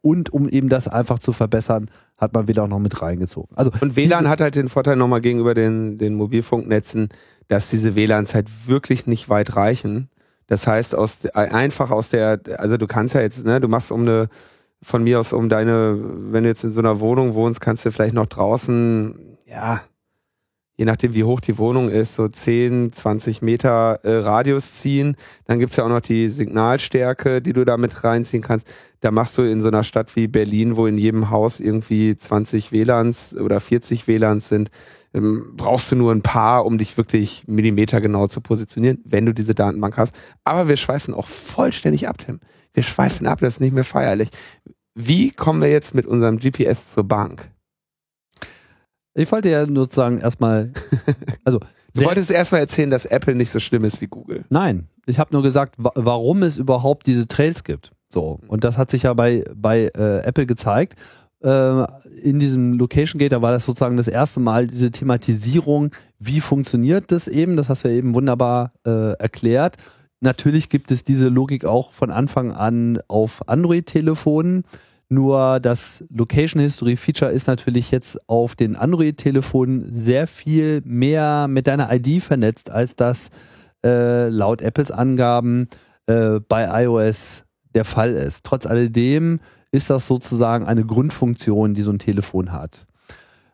Und 0.00 0.32
um 0.32 0.48
eben 0.48 0.70
das 0.70 0.88
einfach 0.88 1.18
zu 1.18 1.32
verbessern, 1.32 1.90
hat 2.16 2.32
man 2.32 2.48
WLAN 2.48 2.66
auch 2.66 2.68
noch 2.68 2.78
mit 2.78 3.02
reingezogen. 3.02 3.54
Also 3.56 3.70
und 3.80 3.96
WLAN 3.96 4.28
hat 4.28 4.40
halt 4.40 4.54
den 4.54 4.70
Vorteil 4.70 4.96
nochmal 4.96 5.20
gegenüber 5.20 5.52
den, 5.52 5.98
den 5.98 6.14
Mobilfunknetzen, 6.14 7.08
dass 7.48 7.68
diese 7.68 7.94
WLANs 7.96 8.34
halt 8.34 8.48
wirklich 8.66 9.06
nicht 9.06 9.28
weit 9.28 9.56
reichen. 9.56 10.08
Das 10.48 10.66
heißt, 10.66 10.94
aus, 10.94 11.24
einfach 11.26 11.90
aus 11.90 12.08
der, 12.08 12.40
also 12.56 12.76
du 12.76 12.86
kannst 12.86 13.14
ja 13.14 13.20
jetzt, 13.20 13.44
ne, 13.44 13.60
du 13.60 13.68
machst 13.68 13.92
um 13.92 14.00
eine, 14.00 14.28
von 14.82 15.04
mir 15.04 15.20
aus 15.20 15.32
um 15.32 15.48
deine, 15.48 15.96
wenn 16.32 16.42
du 16.42 16.48
jetzt 16.48 16.64
in 16.64 16.72
so 16.72 16.80
einer 16.80 17.00
Wohnung 17.00 17.34
wohnst, 17.34 17.60
kannst 17.60 17.84
du 17.84 17.92
vielleicht 17.92 18.14
noch 18.14 18.26
draußen, 18.26 19.38
ja, 19.44 19.82
je 20.78 20.84
nachdem 20.84 21.12
wie 21.12 21.24
hoch 21.24 21.40
die 21.40 21.58
Wohnung 21.58 21.90
ist, 21.90 22.14
so 22.14 22.28
10, 22.28 22.92
20 22.92 23.42
Meter 23.42 23.98
äh, 24.04 24.18
Radius 24.18 24.74
ziehen. 24.74 25.16
Dann 25.44 25.58
gibt's 25.58 25.76
ja 25.76 25.84
auch 25.84 25.88
noch 25.88 26.00
die 26.00 26.30
Signalstärke, 26.30 27.42
die 27.42 27.52
du 27.52 27.64
da 27.64 27.76
mit 27.76 28.04
reinziehen 28.04 28.42
kannst. 28.42 28.66
Da 29.00 29.10
machst 29.10 29.36
du 29.36 29.42
in 29.42 29.60
so 29.60 29.68
einer 29.68 29.82
Stadt 29.82 30.14
wie 30.14 30.28
Berlin, 30.28 30.76
wo 30.76 30.86
in 30.86 30.96
jedem 30.96 31.30
Haus 31.30 31.58
irgendwie 31.58 32.16
20 32.16 32.70
WLANs 32.70 33.36
oder 33.36 33.58
40 33.60 34.06
WLANs 34.06 34.48
sind, 34.48 34.70
ähm, 35.14 35.54
brauchst 35.56 35.90
du 35.90 35.96
nur 35.96 36.12
ein 36.12 36.22
paar, 36.22 36.66
um 36.66 36.78
dich 36.78 36.96
wirklich 36.96 37.44
millimetergenau 37.46 38.26
zu 38.26 38.40
positionieren, 38.40 39.00
wenn 39.04 39.26
du 39.26 39.32
diese 39.32 39.54
Datenbank 39.54 39.96
hast. 39.96 40.14
Aber 40.44 40.68
wir 40.68 40.76
schweifen 40.76 41.14
auch 41.14 41.26
vollständig 41.26 42.08
ab, 42.08 42.18
Tim. 42.18 42.40
Wir 42.74 42.82
schweifen 42.82 43.26
ab, 43.26 43.40
das 43.40 43.54
ist 43.54 43.60
nicht 43.60 43.72
mehr 43.72 43.84
feierlich. 43.84 44.28
Wie 44.94 45.30
kommen 45.30 45.60
wir 45.60 45.70
jetzt 45.70 45.94
mit 45.94 46.06
unserem 46.06 46.38
GPS 46.38 46.92
zur 46.92 47.04
Bank? 47.04 47.50
Ich 49.14 49.32
wollte 49.32 49.48
ja 49.48 49.66
nur 49.66 49.88
sagen, 49.90 50.20
erstmal, 50.20 50.72
also. 51.44 51.60
Du 51.94 52.04
wolltest 52.04 52.30
erstmal 52.30 52.60
erzählen, 52.60 52.90
dass 52.90 53.06
Apple 53.06 53.34
nicht 53.34 53.50
so 53.50 53.58
schlimm 53.58 53.84
ist 53.84 54.00
wie 54.00 54.06
Google. 54.06 54.44
Nein, 54.50 54.88
ich 55.06 55.18
habe 55.18 55.30
nur 55.32 55.42
gesagt, 55.42 55.74
warum 55.78 56.42
es 56.42 56.58
überhaupt 56.58 57.06
diese 57.06 57.26
Trails 57.26 57.64
gibt. 57.64 57.92
So, 58.08 58.40
und 58.46 58.62
das 58.62 58.78
hat 58.78 58.90
sich 58.90 59.04
ja 59.04 59.14
bei, 59.14 59.44
bei 59.54 59.90
äh, 59.96 60.20
Apple 60.20 60.46
gezeigt 60.46 60.94
in 61.40 62.40
diesem 62.40 62.78
Location 62.78 63.18
Gate, 63.18 63.32
da 63.32 63.42
war 63.42 63.52
das 63.52 63.64
sozusagen 63.64 63.96
das 63.96 64.08
erste 64.08 64.40
Mal 64.40 64.66
diese 64.66 64.90
Thematisierung, 64.90 65.90
wie 66.18 66.40
funktioniert 66.40 67.12
das 67.12 67.28
eben, 67.28 67.56
das 67.56 67.68
hast 67.68 67.84
du 67.84 67.88
ja 67.88 67.94
eben 67.94 68.14
wunderbar 68.14 68.72
äh, 68.84 69.12
erklärt. 69.12 69.76
Natürlich 70.20 70.68
gibt 70.68 70.90
es 70.90 71.04
diese 71.04 71.28
Logik 71.28 71.64
auch 71.64 71.92
von 71.92 72.10
Anfang 72.10 72.50
an 72.52 72.98
auf 73.06 73.48
Android-Telefonen. 73.48 74.64
Nur 75.08 75.60
das 75.60 76.04
Location 76.10 76.60
History 76.60 76.96
Feature 76.96 77.30
ist 77.30 77.46
natürlich 77.46 77.92
jetzt 77.92 78.28
auf 78.28 78.56
den 78.56 78.74
Android-Telefonen 78.74 79.94
sehr 79.94 80.26
viel 80.26 80.82
mehr 80.84 81.46
mit 81.48 81.68
deiner 81.68 81.90
ID 81.92 82.22
vernetzt, 82.22 82.70
als 82.70 82.96
das 82.96 83.30
äh, 83.84 84.28
laut 84.28 84.60
Apples 84.60 84.90
Angaben 84.90 85.68
äh, 86.06 86.40
bei 86.40 86.84
iOS 86.84 87.44
der 87.74 87.84
Fall 87.84 88.14
ist. 88.14 88.44
Trotz 88.44 88.66
alledem 88.66 89.38
ist 89.70 89.90
das 89.90 90.06
sozusagen 90.06 90.66
eine 90.66 90.84
Grundfunktion, 90.84 91.74
die 91.74 91.82
so 91.82 91.90
ein 91.90 91.98
Telefon 91.98 92.52
hat. 92.52 92.86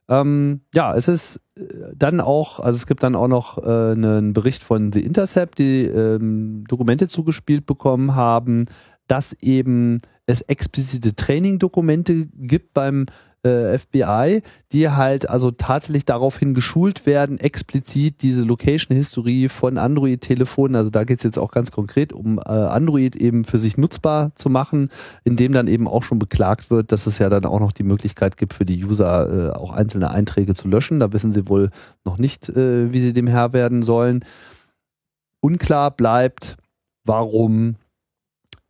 Ähm, 0.08 0.60
ja, 0.74 0.94
es 0.94 1.08
ist 1.08 1.40
äh, 1.56 1.64
dann 1.96 2.20
auch, 2.20 2.60
also 2.60 2.76
es 2.76 2.86
gibt 2.86 3.02
dann 3.02 3.16
auch 3.16 3.28
noch 3.28 3.58
äh, 3.58 3.92
einen 3.92 4.34
Bericht 4.34 4.62
von 4.62 4.92
The 4.92 5.00
Intercept, 5.00 5.58
die 5.58 5.84
ähm, 5.84 6.64
Dokumente 6.68 7.08
zugespielt 7.08 7.64
bekommen 7.64 8.14
haben, 8.14 8.66
dass 9.06 9.32
eben 9.40 9.98
es 10.26 10.42
explizite 10.42 11.14
Training-Dokumente 11.14 12.26
gibt 12.26 12.74
beim 12.74 13.06
äh, 13.44 13.78
FBI, 13.78 14.42
die 14.72 14.88
halt 14.88 15.28
also 15.28 15.50
tatsächlich 15.50 16.04
daraufhin 16.04 16.54
geschult 16.54 17.06
werden, 17.06 17.38
explizit 17.38 18.22
diese 18.22 18.42
Location-Historie 18.42 19.48
von 19.48 19.78
Android-Telefonen, 19.78 20.76
also 20.76 20.90
da 20.90 21.04
geht 21.04 21.18
es 21.18 21.24
jetzt 21.24 21.38
auch 21.38 21.50
ganz 21.50 21.70
konkret 21.70 22.12
um 22.12 22.38
äh, 22.38 22.42
Android 22.42 23.16
eben 23.16 23.44
für 23.44 23.58
sich 23.58 23.76
nutzbar 23.76 24.34
zu 24.34 24.48
machen, 24.48 24.88
indem 25.24 25.52
dann 25.52 25.68
eben 25.68 25.86
auch 25.86 26.02
schon 26.02 26.18
beklagt 26.18 26.70
wird, 26.70 26.90
dass 26.90 27.06
es 27.06 27.18
ja 27.18 27.28
dann 27.28 27.44
auch 27.44 27.60
noch 27.60 27.72
die 27.72 27.82
Möglichkeit 27.82 28.36
gibt 28.36 28.54
für 28.54 28.64
die 28.64 28.84
User 28.84 29.52
äh, 29.52 29.56
auch 29.56 29.72
einzelne 29.72 30.10
Einträge 30.10 30.54
zu 30.54 30.68
löschen. 30.68 31.00
Da 31.00 31.12
wissen 31.12 31.32
sie 31.32 31.48
wohl 31.48 31.70
noch 32.04 32.18
nicht, 32.18 32.48
äh, 32.48 32.92
wie 32.92 33.00
sie 33.00 33.12
dem 33.12 33.26
Herr 33.26 33.52
werden 33.52 33.82
sollen. 33.82 34.24
Unklar 35.40 35.90
bleibt, 35.90 36.56
warum, 37.04 37.76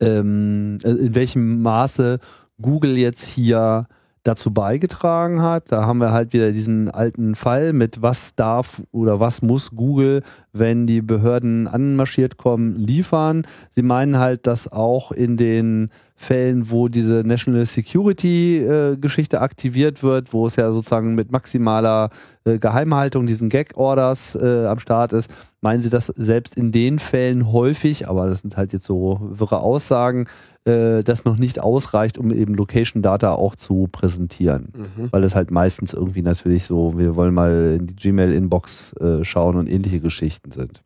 ähm, 0.01 0.79
äh, 0.83 0.91
in 0.91 1.14
welchem 1.14 1.62
Maße 1.62 2.18
Google 2.61 2.99
jetzt 2.99 3.29
hier 3.29 3.87
dazu 4.25 4.53
beigetragen 4.53 5.43
hat. 5.43 5.70
Da 5.70 5.87
haben 5.87 5.99
wir 5.99 6.11
halt 6.11 6.33
wieder 6.33 6.51
diesen 6.51 6.91
alten 6.91 7.35
Fall 7.35 7.72
mit 7.72 8.03
was 8.03 8.35
darf 8.35 8.83
oder 8.91 9.20
was 9.20 9.43
muss 9.43 9.70
Google, 9.70 10.22
wenn 10.53 10.87
die 10.87 11.03
Behörden 11.03 11.68
anmarschiert 11.68 12.37
kommen, 12.37 12.75
liefern. 12.75 13.47
Sie 13.70 13.83
meinen 13.83 14.18
halt, 14.18 14.47
dass 14.47 14.72
auch 14.72 15.12
in 15.12 15.37
den 15.37 15.91
Fällen, 16.16 16.70
wo 16.70 16.89
diese 16.89 17.22
National 17.25 17.66
Security 17.66 18.59
äh, 18.59 18.97
Geschichte 18.97 19.41
aktiviert 19.41 20.03
wird, 20.03 20.33
wo 20.33 20.47
es 20.47 20.57
ja 20.57 20.70
sozusagen 20.72 21.14
mit 21.14 21.31
maximaler 21.31 22.09
äh, 22.45 22.59
Geheimhaltung 22.59 23.27
diesen 23.27 23.49
Gag 23.49 23.77
Orders 23.77 24.35
äh, 24.37 24.66
am 24.66 24.79
Start 24.79 25.12
ist, 25.12 25.31
meinen 25.61 25.83
Sie, 25.83 25.91
dass 25.91 26.07
selbst 26.07 26.57
in 26.57 26.72
den 26.72 26.99
Fällen 26.99 27.53
häufig, 27.53 28.09
aber 28.09 28.29
das 28.29 28.43
sind 28.43 28.57
halt 28.57 28.72
jetzt 28.72 28.87
so 28.87 29.18
wirre 29.20 29.61
Aussagen, 29.61 30.27
äh, 30.64 31.02
das 31.02 31.24
noch 31.24 31.36
nicht 31.36 31.60
ausreicht, 31.60 32.18
um 32.18 32.30
eben 32.30 32.54
Location 32.54 33.02
Data 33.02 33.32
auch 33.32 33.54
zu 33.54 33.88
präsentieren. 33.90 34.72
Mhm. 34.74 35.08
Weil 35.10 35.24
es 35.24 35.34
halt 35.34 35.50
meistens 35.50 35.92
irgendwie 35.92 36.22
natürlich 36.22 36.64
so, 36.64 36.98
wir 36.98 37.16
wollen 37.16 37.34
mal 37.34 37.76
in 37.78 37.86
die 37.86 37.96
Gmail-Inbox 37.96 38.94
äh, 38.94 39.24
schauen 39.24 39.56
und 39.56 39.68
ähnliche 39.68 40.00
Geschichten 40.00 40.50
sind. 40.50 40.82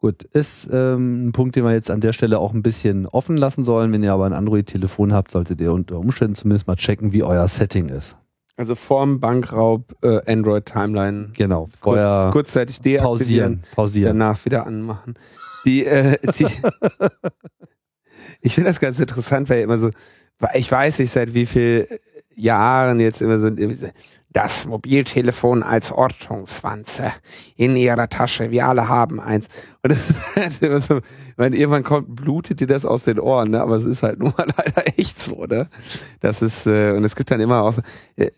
Gut, 0.00 0.24
ist 0.24 0.68
ähm, 0.72 1.28
ein 1.28 1.32
Punkt, 1.32 1.54
den 1.54 1.62
wir 1.62 1.72
jetzt 1.72 1.88
an 1.88 2.00
der 2.00 2.12
Stelle 2.12 2.40
auch 2.40 2.52
ein 2.52 2.64
bisschen 2.64 3.06
offen 3.06 3.36
lassen 3.36 3.62
sollen. 3.62 3.92
Wenn 3.92 4.02
ihr 4.02 4.12
aber 4.12 4.26
ein 4.26 4.32
Android-Telefon 4.32 5.12
habt, 5.12 5.30
solltet 5.30 5.60
ihr 5.60 5.72
unter 5.72 6.00
Umständen 6.00 6.34
zumindest 6.34 6.66
mal 6.66 6.74
checken, 6.74 7.12
wie 7.12 7.22
euer 7.22 7.46
Setting 7.46 7.88
ist. 7.88 8.16
Also 8.56 8.74
vorm 8.74 9.20
Bankraub 9.20 9.94
äh, 10.02 10.20
Android 10.26 10.66
Timeline. 10.66 11.30
Genau. 11.34 11.68
Kurz, 11.80 12.32
kurzzeitig 12.32 12.80
deaktivieren, 12.80 13.02
pausieren, 13.02 13.62
pausieren. 13.72 14.18
danach 14.18 14.44
wieder 14.44 14.66
anmachen. 14.66 15.14
Die, 15.64 15.86
äh, 15.86 16.18
die 16.36 16.46
ich 18.40 18.54
finde 18.54 18.70
das 18.70 18.80
ganz 18.80 18.98
interessant, 18.98 19.48
weil 19.50 19.62
immer 19.62 19.78
so, 19.78 19.90
ich 20.54 20.70
weiß 20.70 20.98
nicht 20.98 21.10
seit 21.10 21.34
wie 21.34 21.46
viel 21.46 21.88
Jahren 22.34 23.00
jetzt 23.00 23.22
immer 23.22 23.38
so, 23.38 23.50
das 24.32 24.66
Mobiltelefon 24.66 25.62
als 25.62 25.92
Ortungswanze 25.92 27.12
in 27.56 27.76
ihrer 27.76 28.08
Tasche. 28.08 28.50
Wir 28.50 28.66
alle 28.66 28.88
haben 28.88 29.20
eins. 29.20 29.46
Und 29.82 29.92
das 30.34 30.48
ist 30.48 30.62
immer 30.62 30.80
so, 30.80 31.00
wenn 31.36 31.52
irgendwann 31.52 31.82
kommt, 31.82 32.14
blutet 32.16 32.60
dir 32.60 32.66
das 32.66 32.84
aus 32.84 33.04
den 33.04 33.18
Ohren, 33.18 33.50
ne? 33.50 33.60
Aber 33.60 33.76
es 33.76 33.84
ist 33.84 34.02
halt 34.02 34.18
nur 34.18 34.34
leider 34.56 34.98
echt 34.98 35.20
so, 35.20 35.44
ne? 35.44 35.68
Das 36.20 36.42
ist, 36.42 36.66
äh, 36.66 36.92
und 36.92 37.04
es 37.04 37.16
gibt 37.16 37.30
dann 37.30 37.40
immer 37.40 37.62
auch, 37.62 37.76
äh, 38.16 38.30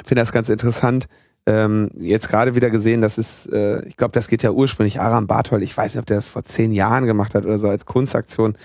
ich 0.00 0.08
finde 0.08 0.22
das 0.22 0.32
ganz 0.32 0.48
interessant, 0.48 1.08
ähm, 1.46 1.90
jetzt 1.98 2.28
gerade 2.28 2.54
wieder 2.54 2.70
gesehen, 2.70 3.00
das 3.00 3.18
ist, 3.18 3.52
äh, 3.52 3.84
ich 3.86 3.96
glaube, 3.96 4.12
das 4.12 4.28
geht 4.28 4.42
ja 4.42 4.50
ursprünglich 4.50 5.00
Aram 5.00 5.26
Barthold, 5.26 5.62
ich 5.62 5.76
weiß 5.76 5.94
nicht, 5.94 6.00
ob 6.00 6.06
der 6.06 6.16
das 6.16 6.28
vor 6.28 6.44
zehn 6.44 6.72
Jahren 6.72 7.06
gemacht 7.06 7.34
hat 7.34 7.44
oder 7.44 7.58
so 7.58 7.68
als 7.68 7.86
Kunstaktion, 7.86 8.56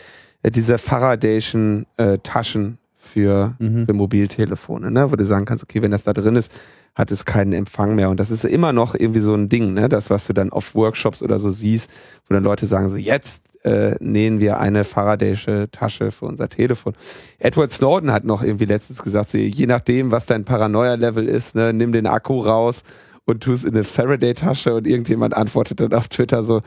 äh, 0.44 0.52
diese 0.52 0.78
Faradayschen 0.78 1.86
äh, 1.98 2.20
Taschen 2.20 2.78
für, 3.18 3.56
Mhm. 3.58 3.88
für 3.88 3.94
Mobiltelefone, 3.94 4.92
ne? 4.92 5.12
wo 5.12 5.16
du 5.16 5.26
sagen 5.26 5.46
kannst, 5.46 5.64
okay, 5.64 5.82
wenn 5.82 5.90
das 5.90 6.04
da 6.04 6.14
drin 6.14 6.36
ist, 6.36 6.52
hat 6.94 7.12
es 7.12 7.26
keinen 7.26 7.52
Empfang 7.52 7.96
mehr. 7.96 8.12
Und 8.12 8.20
das 8.20 8.30
ist 8.30 8.46
immer 8.46 8.74
noch 8.74 8.94
irgendwie 8.94 9.22
so 9.22 9.34
ein 9.34 9.50
Ding, 9.50 9.74
ne? 9.74 9.90
das, 9.90 10.12
was 10.12 10.28
du 10.28 10.34
dann 10.34 10.52
auf 10.52 10.76
Workshops 10.76 11.24
oder 11.24 11.40
so 11.40 11.50
siehst, 11.50 11.90
wo 12.28 12.36
dann 12.36 12.44
Leute 12.44 12.68
sagen, 12.68 12.90
so 12.90 12.96
jetzt 12.98 13.46
äh, 13.64 13.96
nähen 14.00 14.40
wir 14.40 14.60
eine 14.60 14.84
Faradaysche 14.84 15.68
Tasche 15.72 16.12
für 16.12 16.26
unser 16.26 16.48
Telefon. 16.48 16.94
Edward 17.40 17.72
Snowden 17.72 18.12
hat 18.12 18.24
noch 18.24 18.44
irgendwie 18.44 18.66
letztens 18.66 19.02
gesagt, 19.02 19.32
so, 19.32 19.40
je 19.40 19.66
nachdem, 19.66 20.12
was 20.12 20.28
dein 20.28 20.46
Paranoia-Level 20.46 21.28
ist, 21.28 21.56
ne, 21.56 21.74
nimm 21.74 21.92
den 21.92 22.06
Akku 22.06 22.40
raus 22.40 22.84
und 23.26 23.42
tu 23.42 23.52
es 23.52 23.64
in 23.64 23.74
eine 23.74 23.84
Faraday-Tasche 23.84 24.76
und 24.76 24.86
irgendjemand 24.86 25.36
antwortet 25.36 25.80
dann 25.80 25.94
auf 25.94 26.08
Twitter 26.08 26.44
so, 26.44 26.62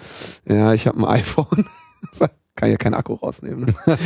ja, 0.49 0.75
ich 0.75 0.89
habe 0.89 0.99
ein 0.99 1.05
iPhone. 1.05 1.65
Kann 2.61 2.71
ja 2.71 2.77
keinen 2.77 2.93
Akku 2.93 3.15
rausnehmen. 3.15 3.65
Ne? 3.65 3.97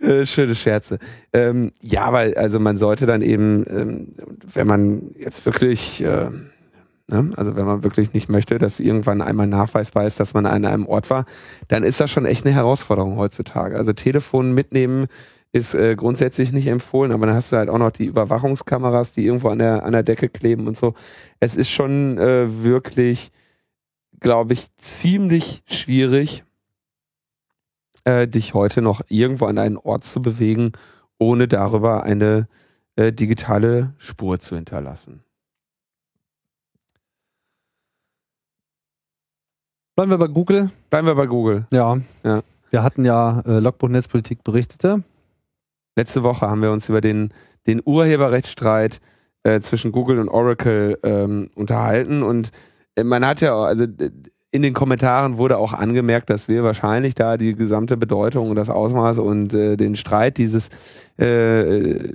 äh, 0.22 0.26
schöne 0.26 0.56
Scherze. 0.56 0.98
Ähm, 1.32 1.70
ja, 1.80 2.02
aber 2.02 2.32
also 2.34 2.58
man 2.58 2.76
sollte 2.76 3.06
dann 3.06 3.22
eben, 3.22 3.64
ähm, 3.68 4.08
wenn 4.52 4.66
man 4.66 5.14
jetzt 5.16 5.46
wirklich, 5.46 6.02
äh, 6.02 6.30
ne, 7.12 7.30
also 7.36 7.54
wenn 7.54 7.64
man 7.64 7.84
wirklich 7.84 8.12
nicht 8.12 8.28
möchte, 8.28 8.58
dass 8.58 8.80
irgendwann 8.80 9.22
einmal 9.22 9.46
nachweisbar 9.46 10.04
ist, 10.04 10.18
dass 10.18 10.34
man 10.34 10.46
an 10.46 10.64
einem 10.64 10.86
Ort 10.86 11.10
war, 11.10 11.26
dann 11.68 11.84
ist 11.84 12.00
das 12.00 12.10
schon 12.10 12.26
echt 12.26 12.44
eine 12.44 12.52
Herausforderung 12.52 13.16
heutzutage. 13.16 13.76
Also 13.76 13.92
Telefon 13.92 14.52
mitnehmen 14.52 15.06
ist 15.52 15.74
äh, 15.74 15.94
grundsätzlich 15.94 16.50
nicht 16.50 16.66
empfohlen, 16.66 17.12
aber 17.12 17.26
dann 17.26 17.36
hast 17.36 17.52
du 17.52 17.56
halt 17.56 17.68
auch 17.68 17.78
noch 17.78 17.92
die 17.92 18.06
Überwachungskameras, 18.06 19.12
die 19.12 19.26
irgendwo 19.26 19.50
an 19.50 19.60
der, 19.60 19.84
an 19.84 19.92
der 19.92 20.02
Decke 20.02 20.28
kleben 20.28 20.66
und 20.66 20.76
so. 20.76 20.94
Es 21.38 21.54
ist 21.54 21.70
schon 21.70 22.18
äh, 22.18 22.64
wirklich, 22.64 23.30
glaube 24.20 24.52
ich, 24.52 24.74
ziemlich 24.76 25.62
schwierig, 25.66 26.44
äh, 28.04 28.28
dich 28.28 28.54
heute 28.54 28.82
noch 28.82 29.02
irgendwo 29.08 29.46
an 29.46 29.58
einen 29.58 29.76
Ort 29.76 30.04
zu 30.04 30.22
bewegen, 30.22 30.72
ohne 31.18 31.48
darüber 31.48 32.02
eine 32.04 32.48
äh, 32.96 33.12
digitale 33.12 33.94
Spur 33.98 34.38
zu 34.38 34.56
hinterlassen. 34.56 35.22
Bleiben 39.96 40.10
wir 40.10 40.18
bei 40.18 40.28
Google. 40.28 40.70
Bleiben 40.88 41.06
wir 41.06 41.14
bei 41.14 41.26
Google. 41.26 41.66
Ja. 41.70 41.98
Ja. 42.22 42.42
Wir 42.70 42.82
hatten 42.82 43.04
ja 43.04 43.40
äh, 43.40 43.58
Logbuch 43.58 43.88
Netzpolitik 43.88 44.44
berichtete. 44.44 45.02
Letzte 45.96 46.22
Woche 46.22 46.48
haben 46.48 46.62
wir 46.62 46.70
uns 46.70 46.88
über 46.88 47.00
den, 47.00 47.34
den 47.66 47.82
Urheberrechtsstreit 47.84 49.00
äh, 49.42 49.60
zwischen 49.60 49.92
Google 49.92 50.18
und 50.18 50.28
Oracle 50.28 50.98
ähm, 51.02 51.50
unterhalten 51.54 52.22
und 52.22 52.52
man 53.02 53.24
hat 53.26 53.40
ja, 53.40 53.54
also 53.54 53.86
in 54.52 54.62
den 54.62 54.74
Kommentaren 54.74 55.36
wurde 55.36 55.58
auch 55.58 55.72
angemerkt, 55.72 56.28
dass 56.28 56.48
wir 56.48 56.64
wahrscheinlich 56.64 57.14
da 57.14 57.36
die 57.36 57.54
gesamte 57.54 57.96
Bedeutung 57.96 58.50
und 58.50 58.56
das 58.56 58.68
Ausmaß 58.68 59.18
und 59.18 59.54
äh, 59.54 59.76
den 59.76 59.94
Streit 59.94 60.38
dieses 60.38 60.70
äh, 61.18 62.08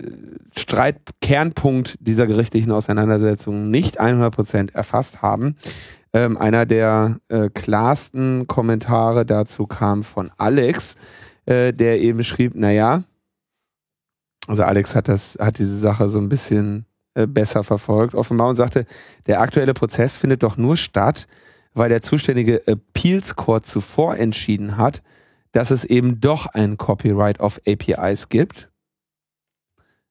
Streitkernpunkt 0.58 1.96
dieser 2.02 2.28
gerichtlichen 2.28 2.72
Auseinandersetzung 2.72 3.72
nicht 3.72 4.02
100% 4.02 4.74
erfasst 4.74 5.22
haben. 5.22 5.56
Ähm, 6.12 6.38
einer 6.38 6.66
der 6.66 7.20
äh, 7.30 7.50
klarsten 7.50 8.48
Kommentare 8.48 9.26
dazu 9.26 9.66
kam 9.66 10.04
von 10.04 10.30
Alex, 10.38 10.98
äh, 11.46 11.72
der 11.74 12.02
eben 12.02 12.24
schrieb, 12.24 12.54
naja, 12.56 13.04
also 14.48 14.64
Alex 14.64 14.96
hat 14.96 15.08
das, 15.08 15.38
hat 15.40 15.58
diese 15.58 15.78
Sache 15.78 16.10
so 16.10 16.20
ein 16.20 16.30
bisschen 16.30 16.86
besser 17.16 17.64
verfolgt, 17.64 18.16
offenbar 18.16 18.50
und 18.50 18.56
sagte, 18.56 18.86
der 19.26 19.42
aktuelle 19.42 19.74
Prozess 19.74 20.18
findet 20.18 20.44
doch 20.44 20.58
nur 20.58 20.78
statt, 20.78 21.28
weil 21.74 21.90
der 21.90 22.02
zuständige 22.02 22.68
Appeals 22.68 23.36
Court 23.36 23.66
zuvor 23.66 24.18
entschieden 24.18 24.78
hat, 24.78 25.02
dass 25.52 25.72
es 25.72 25.86
eben 25.86 26.20
doch 26.20 26.48
ein 26.48 26.78
Copyright 26.78 27.40
of 27.40 27.62
APIs 27.66 28.30
gibt. 28.30 28.70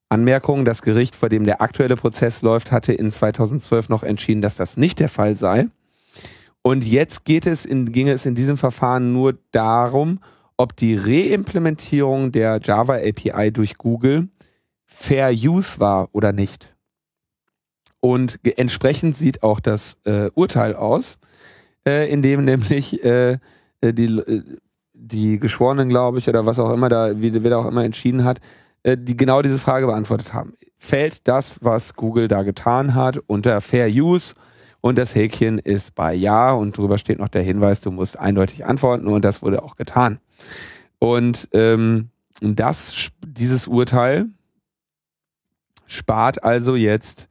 Anmerkung, 0.09 0.65
das 0.65 0.83
Gericht, 0.83 1.15
vor 1.17 1.29
dem 1.29 1.45
der 1.45 1.61
aktuelle 1.61 1.97
Prozess 1.97 2.43
läuft, 2.43 2.73
hatte 2.73 2.93
in 2.93 3.11
2012 3.11 3.89
noch 3.89 4.03
entschieden, 4.03 4.43
dass 4.43 4.57
das 4.57 4.77
nicht 4.77 5.01
der 5.01 5.09
Fall 5.09 5.37
sei. 5.37 5.67
Und 6.63 6.85
jetzt 6.85 7.25
geht 7.25 7.47
es 7.47 7.67
in, 7.67 7.93
ginge 7.93 8.13
es 8.13 8.25
in 8.25 8.35
diesem 8.35 8.57
Verfahren 8.57 9.13
nur 9.13 9.37
darum, 9.53 10.21
ob 10.57 10.77
die 10.77 10.97
Reimplementierung 10.97 12.33
der 12.33 12.61
Java 12.63 12.95
API 12.95 13.51
durch 13.53 13.77
Google 13.77 14.29
Fair 14.87 15.31
Use 15.31 15.81
war 15.81 16.09
oder 16.13 16.33
nicht. 16.33 16.74
Und 18.05 18.39
entsprechend 18.59 19.17
sieht 19.17 19.43
auch 19.43 19.61
das 19.61 19.97
äh, 20.05 20.29
Urteil 20.35 20.77
aus, 20.77 21.17
äh, 21.89 22.13
in 22.13 22.21
dem 22.21 22.45
nämlich 22.45 23.03
äh, 23.03 23.39
äh, 23.81 23.95
die, 23.95 24.19
äh, 24.19 24.43
die 24.93 25.39
Geschworenen, 25.39 25.89
glaube 25.89 26.19
ich, 26.19 26.29
oder 26.29 26.45
was 26.45 26.59
auch 26.59 26.71
immer 26.71 26.91
da, 26.91 27.19
wie 27.23 27.33
wer 27.43 27.49
da 27.49 27.57
auch 27.57 27.67
immer 27.67 27.83
entschieden 27.83 28.25
hat, 28.25 28.43
äh, 28.83 28.99
die 29.01 29.17
genau 29.17 29.41
diese 29.41 29.57
Frage 29.57 29.87
beantwortet 29.87 30.35
haben. 30.35 30.53
Fällt 30.77 31.27
das, 31.27 31.57
was 31.63 31.95
Google 31.95 32.29
da 32.29 32.43
getan 32.43 32.95
hat, 32.95 33.17
unter 33.27 33.63
Fair 33.63 33.89
Use? 33.89 34.35
Und 34.83 34.99
das 34.99 35.15
Häkchen 35.15 35.59
ist 35.59 35.95
bei 35.95 36.13
Ja 36.13 36.53
und 36.53 36.77
drüber 36.77 36.99
steht 36.99 37.19
noch 37.19 37.29
der 37.29 37.41
Hinweis, 37.41 37.81
du 37.81 37.91
musst 37.91 38.19
eindeutig 38.19 38.67
antworten 38.67 39.09
und 39.09 39.25
das 39.25 39.41
wurde 39.41 39.63
auch 39.63 39.77
getan. 39.77 40.19
Und 40.99 41.49
ähm, 41.53 42.11
das, 42.43 43.09
dieses 43.27 43.67
Urteil 43.67 44.27
spart 45.87 46.45
also 46.45 46.77
jetzt 46.77 47.29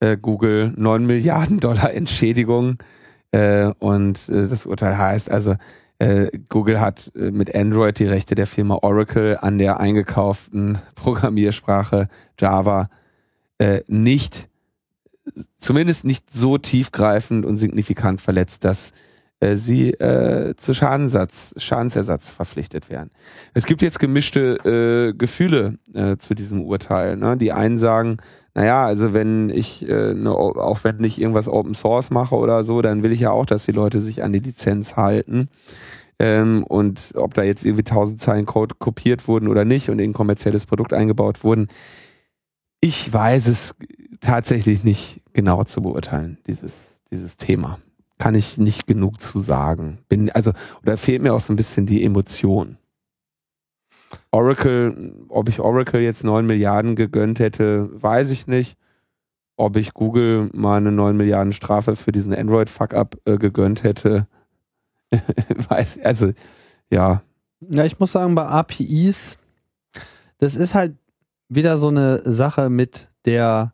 äh, 0.00 0.16
Google 0.16 0.72
9 0.76 1.06
Milliarden 1.06 1.60
Dollar 1.60 1.92
Entschädigung. 1.92 2.78
Äh, 3.32 3.72
und 3.78 4.28
äh, 4.28 4.48
das 4.48 4.66
Urteil 4.66 4.96
heißt 4.96 5.30
also, 5.30 5.56
äh, 5.98 6.28
Google 6.48 6.80
hat 6.80 7.10
äh, 7.16 7.30
mit 7.30 7.54
Android 7.54 7.98
die 7.98 8.06
Rechte 8.06 8.34
der 8.34 8.46
Firma 8.46 8.78
Oracle 8.82 9.38
an 9.40 9.58
der 9.58 9.80
eingekauften 9.80 10.78
Programmiersprache 10.94 12.08
Java 12.38 12.90
äh, 13.58 13.80
nicht, 13.86 14.48
zumindest 15.58 16.04
nicht 16.04 16.30
so 16.30 16.58
tiefgreifend 16.58 17.46
und 17.46 17.56
signifikant 17.56 18.20
verletzt, 18.20 18.64
dass 18.64 18.92
sie 19.54 19.90
äh, 19.90 20.54
zu 20.56 20.72
Schadensatz, 20.72 21.52
Schadensersatz 21.58 22.30
verpflichtet 22.30 22.88
werden. 22.88 23.10
Es 23.52 23.66
gibt 23.66 23.82
jetzt 23.82 23.98
gemischte 23.98 24.56
äh, 24.64 25.14
Gefühle 25.14 25.78
äh, 25.92 26.16
zu 26.16 26.34
diesem 26.34 26.62
Urteil. 26.62 27.18
Ne? 27.18 27.36
Die 27.36 27.52
einen 27.52 27.76
sagen, 27.76 28.16
naja, 28.56 28.86
also 28.86 29.12
wenn 29.12 29.50
ich, 29.50 29.86
äh, 29.86 30.14
ne, 30.14 30.30
auch 30.34 30.82
wenn 30.82 31.04
ich 31.04 31.20
irgendwas 31.20 31.46
Open 31.46 31.74
Source 31.74 32.08
mache 32.08 32.34
oder 32.34 32.64
so, 32.64 32.80
dann 32.80 33.02
will 33.02 33.12
ich 33.12 33.20
ja 33.20 33.30
auch, 33.30 33.44
dass 33.44 33.66
die 33.66 33.72
Leute 33.72 34.00
sich 34.00 34.22
an 34.22 34.32
die 34.32 34.38
Lizenz 34.38 34.96
halten. 34.96 35.50
Ähm, 36.18 36.64
und 36.64 37.12
ob 37.16 37.34
da 37.34 37.42
jetzt 37.42 37.66
irgendwie 37.66 37.84
tausend 37.84 38.22
Zeilen 38.22 38.46
Code 38.46 38.76
kopiert 38.78 39.28
wurden 39.28 39.48
oder 39.48 39.66
nicht 39.66 39.90
und 39.90 39.98
in 39.98 40.08
ein 40.08 40.14
kommerzielles 40.14 40.64
Produkt 40.64 40.94
eingebaut 40.94 41.44
wurden, 41.44 41.68
ich 42.80 43.12
weiß 43.12 43.46
es 43.48 43.74
tatsächlich 44.22 44.82
nicht 44.82 45.20
genau 45.34 45.64
zu 45.64 45.82
beurteilen, 45.82 46.38
dieses, 46.46 47.02
dieses 47.12 47.36
Thema. 47.36 47.78
Kann 48.16 48.34
ich 48.34 48.56
nicht 48.56 48.86
genug 48.86 49.20
zu 49.20 49.38
sagen. 49.38 49.98
Bin, 50.08 50.30
also, 50.30 50.52
oder 50.82 50.96
fehlt 50.96 51.20
mir 51.20 51.34
auch 51.34 51.42
so 51.42 51.52
ein 51.52 51.56
bisschen 51.56 51.84
die 51.84 52.02
Emotion. 52.02 52.78
Oracle, 54.30 55.14
ob 55.28 55.48
ich 55.48 55.60
Oracle 55.60 56.00
jetzt 56.00 56.24
9 56.24 56.46
Milliarden 56.46 56.96
gegönnt 56.96 57.38
hätte, 57.38 57.88
weiß 57.92 58.30
ich 58.30 58.46
nicht. 58.46 58.76
Ob 59.56 59.76
ich 59.76 59.94
Google 59.94 60.50
mal 60.52 60.76
eine 60.76 60.92
9 60.92 61.16
Milliarden 61.16 61.52
Strafe 61.52 61.96
für 61.96 62.12
diesen 62.12 62.34
Android-Fuck-Up 62.34 63.16
äh, 63.24 63.38
gegönnt 63.38 63.82
hätte, 63.82 64.26
weiß, 65.68 66.00
also, 66.04 66.32
ja. 66.90 67.22
Ja, 67.60 67.84
ich 67.84 67.98
muss 67.98 68.12
sagen, 68.12 68.34
bei 68.34 68.44
APIs, 68.44 69.38
das 70.38 70.56
ist 70.56 70.74
halt 70.74 70.94
wieder 71.48 71.78
so 71.78 71.88
eine 71.88 72.20
Sache 72.30 72.68
mit 72.68 73.08
der 73.24 73.72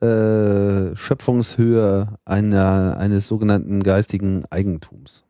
äh, 0.00 0.96
Schöpfungshöhe 0.96 2.16
einer, 2.24 2.96
eines 2.98 3.26
sogenannten 3.26 3.82
geistigen 3.82 4.44
Eigentums. 4.50 5.24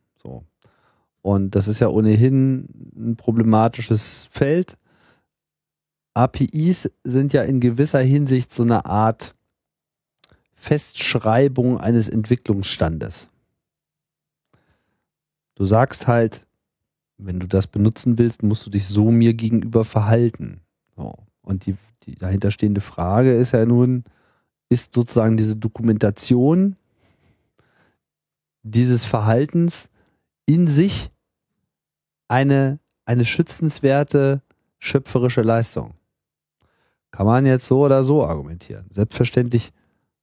Und 1.22 1.54
das 1.54 1.68
ist 1.68 1.80
ja 1.80 1.88
ohnehin 1.88 2.68
ein 2.96 3.16
problematisches 3.16 4.28
Feld. 4.30 4.78
APIs 6.14 6.90
sind 7.04 7.32
ja 7.32 7.42
in 7.42 7.60
gewisser 7.60 8.00
Hinsicht 8.00 8.52
so 8.52 8.62
eine 8.62 8.86
Art 8.86 9.34
Festschreibung 10.54 11.78
eines 11.78 12.08
Entwicklungsstandes. 12.08 13.28
Du 15.54 15.64
sagst 15.64 16.06
halt, 16.06 16.46
wenn 17.18 17.38
du 17.38 17.46
das 17.46 17.66
benutzen 17.66 18.18
willst, 18.18 18.42
musst 18.42 18.66
du 18.66 18.70
dich 18.70 18.88
so 18.88 19.10
mir 19.10 19.34
gegenüber 19.34 19.84
verhalten. 19.84 20.60
So. 20.96 21.14
Und 21.42 21.66
die, 21.66 21.76
die 22.04 22.16
dahinterstehende 22.16 22.80
Frage 22.80 23.34
ist 23.34 23.52
ja 23.52 23.64
nun, 23.66 24.04
ist 24.70 24.94
sozusagen 24.94 25.36
diese 25.36 25.56
Dokumentation 25.56 26.76
dieses 28.62 29.04
Verhaltens 29.04 29.88
in 30.46 30.66
sich 30.66 31.10
eine, 32.28 32.80
eine 33.04 33.24
schützenswerte 33.24 34.42
schöpferische 34.78 35.42
Leistung. 35.42 35.94
Kann 37.10 37.26
man 37.26 37.46
jetzt 37.46 37.66
so 37.66 37.80
oder 37.84 38.04
so 38.04 38.24
argumentieren. 38.24 38.86
Selbstverständlich, 38.90 39.72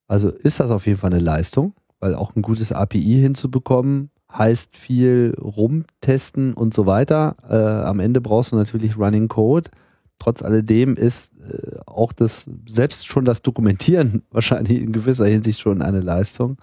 also 0.06 0.30
ist 0.30 0.60
das 0.60 0.70
auf 0.70 0.86
jeden 0.86 0.98
Fall 0.98 1.12
eine 1.12 1.20
Leistung, 1.20 1.74
weil 2.00 2.14
auch 2.14 2.34
ein 2.34 2.42
gutes 2.42 2.72
API 2.72 3.20
hinzubekommen 3.20 4.10
heißt 4.32 4.76
viel 4.76 5.34
rumtesten 5.40 6.52
und 6.54 6.74
so 6.74 6.86
weiter. 6.86 7.36
Äh, 7.48 7.86
am 7.86 8.00
Ende 8.00 8.20
brauchst 8.20 8.52
du 8.52 8.56
natürlich 8.56 8.98
Running 8.98 9.28
Code. 9.28 9.70
Trotz 10.18 10.42
alledem 10.42 10.96
ist 10.96 11.32
äh, 11.40 11.78
auch 11.86 12.12
das, 12.12 12.48
selbst 12.68 13.06
schon 13.06 13.24
das 13.24 13.42
Dokumentieren 13.42 14.22
wahrscheinlich 14.30 14.82
in 14.82 14.92
gewisser 14.92 15.26
Hinsicht 15.26 15.60
schon 15.60 15.82
eine 15.82 16.00
Leistung. 16.00 16.58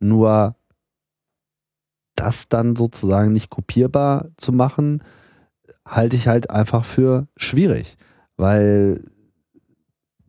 Nur 0.00 0.56
das 2.18 2.48
dann 2.48 2.74
sozusagen 2.74 3.32
nicht 3.32 3.50
kopierbar 3.50 4.28
zu 4.36 4.52
machen, 4.52 5.02
halte 5.86 6.16
ich 6.16 6.28
halt 6.28 6.50
einfach 6.50 6.84
für 6.84 7.28
schwierig. 7.36 7.96
Weil 8.36 9.04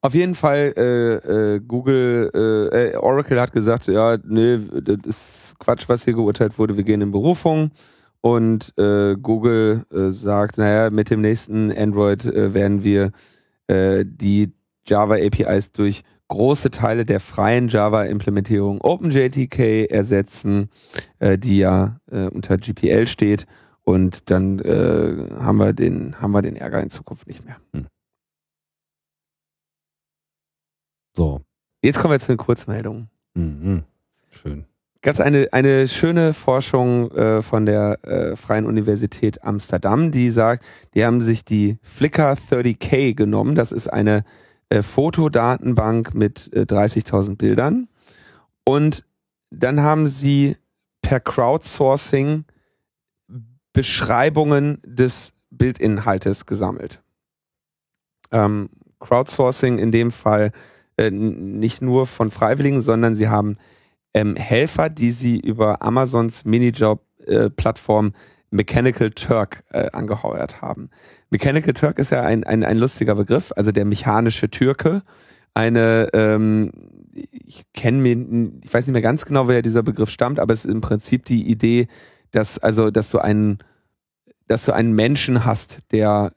Auf 0.00 0.14
jeden 0.14 0.36
Fall, 0.36 0.74
äh, 0.76 1.14
äh, 1.56 1.60
Google, 1.60 2.30
äh, 2.32 2.92
äh, 2.92 2.96
Oracle 2.96 3.40
hat 3.40 3.52
gesagt, 3.52 3.88
ja, 3.88 4.16
nee, 4.24 4.58
das 4.80 4.96
ist 5.06 5.58
Quatsch, 5.58 5.88
was 5.88 6.04
hier 6.04 6.14
geurteilt 6.14 6.56
wurde, 6.56 6.76
wir 6.76 6.84
gehen 6.84 7.00
in 7.00 7.10
Berufung. 7.10 7.72
Und 8.20 8.72
äh, 8.78 9.16
Google 9.16 9.84
äh, 9.92 10.10
sagt, 10.10 10.58
naja, 10.58 10.90
mit 10.90 11.10
dem 11.10 11.20
nächsten 11.20 11.72
Android 11.72 12.24
werden 12.24 12.82
wir 12.82 13.12
die 13.70 14.50
Java 14.86 15.16
APIs 15.16 15.72
durch 15.72 16.04
große 16.28 16.70
Teile 16.70 17.04
der 17.04 17.20
freien 17.20 17.68
Java-Implementierung 17.68 18.80
OpenJTK 18.80 19.90
ersetzen, 19.90 20.70
äh, 21.18 21.38
die 21.38 21.58
ja 21.58 22.00
äh, 22.10 22.26
unter 22.28 22.58
GPL 22.58 23.06
steht. 23.06 23.46
Und 23.82 24.30
dann 24.30 24.58
äh, 24.58 25.16
haben 25.40 25.56
wir 25.56 25.72
den 25.72 26.20
haben 26.20 26.32
wir 26.32 26.42
den 26.42 26.56
Ärger 26.56 26.82
in 26.82 26.90
Zukunft 26.90 27.26
nicht 27.26 27.44
mehr. 27.44 27.56
Hm. 27.72 27.86
So. 31.16 31.40
Jetzt 31.82 31.98
kommen 31.98 32.12
wir 32.12 32.20
zu 32.20 32.28
den 32.28 32.36
Kurzmeldungen. 32.36 33.08
Mhm. 33.34 33.84
Schön. 34.30 34.66
Ganz 35.00 35.20
eine, 35.20 35.46
eine 35.52 35.86
schöne 35.86 36.34
Forschung 36.34 37.10
äh, 37.12 37.40
von 37.40 37.66
der 37.66 38.04
äh, 38.04 38.36
Freien 38.36 38.66
Universität 38.66 39.44
Amsterdam, 39.44 40.10
die 40.10 40.30
sagt, 40.30 40.64
die 40.94 41.04
haben 41.04 41.20
sich 41.20 41.44
die 41.44 41.78
Flickr 41.82 42.32
30K 42.32 43.14
genommen. 43.14 43.54
Das 43.54 43.70
ist 43.70 43.86
eine 43.86 44.24
äh, 44.70 44.82
Fotodatenbank 44.82 46.14
mit 46.14 46.52
äh, 46.52 46.62
30.000 46.62 47.36
Bildern. 47.36 47.88
Und 48.64 49.04
dann 49.50 49.80
haben 49.80 50.06
sie 50.06 50.56
per 51.02 51.20
Crowdsourcing 51.20 52.44
Beschreibungen 53.72 54.78
des 54.84 55.32
Bildinhaltes 55.50 56.46
gesammelt. 56.46 57.02
Ähm, 58.30 58.70
Crowdsourcing 58.98 59.78
in 59.78 59.92
dem 59.92 60.10
Fall 60.10 60.52
äh, 60.96 61.10
nicht 61.10 61.80
nur 61.80 62.06
von 62.06 62.30
Freiwilligen, 62.30 62.80
sondern 62.80 63.14
sie 63.14 63.28
haben 63.28 63.56
ähm, 64.14 64.36
Helfer, 64.36 64.90
die 64.90 65.10
sie 65.10 65.38
über 65.38 65.80
Amazons 65.80 66.44
Minijob-Plattform 66.44 68.08
äh, 68.08 68.12
Mechanical 68.50 69.10
Turk 69.10 69.64
äh, 69.70 69.90
angeheuert 69.92 70.60
haben. 70.60 70.90
Mechanical 71.30 71.74
Turk 71.74 71.98
ist 71.98 72.10
ja 72.10 72.22
ein, 72.22 72.44
ein, 72.44 72.64
ein 72.64 72.78
lustiger 72.78 73.14
Begriff, 73.14 73.52
also 73.56 73.72
der 73.72 73.84
mechanische 73.84 74.50
Türke. 74.50 75.02
Eine, 75.54 76.08
ähm, 76.12 76.72
ich 77.12 77.64
kenne 77.74 77.98
mir, 77.98 78.50
ich 78.62 78.72
weiß 78.72 78.86
nicht 78.86 78.92
mehr 78.92 79.02
ganz 79.02 79.24
genau, 79.24 79.48
woher 79.48 79.62
dieser 79.62 79.82
Begriff 79.82 80.10
stammt, 80.10 80.40
aber 80.40 80.54
es 80.54 80.64
ist 80.64 80.70
im 80.70 80.80
Prinzip 80.80 81.24
die 81.24 81.48
Idee, 81.48 81.88
dass, 82.30 82.58
also, 82.58 82.90
dass 82.90 83.10
du 83.10 83.18
einen, 83.18 83.58
dass 84.46 84.64
du 84.64 84.72
einen 84.72 84.92
Menschen 84.92 85.44
hast, 85.44 85.80
der 85.90 86.32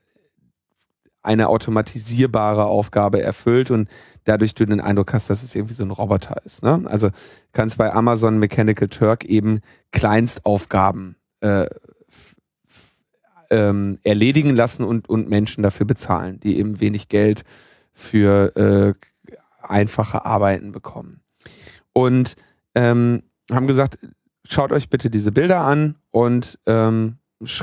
eine 1.23 1.49
automatisierbare 1.49 2.65
Aufgabe 2.65 3.21
erfüllt 3.21 3.71
und 3.71 3.89
dadurch 4.23 4.55
du 4.55 4.65
den 4.65 4.81
Eindruck 4.81 5.13
hast, 5.13 5.29
dass 5.29 5.43
es 5.43 5.55
irgendwie 5.55 5.75
so 5.75 5.83
ein 5.83 5.91
Roboter 5.91 6.43
ist. 6.45 6.63
Ne? 6.63 6.83
Also 6.85 7.11
kannst 7.53 7.77
bei 7.77 7.93
Amazon 7.93 8.39
Mechanical 8.39 8.87
Turk 8.87 9.23
eben 9.25 9.61
Kleinstaufgaben 9.91 11.15
äh, 11.41 11.67
ähm, 13.51 13.99
erledigen 14.03 14.55
lassen 14.55 14.83
und, 14.83 15.07
und 15.09 15.29
Menschen 15.29 15.61
dafür 15.61 15.85
bezahlen, 15.85 16.39
die 16.39 16.57
eben 16.57 16.79
wenig 16.79 17.09
Geld 17.09 17.43
für 17.93 18.55
äh, 18.55 18.93
einfache 19.61 20.25
Arbeiten 20.25 20.71
bekommen. 20.71 21.21
Und 21.93 22.35
ähm, 22.73 23.23
haben 23.51 23.67
gesagt, 23.67 23.99
schaut 24.47 24.71
euch 24.71 24.89
bitte 24.89 25.09
diese 25.09 25.31
Bilder 25.31 25.61
an 25.61 25.95
und 26.09 26.57
ähm, 26.65 27.17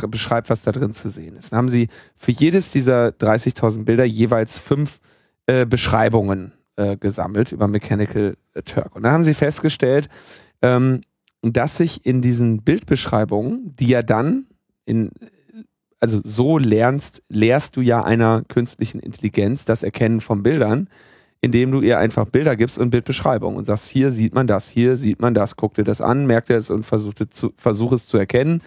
beschreibt, 0.09 0.51
was 0.51 0.63
da 0.63 0.73
drin 0.73 0.93
zu 0.93 1.09
sehen 1.09 1.37
ist. 1.37 1.53
Dann 1.53 1.59
haben 1.59 1.69
sie 1.69 1.89
für 2.17 2.33
jedes 2.33 2.71
dieser 2.71 3.09
30.000 3.09 3.85
Bilder 3.85 4.05
jeweils 4.05 4.59
fünf 4.59 5.01
äh, 5.47 5.65
Beschreibungen 5.65 6.53
äh, 6.77 6.97
gesammelt 6.97 7.53
über 7.53 7.69
Mechanical 7.69 8.37
Turk. 8.65 8.95
Und 8.95 9.05
dann 9.05 9.13
haben 9.13 9.25
sie 9.25 9.35
festgestellt, 9.35 10.09
ähm, 10.63 11.01
dass 11.43 11.77
sich 11.77 12.05
in 12.05 12.21
diesen 12.21 12.63
Bildbeschreibungen, 12.63 13.75
die 13.77 13.89
ja 13.89 14.03
dann 14.03 14.47
in 14.85 15.11
also 16.01 16.21
so 16.25 16.59
lernst, 16.59 17.23
lehrst 17.29 17.77
du 17.77 17.81
ja 17.81 18.05
einer 18.05 18.43
künstlichen 18.49 19.01
Intelligenz 19.01 19.65
das 19.65 19.83
Erkennen 19.83 20.21
von 20.21 20.43
Bildern, 20.43 20.89
indem 21.41 21.71
du 21.71 21.81
ihr 21.81 21.99
einfach 21.99 22.27
Bilder 22.27 22.57
gibst 22.57 22.79
und 22.79 22.91
Bildbeschreibung 22.91 23.57
und 23.57 23.65
sagst, 23.65 23.89
hier 23.89 24.13
sieht 24.13 24.35
man 24.35 24.47
das, 24.47 24.69
hier 24.69 24.97
sieht 24.97 25.21
man 25.21 25.35
das, 25.35 25.57
guck 25.57 25.75
dir 25.75 25.85
das 25.85 26.01
an, 26.01 26.27
merkt 26.27 26.51
er 26.51 26.59
es 26.59 26.71
und 26.71 26.85
versucht 26.85 27.33
zu, 27.33 27.53
versuch 27.57 27.93
es 27.93 28.07
zu 28.07 28.17
erkennen. 28.17 28.63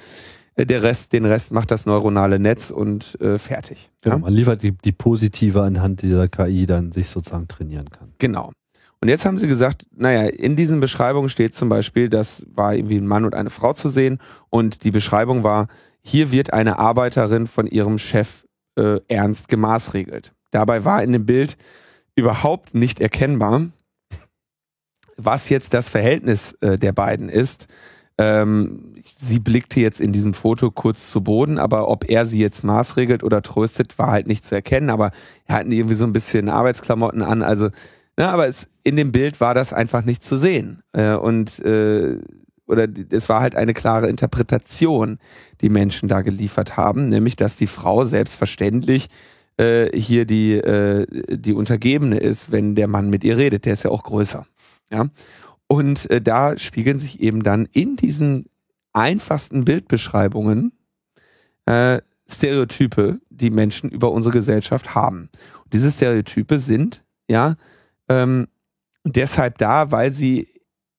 Äh, 0.55 0.65
der 0.65 0.83
Rest, 0.83 1.13
den 1.13 1.25
Rest 1.25 1.51
macht 1.51 1.71
das 1.71 1.85
neuronale 1.85 2.39
Netz 2.39 2.71
und 2.71 3.19
äh, 3.21 3.37
fertig. 3.37 3.89
Genau, 4.01 4.15
ja? 4.15 4.21
man 4.21 4.33
liefert 4.33 4.63
die, 4.63 4.71
die 4.71 4.91
positive 4.91 5.61
anhand 5.61 6.01
dieser 6.01 6.27
KI 6.27 6.65
dann 6.65 6.91
sich 6.91 7.09
sozusagen 7.09 7.47
trainieren 7.47 7.89
kann. 7.89 8.13
Genau. 8.19 8.51
Und 9.03 9.09
jetzt 9.09 9.25
haben 9.25 9.39
sie 9.39 9.47
gesagt, 9.47 9.87
naja, 9.95 10.29
in 10.29 10.55
diesen 10.55 10.79
Beschreibungen 10.79 11.27
steht 11.27 11.55
zum 11.55 11.69
Beispiel, 11.69 12.07
das 12.07 12.45
war 12.53 12.75
irgendwie 12.75 12.97
ein 12.97 13.07
Mann 13.07 13.25
und 13.25 13.33
eine 13.33 13.49
Frau 13.49 13.73
zu 13.73 13.89
sehen 13.89 14.19
und 14.51 14.83
die 14.83 14.91
Beschreibung 14.91 15.43
war, 15.43 15.67
hier 16.03 16.31
wird 16.31 16.53
eine 16.53 16.79
Arbeiterin 16.79 17.47
von 17.47 17.67
ihrem 17.67 17.97
Chef 17.97 18.45
äh, 18.75 18.99
ernst 19.07 19.47
gemaßregelt. 19.47 20.33
Dabei 20.51 20.83
war 20.83 21.03
in 21.03 21.13
dem 21.13 21.25
Bild 21.25 21.57
überhaupt 22.15 22.73
nicht 22.73 22.99
erkennbar, 22.99 23.67
was 25.17 25.49
jetzt 25.49 25.73
das 25.73 25.89
Verhältnis 25.89 26.53
äh, 26.61 26.77
der 26.77 26.91
beiden 26.91 27.29
ist. 27.29 27.67
Ähm, 28.17 28.95
sie 29.17 29.39
blickte 29.39 29.79
jetzt 29.79 30.01
in 30.01 30.11
diesem 30.11 30.33
Foto 30.33 30.71
kurz 30.71 31.09
zu 31.09 31.21
Boden, 31.21 31.57
aber 31.57 31.87
ob 31.87 32.09
er 32.09 32.25
sie 32.25 32.39
jetzt 32.39 32.63
maßregelt 32.63 33.23
oder 33.23 33.41
tröstet, 33.41 33.97
war 33.97 34.11
halt 34.11 34.27
nicht 34.27 34.45
zu 34.45 34.55
erkennen. 34.55 34.89
Aber 34.89 35.11
er 35.45 35.55
hatten 35.55 35.71
irgendwie 35.71 35.95
so 35.95 36.03
ein 36.03 36.13
bisschen 36.13 36.49
Arbeitsklamotten 36.49 37.21
an. 37.21 37.41
Also, 37.41 37.69
na, 38.17 38.31
aber 38.31 38.47
es, 38.47 38.67
in 38.83 38.95
dem 38.95 39.11
Bild 39.11 39.39
war 39.39 39.53
das 39.53 39.73
einfach 39.73 40.03
nicht 40.03 40.23
zu 40.23 40.37
sehen. 40.37 40.81
Äh, 40.93 41.15
und 41.15 41.59
äh, 41.59 42.19
oder 42.71 42.87
es 43.09 43.29
war 43.29 43.41
halt 43.41 43.55
eine 43.55 43.73
klare 43.73 44.07
Interpretation, 44.07 45.19
die 45.61 45.69
Menschen 45.69 46.09
da 46.09 46.21
geliefert 46.21 46.77
haben, 46.77 47.09
nämlich 47.09 47.35
dass 47.35 47.55
die 47.55 47.67
Frau 47.67 48.05
selbstverständlich 48.05 49.09
äh, 49.57 49.89
hier 49.97 50.25
die 50.25 50.53
äh, 50.53 51.05
die 51.37 51.53
Untergebene 51.53 52.17
ist, 52.17 52.51
wenn 52.51 52.75
der 52.75 52.87
Mann 52.87 53.09
mit 53.09 53.23
ihr 53.23 53.37
redet. 53.37 53.65
Der 53.65 53.73
ist 53.73 53.83
ja 53.83 53.91
auch 53.91 54.03
größer. 54.03 54.47
Ja. 54.89 55.09
Und 55.67 56.09
äh, 56.09 56.21
da 56.21 56.57
spiegeln 56.57 56.97
sich 56.97 57.21
eben 57.21 57.43
dann 57.43 57.67
in 57.71 57.95
diesen 57.95 58.45
einfachsten 58.93 59.65
Bildbeschreibungen 59.65 60.73
äh, 61.65 62.01
Stereotype, 62.27 63.19
die 63.29 63.49
Menschen 63.49 63.89
über 63.89 64.11
unsere 64.11 64.33
Gesellschaft 64.33 64.95
haben. 64.95 65.29
Und 65.63 65.73
diese 65.73 65.91
Stereotype 65.91 66.59
sind 66.59 67.03
ja 67.29 67.55
ähm, 68.09 68.47
deshalb 69.03 69.57
da, 69.57 69.91
weil 69.91 70.11
sie 70.11 70.47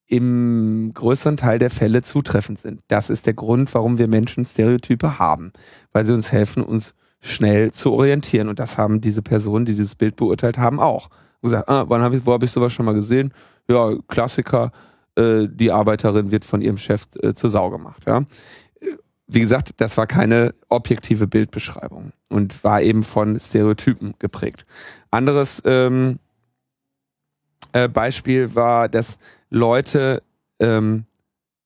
im 0.06 0.92
größeren 0.94 1.36
Teil 1.36 1.58
der 1.58 1.70
Fälle 1.70 2.02
zutreffend 2.02 2.58
sind. 2.58 2.80
Das 2.88 3.10
ist 3.10 3.26
der 3.26 3.34
Grund, 3.34 3.72
warum 3.74 3.98
wir 3.98 4.08
Menschen 4.08 4.44
Stereotype 4.44 5.18
haben, 5.18 5.52
weil 5.92 6.04
sie 6.04 6.12
uns 6.12 6.32
helfen, 6.32 6.62
uns 6.62 6.94
schnell 7.20 7.72
zu 7.72 7.92
orientieren. 7.92 8.48
Und 8.48 8.58
das 8.58 8.76
haben 8.76 9.00
diese 9.00 9.22
Personen, 9.22 9.64
die 9.64 9.74
dieses 9.74 9.94
Bild 9.94 10.16
beurteilt 10.16 10.58
haben, 10.58 10.80
auch. 10.80 11.08
Und 11.40 11.50
gesagt, 11.50 11.68
ah, 11.68 11.84
wann 11.88 12.02
hab 12.02 12.12
ich, 12.12 12.26
wo 12.26 12.32
habe 12.32 12.44
ich 12.44 12.50
sowas 12.50 12.72
schon 12.72 12.84
mal 12.84 12.94
gesehen? 12.94 13.32
Ja, 13.68 13.94
Klassiker, 14.08 14.72
äh, 15.16 15.46
die 15.48 15.70
Arbeiterin 15.70 16.30
wird 16.30 16.44
von 16.44 16.60
ihrem 16.60 16.78
Chef 16.78 17.06
äh, 17.22 17.34
zur 17.34 17.50
Sau 17.50 17.70
gemacht. 17.70 18.02
Ja? 18.06 18.24
Wie 19.26 19.40
gesagt, 19.40 19.74
das 19.78 19.96
war 19.96 20.06
keine 20.06 20.54
objektive 20.68 21.26
Bildbeschreibung 21.26 22.12
und 22.28 22.62
war 22.64 22.82
eben 22.82 23.02
von 23.02 23.38
Stereotypen 23.38 24.14
geprägt. 24.18 24.66
Anderes 25.10 25.62
ähm, 25.64 26.18
äh, 27.72 27.88
Beispiel 27.88 28.54
war, 28.54 28.88
dass 28.88 29.18
Leute 29.52 30.22
ähm, 30.60 31.04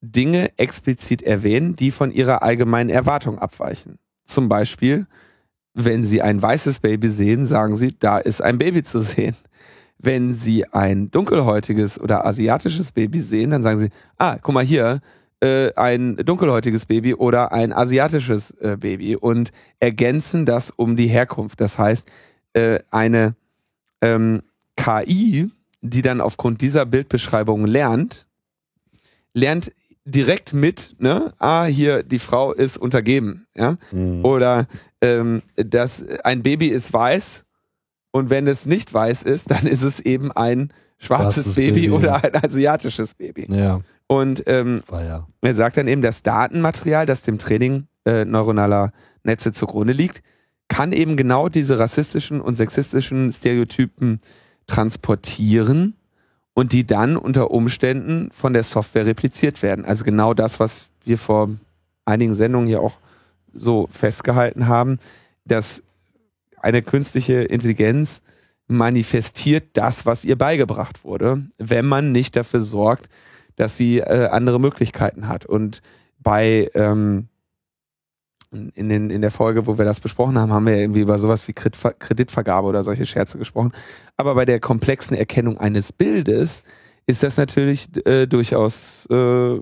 Dinge 0.01 0.51
explizit 0.57 1.23
erwähnen, 1.23 1.75
die 1.75 1.91
von 1.91 2.11
ihrer 2.11 2.43
allgemeinen 2.43 2.89
Erwartung 2.89 3.39
abweichen. 3.39 3.97
Zum 4.25 4.49
Beispiel, 4.49 5.07
wenn 5.73 6.05
sie 6.05 6.21
ein 6.21 6.41
weißes 6.41 6.81
Baby 6.81 7.09
sehen, 7.09 7.45
sagen 7.45 7.77
sie, 7.77 7.95
da 7.97 8.17
ist 8.17 8.41
ein 8.41 8.57
Baby 8.57 8.83
zu 8.83 9.01
sehen. 9.01 9.35
Wenn 9.97 10.35
sie 10.35 10.65
ein 10.65 11.09
dunkelhäutiges 11.11 11.99
oder 11.99 12.25
asiatisches 12.25 12.91
Baby 12.91 13.21
sehen, 13.21 13.51
dann 13.51 13.63
sagen 13.63 13.79
sie, 13.79 13.89
ah, 14.17 14.37
guck 14.41 14.53
mal 14.53 14.63
hier, 14.63 14.99
äh, 15.39 15.73
ein 15.75 16.17
dunkelhäutiges 16.17 16.85
Baby 16.85 17.13
oder 17.13 17.51
ein 17.53 17.71
asiatisches 17.71 18.51
äh, 18.59 18.75
Baby 18.77 19.15
und 19.15 19.51
ergänzen 19.79 20.45
das 20.45 20.71
um 20.71 20.97
die 20.97 21.07
Herkunft. 21.07 21.61
Das 21.61 21.79
heißt, 21.79 22.11
äh, 22.53 22.79
eine 22.91 23.35
ähm, 24.01 24.41
KI, 24.75 25.49
die 25.87 26.01
dann 26.01 26.21
aufgrund 26.21 26.61
dieser 26.61 26.85
Bildbeschreibung 26.85 27.65
lernt, 27.65 28.25
lernt 29.33 29.71
direkt 30.05 30.53
mit, 30.53 30.95
ne, 30.99 31.33
ah, 31.37 31.65
hier, 31.65 32.03
die 32.03 32.19
Frau 32.19 32.53
ist 32.53 32.77
untergeben, 32.77 33.45
ja, 33.55 33.77
mhm. 33.91 34.23
oder 34.23 34.67
ähm, 35.01 35.41
das, 35.55 36.05
ein 36.23 36.43
Baby 36.43 36.67
ist 36.67 36.93
weiß 36.93 37.43
und 38.11 38.29
wenn 38.29 38.47
es 38.47 38.65
nicht 38.65 38.93
weiß 38.93 39.23
ist, 39.23 39.51
dann 39.51 39.67
ist 39.67 39.81
es 39.81 39.99
eben 39.99 40.31
ein 40.31 40.71
schwarzes 40.97 41.55
Baby, 41.55 41.81
Baby, 41.81 41.91
oder 41.91 42.23
ein 42.23 42.35
asiatisches 42.35 43.15
Baby. 43.15 43.47
Ja. 43.49 43.81
Und 44.07 44.43
ähm, 44.47 44.83
ja. 44.89 45.27
er 45.41 45.53
sagt 45.53 45.77
dann 45.77 45.87
eben, 45.87 46.01
das 46.01 46.23
Datenmaterial, 46.23 47.05
das 47.05 47.21
dem 47.21 47.37
Training 47.37 47.87
äh, 48.05 48.23
neuronaler 48.23 48.93
Netze 49.23 49.51
zugrunde 49.51 49.93
liegt, 49.93 50.23
kann 50.69 50.93
eben 50.93 51.17
genau 51.17 51.49
diese 51.49 51.79
rassistischen 51.79 52.41
und 52.41 52.55
sexistischen 52.55 53.31
Stereotypen 53.31 54.19
transportieren 54.67 55.95
und 56.53 56.73
die 56.73 56.85
dann 56.85 57.17
unter 57.17 57.51
Umständen 57.51 58.29
von 58.31 58.53
der 58.53 58.63
Software 58.63 59.05
repliziert 59.05 59.61
werden. 59.61 59.85
Also 59.85 60.03
genau 60.03 60.33
das, 60.33 60.59
was 60.59 60.89
wir 61.03 61.17
vor 61.17 61.49
einigen 62.05 62.33
Sendungen 62.33 62.67
hier 62.67 62.81
auch 62.81 62.97
so 63.53 63.87
festgehalten 63.89 64.67
haben, 64.67 64.97
dass 65.45 65.83
eine 66.61 66.81
künstliche 66.81 67.43
Intelligenz 67.43 68.21
manifestiert 68.67 69.69
das, 69.73 70.05
was 70.05 70.25
ihr 70.25 70.37
beigebracht 70.37 71.03
wurde, 71.03 71.43
wenn 71.57 71.85
man 71.85 72.11
nicht 72.11 72.35
dafür 72.35 72.61
sorgt, 72.61 73.07
dass 73.55 73.77
sie 73.77 73.99
äh, 73.99 74.27
andere 74.27 74.59
Möglichkeiten 74.59 75.27
hat. 75.27 75.45
Und 75.45 75.81
bei 76.19 76.69
ähm, 76.73 77.27
in, 78.51 78.89
den, 78.89 79.09
in 79.09 79.21
der 79.21 79.31
Folge, 79.31 79.67
wo 79.67 79.77
wir 79.77 79.85
das 79.85 79.99
besprochen 79.99 80.37
haben, 80.37 80.51
haben 80.51 80.65
wir 80.65 80.75
irgendwie 80.75 81.01
über 81.01 81.19
sowas 81.19 81.47
wie 81.47 81.53
Kreditvergabe 81.53 82.67
oder 82.67 82.83
solche 82.83 83.05
Scherze 83.05 83.37
gesprochen. 83.37 83.71
Aber 84.15 84.35
bei 84.35 84.45
der 84.45 84.59
komplexen 84.59 85.17
Erkennung 85.17 85.57
eines 85.57 85.91
Bildes 85.91 86.63
ist 87.05 87.23
das 87.23 87.37
natürlich 87.37 87.89
äh, 88.05 88.25
durchaus 88.25 89.05
äh, 89.09 89.59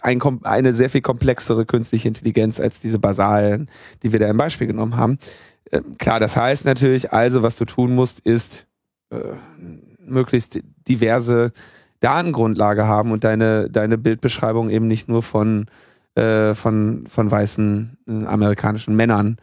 ein, 0.00 0.20
eine 0.42 0.72
sehr 0.72 0.90
viel 0.90 1.02
komplexere 1.02 1.66
künstliche 1.66 2.08
Intelligenz 2.08 2.60
als 2.60 2.80
diese 2.80 2.98
basalen, 2.98 3.68
die 4.02 4.12
wir 4.12 4.18
da 4.18 4.28
im 4.28 4.36
Beispiel 4.36 4.66
genommen 4.66 4.96
haben. 4.96 5.18
Ähm, 5.72 5.96
klar, 5.98 6.20
das 6.20 6.36
heißt 6.36 6.64
natürlich, 6.64 7.12
also 7.12 7.42
was 7.42 7.56
du 7.56 7.64
tun 7.64 7.94
musst, 7.94 8.20
ist 8.20 8.66
äh, 9.10 9.18
möglichst 9.98 10.60
diverse 10.88 11.52
Datengrundlage 12.00 12.86
haben 12.86 13.10
und 13.12 13.24
deine, 13.24 13.70
deine 13.70 13.98
Bildbeschreibung 13.98 14.70
eben 14.70 14.86
nicht 14.86 15.08
nur 15.08 15.22
von, 15.22 15.66
äh, 16.16 16.54
von, 16.54 17.04
von 17.08 17.30
weißen 17.30 17.98
äh, 18.08 18.26
amerikanischen 18.26 18.96
Männern 18.96 19.36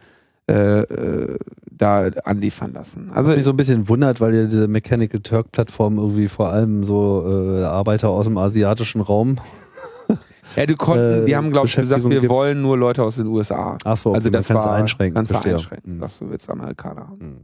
äh, 0.48 0.80
äh, 0.80 1.38
da 1.70 2.08
anliefern 2.24 2.72
lassen. 2.72 3.10
Also 3.14 3.30
Was 3.30 3.36
mich 3.36 3.44
so 3.44 3.50
ein 3.50 3.56
bisschen 3.56 3.88
wundert, 3.88 4.20
weil 4.20 4.34
ja 4.34 4.42
diese 4.42 4.68
Mechanical 4.68 5.20
Turk 5.20 5.52
Plattform 5.52 5.98
irgendwie 5.98 6.28
vor 6.28 6.50
allem 6.50 6.84
so 6.84 7.24
äh, 7.26 7.64
Arbeiter 7.64 8.10
aus 8.10 8.26
dem 8.26 8.36
asiatischen 8.36 9.00
Raum 9.00 9.38
ja, 10.56 10.66
du 10.66 10.76
konnten, 10.76 11.26
die 11.26 11.32
äh, 11.32 11.36
haben, 11.36 11.50
glaube 11.50 11.66
ich, 11.66 11.76
gesagt, 11.76 12.08
wir 12.08 12.20
gibt. 12.20 12.30
wollen 12.30 12.62
nur 12.62 12.76
Leute 12.76 13.02
aus 13.02 13.16
den 13.16 13.26
USA. 13.26 13.78
Ach 13.84 13.96
so, 13.96 14.10
okay, 14.10 14.18
also 14.18 14.30
das 14.30 14.50
war 14.50 14.72
einschränken. 14.74 15.14
Kannst 15.14 15.32
du 15.32 15.50
einschränken, 15.50 15.96
mhm. 15.96 16.00
dass 16.00 16.18
du 16.18 16.26
jetzt 16.26 16.48
Amerikaner 16.48 17.08
haben. 17.08 17.18
Mhm. 17.18 17.36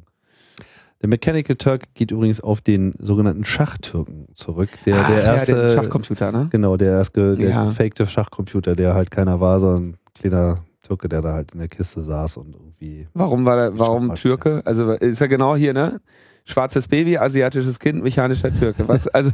Der 1.02 1.08
Mechanical 1.08 1.56
Turk 1.56 1.94
geht 1.94 2.10
übrigens 2.10 2.40
auf 2.40 2.60
den 2.60 2.94
sogenannten 2.98 3.44
Schachtürken 3.44 4.26
zurück. 4.34 4.68
Der, 4.84 5.00
Ach, 5.00 5.08
der 5.08 5.24
erste 5.24 5.52
ja, 5.52 5.70
Schachcomputer, 5.70 6.30
ne? 6.30 6.48
Genau, 6.50 6.76
der 6.76 6.92
erste 6.92 7.36
der 7.36 7.48
ja. 7.48 7.64
gefakte 7.64 8.06
Schachcomputer, 8.06 8.76
der 8.76 8.94
halt 8.94 9.10
keiner 9.10 9.40
war, 9.40 9.60
sondern 9.60 9.90
ein 9.90 9.96
kleiner 10.14 10.58
Türke, 10.82 11.08
der 11.08 11.22
da 11.22 11.32
halt 11.32 11.52
in 11.52 11.60
der 11.60 11.68
Kiste 11.68 12.04
saß 12.04 12.36
und 12.36 12.54
irgendwie. 12.54 13.08
Warum 13.14 13.46
war 13.46 13.56
der, 13.56 13.78
warum 13.78 14.14
Türke? 14.14 14.60
Also 14.66 14.92
ist 14.92 15.20
ja 15.20 15.26
genau 15.26 15.56
hier, 15.56 15.72
ne? 15.72 16.02
Schwarzes 16.44 16.88
Baby, 16.88 17.16
asiatisches 17.16 17.78
Kind, 17.78 18.02
mechanischer 18.02 18.54
Türke. 18.54 18.86
Was, 18.86 19.08
also. 19.08 19.32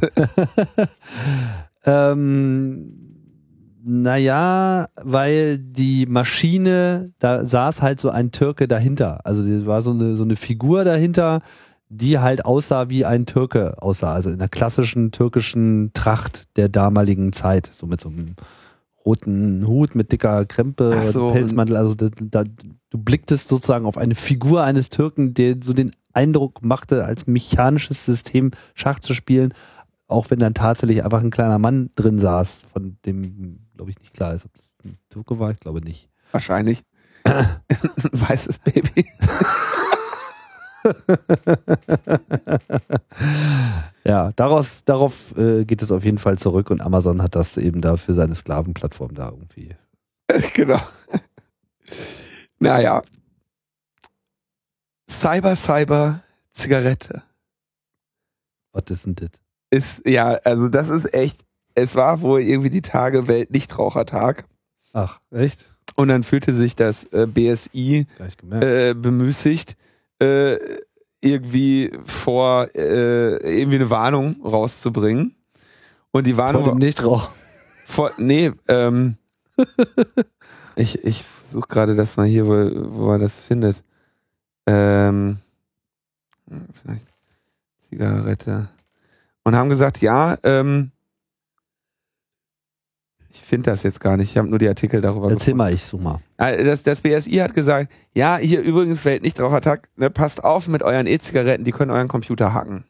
ähm, 1.85 3.06
naja, 3.87 4.87
weil 5.01 5.57
die 5.57 6.05
Maschine, 6.07 7.13
da 7.19 7.47
saß 7.47 7.81
halt 7.81 8.01
so 8.01 8.09
ein 8.09 8.31
Türke 8.31 8.67
dahinter. 8.67 9.25
Also 9.25 9.45
die 9.45 9.65
war 9.65 9.81
so 9.81 9.91
eine, 9.91 10.17
so 10.17 10.23
eine 10.23 10.35
Figur 10.35 10.83
dahinter, 10.83 11.41
die 11.87 12.19
halt 12.19 12.43
aussah 12.43 12.89
wie 12.89 13.05
ein 13.05 13.25
Türke 13.25 13.81
aussah. 13.81 14.13
Also 14.13 14.29
in 14.29 14.39
der 14.39 14.49
klassischen 14.49 15.11
türkischen 15.11 15.91
Tracht 15.93 16.57
der 16.57 16.67
damaligen 16.67 17.31
Zeit. 17.31 17.71
So 17.73 17.87
mit 17.87 18.01
so 18.01 18.09
einem 18.09 18.35
roten 19.05 19.65
Hut 19.65 19.95
mit 19.95 20.11
dicker 20.11 20.45
Krempe, 20.45 21.09
so, 21.09 21.31
Pelzmantel. 21.31 21.77
Also 21.77 21.95
da, 21.95 22.07
da, 22.19 22.43
du 22.43 22.97
blicktest 22.97 23.47
sozusagen 23.47 23.85
auf 23.85 23.97
eine 23.97 24.15
Figur 24.15 24.65
eines 24.65 24.89
Türken, 24.89 25.33
der 25.33 25.55
so 25.61 25.71
den 25.71 25.91
Eindruck 26.11 26.61
machte, 26.61 27.05
als 27.05 27.25
mechanisches 27.25 28.05
System 28.05 28.51
Schach 28.73 28.99
zu 28.99 29.13
spielen, 29.13 29.53
auch 30.07 30.29
wenn 30.29 30.39
dann 30.39 30.53
tatsächlich 30.53 31.05
einfach 31.05 31.21
ein 31.21 31.31
kleiner 31.31 31.57
Mann 31.57 31.89
drin 31.95 32.19
saß, 32.19 32.59
von 32.73 32.97
dem 33.05 33.59
glaube 33.77 33.91
ich, 33.91 33.99
nicht 33.99 34.13
klar 34.13 34.33
ist, 34.33 34.45
ob 34.45 34.53
das 34.55 34.73
ein 34.83 34.97
Türke 35.09 35.39
war. 35.39 35.51
Ich 35.51 35.59
glaube 35.59 35.81
nicht. 35.81 36.09
Wahrscheinlich. 36.31 36.83
ein 37.23 37.61
weißes 38.11 38.59
Baby. 38.59 39.05
ja, 44.03 44.31
daraus, 44.35 44.83
darauf 44.83 45.37
äh, 45.37 45.65
geht 45.65 45.81
es 45.81 45.91
auf 45.91 46.03
jeden 46.03 46.17
Fall 46.17 46.37
zurück 46.37 46.71
und 46.71 46.81
Amazon 46.81 47.21
hat 47.21 47.35
das 47.35 47.57
eben 47.57 47.81
da 47.81 47.97
für 47.97 48.13
seine 48.13 48.35
Sklavenplattform 48.35 49.13
da 49.13 49.29
irgendwie. 49.29 49.75
genau. 50.53 50.81
Naja. 52.59 53.01
Cyber, 55.09 55.55
Cyber, 55.55 56.21
Zigarette. 56.51 57.23
Was 58.71 58.83
ist 58.89 59.05
denn 59.05 59.15
das? 59.15 59.29
Ist, 59.69 60.01
ja, 60.05 60.39
also 60.43 60.69
das 60.69 60.89
ist 60.89 61.13
echt, 61.13 61.43
es 61.77 61.95
war 61.95 62.21
wohl 62.21 62.41
irgendwie 62.41 62.71
die 62.71 62.81
Tage 62.81 63.27
Weltnichtrauchertag. 63.27 64.45
Ach, 64.93 65.19
echt? 65.31 65.65
Und 65.95 66.07
dann 66.07 66.23
fühlte 66.23 66.53
sich 66.53 66.75
das 66.75 67.05
äh, 67.13 67.27
BSI 67.27 68.07
äh, 68.49 68.95
bemüßigt, 68.95 69.77
äh, 70.19 70.57
irgendwie 71.21 71.91
vor 72.03 72.69
äh, 72.75 73.59
irgendwie 73.59 73.75
eine 73.75 73.89
Warnung 73.91 74.41
rauszubringen. 74.43 75.35
Und 76.11 76.25
die 76.25 76.35
Warnung. 76.35 76.63
Vor 76.63 76.73
dem 76.73 76.79
Nichtrauch. 76.79 77.29
Vor, 77.85 78.11
nee, 78.17 78.51
ähm, 78.67 79.17
ich 80.75 81.03
ich 81.03 81.25
suche 81.45 81.67
gerade 81.67 81.95
das 81.95 82.17
mal 82.17 82.25
hier, 82.25 82.47
wo, 82.47 82.95
wo 82.95 83.07
man 83.07 83.21
das 83.21 83.35
findet. 83.39 83.83
Ähm, 84.65 85.37
vielleicht 86.73 87.05
Zigarette. 87.87 88.69
Und 89.43 89.55
haben 89.55 89.69
gesagt, 89.69 90.01
ja, 90.01 90.37
ähm, 90.43 90.91
ich 93.39 93.45
finde 93.45 93.71
das 93.71 93.83
jetzt 93.83 93.99
gar 93.99 94.17
nicht. 94.17 94.31
Ich 94.31 94.37
habe 94.37 94.47
nur 94.47 94.59
die 94.59 94.67
Artikel 94.67 95.01
darüber 95.01 95.29
Erzähl 95.29 95.53
mal, 95.53 95.73
ich 95.73 95.83
such 95.83 96.01
mal. 96.01 96.19
Ah, 96.37 96.55
Das, 96.55 96.83
das 96.83 97.01
BSI 97.01 97.37
hat 97.37 97.53
gesagt, 97.53 97.91
ja, 98.13 98.37
hier 98.37 98.61
übrigens 98.61 99.05
Weltnichtrauchertag, 99.05 99.89
ne, 99.95 100.09
passt 100.09 100.43
auf 100.43 100.67
mit 100.67 100.83
euren 100.83 101.07
E-Zigaretten, 101.07 101.63
die 101.63 101.71
können 101.71 101.91
euren 101.91 102.07
Computer 102.07 102.53
hacken. 102.53 102.85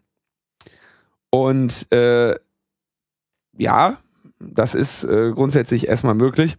Und 1.29 1.91
äh, 1.91 2.35
ja, 3.57 3.97
das 4.39 4.75
ist 4.75 5.03
äh, 5.03 5.31
grundsätzlich 5.33 5.87
erstmal 5.87 6.15
möglich. 6.15 6.57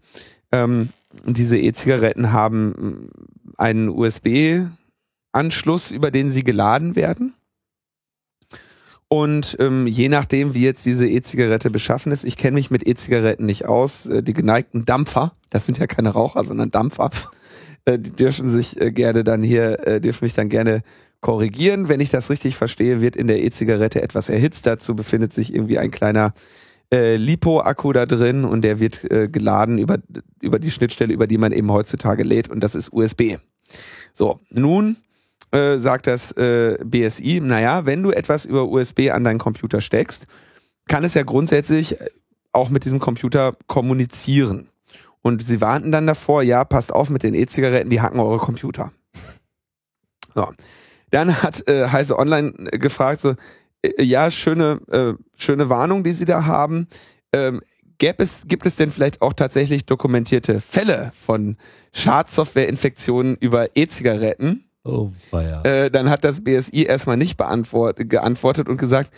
Ähm, 0.53 0.91
diese 1.24 1.59
E-Zigaretten 1.59 2.32
haben 2.32 3.11
einen 3.57 3.89
USB-Anschluss, 3.89 5.91
über 5.91 6.11
den 6.11 6.30
sie 6.30 6.45
geladen 6.45 6.97
werden. 6.97 7.34
Und 9.09 9.57
ähm, 9.59 9.87
je 9.87 10.11
nachdem, 10.11 10.53
wie 10.53 10.63
jetzt 10.63 10.85
diese 10.85 11.09
E-Zigarette 11.09 11.71
beschaffen 11.71 12.13
ist, 12.13 12.25
ich 12.25 12.37
kenne 12.37 12.57
mich 12.57 12.71
mit 12.71 12.87
E-Zigaretten 12.87 13.47
nicht 13.47 13.65
aus, 13.65 14.05
äh, 14.07 14.23
die 14.23 14.35
geneigten 14.35 14.85
Dampfer, 14.85 15.33
das 15.49 15.65
sind 15.65 15.79
ja 15.79 15.87
keine 15.87 16.11
Raucher, 16.11 16.45
sondern 16.45 16.71
Dampfer, 16.71 17.11
äh, 17.87 17.99
die 17.99 18.11
dürfen 18.11 18.55
sich 18.55 18.79
äh, 18.81 18.93
gerne 18.93 19.25
dann 19.25 19.43
hier, 19.43 19.87
äh, 19.87 20.01
dürfen 20.01 20.25
mich 20.25 20.35
dann 20.35 20.51
gerne 20.51 20.83
korrigieren. 21.23 21.89
Wenn 21.89 22.01
ich 22.01 22.11
das 22.11 22.29
richtig 22.29 22.57
verstehe, 22.57 23.01
wird 23.01 23.17
in 23.17 23.29
der 23.29 23.43
E-Zigarette 23.43 24.03
etwas 24.03 24.29
erhitzt. 24.29 24.67
Dazu 24.67 24.95
befindet 24.95 25.33
sich 25.33 25.55
irgendwie 25.55 25.79
ein 25.79 25.91
kleiner 25.91 26.35
äh, 26.93 27.17
Lipo-Akku 27.17 27.93
da 27.93 28.07
drin 28.07 28.45
und 28.45 28.63
der 28.63 28.79
wird 28.79 29.11
äh, 29.11 29.29
geladen 29.29 29.79
über, 29.79 29.99
über 30.41 30.59
die 30.59 30.71
Schnittstelle, 30.71 31.13
über 31.13 31.27
die 31.27 31.39
man 31.39 31.53
eben 31.53 31.71
heutzutage 31.73 32.23
lädt 32.23 32.49
und 32.49 32.61
das 32.61 32.75
ist 32.75 32.93
USB. 32.93 33.37
So, 34.15 34.41
nun 34.51 34.97
äh, 35.53 35.76
sagt 35.76 36.07
das 36.07 36.32
äh, 36.32 36.78
BSI, 36.84 37.40
naja, 37.42 37.86
wenn 37.86 38.03
du 38.03 38.11
etwas 38.11 38.44
über 38.44 38.68
USB 38.68 39.11
an 39.11 39.24
deinen 39.24 39.38
Computer 39.38 39.80
steckst, 39.80 40.26
kann 40.88 41.05
es 41.05 41.14
ja 41.14 41.22
grundsätzlich 41.22 41.96
auch 42.53 42.68
mit 42.70 42.84
diesem 42.84 42.99
Computer 42.99 43.57
kommunizieren. 43.66 44.68
Und 45.22 45.42
sie 45.46 45.61
warnten 45.61 45.92
dann 45.92 46.07
davor, 46.07 46.42
ja, 46.42 46.64
passt 46.64 46.92
auf 46.92 47.11
mit 47.11 47.22
den 47.22 47.34
E-Zigaretten, 47.34 47.90
die 47.90 48.01
hacken 48.01 48.20
eure 48.20 48.38
Computer. 48.38 48.92
So. 50.34 50.49
Dann 51.11 51.42
hat 51.42 51.66
äh, 51.68 51.88
Heise 51.88 52.18
Online 52.18 52.53
gefragt, 52.53 53.20
so, 53.20 53.34
äh, 53.82 54.03
ja, 54.03 54.30
schöne, 54.30 54.80
äh, 54.90 55.14
schöne 55.36 55.68
Warnung, 55.68 56.05
die 56.05 56.12
sie 56.12 56.24
da 56.24 56.44
haben. 56.44 56.86
Ähm, 57.32 57.62
gäb 57.99 58.20
es, 58.20 58.46
gibt 58.46 58.66
es 58.66 58.76
denn 58.76 58.90
vielleicht 58.90 59.22
auch 59.22 59.32
tatsächlich 59.32 59.86
dokumentierte 59.86 60.61
Fälle 60.61 61.11
von 61.14 61.57
Schadsoftware-Infektionen 61.92 63.36
über 63.36 63.76
E-Zigaretten? 63.76 64.68
Oh. 64.89 65.12
Äh, 65.64 65.91
dann 65.91 66.09
hat 66.09 66.24
das 66.24 66.43
BSI 66.43 66.84
erstmal 66.84 67.18
nicht 67.18 67.36
geantwortet 67.36 68.68
und 68.68 68.78
gesagt, 68.78 69.12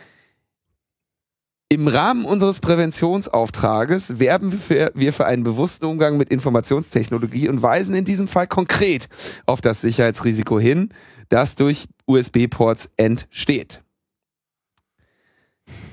im 1.68 1.86
Rahmen 1.86 2.24
unseres 2.24 2.58
Präventionsauftrages 2.58 4.18
werben 4.18 4.52
wir 4.68 5.12
für 5.12 5.26
einen 5.26 5.44
bewussten 5.44 5.84
Umgang 5.84 6.16
mit 6.16 6.28
Informationstechnologie 6.28 7.48
und 7.48 7.62
weisen 7.62 7.94
in 7.94 8.04
diesem 8.04 8.26
Fall 8.26 8.48
konkret 8.48 9.08
auf 9.46 9.60
das 9.60 9.80
Sicherheitsrisiko 9.80 10.58
hin, 10.58 10.88
das 11.28 11.54
durch 11.54 11.86
USB-Ports 12.06 12.90
entsteht. 12.96 13.84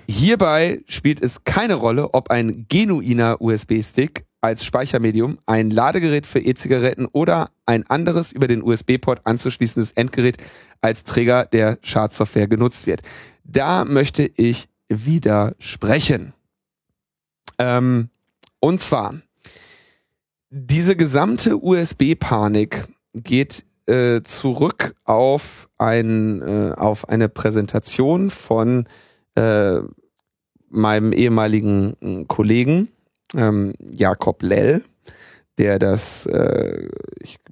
Hierbei 0.10 0.82
spielt 0.88 1.22
es 1.22 1.44
keine 1.44 1.76
Rolle, 1.76 2.14
ob 2.16 2.32
ein 2.32 2.66
genuiner 2.70 3.40
USB-Stick 3.40 4.26
als 4.42 4.64
Speichermedium, 4.64 5.40
ein 5.46 5.70
Ladegerät 5.70 6.28
für 6.28 6.40
E-Zigaretten 6.40 7.06
oder 7.06 7.50
ein 7.66 7.88
anderes 7.88 8.32
über 8.32 8.48
den 8.48 8.62
USB-Port 8.62 9.22
anzuschließendes 9.26 9.94
Endgerät 9.94 10.38
als 10.82 11.04
Träger 11.04 11.46
der 11.46 11.80
Schadsoftware 11.82 12.48
genutzt 12.48 12.88
wird. 12.88 13.02
Da 13.44 13.86
möchte 13.86 14.30
ich 14.36 14.68
widersprechen. 14.90 16.34
Ähm, 17.58 18.10
und 18.60 18.82
zwar, 18.82 19.16
diese 20.50 20.96
gesamte 20.96 21.58
USB-Panik 21.58 22.88
geht 23.14 23.66
äh, 23.88 24.22
zurück 24.24 24.96
auf, 25.04 25.70
ein, 25.78 26.42
äh, 26.42 26.74
auf 26.76 27.10
eine 27.10 27.30
Präsentation 27.30 28.30
von 28.30 28.86
äh, 29.36 29.80
meinem 30.70 31.14
ehemaligen 31.14 31.96
äh, 32.02 32.26
Kollegen 32.26 32.90
ähm, 33.36 33.74
Jakob 33.80 34.42
Lell, 34.44 34.84
der 35.58 35.80
das 35.80 36.26
äh, 36.28 36.88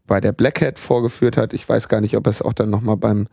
bei 0.06 0.22
der 0.22 0.32
Black 0.32 0.62
Hat 0.62 0.80
vorgeführt 0.80 1.38
hat. 1.38 1.54
Ich 1.54 1.68
weiß 1.68 1.90
gar 1.90 2.02
nicht, 2.02 2.16
ob 2.16 2.28
er 2.28 2.32
es 2.32 2.42
auch 2.42 2.54
dann 2.54 2.70
nochmal 2.70 2.98
beim 2.98 3.28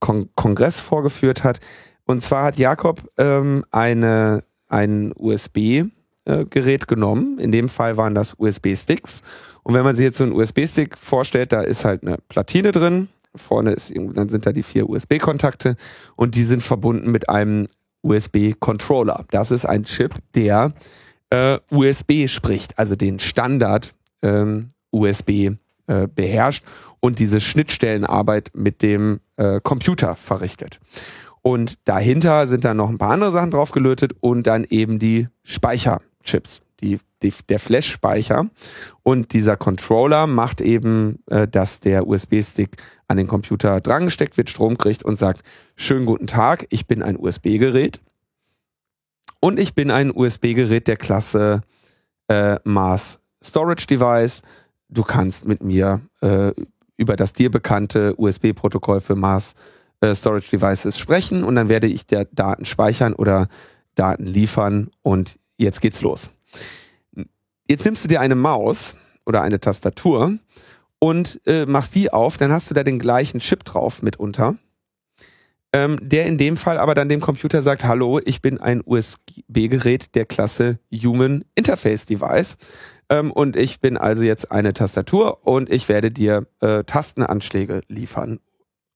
Kon 0.00 0.28
Kongress 0.34 0.80
vorgeführt 0.80 1.44
hat. 1.44 1.60
Und 2.04 2.22
zwar 2.22 2.44
hat 2.44 2.56
Jakob 2.56 3.02
ähm, 3.18 3.64
eine, 3.70 4.44
ein 4.68 5.12
USB-Gerät 5.16 6.82
äh, 6.82 6.86
genommen. 6.86 7.38
In 7.38 7.52
dem 7.52 7.68
Fall 7.68 7.96
waren 7.96 8.14
das 8.14 8.34
USB-Sticks. 8.38 9.22
Und 9.62 9.74
wenn 9.74 9.84
man 9.84 9.96
sich 9.96 10.04
jetzt 10.04 10.18
so 10.18 10.24
einen 10.24 10.32
USB-Stick 10.32 10.96
vorstellt, 10.98 11.52
da 11.52 11.62
ist 11.62 11.84
halt 11.84 12.02
eine 12.02 12.18
Platine 12.28 12.72
drin. 12.72 13.08
Vorne 13.34 13.72
ist, 13.72 13.92
dann 13.94 14.28
sind 14.28 14.46
da 14.46 14.52
die 14.52 14.62
vier 14.62 14.88
USB-Kontakte 14.88 15.76
und 16.14 16.36
die 16.36 16.44
sind 16.44 16.62
verbunden 16.62 17.10
mit 17.10 17.28
einem 17.28 17.66
USB-Controller. 18.02 19.24
Das 19.30 19.50
ist 19.50 19.66
ein 19.66 19.84
Chip, 19.84 20.14
der 20.34 20.72
äh, 21.30 21.58
USB 21.70 22.28
spricht, 22.28 22.78
also 22.78 22.96
den 22.96 23.18
Standard 23.18 23.94
ähm, 24.22 24.68
USB 24.90 25.50
äh, 25.86 26.08
beherrscht 26.14 26.64
und 27.00 27.18
diese 27.18 27.40
Schnittstellenarbeit 27.40 28.50
mit 28.54 28.82
dem 28.82 29.20
äh, 29.36 29.60
Computer 29.60 30.16
verrichtet. 30.16 30.80
Und 31.42 31.78
dahinter 31.84 32.48
sind 32.48 32.64
dann 32.64 32.76
noch 32.76 32.88
ein 32.88 32.98
paar 32.98 33.12
andere 33.12 33.30
Sachen 33.30 33.52
drauf 33.52 33.70
gelötet 33.70 34.14
und 34.18 34.48
dann 34.48 34.64
eben 34.64 34.98
die 34.98 35.28
Speicherchips, 35.44 36.60
die, 36.80 36.98
die, 37.22 37.32
der 37.48 37.60
Flash-Speicher. 37.60 38.48
Und 39.04 39.32
dieser 39.32 39.56
Controller 39.56 40.26
macht 40.26 40.60
eben, 40.60 41.20
äh, 41.26 41.46
dass 41.46 41.78
der 41.78 42.08
USB-Stick 42.08 42.76
an 43.06 43.16
den 43.16 43.28
Computer 43.28 43.80
drangesteckt 43.80 44.36
wird, 44.36 44.50
Strom 44.50 44.76
kriegt 44.76 45.04
und 45.04 45.16
sagt, 45.16 45.42
schönen 45.76 46.06
guten 46.06 46.26
Tag, 46.26 46.66
ich 46.70 46.86
bin 46.86 47.02
ein 47.02 47.16
USB-Gerät. 47.16 48.00
Und 49.40 49.58
ich 49.60 49.74
bin 49.74 49.90
ein 49.90 50.10
USB-Gerät 50.10 50.88
der 50.88 50.96
Klasse 50.96 51.62
äh, 52.28 52.56
Mars 52.64 53.18
Storage 53.42 53.86
Device. 53.86 54.42
Du 54.88 55.02
kannst 55.02 55.46
mit 55.46 55.62
mir 55.62 56.00
äh, 56.20 56.52
über 56.96 57.16
das 57.16 57.32
dir 57.32 57.50
bekannte 57.50 58.14
USB-Protokoll 58.16 59.00
für 59.00 59.14
Mars 59.14 59.54
äh, 60.00 60.14
Storage 60.14 60.50
Devices 60.50 60.98
sprechen 60.98 61.44
und 61.44 61.56
dann 61.56 61.68
werde 61.68 61.86
ich 61.86 62.06
dir 62.06 62.26
Daten 62.32 62.64
speichern 62.64 63.14
oder 63.14 63.48
Daten 63.94 64.26
liefern 64.26 64.90
und 65.02 65.38
jetzt 65.56 65.80
geht's 65.80 66.02
los. 66.02 66.30
Jetzt 67.68 67.84
nimmst 67.84 68.04
du 68.04 68.08
dir 68.08 68.20
eine 68.20 68.34
Maus 68.34 68.96
oder 69.24 69.42
eine 69.42 69.58
Tastatur 69.58 70.38
und 70.98 71.40
äh, 71.46 71.66
machst 71.66 71.94
die 71.94 72.12
auf, 72.12 72.36
dann 72.36 72.52
hast 72.52 72.70
du 72.70 72.74
da 72.74 72.84
den 72.84 72.98
gleichen 72.98 73.40
Chip 73.40 73.64
drauf 73.64 74.02
mitunter 74.02 74.56
ähm, 75.72 75.98
der 76.00 76.26
in 76.26 76.38
dem 76.38 76.56
Fall 76.56 76.78
aber 76.78 76.94
dann 76.94 77.08
dem 77.08 77.20
Computer 77.20 77.62
sagt, 77.62 77.84
hallo, 77.84 78.20
ich 78.24 78.40
bin 78.40 78.58
ein 78.58 78.82
USB-Gerät 78.84 80.14
der 80.14 80.26
Klasse 80.26 80.78
Human 80.92 81.44
Interface 81.54 82.06
Device 82.06 82.56
ähm, 83.08 83.30
und 83.30 83.56
ich 83.56 83.80
bin 83.80 83.96
also 83.96 84.22
jetzt 84.22 84.50
eine 84.50 84.72
Tastatur 84.72 85.46
und 85.46 85.70
ich 85.70 85.88
werde 85.88 86.10
dir 86.10 86.46
äh, 86.60 86.84
Tastenanschläge 86.84 87.82
liefern 87.88 88.38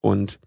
und 0.01 0.39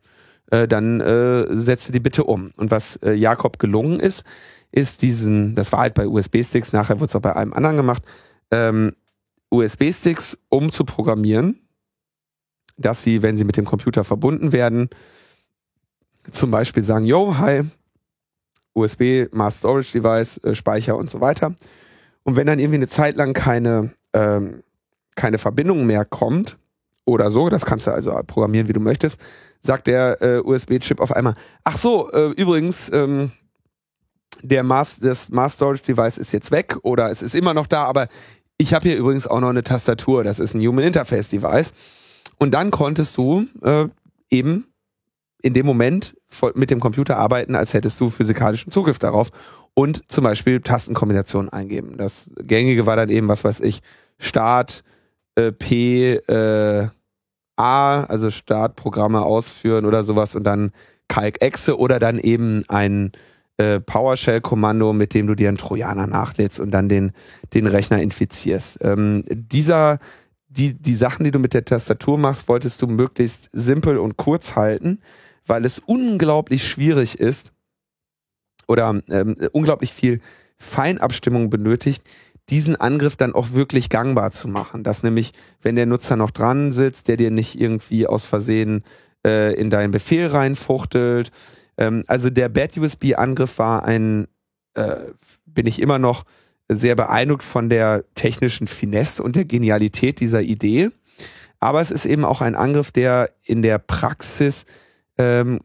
äh, 0.52 0.68
dann 0.68 1.02
äh, 1.02 1.46
setze 1.56 1.92
die 1.92 2.00
bitte 2.00 2.24
um. 2.24 2.52
Und 2.58 2.72
was 2.72 2.98
äh, 2.98 3.14
Jakob 3.14 3.60
gelungen 3.60 4.00
ist, 4.00 4.24
ist 4.72 5.02
diesen, 5.02 5.56
das 5.56 5.72
war 5.72 5.80
halt 5.80 5.94
bei 5.94 6.08
USB-Sticks, 6.08 6.74
nachher 6.74 7.00
wird 7.00 7.10
es 7.10 7.16
auch 7.16 7.22
bei 7.22 7.36
einem 7.36 7.54
anderen 7.54 7.78
gemacht, 7.78 8.04
ähm, 8.52 8.94
USB-Sticks 9.50 10.38
umzuprogrammieren, 10.50 11.68
dass 12.78 13.04
sie, 13.04 13.22
wenn 13.22 13.38
sie 13.38 13.44
mit 13.44 13.58
dem 13.58 13.66
Computer 13.66 14.04
verbunden 14.04 14.52
werden, 14.52 14.90
zum 16.32 16.52
Beispiel 16.52 16.84
sagen, 16.84 17.06
yo, 17.06 17.38
hi, 17.38 17.64
USB, 18.74 19.28
Mass 19.32 19.58
Storage 19.58 19.92
Device, 19.92 20.38
äh, 20.44 20.56
Speicher 20.56 20.98
und 20.98 21.10
so 21.10 21.22
weiter. 21.22 21.54
Und 22.24 22.36
wenn 22.36 22.48
dann 22.48 22.60
irgendwie 22.60 22.78
eine 22.78 22.88
Zeit 22.88 23.16
lang 23.16 23.34
keine, 23.34 23.92
ähm, 24.14 24.64
keine 25.16 25.38
Verbindung 25.38 25.86
mehr 25.86 26.06
kommt 26.06 26.58
oder 27.06 27.30
so, 27.30 27.50
das 27.50 27.66
kannst 27.66 27.88
du 27.88 27.92
also 27.92 28.12
programmieren, 28.26 28.68
wie 28.68 28.74
du 28.74 28.80
möchtest, 28.80 29.20
sagt 29.62 29.88
der 29.88 30.22
äh, 30.22 30.40
USB-Chip 30.40 31.00
auf 31.00 31.12
einmal, 31.12 31.36
ach 31.64 31.78
so, 31.78 32.12
äh, 32.12 32.32
übrigens, 32.32 32.92
ähm, 32.92 33.32
der 34.42 34.64
Mass, 34.64 35.00
das 35.00 35.30
Mass 35.30 35.54
Storage 35.54 35.84
Device 35.84 36.18
ist 36.18 36.32
jetzt 36.32 36.52
weg 36.52 36.78
oder 36.84 37.12
es 37.12 37.22
ist 37.22 37.36
immer 37.36 37.54
noch 37.54 37.68
da, 37.68 37.84
aber 37.86 38.08
ich 38.58 38.74
habe 38.74 38.88
hier 38.88 38.98
übrigens 38.98 39.28
auch 39.28 39.40
noch 39.40 39.50
eine 39.50 39.64
Tastatur, 39.64 40.24
das 40.24 40.40
ist 40.40 40.54
ein 40.54 40.66
Human 40.66 40.86
Interface 40.86 41.30
Device. 41.30 41.74
Und 42.38 42.52
dann 42.54 42.72
konntest 42.72 43.18
du 43.18 43.46
äh, 43.62 43.88
eben 44.30 44.66
in 45.44 45.54
dem 45.54 45.66
Moment 45.66 46.16
mit 46.56 46.72
dem 46.72 46.80
Computer 46.80 47.18
arbeiten, 47.18 47.54
als 47.54 47.74
hättest 47.76 48.02
du 48.02 48.10
physikalischen 48.10 48.72
Zugriff 48.72 48.98
darauf 48.98 49.30
und 49.76 50.10
zum 50.10 50.24
Beispiel 50.24 50.62
Tastenkombinationen 50.62 51.52
eingeben. 51.52 51.98
Das 51.98 52.32
gängige 52.42 52.86
war 52.86 52.96
dann 52.96 53.10
eben, 53.10 53.28
was 53.28 53.44
weiß 53.44 53.60
ich, 53.60 53.82
Start 54.18 54.84
äh, 55.36 55.52
P 55.52 56.14
äh, 56.16 56.88
A, 57.56 58.04
also 58.06 58.32
Startprogramme 58.32 59.22
ausführen 59.22 59.86
oder 59.86 60.04
sowas 60.04 60.34
und 60.36 60.44
dann 60.44 60.72
Kalk-Exe 61.08 61.78
oder 61.78 62.00
dann 62.00 62.18
eben 62.18 62.64
ein 62.70 63.12
äh, 63.58 63.80
PowerShell-Kommando, 63.80 64.94
mit 64.94 65.14
dem 65.14 65.28
du 65.28 65.36
dir 65.36 65.50
einen 65.50 65.58
Trojaner 65.58 66.08
nachlädst 66.08 66.60
und 66.60 66.72
dann 66.72 66.90
den, 66.90 67.12
den 67.54 67.68
Rechner 67.68 68.02
infizierst. 68.02 68.80
Ähm, 68.82 69.24
dieser, 69.30 70.00
die, 70.48 70.74
die 70.74 70.96
Sachen, 70.96 71.26
die 71.26 71.32
du 71.32 71.40
mit 71.40 71.54
der 71.54 71.66
Tastatur 71.66 72.18
machst, 72.18 72.48
wolltest 72.48 72.82
du 72.82 72.88
möglichst 72.88 73.50
simpel 73.54 73.98
und 73.98 74.18
kurz 74.18 74.56
halten, 74.56 75.00
weil 75.46 75.66
es 75.66 75.80
unglaublich 75.80 76.68
schwierig 76.68 77.20
ist 77.20 77.52
oder 78.68 79.02
ähm, 79.10 79.36
unglaublich 79.52 79.94
viel 79.94 80.22
Feinabstimmung 80.58 81.50
benötigt, 81.50 82.04
diesen 82.50 82.76
Angriff 82.76 83.16
dann 83.16 83.34
auch 83.34 83.52
wirklich 83.52 83.90
gangbar 83.90 84.32
zu 84.32 84.48
machen. 84.48 84.84
Dass 84.84 85.04
nämlich, 85.04 85.32
wenn 85.62 85.76
der 85.76 85.86
Nutzer 85.86 86.16
noch 86.16 86.32
dran 86.32 86.74
sitzt, 86.74 87.08
der 87.08 87.18
dir 87.18 87.32
nicht 87.32 87.60
irgendwie 87.60 88.08
aus 88.08 88.26
Versehen 88.26 88.84
äh, 89.26 89.54
in 89.56 89.70
deinen 89.70 89.92
Befehl 89.92 90.28
reinfuchtelt. 90.28 91.32
Ähm, 91.78 92.04
also 92.08 92.30
der 92.30 92.50
Bad 92.50 92.78
USB-Angriff 92.78 93.58
war 93.60 93.86
ein, 93.86 94.28
äh, 94.76 94.96
bin 95.46 95.66
ich 95.66 95.82
immer 95.82 96.00
noch 96.00 96.24
sehr 96.70 96.96
beeindruckt 96.96 97.44
von 97.44 97.70
der 97.70 98.06
technischen 98.16 98.68
Finesse 98.68 99.24
und 99.24 99.36
der 99.36 99.46
Genialität 99.46 100.20
dieser 100.20 100.42
Idee. 100.42 100.90
Aber 101.60 101.82
es 101.82 101.92
ist 101.92 102.06
eben 102.06 102.26
auch 102.26 102.42
ein 102.42 102.56
Angriff, 102.56 102.92
der 102.92 103.30
in 103.44 103.62
der 103.62 103.80
Praxis 103.80 104.66
ähm, 105.18 105.60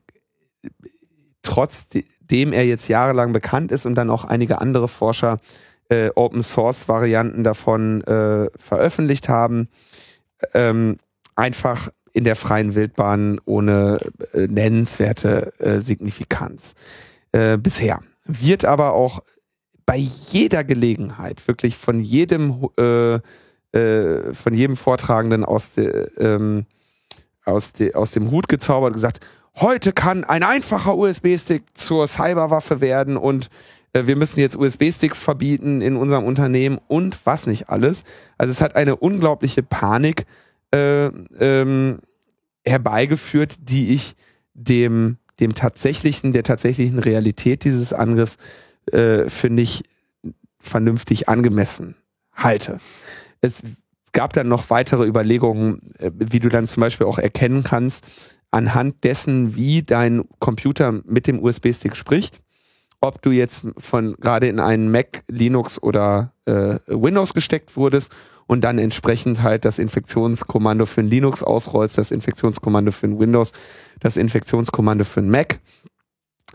trotzdem 1.42 2.52
er 2.52 2.66
jetzt 2.66 2.88
jahrelang 2.88 3.32
bekannt 3.32 3.72
ist 3.72 3.86
und 3.86 3.94
dann 3.94 4.10
auch 4.10 4.24
einige 4.24 4.60
andere 4.60 4.88
Forscher 4.88 5.38
äh, 5.88 6.10
Open 6.14 6.42
Source 6.42 6.88
Varianten 6.88 7.44
davon 7.44 8.02
äh, 8.02 8.48
veröffentlicht 8.58 9.28
haben, 9.28 9.68
ähm, 10.54 10.98
einfach 11.34 11.88
in 12.12 12.24
der 12.24 12.36
freien 12.36 12.74
Wildbahn 12.74 13.40
ohne 13.44 13.98
äh, 14.32 14.46
nennenswerte 14.46 15.52
äh, 15.58 15.80
Signifikanz 15.80 16.74
äh, 17.32 17.56
bisher. 17.56 18.00
Wird 18.24 18.64
aber 18.64 18.92
auch 18.92 19.20
bei 19.86 19.96
jeder 19.96 20.64
Gelegenheit 20.64 21.46
wirklich 21.48 21.76
von 21.76 22.00
jedem 22.00 22.68
äh, 22.76 23.20
von 23.72 24.54
jedem 24.54 24.76
Vortragenden 24.76 25.44
aus, 25.44 25.74
de, 25.74 26.08
ähm, 26.16 26.64
aus, 27.44 27.74
de, 27.74 27.94
aus 27.94 28.12
dem 28.12 28.30
Hut 28.30 28.48
gezaubert 28.48 28.88
und 28.88 28.94
gesagt, 28.94 29.20
heute 29.60 29.92
kann 29.92 30.24
ein 30.24 30.42
einfacher 30.42 30.96
USB-Stick 30.96 31.62
zur 31.74 32.06
Cyberwaffe 32.06 32.80
werden 32.80 33.16
und 33.16 33.50
äh, 33.92 34.06
wir 34.06 34.16
müssen 34.16 34.40
jetzt 34.40 34.56
USB-Sticks 34.56 35.22
verbieten 35.22 35.80
in 35.80 35.96
unserem 35.96 36.24
Unternehmen 36.24 36.78
und 36.88 37.18
was 37.24 37.46
nicht 37.46 37.68
alles. 37.68 38.04
Also 38.36 38.50
es 38.50 38.60
hat 38.60 38.76
eine 38.76 38.96
unglaubliche 38.96 39.62
Panik 39.62 40.26
äh, 40.72 41.06
ähm, 41.06 41.98
herbeigeführt, 42.64 43.56
die 43.60 43.94
ich 43.94 44.14
dem, 44.54 45.16
dem 45.40 45.54
tatsächlichen, 45.54 46.32
der 46.32 46.42
tatsächlichen 46.42 46.98
Realität 46.98 47.64
dieses 47.64 47.92
Angriffs 47.92 48.36
äh, 48.92 49.28
für 49.28 49.50
nicht 49.50 49.84
vernünftig 50.60 51.28
angemessen 51.28 51.94
halte. 52.32 52.78
Es 53.40 53.62
gab 54.12 54.32
dann 54.32 54.48
noch 54.48 54.70
weitere 54.70 55.06
Überlegungen, 55.06 55.80
äh, 55.98 56.10
wie 56.14 56.40
du 56.40 56.48
dann 56.48 56.66
zum 56.66 56.80
Beispiel 56.80 57.06
auch 57.06 57.18
erkennen 57.18 57.62
kannst, 57.62 58.04
anhand 58.50 59.04
dessen, 59.04 59.54
wie 59.54 59.82
dein 59.82 60.24
Computer 60.38 60.92
mit 61.04 61.26
dem 61.26 61.42
USB-Stick 61.42 61.96
spricht 61.96 62.40
ob 63.00 63.22
du 63.22 63.30
jetzt 63.30 63.66
von 63.78 64.16
gerade 64.16 64.48
in 64.48 64.60
einen 64.60 64.90
Mac, 64.90 65.22
Linux 65.28 65.82
oder 65.82 66.32
äh, 66.46 66.78
Windows 66.86 67.34
gesteckt 67.34 67.76
wurdest 67.76 68.10
und 68.46 68.62
dann 68.62 68.78
entsprechend 68.78 69.42
halt 69.42 69.64
das 69.64 69.78
Infektionskommando 69.78 70.86
für 70.86 71.02
ein 71.02 71.08
Linux 71.08 71.42
ausrollst, 71.42 71.98
das 71.98 72.10
Infektionskommando 72.10 72.90
für 72.90 73.06
ein 73.06 73.18
Windows, 73.18 73.52
das 74.00 74.16
Infektionskommando 74.16 75.04
für 75.04 75.20
ein 75.20 75.30
Mac. 75.30 75.60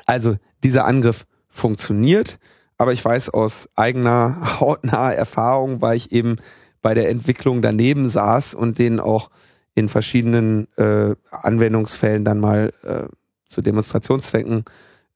Also 0.06 0.36
dieser 0.64 0.86
Angriff 0.86 1.26
funktioniert, 1.48 2.40
aber 2.78 2.94
ich 2.94 3.04
weiß 3.04 3.30
aus 3.30 3.70
eigener 3.76 4.60
hautnaher 4.60 5.16
Erfahrung, 5.16 5.82
weil 5.82 5.96
ich 5.96 6.12
eben 6.12 6.38
bei 6.82 6.94
der 6.94 7.10
Entwicklung 7.10 7.62
daneben 7.62 8.10
saß 8.10 8.54
und 8.54 8.80
den 8.80 9.00
auch 9.00 9.30
in 9.76 9.90
verschiedenen 9.90 10.68
äh, 10.78 11.16
Anwendungsfällen 11.32 12.26
dann 12.26 12.40
mal 12.40 12.74
äh, 12.84 13.08
zu 13.48 13.62
Demonstrationszwecken 13.62 14.66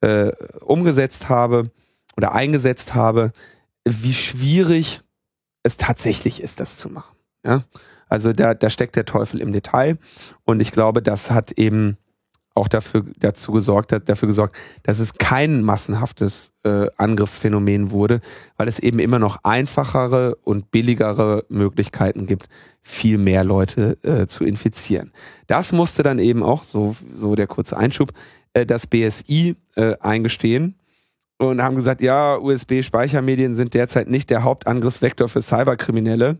äh, 0.01 0.32
umgesetzt 0.62 1.30
habe 1.30 1.70
oder 2.16 2.34
eingesetzt 2.34 2.95
habe, 2.95 3.32
wie 3.86 4.14
schwierig 4.14 5.01
es 5.64 5.78
tatsächlich 5.78 6.41
ist, 6.41 6.60
das 6.60 6.78
zu 6.78 6.89
machen. 6.89 7.16
Ja? 7.45 7.64
Also 8.10 8.34
da, 8.34 8.53
da 8.53 8.70
steckt 8.70 8.95
der 8.95 9.05
Teufel 9.05 9.41
im 9.41 9.51
Detail 9.51 9.97
und 10.45 10.62
ich 10.62 10.72
glaube, 10.72 11.01
das 11.01 11.32
hat 11.32 11.51
eben 11.53 11.97
auch 12.58 12.68
dafür 12.68 13.05
dazu 13.20 13.51
gesorgt, 13.51 13.91
dafür 13.91 14.28
gesorgt, 14.28 14.58
dass 14.84 14.99
es 14.99 15.14
kein 15.14 15.64
massenhaftes 15.64 16.51
äh, 16.64 16.88
Angriffsphänomen 16.97 17.91
wurde, 17.91 18.20
weil 18.58 18.68
es 18.68 18.80
eben 18.80 18.99
immer 18.99 19.20
noch 19.20 19.38
einfachere 19.43 20.36
und 20.43 20.72
billigere 20.72 21.45
Möglichkeiten 21.49 22.26
gibt, 22.26 22.49
viel 22.82 23.18
mehr 23.18 23.43
Leute 23.43 23.97
äh, 24.03 24.28
zu 24.28 24.43
infizieren. 24.43 25.14
Das 25.45 25.72
musste 25.72 26.03
dann 26.03 26.20
eben 26.20 26.43
auch, 26.43 26.64
so, 26.64 26.95
so 27.14 27.36
der 27.36 27.47
kurze 27.47 27.78
Einschub, 27.78 28.12
äh, 28.53 28.66
das 28.66 28.88
BSI 28.88 29.55
äh, 29.76 29.95
eingestehen 29.99 30.76
und 31.38 31.62
haben 31.62 31.76
gesagt, 31.76 32.01
ja, 32.01 32.36
USB-Speichermedien 32.38 33.55
sind 33.55 33.74
derzeit 33.74 34.10
nicht 34.10 34.30
der 34.30 34.43
Hauptangriffsvektor 34.43 35.30
für 35.30 35.41
Cyberkriminelle. 35.41 36.39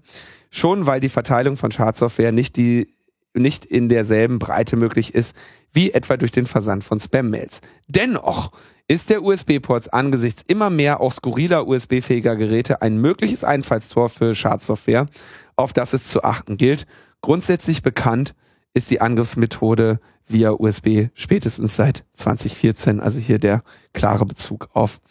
Schon 0.50 0.86
weil 0.86 1.00
die 1.00 1.10
Verteilung 1.10 1.58
von 1.58 1.72
Schadsoftware 1.72 2.32
nicht 2.32 2.56
die 2.56 2.97
nicht 3.40 3.66
in 3.66 3.90
derselben 3.90 4.40
Breite 4.40 4.76
möglich 4.76 5.14
ist, 5.14 5.36
wie 5.74 5.92
etwa 5.92 6.18
durch 6.18 6.32
den 6.32 6.46
Versand 6.46 6.84
von 6.84 7.00
Spam-Mails. 7.00 7.62
Dennoch 7.88 8.52
ist 8.88 9.10
der 9.10 9.24
USB-Ports 9.24 9.90
angesichts 9.90 10.44
immer 10.48 10.70
mehr 10.70 11.02
auch 11.02 11.12
skurriler 11.12 11.68
USB-fähiger 11.68 12.36
Geräte 12.36 12.82
ein 12.82 12.98
mögliches 12.98 13.44
Einfallstor 13.44 14.10
für 14.10 14.34
Schadsoftware, 14.34 15.08
auf 15.56 15.74
das 15.74 15.94
es 15.94 16.08
zu 16.08 16.24
achten 16.24 16.58
gilt. 16.58 16.86
Grundsätzlich 17.22 17.82
bekannt 17.82 18.34
ist 18.74 18.90
die 18.90 19.02
Angriffsmethode 19.02 20.00
via 20.28 20.52
USB 20.52 21.08
spätestens 21.14 21.76
seit 21.76 22.06
2014. 22.14 23.00
Also 23.00 23.20
hier 23.20 23.40
der 23.40 23.64
klare 23.94 24.26
Bezug 24.26 24.70
auf 24.74 25.02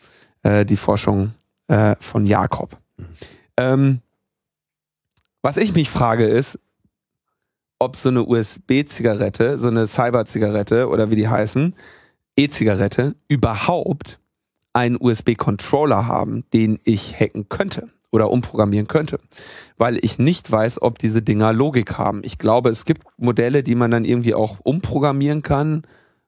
äh, 0.43 0.65
die 0.65 0.77
Forschung 0.77 1.35
äh, 1.69 1.97
von 2.01 2.27
Jakob. 2.27 2.79
Ähm, 3.57 4.01
was 5.43 5.57
ich 5.57 5.75
mich 5.75 5.91
frage 5.91 6.27
ist, 6.27 6.59
ob 7.79 7.97
so 7.97 8.09
eine 8.09 8.25
USB-Zigarette, 8.25 9.59
so 9.59 9.69
eine 9.69 9.87
Cyber-Zigarette 9.87 10.89
oder 10.89 11.11
wie 11.11 11.17
die 11.17 11.29
heißen, 11.29 11.75
E-Zigarette 12.37 13.15
überhaupt 13.29 14.19
einen 14.73 14.97
USB-Controller 15.01 16.07
haben, 16.07 16.45
den 16.53 16.79
ich 16.85 17.19
hacken 17.19 17.49
könnte 17.49 17.89
oder 18.11 18.31
umprogrammieren 18.31 18.89
könnte, 18.89 19.19
weil 19.77 19.99
ich 20.03 20.19
nicht 20.19 20.51
weiß, 20.51 20.83
ob 20.83 20.99
diese 20.99 21.23
Dinger 21.23 21.53
Logik 21.53 21.99
haben. 21.99 22.23
Ich 22.25 22.39
glaube, 22.39 22.71
es 22.71 22.85
gibt 22.85 23.03
Modelle, 23.19 23.63
die 23.63 23.75
man 23.75 23.91
dann 23.91 24.05
irgendwie 24.05 24.35
auch 24.35 24.59
umprogrammieren 24.63 25.43
kann, 25.43 25.83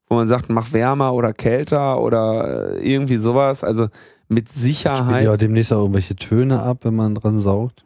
wo 0.09 0.17
man 0.17 0.29
sagt, 0.29 0.49
mach 0.51 0.73
wärmer 0.73 1.15
oder 1.15 1.33
kälter 1.33 2.01
oder 2.01 2.77
äh, 2.77 2.93
irgendwie 2.93 3.17
sowas. 3.17 3.65
Also 3.65 3.89
mit 4.29 4.49
Sicherheit. 4.49 4.99
Spielt 4.99 5.23
ja 5.23 5.37
demnächst 5.37 5.73
auch 5.73 5.81
irgendwelche 5.81 6.17
Töne 6.17 6.63
ab, 6.63 6.79
wenn 6.83 6.95
man 6.95 7.15
dran 7.15 7.39
saugt. 7.39 7.85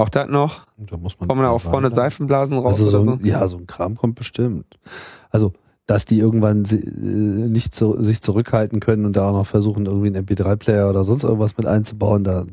Auch 0.00 0.08
das 0.08 0.28
noch? 0.28 0.66
Da 0.78 0.96
muss 0.96 1.18
man 1.18 1.28
Kommen 1.28 1.42
da 1.42 1.50
auch 1.50 1.60
vorne 1.60 1.90
Seifenblasen 1.90 2.58
raus? 2.58 2.80
Also 2.80 2.90
so 2.90 3.00
ein, 3.00 3.18
so? 3.20 3.26
Ja, 3.26 3.46
so 3.46 3.58
ein 3.58 3.66
Kram 3.66 3.96
kommt 3.96 4.16
bestimmt. 4.16 4.78
Also 5.30 5.52
dass 5.86 6.04
die 6.04 6.20
irgendwann 6.20 6.64
äh, 6.66 7.48
nicht 7.48 7.74
zu, 7.74 8.00
sich 8.00 8.22
zurückhalten 8.22 8.78
können 8.78 9.04
und 9.04 9.16
da 9.16 9.28
auch 9.28 9.32
noch 9.32 9.46
versuchen, 9.46 9.86
irgendwie 9.86 10.06
einen 10.06 10.24
MP3-Player 10.24 10.88
oder 10.88 11.02
sonst 11.02 11.24
irgendwas 11.24 11.58
mit 11.58 11.66
einzubauen, 11.66 12.22
da 12.22 12.46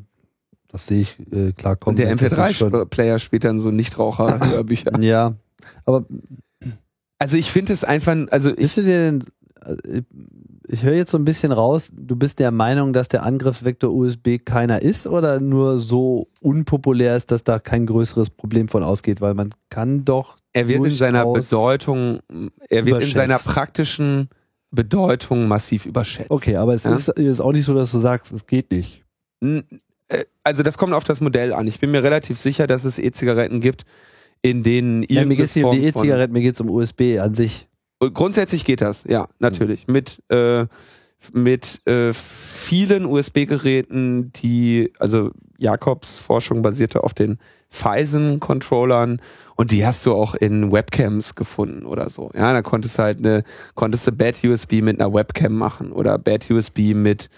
das 0.70 0.88
sehe 0.88 1.02
ich 1.02 1.20
äh, 1.32 1.52
klar 1.52 1.76
kommen. 1.76 1.96
Und 1.96 2.00
der 2.00 2.16
MP3-Player 2.18 3.20
spielt 3.20 3.44
dann 3.44 3.60
so 3.60 3.70
Nichtraucher-Hörbücher. 3.70 5.00
ja, 5.00 5.36
aber 5.86 6.06
also 7.20 7.38
ich 7.38 7.52
finde 7.52 7.74
es 7.74 7.84
einfach, 7.84 8.16
also 8.32 8.50
ich, 8.50 8.58
bist 8.58 8.78
du 8.78 8.82
dir 8.82 8.98
denn, 8.98 9.24
äh, 9.66 10.02
ich 10.70 10.84
höre 10.84 10.96
jetzt 10.96 11.12
so 11.12 11.18
ein 11.18 11.26
bisschen 11.26 11.52
raus, 11.52 11.92
du 11.96 12.16
bist 12.16 12.40
der 12.40 12.52
Meinung, 12.52 12.94
dass 12.94 13.08
der 13.08 13.24
Angriffsvektor 13.24 13.94
USB 13.94 14.38
keiner 14.44 14.82
ist 14.82 15.08
oder 15.08 15.40
nur 15.40 15.78
so 15.78 16.28
unpopulär 16.42 17.16
ist, 17.16 17.32
dass 17.32 17.44
da 17.44 17.60
kein 17.60 17.86
größeres 17.86 18.30
Problem 18.30 18.68
von 18.68 18.84
ausgeht, 18.84 19.22
weil 19.22 19.34
man 19.34 19.52
kann 19.70 20.06
doch 20.06 20.38
er 20.54 20.68
wird 20.68 20.86
in 20.86 20.92
seiner 20.92 21.26
Bedeutung, 21.26 22.20
er 22.70 22.86
wird 22.86 23.04
in 23.04 23.10
seiner 23.10 23.40
praktischen 23.40 24.30
Bedeutung 24.72 25.48
massiv 25.48 25.86
überschätzt. 25.86 26.32
Okay, 26.32 26.56
aber 26.56 26.74
es 26.74 26.84
ja? 26.84 26.94
ist, 26.94 27.10
ist 27.10 27.42
auch 27.42 27.54
nicht 27.54 27.66
so, 27.66 27.74
dass 27.74 27.92
du 27.92 28.00
sagst, 28.00 28.34
es 28.34 28.46
geht 28.46 28.72
nicht. 28.72 29.04
Äh, 29.42 30.26
also 30.44 30.64
das 30.64 30.78
kommt 30.78 30.94
auf 30.94 31.04
das 31.04 31.22
Modell 31.22 31.54
an. 31.54 31.68
Ich 31.68 31.80
bin 31.80 31.92
mir 31.92 32.04
relativ 32.04 32.38
sicher, 32.38 32.68
dass 32.68 32.84
es 32.84 33.00
E-Zigaretten 33.00 33.62
gibt, 33.62 33.86
in 34.42 34.64
denen 34.64 35.04
ja, 35.08 35.26
mir 35.26 35.36
geht 35.36 35.46
es 35.46 35.56
nicht 35.56 35.66
um 35.66 35.76
die 35.76 35.86
E-Zigaretten, 35.86 36.34
mir 36.34 36.42
geht 36.42 36.56
es 36.56 36.62
um 36.62 36.70
USB 36.70 37.20
an 37.20 37.34
sich. 37.34 37.67
Grundsätzlich 38.00 38.64
geht 38.64 38.82
das, 38.82 39.04
ja, 39.06 39.28
natürlich. 39.40 39.88
Mhm. 39.88 39.94
Mit, 39.94 40.24
äh, 40.30 40.66
mit 41.34 41.80
äh, 41.88 42.14
vielen 42.14 43.06
USB-Geräten, 43.06 44.32
die, 44.34 44.94
also 45.00 45.32
Jakobs 45.58 46.20
Forschung 46.20 46.62
basierte 46.62 47.04
auf 47.04 47.14
den 47.14 47.40
Phison-Controllern 47.70 49.22
und 49.56 49.72
die 49.72 49.86
hast 49.86 50.06
du 50.06 50.14
auch 50.14 50.36
in 50.36 50.72
Webcams 50.72 51.36
gefunden 51.36 51.86
oder 51.86 52.10
so. 52.10 52.30
Ja, 52.34 52.54
da 52.54 52.62
konntest 52.62 52.98
du 52.98 53.04
halt 53.04 53.20
eine, 53.20 53.44
konntest 53.74 54.08
du 54.08 54.12
Bad 54.12 54.44
USB 54.44 54.74
mit 54.82 55.02
einer 55.02 55.14
Webcam 55.14 55.54
machen 55.54 55.92
oder 55.92 56.18
Bad 56.18 56.50
USB 56.50 56.94
mit 56.94 57.30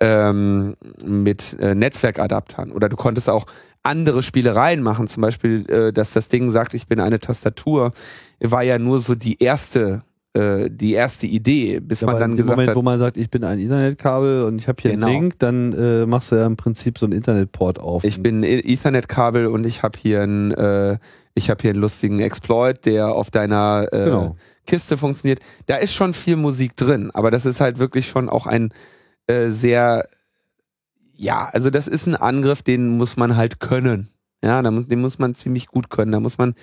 ähm, 0.00 0.76
mit 1.04 1.56
äh, 1.60 1.74
Netzwerkadaptern 1.74 2.72
oder 2.72 2.88
du 2.88 2.96
konntest 2.96 3.30
auch 3.30 3.46
andere 3.82 4.22
Spielereien 4.22 4.82
machen, 4.82 5.08
zum 5.08 5.20
Beispiel, 5.20 5.68
äh, 5.68 5.92
dass 5.92 6.12
das 6.12 6.28
Ding 6.28 6.50
sagt, 6.50 6.74
ich 6.74 6.86
bin 6.86 7.00
eine 7.00 7.20
Tastatur, 7.20 7.92
war 8.40 8.62
ja 8.62 8.78
nur 8.78 9.00
so 9.00 9.14
die 9.14 9.42
erste 9.42 10.02
äh, 10.34 10.70
die 10.70 10.94
erste 10.94 11.26
Idee, 11.26 11.80
bis 11.80 12.00
ja, 12.00 12.06
man 12.06 12.18
dann 12.18 12.36
gesagt 12.36 12.56
Moment, 12.56 12.70
hat, 12.70 12.76
wo 12.76 12.80
man 12.80 12.98
sagt, 12.98 13.18
ich 13.18 13.28
bin 13.28 13.44
ein 13.44 13.58
Ethernet-Kabel 13.58 14.44
und 14.44 14.56
ich 14.56 14.66
habe 14.66 14.80
hier 14.80 14.92
genau. 14.92 15.06
einen 15.06 15.20
Link, 15.20 15.38
dann 15.38 15.72
äh, 15.74 16.06
machst 16.06 16.32
du 16.32 16.36
ja 16.36 16.46
im 16.46 16.56
Prinzip 16.56 16.96
so 16.96 17.04
ein 17.04 17.12
Internetport 17.12 17.78
auf. 17.78 18.02
Ich 18.02 18.22
bin 18.22 18.42
Ethernet-Kabel 18.42 19.46
und 19.46 19.66
ich 19.66 19.82
habe 19.82 19.98
hier 19.98 20.22
einen, 20.22 20.52
äh, 20.52 20.96
ich 21.34 21.50
habe 21.50 21.60
hier 21.60 21.72
einen 21.72 21.80
lustigen 21.80 22.18
Exploit, 22.20 22.86
der 22.86 23.08
auf 23.08 23.30
deiner 23.30 23.88
äh, 23.92 24.04
genau. 24.04 24.36
Kiste 24.66 24.96
funktioniert. 24.96 25.40
Da 25.66 25.76
ist 25.76 25.92
schon 25.92 26.14
viel 26.14 26.36
Musik 26.36 26.76
drin, 26.76 27.10
aber 27.12 27.30
das 27.30 27.44
ist 27.44 27.60
halt 27.60 27.78
wirklich 27.78 28.06
schon 28.08 28.30
auch 28.30 28.46
ein 28.46 28.72
äh, 29.26 29.48
sehr, 29.48 30.06
ja, 31.22 31.48
also 31.52 31.70
das 31.70 31.86
ist 31.86 32.06
ein 32.06 32.16
Angriff, 32.16 32.62
den 32.62 32.96
muss 32.98 33.16
man 33.16 33.36
halt 33.36 33.60
können. 33.60 34.08
Ja, 34.42 34.60
den 34.60 35.00
muss 35.00 35.20
man 35.20 35.34
ziemlich 35.34 35.68
gut 35.68 35.88
können. 35.88 36.10
Da 36.10 36.18
muss 36.18 36.36
man 36.36 36.54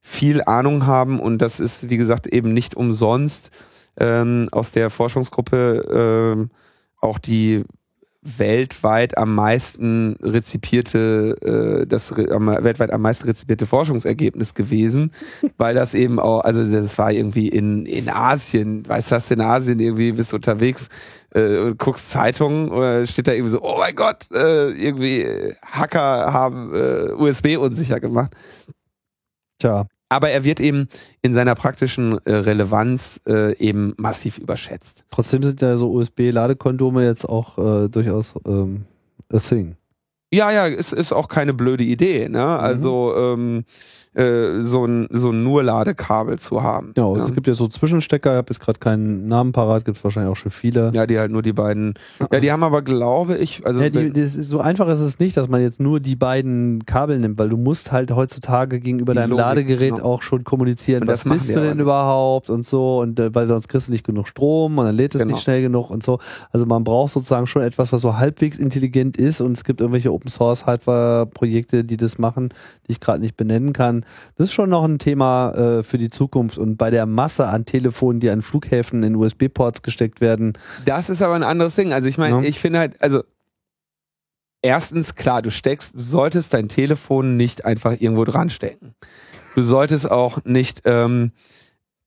viel 0.00 0.40
Ahnung 0.44 0.86
haben 0.86 1.18
und 1.18 1.38
das 1.38 1.58
ist, 1.58 1.90
wie 1.90 1.96
gesagt, 1.96 2.28
eben 2.28 2.52
nicht 2.52 2.76
umsonst 2.76 3.50
ähm, 3.96 4.48
aus 4.52 4.70
der 4.70 4.90
Forschungsgruppe 4.90 6.36
ähm, 6.36 6.50
auch 7.00 7.18
die 7.18 7.64
weltweit 8.24 9.18
am 9.18 9.34
meisten 9.34 10.16
rezipierte, 10.22 11.36
äh, 11.82 11.86
das 11.86 12.12
am, 12.12 12.46
weltweit 12.46 12.90
am 12.90 13.02
meisten 13.02 13.28
rezipierte 13.28 13.66
Forschungsergebnis 13.66 14.54
gewesen, 14.54 15.12
weil 15.58 15.74
das 15.74 15.94
eben 15.94 16.18
auch, 16.18 16.40
also 16.40 16.64
das 16.64 16.96
war 16.98 17.12
irgendwie 17.12 17.48
in, 17.48 17.84
in 17.84 18.08
Asien, 18.08 18.88
weißt 18.88 19.12
du, 19.12 19.34
in 19.34 19.40
Asien 19.42 19.78
irgendwie 19.78 20.12
bist 20.12 20.32
du 20.32 20.36
unterwegs 20.36 20.88
äh, 21.34 21.58
und 21.58 21.78
guckst 21.78 22.10
Zeitungen 22.10 22.70
oder 22.70 23.06
steht 23.06 23.28
da 23.28 23.32
irgendwie 23.32 23.52
so, 23.52 23.62
oh 23.62 23.76
mein 23.78 23.94
Gott, 23.94 24.26
äh, 24.32 24.70
irgendwie 24.70 25.26
Hacker 25.62 26.32
haben 26.32 26.74
äh, 26.74 27.12
USB 27.12 27.58
unsicher 27.58 28.00
gemacht. 28.00 28.32
Tja. 29.58 29.86
Aber 30.08 30.30
er 30.30 30.44
wird 30.44 30.60
eben 30.60 30.88
in 31.22 31.34
seiner 31.34 31.54
praktischen 31.54 32.18
äh, 32.24 32.32
Relevanz 32.32 33.20
äh, 33.26 33.56
eben 33.56 33.94
massiv 33.96 34.38
überschätzt. 34.38 35.04
Trotzdem 35.10 35.42
sind 35.42 35.60
ja 35.60 35.76
so 35.76 35.90
USB-Ladekondome 35.92 37.04
jetzt 37.04 37.28
auch 37.28 37.58
äh, 37.58 37.88
durchaus 37.88 38.34
ähm, 38.46 38.84
a 39.32 39.38
thing. 39.38 39.76
Ja, 40.32 40.50
ja, 40.50 40.68
es 40.68 40.92
ist 40.92 41.12
auch 41.12 41.28
keine 41.28 41.54
blöde 41.54 41.84
Idee. 41.84 42.28
Ne? 42.28 42.44
Also 42.44 43.14
mhm. 43.16 43.42
ähm, 43.42 43.64
äh, 44.14 44.62
so 44.62 44.84
ein, 44.86 45.08
so 45.10 45.30
ein 45.30 45.42
nur 45.42 45.62
Ladekabel 45.62 46.38
zu 46.38 46.62
haben. 46.62 46.92
Genau, 46.94 47.16
ja. 47.16 47.24
es 47.24 47.34
gibt 47.34 47.46
ja 47.46 47.54
so 47.54 47.68
Zwischenstecker, 47.68 48.32
ich 48.32 48.36
habe 48.36 48.46
jetzt 48.50 48.60
gerade 48.60 48.78
keinen 48.78 49.26
Namen 49.26 49.52
parat, 49.52 49.84
gibt 49.84 49.98
es 49.98 50.04
wahrscheinlich 50.04 50.32
auch 50.32 50.36
schon 50.36 50.52
viele. 50.52 50.92
Ja, 50.94 51.06
die 51.06 51.18
halt 51.18 51.32
nur 51.32 51.42
die 51.42 51.52
beiden. 51.52 51.94
Ja, 52.32 52.40
die 52.40 52.52
haben 52.52 52.62
aber, 52.62 52.82
glaube 52.82 53.36
ich, 53.36 53.66
also. 53.66 53.80
Ja, 53.80 53.90
die, 53.90 54.12
das 54.12 54.36
ist, 54.36 54.48
so 54.48 54.60
einfach 54.60 54.88
ist 54.88 55.00
es 55.00 55.18
nicht, 55.18 55.36
dass 55.36 55.48
man 55.48 55.60
jetzt 55.62 55.80
nur 55.80 56.00
die 56.00 56.16
beiden 56.16 56.86
Kabel 56.86 57.18
nimmt, 57.18 57.38
weil 57.38 57.48
du 57.48 57.56
musst 57.56 57.92
halt 57.92 58.12
heutzutage 58.12 58.80
gegenüber 58.80 59.14
deinem 59.14 59.30
Logik, 59.30 59.44
Ladegerät 59.44 59.94
genau. 59.96 60.06
auch 60.06 60.22
schon 60.22 60.44
kommunizieren, 60.44 61.06
was 61.06 61.24
bist 61.24 61.54
du 61.54 61.60
denn 61.60 61.80
überhaupt 61.80 62.50
und 62.50 62.64
so 62.64 63.00
und 63.00 63.18
äh, 63.18 63.34
weil 63.34 63.46
sonst 63.46 63.68
kriegst 63.68 63.88
du 63.88 63.92
nicht 63.92 64.04
genug 64.04 64.28
Strom 64.28 64.78
und 64.78 64.86
dann 64.86 64.94
lädt 64.94 65.14
es 65.14 65.20
genau. 65.20 65.32
nicht 65.32 65.42
schnell 65.42 65.62
genug 65.62 65.90
und 65.90 66.02
so. 66.02 66.18
Also 66.52 66.66
man 66.66 66.84
braucht 66.84 67.12
sozusagen 67.12 67.46
schon 67.46 67.62
etwas, 67.62 67.92
was 67.92 68.02
so 68.02 68.16
halbwegs 68.16 68.58
intelligent 68.58 69.16
ist 69.16 69.40
und 69.40 69.52
es 69.52 69.64
gibt 69.64 69.80
irgendwelche 69.80 70.12
Open 70.12 70.30
Source 70.30 70.66
Hardware 70.66 71.26
Projekte, 71.26 71.84
die 71.84 71.96
das 71.96 72.18
machen, 72.18 72.50
die 72.86 72.92
ich 72.92 73.00
gerade 73.00 73.20
nicht 73.20 73.36
benennen 73.36 73.72
kann. 73.72 74.03
Das 74.36 74.48
ist 74.48 74.54
schon 74.54 74.70
noch 74.70 74.84
ein 74.84 74.98
Thema 74.98 75.52
äh, 75.52 75.82
für 75.82 75.98
die 75.98 76.10
Zukunft. 76.10 76.58
Und 76.58 76.76
bei 76.76 76.90
der 76.90 77.06
Masse 77.06 77.46
an 77.46 77.64
Telefonen, 77.64 78.20
die 78.20 78.30
an 78.30 78.42
Flughäfen 78.42 79.02
in 79.02 79.16
USB-Ports 79.16 79.82
gesteckt 79.82 80.20
werden. 80.20 80.54
Das 80.84 81.10
ist 81.10 81.22
aber 81.22 81.34
ein 81.34 81.42
anderes 81.42 81.74
Ding. 81.74 81.92
Also 81.92 82.08
ich 82.08 82.18
meine, 82.18 82.42
ja. 82.42 82.48
ich 82.48 82.58
finde 82.58 82.78
halt, 82.78 83.00
also 83.02 83.22
erstens, 84.62 85.14
klar, 85.14 85.42
du 85.42 85.50
steckst, 85.50 85.94
du 85.94 86.00
solltest 86.00 86.54
dein 86.54 86.68
Telefon 86.68 87.36
nicht 87.36 87.64
einfach 87.64 87.92
irgendwo 87.98 88.24
dran 88.24 88.50
stecken. 88.50 88.94
Du 89.54 89.62
solltest 89.62 90.10
auch 90.10 90.44
nicht, 90.44 90.82
ähm, 90.84 91.32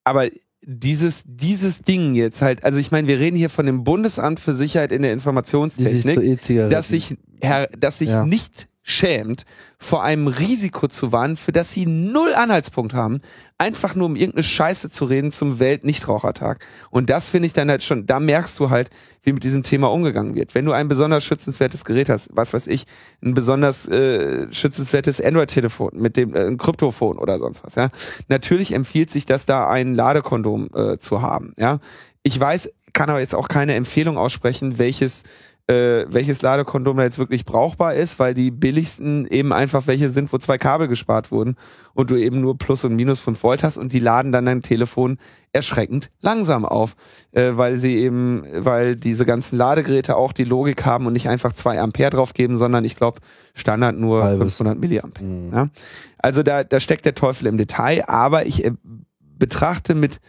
aber 0.03 0.27
dieses, 0.61 1.23
dieses 1.25 1.81
Ding 1.81 2.13
jetzt 2.13 2.41
halt, 2.41 2.65
also 2.65 2.77
ich 2.77 2.91
meine, 2.91 3.07
wir 3.07 3.19
reden 3.19 3.37
hier 3.37 3.49
von 3.49 3.65
dem 3.65 3.85
Bundesamt 3.85 4.39
für 4.39 4.53
Sicherheit 4.53 4.91
in 4.91 5.01
der 5.01 5.13
Informationstechnik, 5.13 6.41
sich 6.41 6.57
dass 6.69 6.89
sich, 6.89 7.15
Herr, 7.41 7.67
dass 7.67 7.99
sich 7.99 8.09
ja. 8.09 8.25
nicht 8.25 8.67
schämt, 8.89 9.43
vor 9.77 10.01
einem 10.01 10.27
Risiko 10.27 10.87
zu 10.87 11.11
warnen, 11.11 11.35
für 11.35 11.51
das 11.51 11.71
sie 11.73 11.85
null 11.85 12.33
Anhaltspunkt 12.33 12.93
haben, 12.93 13.19
einfach 13.57 13.95
nur 13.95 14.05
um 14.05 14.15
irgendeine 14.15 14.43
Scheiße 14.43 14.89
zu 14.89 15.03
reden 15.03 15.33
zum 15.33 15.59
Welt-Nichtrauchertag. 15.59 16.65
Und 16.89 17.09
das 17.09 17.29
finde 17.29 17.47
ich 17.47 17.53
dann 17.53 17.69
halt 17.69 17.83
schon, 17.83 18.05
da 18.05 18.21
merkst 18.21 18.57
du 18.59 18.69
halt, 18.69 18.89
wie 19.23 19.33
mit 19.33 19.43
diesem 19.43 19.63
Thema 19.63 19.91
umgegangen 19.91 20.35
wird. 20.35 20.55
Wenn 20.55 20.63
du 20.63 20.71
ein 20.71 20.87
besonders 20.87 21.25
schützenswertes 21.25 21.83
Gerät 21.83 22.07
hast, 22.07 22.29
was 22.31 22.53
weiß 22.53 22.67
ich, 22.67 22.85
ein 23.21 23.33
besonders 23.33 23.89
äh, 23.89 24.47
schützenswertes 24.53 25.19
Android-Telefon 25.19 25.91
mit 25.95 26.15
dem 26.15 26.33
äh, 26.33 26.47
ein 26.47 26.57
Kryptophon 26.57 27.17
oder 27.17 27.39
sonst 27.39 27.65
was, 27.65 27.75
ja, 27.75 27.89
natürlich 28.29 28.73
empfiehlt 28.73 29.11
sich 29.11 29.25
das 29.25 29.45
da 29.45 29.69
ein 29.69 29.95
Ladekondom 29.95 30.69
äh, 30.73 30.97
zu 30.97 31.21
haben, 31.21 31.53
ja. 31.57 31.79
Ich 32.23 32.37
weiß, 32.37 32.69
kann 32.93 33.09
aber 33.09 33.19
jetzt 33.19 33.35
auch 33.35 33.47
keine 33.47 33.75
Empfehlung 33.75 34.17
aussprechen, 34.17 34.79
welches 34.79 35.23
äh, 35.67 36.05
welches 36.07 36.41
Ladekondom 36.41 36.95
da 36.95 37.03
jetzt 37.03 37.19
wirklich 37.19 37.43
brauchbar 37.43 37.93
ist, 37.93 38.19
weil 38.19 38.33
die 38.33 38.51
billigsten 38.51 39.27
eben 39.27 39.51
einfach 39.51 39.85
welche 39.85 40.09
sind, 40.09 40.31
wo 40.31 40.37
zwei 40.37 40.57
Kabel 40.57 40.87
gespart 40.87 41.29
wurden 41.29 41.57
und 41.93 42.09
du 42.09 42.15
eben 42.15 42.39
nur 42.39 42.57
Plus 42.57 42.85
und 42.85 42.95
Minus 42.95 43.19
5 43.19 43.43
Volt 43.43 43.63
hast 43.63 43.77
und 43.77 43.91
die 43.91 43.99
laden 43.99 44.31
dann 44.31 44.45
dein 44.45 44.61
Telefon 44.61 45.17
erschreckend 45.51 46.09
langsam 46.21 46.63
auf, 46.63 46.95
äh, 47.31 47.51
weil 47.55 47.79
sie 47.79 47.97
eben, 47.97 48.43
weil 48.53 48.95
diese 48.95 49.25
ganzen 49.25 49.57
Ladegeräte 49.57 50.15
auch 50.15 50.31
die 50.31 50.45
Logik 50.45 50.85
haben 50.85 51.05
und 51.05 51.13
nicht 51.13 51.27
einfach 51.27 51.51
zwei 51.51 51.81
Ampere 51.81 52.11
draufgeben, 52.11 52.55
sondern 52.55 52.85
ich 52.85 52.95
glaube 52.95 53.19
Standard 53.53 53.97
nur 53.97 54.23
Halbes. 54.23 54.55
500 54.55 54.79
Milliampere. 54.79 55.25
Mhm. 55.25 55.53
Ja? 55.53 55.69
Also 56.17 56.43
da, 56.43 56.63
da 56.63 56.79
steckt 56.79 57.03
der 57.03 57.15
Teufel 57.15 57.45
im 57.47 57.57
Detail, 57.57 58.07
aber 58.07 58.45
ich 58.45 58.63
äh, 58.63 58.71
betrachte 59.19 59.95
mit 59.95 60.19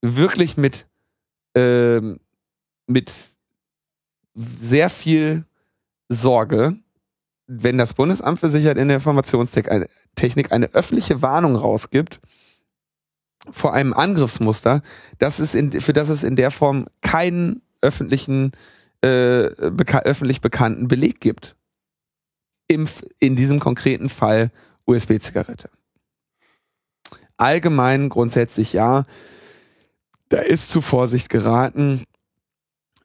wirklich 0.00 0.56
mit 0.56 0.86
äh, 1.54 2.00
mit 2.88 3.31
sehr 4.34 4.90
viel 4.90 5.44
Sorge, 6.08 6.76
wenn 7.46 7.78
das 7.78 7.94
Bundesamt 7.94 8.38
für 8.38 8.50
Sicherheit 8.50 8.78
in 8.78 8.88
der 8.88 8.96
Informationstechnik 8.96 10.52
eine 10.52 10.66
öffentliche 10.72 11.22
Warnung 11.22 11.56
rausgibt 11.56 12.20
vor 13.50 13.74
einem 13.74 13.92
Angriffsmuster, 13.92 14.82
das 15.18 15.40
ist 15.40 15.54
in, 15.54 15.80
für 15.80 15.92
das 15.92 16.08
es 16.08 16.22
in 16.22 16.36
der 16.36 16.50
Form 16.50 16.86
keinen 17.00 17.62
öffentlichen, 17.80 18.52
äh, 19.00 19.50
beka 19.70 20.00
öffentlich 20.00 20.40
bekannten 20.40 20.86
Beleg 20.88 21.20
gibt. 21.20 21.56
Im, 22.68 22.86
in 23.18 23.36
diesem 23.36 23.58
konkreten 23.58 24.08
Fall 24.08 24.50
USB-Zigarette. 24.86 25.68
Allgemein 27.36 28.08
grundsätzlich 28.08 28.72
ja. 28.72 29.04
Da 30.28 30.38
ist 30.38 30.70
zu 30.70 30.80
Vorsicht 30.80 31.28
geraten 31.28 32.04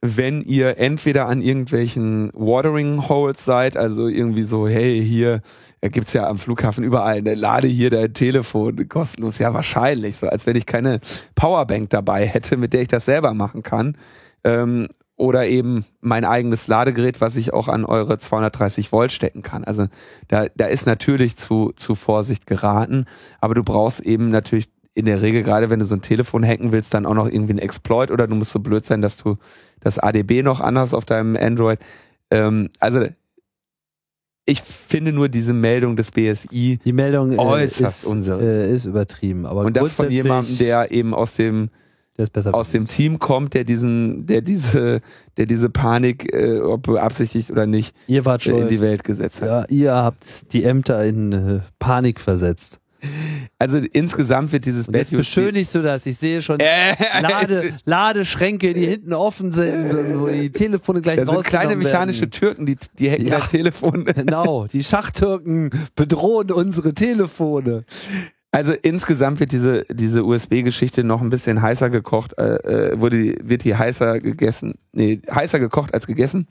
wenn 0.01 0.41
ihr 0.41 0.77
entweder 0.77 1.27
an 1.27 1.41
irgendwelchen 1.41 2.31
Watering 2.33 3.07
Holes 3.09 3.43
seid, 3.43 3.77
also 3.77 4.07
irgendwie 4.07 4.43
so, 4.43 4.67
hey, 4.67 5.03
hier 5.03 5.41
da 5.81 5.89
gibt's 5.89 6.13
ja 6.13 6.27
am 6.27 6.39
Flughafen 6.39 6.83
überall, 6.83 7.21
ne, 7.21 7.35
lade 7.35 7.67
hier 7.67 7.89
dein 7.89 8.13
Telefon 8.13 8.89
kostenlos. 8.89 9.37
Ja, 9.37 9.53
wahrscheinlich, 9.53 10.17
so 10.17 10.27
als 10.27 10.47
wenn 10.47 10.55
ich 10.55 10.65
keine 10.65 10.99
Powerbank 11.35 11.91
dabei 11.91 12.25
hätte, 12.25 12.57
mit 12.57 12.73
der 12.73 12.81
ich 12.81 12.87
das 12.87 13.05
selber 13.05 13.33
machen 13.33 13.61
kann. 13.61 13.95
Ähm, 14.43 14.87
oder 15.17 15.47
eben 15.47 15.85
mein 15.99 16.25
eigenes 16.25 16.67
Ladegerät, 16.67 17.21
was 17.21 17.35
ich 17.35 17.51
auch 17.51 17.67
an 17.67 17.85
eure 17.85 18.17
230 18.17 18.91
Volt 18.91 19.11
stecken 19.11 19.41
kann. 19.41 19.63
Also 19.63 19.87
da, 20.27 20.45
da 20.55 20.67
ist 20.67 20.85
natürlich 20.85 21.37
zu, 21.37 21.71
zu 21.75 21.95
Vorsicht 21.95 22.45
geraten, 22.45 23.05
aber 23.39 23.55
du 23.55 23.63
brauchst 23.63 23.99
eben 23.99 24.29
natürlich 24.29 24.69
in 24.97 25.05
der 25.05 25.21
Regel, 25.21 25.43
gerade 25.43 25.69
wenn 25.69 25.77
du 25.77 25.85
so 25.85 25.93
ein 25.93 26.01
Telefon 26.01 26.43
hacken 26.43 26.71
willst, 26.71 26.91
dann 26.95 27.05
auch 27.05 27.13
noch 27.13 27.29
irgendwie 27.29 27.53
ein 27.53 27.59
Exploit 27.59 28.09
oder 28.09 28.27
du 28.27 28.33
musst 28.33 28.51
so 28.51 28.59
blöd 28.59 28.83
sein, 28.83 29.03
dass 29.03 29.15
du 29.15 29.37
das 29.79 29.99
ADB 29.99 30.41
noch 30.41 30.59
anders 30.59 30.95
auf 30.95 31.05
deinem 31.05 31.37
Android. 31.37 31.77
Ähm, 32.31 32.69
also 32.79 33.05
ich 34.45 34.61
finde 34.61 35.11
nur 35.11 35.29
diese 35.29 35.53
Meldung 35.53 35.97
des 35.97 36.09
BSI 36.09 36.79
die 36.83 36.93
Meldung 36.93 37.33
äh, 37.33 37.37
äußerst 37.37 38.05
ist, 38.05 38.09
unseriös. 38.09 38.69
Äh, 38.69 38.73
ist 38.73 38.85
übertrieben. 38.85 39.45
Aber 39.45 39.61
und 39.61 39.77
das 39.77 39.93
von 39.93 40.09
jemandem, 40.09 40.57
der 40.57 40.91
eben 40.91 41.13
aus 41.13 41.35
dem 41.35 41.69
aus 42.51 42.71
dem 42.71 42.87
Team 42.87 43.19
kommt, 43.19 43.53
der 43.53 43.63
diesen, 43.63 44.25
der 44.25 44.41
diese, 44.41 45.01
der 45.37 45.45
diese 45.45 45.69
Panik, 45.69 46.33
äh, 46.33 46.59
ob 46.59 46.87
beabsichtigt 46.87 47.51
oder 47.51 47.67
nicht, 47.67 47.95
äh, 48.07 48.17
in 48.17 48.69
die 48.69 48.79
Welt 48.79 49.03
gesetzt 49.03 49.43
hat. 49.43 49.47
Ja, 49.47 49.65
ihr 49.69 49.93
habt 49.93 50.51
die 50.51 50.63
Ämter 50.63 51.05
in 51.05 51.31
äh, 51.31 51.59
Panik 51.77 52.19
versetzt. 52.19 52.79
Also 53.59 53.77
insgesamt 53.77 54.51
wird 54.51 54.65
dieses 54.65 54.87
Und 54.87 54.95
jetzt 54.95 55.11
beschönigst 55.11 55.73
du 55.75 55.81
das. 55.81 56.05
Ich 56.05 56.17
sehe 56.17 56.41
schon 56.41 56.59
Äh, 56.59 56.93
Lade, 57.21 57.73
Ladeschränke, 57.85 58.73
die 58.73 58.85
hinten 58.85 59.13
offen 59.13 59.51
sind, 59.51 59.89
wo 60.19 60.27
die 60.27 60.51
Telefone 60.51 61.01
gleich 61.01 61.17
Das 61.17 61.29
sind 61.29 61.43
kleine 61.45 61.75
mechanische 61.75 62.21
werden. 62.21 62.31
Türken, 62.31 62.65
die, 62.65 62.77
die 62.99 63.09
hacken 63.11 63.27
Ja. 63.27 63.39
dein 63.39 63.49
Telefon. 63.49 64.05
Genau, 64.15 64.67
die 64.67 64.83
Schachtürken 64.83 65.69
bedrohen 65.95 66.51
unsere 66.51 66.93
Telefone. 66.93 67.83
Also 68.51 68.71
insgesamt 68.73 69.39
wird 69.39 69.51
diese, 69.51 69.83
diese 69.91 70.23
USB-Geschichte 70.23 71.03
noch 71.03 71.21
ein 71.21 71.29
bisschen 71.29 71.61
heißer 71.61 71.89
gekocht, 71.89 72.33
äh, 72.37 72.55
äh, 72.93 72.99
wurde, 72.99 73.17
die- 73.21 73.35
wird 73.43 73.63
die 73.63 73.75
heißer 73.75 74.19
gegessen, 74.19 74.75
nee, 74.93 75.21
heißer 75.29 75.59
gekocht 75.59 75.93
als 75.93 76.07
gegessen. 76.07 76.47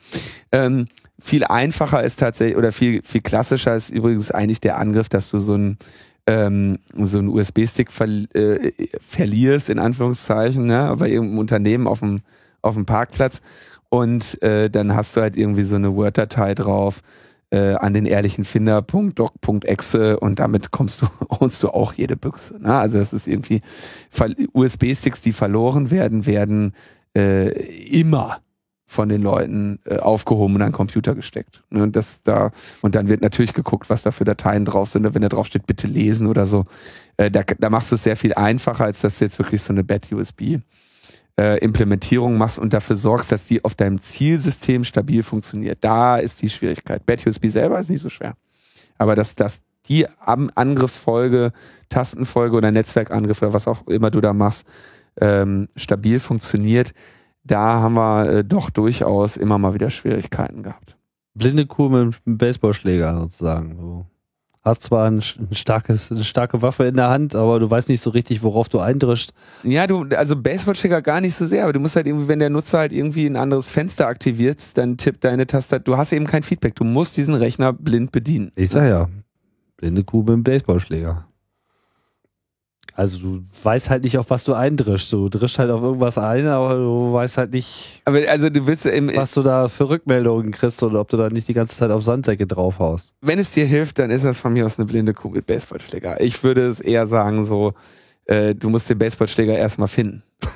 Ähm, 0.53 0.87
viel 1.19 1.45
einfacher 1.45 2.03
ist 2.05 2.21
tatsächlich, 2.21 2.57
oder 2.59 2.71
viel, 2.73 3.01
viel 3.03 3.23
klassischer 3.23 3.75
ist 3.75 3.91
übrigens 3.91 4.31
eigentlich 4.31 4.61
der 4.61 4.77
Angriff, 4.79 5.09
dass 5.09 5.31
du 5.31 5.39
so 5.39 5.55
ein 5.57 5.79
ähm, 6.27 6.79
so 6.95 7.19
einen 7.19 7.29
USB-Stick 7.29 7.93
ver 7.93 8.09
äh, 8.35 8.73
verlierst, 9.01 9.71
in 9.71 9.79
Anführungszeichen, 9.79 10.67
ne, 10.67 10.95
bei 10.99 11.09
irgendeinem 11.09 11.39
Unternehmen 11.39 11.87
auf 11.87 12.01
dem, 12.01 12.21
auf 12.63 12.75
dem 12.75 12.87
Parkplatz. 12.87 13.41
Und 13.89 14.43
äh, 14.43 14.69
dann 14.69 14.95
hast 14.95 15.17
du 15.17 15.21
halt 15.21 15.37
irgendwie 15.37 15.63
so 15.63 15.77
eine 15.77 15.95
Word-Datei 15.95 16.55
drauf, 16.55 17.03
äh, 17.51 17.75
an 17.75 17.95
den 17.95 18.07
ehrlichen 18.07 18.45
Finder.doc.exe 18.45 20.19
und 20.19 20.39
damit 20.41 20.73
kommst 20.73 21.03
du, 21.03 21.07
holst 21.41 21.63
du 21.63 21.69
auch 21.69 21.93
jede 21.93 22.17
Büchse. 22.17 22.61
Ne? 22.61 22.75
Also 22.75 22.99
das 22.99 23.13
ist 23.13 23.29
irgendwie 23.29 23.61
USB-Sticks, 24.53 25.21
die 25.21 25.33
verloren 25.33 25.91
werden, 25.91 26.27
werden 26.27 26.75
äh, 27.17 27.51
immer 28.01 28.41
von 28.87 29.09
den 29.09 29.23
Leuten 29.23 29.81
äh, 29.85 29.99
aufgehoben 29.99 30.55
und 30.55 30.63
an 30.63 30.69
den 30.69 30.75
Computer 30.75 31.15
gesteckt. 31.15 31.63
Ne? 31.71 31.83
Und 31.83 31.97
das 31.97 32.23
da 32.23 32.53
und 32.83 32.95
dann 32.95 33.09
wird 33.09 33.21
natürlich 33.21 33.53
geguckt, 33.53 33.91
was 33.91 34.03
da 34.03 34.13
für 34.13 34.25
Dateien 34.25 34.65
drauf 34.65 34.89
sind. 34.89 35.05
Und 35.05 35.15
wenn 35.15 35.23
da 35.23 35.29
drauf 35.29 35.47
steht, 35.47 35.67
bitte 35.67 35.87
lesen 35.87 36.29
oder 36.29 36.47
so, 36.47 36.67
äh, 37.17 37.31
da, 37.31 37.43
da 37.43 37.69
machst 37.69 37.91
du 37.91 37.97
es 37.97 38.05
sehr 38.05 38.17
viel 38.17 38.35
einfacher, 38.35 38.85
als 38.85 39.01
dass 39.01 39.19
du 39.19 39.25
jetzt 39.25 39.39
wirklich 39.39 39.63
so 39.63 39.73
eine 39.73 39.83
Bad 39.83 40.13
USB 40.13 40.59
äh, 41.39 42.29
machst 42.29 42.59
und 42.59 42.73
dafür 42.73 42.97
sorgst, 42.97 43.33
dass 43.33 43.47
die 43.47 43.65
auf 43.65 43.75
deinem 43.75 44.01
Zielsystem 44.01 44.85
stabil 44.85 45.23
funktioniert. 45.23 45.79
Da 45.83 46.19
ist 46.19 46.41
die 46.43 46.49
Schwierigkeit. 46.49 47.05
Bad 47.05 47.27
USB 47.27 47.49
selber 47.49 47.79
ist 47.79 47.91
nicht 47.91 48.01
so 48.01 48.09
schwer. 48.09 48.35
Aber 48.99 49.15
dass, 49.15 49.35
dass 49.35 49.63
die 49.89 50.07
Angriffsfolge, 50.19 51.53
Tastenfolge 51.89 52.57
oder 52.57 52.73
Netzwerkangriff 52.73 53.43
oder 53.43 53.53
was 53.53 53.69
auch 53.69 53.87
immer 53.87 54.11
du 54.11 54.21
da 54.21 54.33
machst, 54.33 54.67
ähm, 55.21 55.69
stabil 55.77 56.19
funktioniert, 56.19 56.93
da 57.47 57.81
haben 57.81 57.95
wir 57.95 58.29
äh, 58.29 58.45
doch 58.45 58.71
durchaus 58.71 59.37
immer 59.37 59.59
mal 59.59 59.75
wieder 59.75 59.91
Schwierigkeiten 59.91 60.63
gehabt. 60.63 60.97
Blinde 61.35 61.67
Kuh 61.67 61.89
mit 61.89 62.01
einem 62.27 62.39
Baseballschläger 62.39 63.17
sozusagen. 63.19 63.77
Du 63.77 64.07
hast 64.67 64.83
zwar 64.83 65.07
ein, 65.07 65.19
ein 65.19 65.55
starkes, 65.55 66.11
eine 66.11 66.25
starke 66.25 66.61
Waffe 66.61 66.85
in 66.85 66.97
der 66.97 67.09
Hand, 67.09 67.35
aber 67.35 67.61
du 67.61 67.71
weißt 67.71 67.89
nicht 67.89 68.01
so 68.01 68.11
richtig, 68.11 68.43
worauf 68.43 68.69
du 68.69 68.81
eindrischst. 68.81 69.33
Ja, 69.63 69.87
du, 69.87 70.05
also 70.17 70.35
Baseballschläger 70.35 71.03
gar 71.03 71.21
nicht 71.21 71.37
so 71.37 71.47
sehr, 71.47 71.65
aber 71.65 71.73
du 71.73 71.81
musst 71.81 71.95
halt 71.95 72.07
irgendwie, 72.07 72.29
wenn 72.29 72.41
der 72.41 72.51
Nutzer 72.51 72.79
halt 72.79 72.93
irgendwie 72.93 73.27
ein 73.27 73.37
anderes 73.37 73.71
Fenster 73.71 74.09
aktiviert, 74.09 74.77
dann 74.77 74.97
tippt 74.97 75.25
deine 75.25 75.47
Tastatur, 75.47 75.95
du 75.95 75.97
hast 75.97 76.13
eben 76.13 76.27
kein 76.27 76.43
Feedback, 76.43 76.75
du 76.75 76.85
musst 76.85 77.17
diesen 77.17 77.35
Rechner 77.35 77.73
blind 77.73 78.11
bedienen. 78.13 78.51
Ich 78.57 78.71
sag 78.71 78.89
ja, 78.89 79.09
blinde 79.77 80.03
Kuh 80.03 80.23
mit 80.23 80.31
einem 80.31 80.43
Baseballschläger. 80.43 81.27
Also 82.97 83.19
du 83.19 83.43
weißt 83.63 83.91
halt 83.91 84.05
nicht, 84.05 84.17
auf 84.17 84.31
was 84.31 84.45
du 84.45 84.55
eindrischst. 84.55 85.13
Du 85.13 85.29
drischst 85.29 85.59
halt 85.59 85.71
auf 85.71 85.83
irgendwas 85.83 86.17
ein, 86.17 86.47
aber 86.47 86.75
du 86.77 87.13
weißt 87.13 87.37
halt 87.37 87.53
nicht, 87.53 88.01
Aber 88.07 88.21
also 88.29 88.49
du 88.49 88.67
willst 88.67 88.87
im, 88.87 89.15
was 89.15 89.33
du 89.33 89.43
da 89.43 89.69
für 89.69 89.91
Rückmeldungen 89.91 90.51
kriegst 90.51 90.83
oder 90.83 91.01
ob 91.01 91.09
du 91.09 91.19
da 91.19 91.29
nicht 91.29 91.47
die 91.47 91.53
ganze 91.53 91.77
Zeit 91.77 91.91
auf 91.91 92.03
Sandsäcke 92.03 92.47
draufhaust. 92.47 93.13
wenn 93.21 93.39
es 93.39 93.53
dir 93.53 93.67
hilft, 93.67 93.99
dann 93.99 94.11
ist 94.11 94.25
das 94.25 94.41
von 94.41 94.55
mir 94.55 94.65
aus 94.65 94.79
eine 94.79 94.87
blinde 94.87 95.13
Kuh 95.13 95.29
mit 95.29 95.45
Baseballschläger. 95.47 96.23
Ich 96.23 96.43
würde 96.43 96.63
es 96.67 96.81
eher 96.81 97.07
sagen 97.07 97.45
so, 97.45 97.75
äh, 98.25 98.55
du 98.55 98.71
musst 98.71 98.89
den 98.89 98.97
Baseballschläger 98.99 99.57
erstmal 99.57 99.89
finden. 99.89 100.23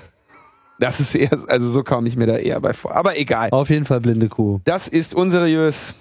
Das 0.78 0.98
ist 0.98 1.14
eher, 1.14 1.38
also 1.48 1.68
so 1.68 1.82
komme 1.82 2.08
ich 2.08 2.16
mir 2.16 2.26
da 2.26 2.38
eher 2.38 2.58
bei 2.58 2.72
vor. 2.72 2.96
Aber 2.96 3.18
egal. 3.18 3.50
Auf 3.50 3.68
jeden 3.68 3.84
Fall 3.84 4.00
blinde 4.00 4.30
Kuh. 4.30 4.60
Das 4.64 4.88
ist 4.88 5.14
unseriös. 5.14 5.94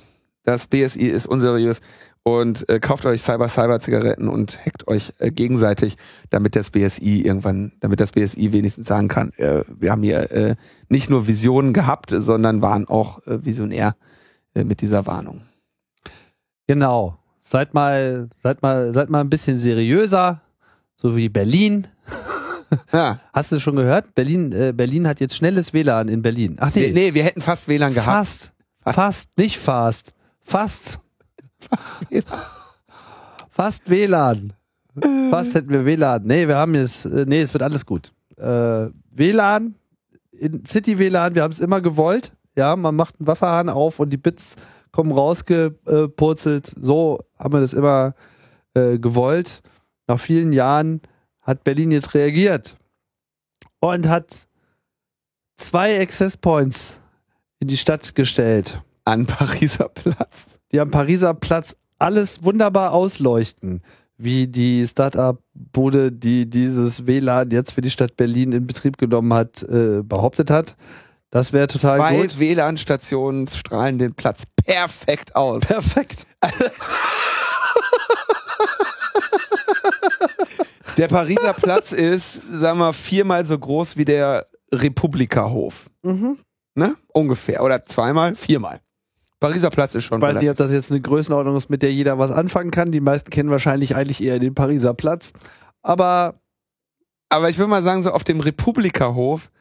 Das 0.45 0.67
BSI 0.67 1.07
ist 1.07 1.25
unseriös. 1.25 1.81
Und 2.29 2.69
äh, 2.69 2.79
kauft 2.79 3.05
euch 3.05 3.21
Cyber-Cyber-Zigaretten 3.21 4.27
und 4.27 4.63
hackt 4.65 4.87
euch 4.87 5.13
äh, 5.19 5.31
gegenseitig, 5.31 5.95
damit 6.29 6.55
das 6.55 6.69
BSI 6.69 7.21
irgendwann, 7.21 7.71
damit 7.79 7.99
das 7.99 8.11
BSI 8.11 8.51
wenigstens 8.51 8.87
sagen 8.87 9.07
kann, 9.07 9.33
äh, 9.37 9.63
wir 9.67 9.91
haben 9.91 10.03
hier 10.03 10.31
äh, 10.31 10.55
nicht 10.89 11.09
nur 11.09 11.27
Visionen 11.27 11.73
gehabt, 11.73 12.11
sondern 12.15 12.61
waren 12.61 12.87
auch 12.87 13.25
äh, 13.25 13.43
visionär 13.43 13.95
äh, 14.53 14.63
mit 14.63 14.81
dieser 14.81 15.07
Warnung. 15.07 15.41
Genau. 16.67 17.17
Seid 17.41 17.73
mal, 17.73 18.29
seid 18.37 18.61
mal, 18.61 18.93
seid 18.93 19.09
mal 19.09 19.21
ein 19.21 19.29
bisschen 19.29 19.57
seriöser, 19.57 20.41
so 20.95 21.15
wie 21.15 21.29
Berlin. 21.29 21.87
Ja. 22.93 23.19
Hast 23.33 23.51
du 23.51 23.59
schon 23.59 23.77
gehört? 23.77 24.13
Berlin, 24.13 24.51
Berlin 24.75 25.07
hat 25.07 25.19
jetzt 25.19 25.35
schnelles 25.35 25.73
WLAN 25.73 26.07
in 26.07 26.21
Berlin. 26.21 26.57
Ach 26.59 26.69
Nee, 26.75 26.91
nee, 26.91 27.15
wir 27.15 27.23
hätten 27.23 27.41
fast 27.41 27.67
WLAN 27.67 27.95
gehabt. 27.95 28.15
Fast. 28.15 28.53
Fast, 28.85 29.35
nicht 29.39 29.57
fast. 29.57 30.13
Fast. 30.43 30.99
Fast 33.49 33.89
WLAN. 33.89 34.53
Fast 35.29 35.55
hätten 35.55 35.69
wir 35.69 35.85
WLAN. 35.85 36.23
Nee, 36.23 36.47
wir 36.47 36.57
haben 36.57 36.75
jetzt, 36.75 37.05
äh, 37.05 37.25
nee, 37.27 37.41
es 37.41 37.53
wird 37.53 37.63
alles 37.63 37.85
gut. 37.85 38.11
Äh, 38.37 38.87
WLAN, 39.11 39.75
City 40.67 40.97
WLAN, 40.97 41.35
wir 41.35 41.43
haben 41.43 41.51
es 41.51 41.59
immer 41.59 41.81
gewollt. 41.81 42.31
Ja, 42.55 42.75
man 42.75 42.95
macht 42.95 43.19
einen 43.19 43.27
Wasserhahn 43.27 43.69
auf 43.69 43.99
und 43.99 44.09
die 44.09 44.17
Bits 44.17 44.55
kommen 44.91 45.11
rausgepurzelt. 45.11 46.67
So 46.67 47.19
haben 47.37 47.53
wir 47.53 47.61
das 47.61 47.73
immer 47.73 48.15
äh, 48.73 48.97
gewollt. 48.97 49.61
Nach 50.07 50.19
vielen 50.19 50.53
Jahren 50.53 51.01
hat 51.41 51.63
Berlin 51.63 51.91
jetzt 51.91 52.13
reagiert 52.13 52.75
und 53.79 54.07
hat 54.07 54.47
zwei 55.55 56.01
Access 56.01 56.37
Points 56.37 56.99
in 57.59 57.67
die 57.67 57.77
Stadt 57.77 58.15
gestellt 58.15 58.81
An 59.05 59.25
Pariser 59.25 59.89
Platz. 59.89 60.58
Die 60.71 60.79
am 60.79 60.91
Pariser 60.91 61.33
Platz 61.33 61.75
alles 61.97 62.43
wunderbar 62.43 62.93
ausleuchten, 62.93 63.81
wie 64.17 64.47
die 64.47 64.85
Start-up-Bude, 64.85 66.11
die 66.11 66.49
dieses 66.49 67.07
WLAN 67.07 67.51
jetzt 67.51 67.73
für 67.73 67.81
die 67.81 67.89
Stadt 67.89 68.17
Berlin 68.17 68.51
in 68.51 68.67
Betrieb 68.67 68.97
genommen 68.97 69.33
hat, 69.33 69.63
äh, 69.63 70.01
behauptet 70.03 70.51
hat. 70.51 70.75
Das 71.29 71.53
wäre 71.53 71.67
total 71.67 71.99
Zwei 71.99 72.21
gut. 72.21 72.39
WLAN-Stationen 72.39 73.47
strahlen 73.47 73.97
den 73.97 74.15
Platz 74.15 74.43
perfekt 74.65 75.35
aus. 75.35 75.61
Perfekt. 75.61 76.25
Der 80.97 81.07
Pariser 81.07 81.53
Platz 81.53 81.93
ist, 81.93 82.41
sagen 82.51 82.79
wir, 82.79 82.91
viermal 82.91 83.45
so 83.45 83.57
groß 83.57 83.95
wie 83.95 84.03
der 84.03 84.47
Republikahof. 84.69 85.89
Mhm. 86.03 86.39
Ne? 86.75 86.95
Ungefähr. 87.13 87.63
Oder 87.63 87.83
zweimal, 87.83 88.35
viermal. 88.35 88.81
Pariser 89.39 89.69
Platz 89.69 89.95
ist 89.95 90.03
schon. 90.05 90.19
Ich 90.19 90.21
weiß 90.21 90.39
nicht, 90.39 90.49
ob 90.49 90.57
das 90.57 90.71
jetzt 90.71 90.91
eine 90.91 91.01
Größenordnung 91.01 91.55
ist, 91.55 91.69
mit 91.69 91.81
der 91.81 91.93
jeder 91.93 92.19
was 92.19 92.31
anfangen 92.31 92.71
kann. 92.71 92.91
Die 92.91 92.99
meisten 92.99 93.29
kennen 93.29 93.49
wahrscheinlich 93.49 93.95
eigentlich 93.95 94.23
eher 94.23 94.39
den 94.39 94.53
Pariser 94.53 94.93
Platz. 94.93 95.33
Aber 95.81 96.39
Aber 97.29 97.49
ich 97.49 97.57
würde 97.57 97.69
mal 97.69 97.83
sagen, 97.83 98.01
so 98.01 98.11
auf 98.11 98.23
dem 98.23 98.39
Republikahof 98.39 99.51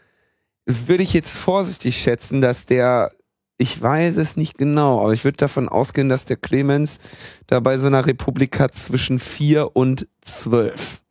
würde 0.67 1.03
ich 1.03 1.13
jetzt 1.13 1.37
vorsichtig 1.37 2.01
schätzen, 2.01 2.41
dass 2.41 2.67
der, 2.67 3.11
ich 3.57 3.81
weiß 3.81 4.17
es 4.17 4.37
nicht 4.37 4.59
genau, 4.59 5.01
aber 5.01 5.13
ich 5.13 5.25
würde 5.25 5.37
davon 5.37 5.69
ausgehen, 5.69 6.09
dass 6.09 6.25
der 6.25 6.37
Clemens 6.37 6.99
da 7.47 7.61
bei 7.61 7.79
so 7.79 7.87
einer 7.87 8.07
Republika 8.07 8.71
zwischen 8.71 9.19
vier 9.19 9.77
und 9.77 10.09
zwölf 10.23 11.03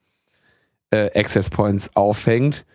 äh, 0.91 1.09
Access 1.19 1.49
Points 1.49 1.89
aufhängt 1.95 2.65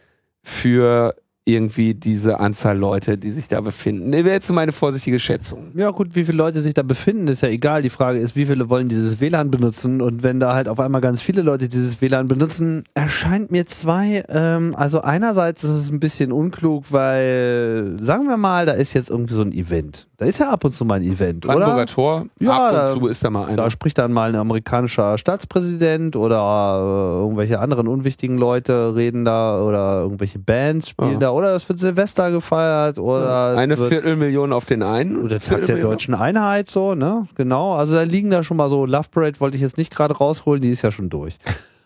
für 0.43 1.14
irgendwie 1.44 1.94
diese 1.94 2.39
Anzahl 2.39 2.78
Leute, 2.78 3.19
die 3.19 3.31
sich 3.32 3.48
da 3.48 3.60
befinden. 3.60 4.10
Ne, 4.10 4.24
wäre 4.24 4.36
jetzt 4.36 4.47
so 4.47 4.52
meine 4.52 4.70
vorsichtige 4.70 5.19
Schätzung. 5.19 5.73
Ja 5.74 5.90
gut, 5.90 6.14
wie 6.14 6.24
viele 6.24 6.39
Leute 6.39 6.60
sich 6.60 6.73
da 6.74 6.82
befinden, 6.85 7.27
ist 7.27 7.43
ja 7.43 7.48
egal. 7.48 7.82
Die 7.82 7.90
Frage 7.90 8.20
ist, 8.20 8.36
wie 8.36 8.47
viele 8.47 8.70
wollen 8.70 8.89
dieses 8.89 9.20
WLAN 9.20 9.51
benutzen 9.51 10.01
und 10.01 10.23
wenn 10.23 10.39
da 10.39 10.55
halt 10.55 10.69
auf 10.69 10.78
einmal 10.78 11.01
ganz 11.01 11.20
viele 11.20 11.43
Leute 11.43 11.66
dieses 11.69 12.01
WLAN 12.01 12.28
benutzen, 12.28 12.85
erscheint 12.94 13.51
mir 13.51 13.66
zwei, 13.66 14.23
ähm, 14.28 14.74
also 14.77 15.01
einerseits 15.01 15.64
ist 15.64 15.70
es 15.70 15.90
ein 15.90 15.98
bisschen 15.98 16.31
unklug, 16.31 16.93
weil, 16.93 17.97
sagen 18.01 18.28
wir 18.28 18.36
mal, 18.36 18.66
da 18.66 18.73
ist 18.73 18.93
jetzt 18.93 19.10
irgendwie 19.10 19.35
so 19.35 19.43
ein 19.43 19.52
Event. 19.52 20.06
Da 20.19 20.27
ist 20.27 20.39
ja 20.39 20.51
ab 20.51 20.64
und 20.64 20.73
zu 20.73 20.85
mal 20.85 21.01
ein 21.01 21.02
Event, 21.02 21.40
Brandenburger 21.40 21.74
oder? 21.74 21.86
Tor, 21.86 22.27
Ja, 22.39 22.69
ab 22.69 22.73
da- 22.74 22.93
und 22.93 23.01
zu 23.01 23.06
ist 23.09 23.24
da 23.24 23.31
mal 23.31 23.47
einer. 23.47 23.56
Da 23.56 23.70
spricht 23.70 23.98
dann 23.98 24.12
mal 24.12 24.28
ein 24.28 24.36
amerikanischer 24.36 25.19
Staatspräsident 25.19 26.14
oder 26.14 26.36
äh, 26.39 27.23
irgendwelche 27.23 27.59
anderen 27.59 27.89
unwichtigen 27.89 28.39
Leute 28.39 28.94
reden 28.94 29.24
da 29.24 29.60
oder 29.60 30.02
irgendwelche 30.02 30.39
Bands 30.39 30.90
spielen 30.90 31.14
Ja. 31.14 31.19
da 31.19 31.31
oder 31.32 31.54
es 31.54 31.68
wird 31.68 31.78
Silvester 31.80 32.30
gefeiert 32.30 32.98
oder 32.98 33.56
Eine 33.56 33.76
Viertelmillion 33.76 34.52
auf 34.52 34.64
den 34.64 34.82
einen. 34.82 35.22
oder 35.22 35.38
Tag 35.40 35.66
der 35.66 35.76
deutschen 35.76 36.14
Einheit, 36.14 36.70
so, 36.70 36.94
ne? 36.94 37.26
Genau. 37.34 37.74
Also 37.74 37.94
da 37.94 38.02
liegen 38.02 38.30
da 38.30 38.42
schon 38.42 38.56
mal 38.56 38.68
so, 38.68 38.86
Love 38.86 39.09
Parade 39.10 39.40
wollte 39.40 39.56
ich 39.56 39.62
jetzt 39.62 39.78
nicht 39.78 39.94
gerade 39.94 40.16
rausholen, 40.16 40.60
die 40.62 40.70
ist 40.70 40.82
ja 40.82 40.90
schon 40.90 41.09
durch. 41.10 41.36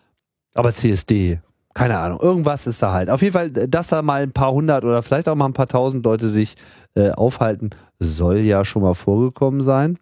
Aber 0.53 0.71
CSD, 0.71 1.39
keine 1.73 1.97
Ahnung, 1.99 2.19
irgendwas 2.19 2.65
ist 2.67 2.81
da 2.81 2.91
halt. 2.91 3.09
Auf 3.09 3.21
jeden 3.21 3.33
Fall, 3.33 3.49
dass 3.51 3.87
da 3.89 4.01
mal 4.01 4.23
ein 4.23 4.31
paar 4.31 4.51
hundert 4.51 4.83
oder 4.83 5.03
vielleicht 5.03 5.29
auch 5.29 5.35
mal 5.35 5.45
ein 5.45 5.53
paar 5.53 5.67
tausend 5.67 6.03
Leute 6.03 6.27
sich 6.27 6.55
äh, 6.95 7.11
aufhalten, 7.11 7.69
soll 7.99 8.39
ja 8.39 8.65
schon 8.65 8.81
mal 8.81 8.95
vorgekommen 8.95 9.61
sein. 9.61 9.97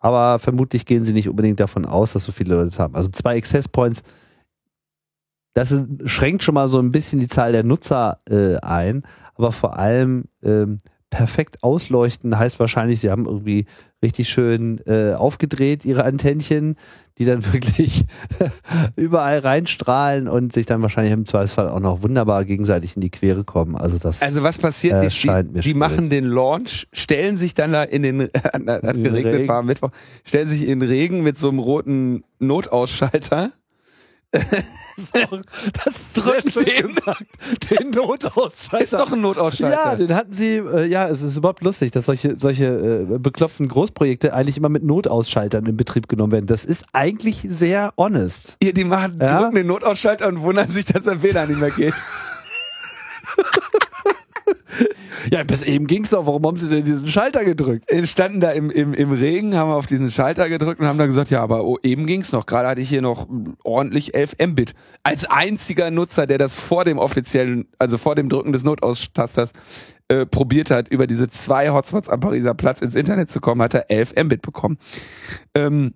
aber 0.00 0.40
vermutlich 0.40 0.84
gehen 0.86 1.04
sie 1.04 1.12
nicht 1.12 1.28
unbedingt 1.28 1.60
davon 1.60 1.86
aus, 1.86 2.12
dass 2.14 2.24
so 2.24 2.32
viele 2.32 2.56
Leute 2.56 2.70
das 2.70 2.78
haben. 2.80 2.96
Also 2.96 3.10
zwei 3.12 3.36
Access 3.36 3.68
Points, 3.68 4.02
das 5.54 5.74
schränkt 6.06 6.42
schon 6.42 6.54
mal 6.54 6.68
so 6.68 6.78
ein 6.78 6.92
bisschen 6.92 7.20
die 7.20 7.28
Zahl 7.28 7.52
der 7.52 7.64
Nutzer 7.64 8.20
äh, 8.28 8.56
ein, 8.56 9.02
aber 9.34 9.52
vor 9.52 9.78
allem 9.78 10.24
ähm, 10.42 10.78
perfekt 11.12 11.62
ausleuchten 11.62 12.38
heißt 12.38 12.58
wahrscheinlich, 12.58 13.00
sie 13.00 13.10
haben 13.10 13.26
irgendwie 13.26 13.66
richtig 14.02 14.30
schön 14.30 14.80
äh, 14.86 15.12
aufgedreht, 15.12 15.84
ihre 15.84 16.04
Antennchen, 16.04 16.76
die 17.18 17.26
dann 17.26 17.44
wirklich 17.52 18.06
überall 18.96 19.40
reinstrahlen 19.40 20.26
und 20.26 20.54
sich 20.54 20.64
dann 20.64 20.80
wahrscheinlich 20.80 21.12
im 21.12 21.26
Zweifelsfall 21.26 21.68
auch 21.68 21.80
noch 21.80 22.02
wunderbar 22.02 22.46
gegenseitig 22.46 22.96
in 22.96 23.02
die 23.02 23.10
Quere 23.10 23.44
kommen. 23.44 23.76
Also 23.76 23.98
das 23.98 24.22
Also 24.22 24.42
was 24.42 24.56
passiert? 24.56 24.94
äh, 24.94 25.42
mir 25.44 25.60
die, 25.60 25.60
die 25.60 25.74
machen 25.74 26.08
den 26.08 26.24
Launch, 26.24 26.88
stellen 26.94 27.36
sich 27.36 27.52
dann 27.52 27.72
da 27.72 27.82
in 27.82 28.02
den 28.02 28.18
den 28.54 29.04
geregnet 29.04 29.48
war 29.48 29.58
am 29.58 29.66
Mittwoch, 29.66 29.90
stellen 30.24 30.48
sich 30.48 30.62
in 30.62 30.80
den 30.80 30.88
Regen 30.88 31.22
mit 31.22 31.38
so 31.38 31.50
einem 31.50 31.58
roten 31.58 32.24
Notausschalter. 32.38 33.50
das 35.84 36.14
schön 36.14 36.64
den. 36.64 36.86
gesagt. 36.86 37.24
Den 37.70 37.90
Notausschalter. 37.90 38.82
Ist 38.84 38.92
doch 38.94 39.12
ein 39.12 39.20
Notausschalter. 39.20 39.76
Ja, 39.76 39.96
den 39.96 40.14
hatten 40.14 40.32
sie, 40.32 40.56
äh, 40.56 40.86
ja, 40.86 41.08
es 41.08 41.22
ist 41.22 41.36
überhaupt 41.36 41.62
lustig, 41.62 41.90
dass 41.92 42.06
solche, 42.06 42.36
solche 42.38 42.64
äh, 43.14 43.18
bekloppten 43.18 43.68
Großprojekte 43.68 44.32
eigentlich 44.34 44.56
immer 44.56 44.68
mit 44.68 44.82
Notausschaltern 44.84 45.66
in 45.66 45.76
Betrieb 45.76 46.08
genommen 46.08 46.32
werden. 46.32 46.46
Das 46.46 46.64
ist 46.64 46.84
eigentlich 46.92 47.44
sehr 47.48 47.92
honest. 47.96 48.56
Ja, 48.62 48.72
die 48.72 48.84
machen, 48.84 49.18
Ja. 49.20 49.40
drücken 49.40 49.56
den 49.56 49.66
Notausschalter 49.66 50.28
und 50.28 50.40
wundern 50.42 50.70
sich, 50.70 50.84
dass 50.86 51.02
der 51.02 51.22
WLAN 51.22 51.48
nicht 51.48 51.60
mehr 51.60 51.70
geht. 51.70 51.94
Ja, 55.30 55.44
bis 55.44 55.62
eben 55.62 55.86
ging's 55.86 56.10
doch. 56.10 56.26
Warum 56.26 56.44
haben 56.46 56.56
sie 56.56 56.68
denn 56.68 56.84
diesen 56.84 57.06
Schalter 57.06 57.44
gedrückt? 57.44 57.84
Wir 57.90 58.06
standen 58.06 58.40
da 58.40 58.50
im, 58.50 58.70
im, 58.70 58.94
im 58.94 59.12
Regen, 59.12 59.54
haben 59.56 59.70
auf 59.70 59.86
diesen 59.86 60.10
Schalter 60.10 60.48
gedrückt 60.48 60.80
und 60.80 60.86
haben 60.86 60.98
dann 60.98 61.08
gesagt, 61.08 61.30
ja, 61.30 61.42
aber 61.42 61.64
oh, 61.64 61.78
eben 61.82 62.06
ging's 62.06 62.32
noch. 62.32 62.46
Gerade 62.46 62.68
hatte 62.68 62.80
ich 62.80 62.88
hier 62.88 63.02
noch 63.02 63.28
ordentlich 63.62 64.14
11 64.14 64.36
Mbit. 64.48 64.74
Als 65.02 65.26
einziger 65.26 65.90
Nutzer, 65.90 66.26
der 66.26 66.38
das 66.38 66.54
vor 66.54 66.84
dem 66.84 66.98
offiziellen, 66.98 67.66
also 67.78 67.98
vor 67.98 68.14
dem 68.14 68.28
Drücken 68.28 68.52
des 68.52 68.64
Notaustasters 68.64 69.52
äh, 70.08 70.26
probiert 70.26 70.70
hat, 70.70 70.88
über 70.88 71.06
diese 71.06 71.28
zwei 71.28 71.70
Hotspots 71.70 72.08
am 72.08 72.20
Pariser 72.20 72.54
Platz 72.54 72.82
ins 72.82 72.94
Internet 72.94 73.30
zu 73.30 73.40
kommen, 73.40 73.62
hat 73.62 73.74
er 73.74 73.90
11 73.90 74.14
Mbit 74.24 74.42
bekommen. 74.42 74.78
Ähm, 75.54 75.94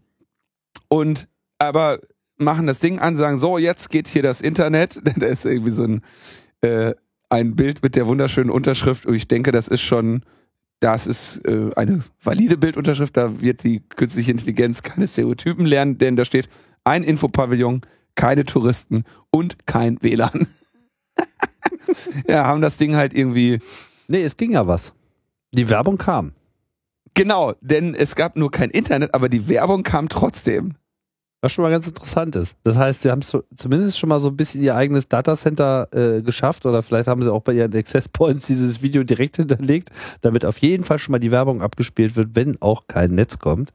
und 0.88 1.28
aber 1.58 1.98
machen 2.38 2.66
das 2.66 2.80
Ding 2.80 2.98
an, 2.98 3.16
sagen 3.16 3.38
so, 3.38 3.58
jetzt 3.58 3.90
geht 3.90 4.08
hier 4.08 4.22
das 4.22 4.40
Internet. 4.40 5.00
da 5.16 5.26
ist 5.26 5.44
irgendwie 5.44 5.72
so 5.72 5.84
ein 5.84 6.02
äh, 6.60 6.92
ein 7.28 7.56
Bild 7.56 7.82
mit 7.82 7.96
der 7.96 8.06
wunderschönen 8.06 8.50
Unterschrift. 8.50 9.06
Und 9.06 9.14
ich 9.14 9.28
denke, 9.28 9.52
das 9.52 9.68
ist 9.68 9.82
schon, 9.82 10.22
das 10.80 11.06
ist 11.06 11.40
äh, 11.46 11.70
eine 11.76 12.02
valide 12.22 12.56
Bildunterschrift. 12.56 13.16
Da 13.16 13.40
wird 13.40 13.64
die 13.64 13.82
künstliche 13.88 14.30
Intelligenz 14.30 14.82
keine 14.82 15.06
Stereotypen 15.06 15.66
lernen, 15.66 15.98
denn 15.98 16.16
da 16.16 16.24
steht 16.24 16.48
ein 16.84 17.02
Infopavillon, 17.02 17.82
keine 18.14 18.44
Touristen 18.44 19.04
und 19.30 19.66
kein 19.66 19.98
WLAN. 20.02 20.46
ja, 22.28 22.44
haben 22.46 22.60
das 22.60 22.76
Ding 22.76 22.96
halt 22.96 23.14
irgendwie. 23.14 23.58
Nee, 24.08 24.22
es 24.22 24.36
ging 24.36 24.52
ja 24.52 24.66
was. 24.66 24.94
Die 25.52 25.68
Werbung 25.68 25.98
kam. 25.98 26.32
Genau, 27.14 27.54
denn 27.60 27.94
es 27.94 28.14
gab 28.14 28.36
nur 28.36 28.50
kein 28.50 28.70
Internet, 28.70 29.14
aber 29.14 29.28
die 29.28 29.48
Werbung 29.48 29.82
kam 29.82 30.08
trotzdem. 30.08 30.74
Was 31.46 31.52
schon 31.52 31.62
mal 31.62 31.70
ganz 31.70 31.86
interessant 31.86 32.34
ist. 32.34 32.56
Das 32.64 32.76
heißt, 32.76 33.02
sie 33.02 33.10
haben 33.12 33.22
so, 33.22 33.44
zumindest 33.54 34.00
schon 34.00 34.08
mal 34.08 34.18
so 34.18 34.30
ein 34.30 34.36
bisschen 34.36 34.64
ihr 34.64 34.74
eigenes 34.74 35.06
Datacenter 35.06 35.86
äh, 35.92 36.20
geschafft 36.20 36.66
oder 36.66 36.82
vielleicht 36.82 37.06
haben 37.06 37.22
sie 37.22 37.32
auch 37.32 37.42
bei 37.42 37.52
ihren 37.52 37.72
Access 37.72 38.08
Points 38.08 38.48
dieses 38.48 38.82
Video 38.82 39.04
direkt 39.04 39.36
hinterlegt, 39.36 39.90
damit 40.22 40.44
auf 40.44 40.58
jeden 40.58 40.82
Fall 40.82 40.98
schon 40.98 41.12
mal 41.12 41.20
die 41.20 41.30
Werbung 41.30 41.62
abgespielt 41.62 42.16
wird, 42.16 42.34
wenn 42.34 42.60
auch 42.60 42.88
kein 42.88 43.14
Netz 43.14 43.38
kommt. 43.38 43.70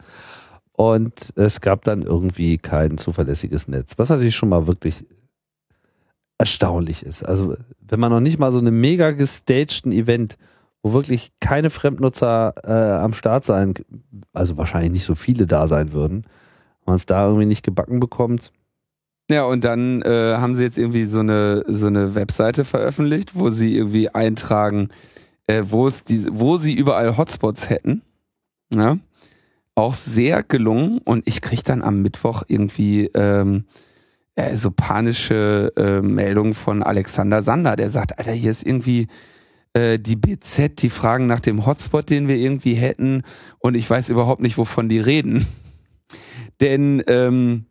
Und 0.76 1.32
es 1.38 1.62
gab 1.62 1.86
dann 1.86 2.02
irgendwie 2.02 2.58
kein 2.58 2.98
zuverlässiges 2.98 3.70
Netz, 3.70 3.94
was 3.96 4.10
natürlich 4.10 4.36
schon 4.36 4.50
mal 4.50 4.68
wirklich 4.68 5.06
erstaunlich 6.38 7.04
ist. 7.04 7.24
Also 7.24 7.56
wenn 7.80 8.02
man 8.02 8.12
noch 8.12 8.20
nicht 8.20 8.38
mal 8.38 8.52
so 8.52 8.60
einem 8.60 8.82
mega 8.82 9.12
gestagten 9.12 9.94
Event, 9.94 10.38
wo 10.84 10.92
wirklich 10.92 11.32
keine 11.40 11.70
Fremdnutzer 11.70 12.54
äh, 12.66 13.02
am 13.02 13.14
Start 13.14 13.46
sein, 13.46 13.76
also 14.34 14.58
wahrscheinlich 14.58 14.92
nicht 14.92 15.06
so 15.06 15.16
viele 15.16 15.48
da 15.48 15.68
sein 15.68 15.94
würden, 15.94 16.26
man 16.86 16.96
es 16.96 17.06
da 17.06 17.26
irgendwie 17.26 17.46
nicht 17.46 17.64
gebacken 17.64 18.00
bekommt. 18.00 18.52
Ja, 19.30 19.46
und 19.46 19.64
dann 19.64 20.02
äh, 20.02 20.36
haben 20.38 20.56
sie 20.56 20.64
jetzt 20.64 20.78
irgendwie 20.78 21.06
so 21.06 21.20
eine, 21.20 21.64
so 21.68 21.88
eine 21.88 22.16
Webseite 22.16 22.66
veröffentlicht, 22.66 23.36
wo 23.36 23.50
sie 23.50 23.76
irgendwie 23.76 24.10
eintragen, 24.10 24.90
äh, 25.48 25.64
wo, 25.70 25.90
die, 25.90 26.26
wo 26.32 26.58
sie 26.58 26.74
überall 26.74 27.16
Hotspots 27.18 27.70
hätten. 27.70 28.02
Ja? 28.74 28.98
Auch 29.76 29.96
sehr 29.96 30.44
gelungen. 30.44 30.98
Und 31.00 31.28
ich 31.28 31.42
krieg 31.42 31.64
dann 31.64 31.82
am 31.82 32.02
Mittwoch 32.02 32.44
irgendwie 32.48 33.06
ähm, 33.14 33.64
äh, 34.36 34.56
so 34.56 34.70
panische 34.72 35.72
äh, 35.78 36.02
Meldungen 36.02 36.54
von 36.54 36.84
Alexander 36.84 37.42
Sander, 37.42 37.78
der 37.78 37.90
sagt, 37.90 38.20
Alter, 38.20 38.34
hier 38.34 38.52
ist 38.52 38.66
irgendwie 38.66 39.08
äh, 39.74 39.98
die 39.98 40.18
BZ, 40.18 40.82
die 40.82 40.90
fragen 40.90 41.28
nach 41.28 41.40
dem 41.40 41.66
Hotspot, 41.66 42.10
den 42.10 42.28
wir 42.28 42.36
irgendwie 42.36 42.74
hätten. 42.74 43.24
Und 43.60 43.76
ich 43.76 43.90
weiß 43.90 44.10
überhaupt 44.10 44.42
nicht, 44.42 44.58
wovon 44.58 44.90
die 44.90 45.00
reden. 45.00 45.48
Denn 46.62 47.04
ähm, 47.08 47.66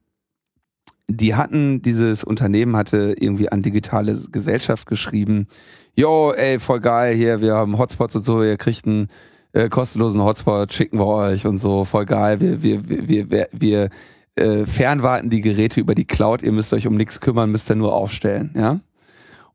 die 1.09 1.35
hatten, 1.35 1.83
dieses 1.83 2.25
Unternehmen 2.25 2.77
hatte 2.77 3.15
irgendwie 3.19 3.51
an 3.51 3.63
digitale 3.63 4.17
Gesellschaft 4.31 4.87
geschrieben, 4.87 5.47
jo, 5.95 6.33
ey, 6.33 6.61
voll 6.61 6.81
geil, 6.81 7.15
hier, 7.15 7.41
wir 7.41 7.55
haben 7.55 7.79
Hotspots 7.79 8.17
und 8.17 8.25
so, 8.25 8.43
ihr 8.43 8.57
kriegt 8.57 8.87
einen 8.87 9.09
äh, 9.53 9.69
kostenlosen 9.69 10.23
Hotspot, 10.23 10.73
schicken 10.73 10.99
wir 10.99 11.07
euch 11.07 11.47
und 11.47 11.59
so, 11.59 11.85
voll 11.85 12.05
geil, 12.05 12.41
wir, 12.41 12.63
wir, 12.63 12.89
wir, 12.89 13.09
wir, 13.09 13.31
wir, 13.31 13.49
wir 13.53 13.91
äh, 14.37 14.65
fernwarten 14.67 15.31
die 15.31 15.41
Geräte 15.41 15.81
über 15.81 15.95
die 15.95 16.07
Cloud, 16.07 16.43
ihr 16.43 16.53
müsst 16.53 16.73
euch 16.73 16.87
um 16.87 16.97
nichts 16.97 17.21
kümmern, 17.21 17.51
müsst 17.51 17.71
ihr 17.71 17.77
nur 17.77 17.95
aufstellen, 17.95 18.55
ja. 18.57 18.81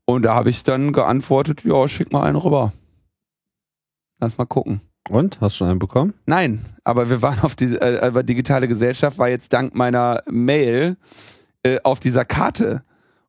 Und 0.04 0.22
da 0.22 0.34
habe 0.34 0.50
ich 0.50 0.62
dann 0.62 0.92
geantwortet, 0.92 1.64
ja, 1.64 1.88
schick 1.88 2.12
mal 2.12 2.22
einen 2.22 2.36
rüber. 2.36 2.72
Lass 4.20 4.38
mal 4.38 4.44
gucken. 4.44 4.80
Und? 5.08 5.40
Hast 5.40 5.54
du 5.54 5.58
schon 5.58 5.68
einen 5.68 5.78
bekommen? 5.78 6.14
Nein, 6.26 6.64
aber 6.84 7.10
wir 7.10 7.22
waren 7.22 7.40
auf 7.40 7.54
die, 7.54 7.74
äh, 7.74 8.00
aber 8.00 8.22
digitale 8.22 8.68
Gesellschaft 8.68 9.18
war 9.18 9.28
jetzt 9.28 9.52
dank 9.52 9.74
meiner 9.74 10.22
Mail 10.30 10.96
äh, 11.62 11.78
auf 11.82 12.00
dieser 12.00 12.24
Karte. 12.24 12.82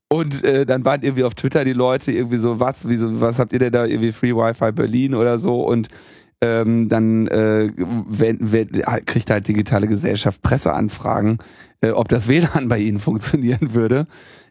Und 0.09 0.43
äh, 0.43 0.65
dann 0.65 0.85
waren 0.85 1.01
irgendwie 1.01 1.23
auf 1.23 1.35
Twitter 1.35 1.65
die 1.65 1.73
Leute 1.73 2.11
irgendwie 2.11 2.37
so, 2.37 2.59
was, 2.59 2.87
wieso, 2.87 3.19
was 3.19 3.39
habt 3.39 3.51
ihr 3.51 3.59
denn 3.59 3.73
da 3.73 3.85
irgendwie 3.85 4.11
Free 4.11 4.33
Wi-Fi 4.33 4.71
Berlin 4.71 5.15
oder 5.15 5.37
so? 5.37 5.63
Und 5.63 5.89
ähm, 6.39 6.87
dann 6.87 7.27
äh, 7.27 7.69
wenn, 7.75 8.51
wenn, 8.51 8.69
kriegt 9.05 9.29
halt 9.29 9.47
digitale 9.47 9.87
Gesellschaft 9.87 10.41
Presseanfragen, 10.43 11.39
äh, 11.81 11.89
ob 11.89 12.07
das 12.07 12.27
WLAN 12.27 12.69
bei 12.69 12.77
ihnen 12.79 12.99
funktionieren 12.99 13.73
würde. 13.73 14.07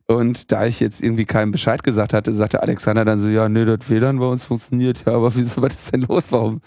Und 0.08 0.52
da 0.52 0.66
ich 0.66 0.78
jetzt 0.80 1.02
irgendwie 1.02 1.24
keinen 1.24 1.52
Bescheid 1.52 1.82
gesagt 1.82 2.12
hatte, 2.12 2.32
sagte 2.32 2.62
Alexander 2.62 3.04
dann 3.04 3.18
so, 3.18 3.28
ja, 3.28 3.48
nee, 3.48 3.64
das 3.64 3.88
WLAN 3.88 4.18
bei 4.18 4.26
uns 4.26 4.44
funktioniert, 4.44 5.04
ja, 5.06 5.14
aber 5.14 5.34
wieso, 5.34 5.62
was 5.62 5.74
ist 5.74 5.94
denn 5.94 6.02
los? 6.02 6.30
Warum, 6.30 6.60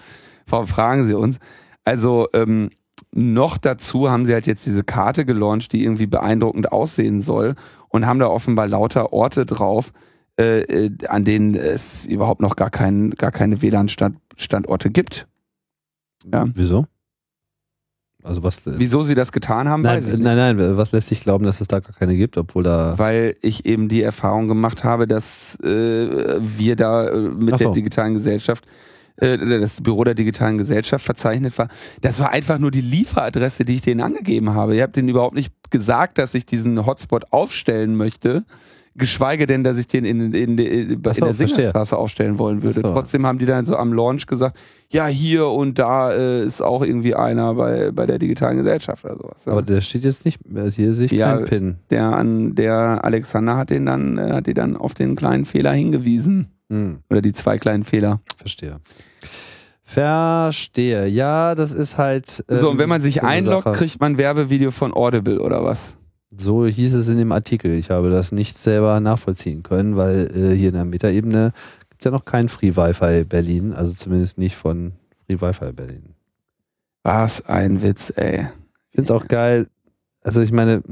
warum 0.51 0.67
fragen 0.67 1.05
sie 1.05 1.13
uns? 1.13 1.39
Also 1.85 2.27
ähm, 2.33 2.69
noch 3.13 3.57
dazu 3.57 4.09
haben 4.09 4.25
sie 4.25 4.33
halt 4.33 4.47
jetzt 4.47 4.65
diese 4.65 4.83
Karte 4.83 5.25
gelauncht, 5.25 5.71
die 5.73 5.83
irgendwie 5.83 6.07
beeindruckend 6.07 6.71
aussehen 6.71 7.21
soll 7.21 7.55
und 7.87 8.05
haben 8.05 8.19
da 8.19 8.27
offenbar 8.27 8.67
lauter 8.67 9.13
Orte 9.13 9.45
drauf, 9.45 9.91
äh, 10.39 10.61
äh, 10.61 10.91
an 11.07 11.25
denen 11.25 11.55
es 11.55 12.05
überhaupt 12.05 12.41
noch 12.41 12.55
gar, 12.55 12.69
kein, 12.69 13.11
gar 13.11 13.31
keine 13.31 13.61
WLAN-Standorte 13.61 14.89
gibt. 14.89 15.27
Ja. 16.31 16.45
Wieso? 16.53 16.85
Also 18.21 18.43
was? 18.43 18.63
Wieso 18.65 19.01
sie 19.01 19.15
das 19.15 19.31
getan 19.31 19.69
haben, 19.69 19.81
nein, 19.81 20.03
nein, 20.17 20.57
nein, 20.57 20.77
was 20.77 20.91
lässt 20.91 21.07
sich 21.07 21.21
glauben, 21.21 21.45
dass 21.45 21.61
es 21.61 21.69
da 21.69 21.79
gar 21.79 21.93
keine 21.93 22.17
gibt, 22.17 22.37
obwohl 22.37 22.63
da. 22.63 22.97
Weil 22.97 23.37
ich 23.41 23.65
eben 23.65 23.87
die 23.87 24.01
Erfahrung 24.01 24.49
gemacht 24.49 24.83
habe, 24.83 25.07
dass 25.07 25.57
äh, 25.61 26.39
wir 26.41 26.75
da 26.75 27.07
äh, 27.07 27.17
mit 27.17 27.57
so. 27.57 27.65
der 27.65 27.73
digitalen 27.73 28.13
Gesellschaft, 28.13 28.65
äh, 29.21 29.37
das 29.59 29.81
Büro 29.81 30.03
der 30.03 30.15
digitalen 30.15 30.57
Gesellschaft 30.57 31.05
verzeichnet 31.05 31.57
war. 31.57 31.67
Das 32.01 32.19
war 32.19 32.31
einfach 32.31 32.59
nur 32.59 32.71
die 32.71 32.81
Lieferadresse, 32.81 33.65
die 33.65 33.75
ich 33.75 33.81
denen 33.81 34.01
angegeben 34.01 34.53
habe. 34.53 34.75
Ihr 34.75 34.83
habt 34.83 34.95
denen 34.95 35.09
überhaupt 35.09 35.35
nicht 35.35 35.53
gesagt, 35.69 36.17
dass 36.17 36.33
ich 36.33 36.45
diesen 36.45 36.85
Hotspot 36.85 37.31
aufstellen 37.31 37.95
möchte. 37.95 38.43
Geschweige 38.95 39.45
denn, 39.45 39.63
dass 39.63 39.77
ich 39.77 39.87
den 39.87 40.03
in, 40.03 40.33
in, 40.33 40.57
in, 40.57 40.57
in, 40.57 41.03
so, 41.13 41.25
der. 41.25 41.33
Singerstraße 41.33 41.95
aufstellen 41.95 42.37
wollen 42.37 42.63
würde. 42.63 42.81
So. 42.81 42.81
Trotzdem 42.81 43.25
haben 43.25 43.37
die 43.37 43.45
dann 43.45 43.63
so 43.65 43.77
am 43.77 43.93
Launch 43.93 44.25
gesagt, 44.25 44.57
ja, 44.91 45.05
hier 45.05 45.47
und 45.47 45.79
da 45.79 46.11
äh, 46.11 46.43
ist 46.43 46.61
auch 46.61 46.83
irgendwie 46.83 47.15
einer 47.15 47.53
bei, 47.53 47.91
bei 47.91 48.05
der 48.07 48.17
digitalen 48.19 48.57
Gesellschaft 48.57 49.05
oder 49.05 49.15
sowas. 49.15 49.45
Ja. 49.45 49.51
Aber 49.53 49.61
der 49.61 49.79
steht 49.81 50.03
jetzt 50.03 50.25
nicht, 50.25 50.39
also 50.53 50.75
hier 50.75 50.93
sehe 50.95 51.05
ich 51.05 51.11
Ja, 51.11 51.35
keinen 51.35 51.45
Pin. 51.45 51.75
der 51.91 52.11
an 52.13 52.55
der 52.55 53.05
Alexander 53.05 53.55
hat 53.57 53.69
den 53.69 53.85
dann, 53.85 54.17
äh, 54.17 54.31
hat 54.33 54.47
die 54.47 54.55
dann 54.55 54.75
auf 54.75 54.95
den 54.95 55.15
kleinen 55.15 55.45
Fehler 55.45 55.71
hingewiesen. 55.71 56.49
Hm, 56.69 56.99
Oder 57.09 57.21
die 57.21 57.31
zwei 57.31 57.57
kleinen 57.57 57.83
Fehler. 57.83 58.19
verstehe. 58.37 58.79
Verstehe. 59.89 61.07
Ja, 61.07 61.55
das 61.55 61.71
ist 61.71 61.97
halt. 61.97 62.43
so, 62.47 62.67
und 62.67 62.73
ähm, 62.73 62.77
wenn 62.77 62.89
man 62.89 63.01
sich 63.01 63.15
so 63.15 63.21
einloggt, 63.21 63.63
Sache. 63.63 63.77
kriegt 63.77 63.99
man 63.99 64.19
Werbevideo 64.19 64.69
von 64.69 64.93
Audible 64.93 65.41
oder 65.41 65.63
was? 65.63 65.97
So 66.29 66.67
hieß 66.67 66.93
es 66.93 67.07
in 67.07 67.17
dem 67.17 67.31
Artikel. 67.31 67.71
Ich 67.71 67.89
habe 67.89 68.11
das 68.11 68.31
nicht 68.31 68.59
selber 68.59 68.99
nachvollziehen 68.99 69.63
können, 69.63 69.97
weil 69.97 70.29
äh, 70.35 70.55
hier 70.55 70.69
in 70.69 70.75
der 70.75 70.85
Metaebene 70.85 71.53
gibt 71.89 72.01
es 72.01 72.05
ja 72.05 72.11
noch 72.11 72.25
kein 72.25 72.49
Free 72.49 72.75
Wi-Fi 72.75 73.23
Berlin, 73.23 73.73
also 73.73 73.93
zumindest 73.93 74.37
nicht 74.37 74.55
von 74.55 74.91
Free 75.25 75.41
Wi-Fi 75.41 75.71
Berlin. 75.71 76.13
Was 77.01 77.47
ein 77.47 77.81
Witz, 77.81 78.13
ey. 78.15 78.47
Ich 78.91 78.95
finde 78.95 79.05
es 79.05 79.11
auch 79.11 79.27
geil. 79.27 79.65
Also 80.21 80.41
ich 80.41 80.51
meine, 80.51 80.83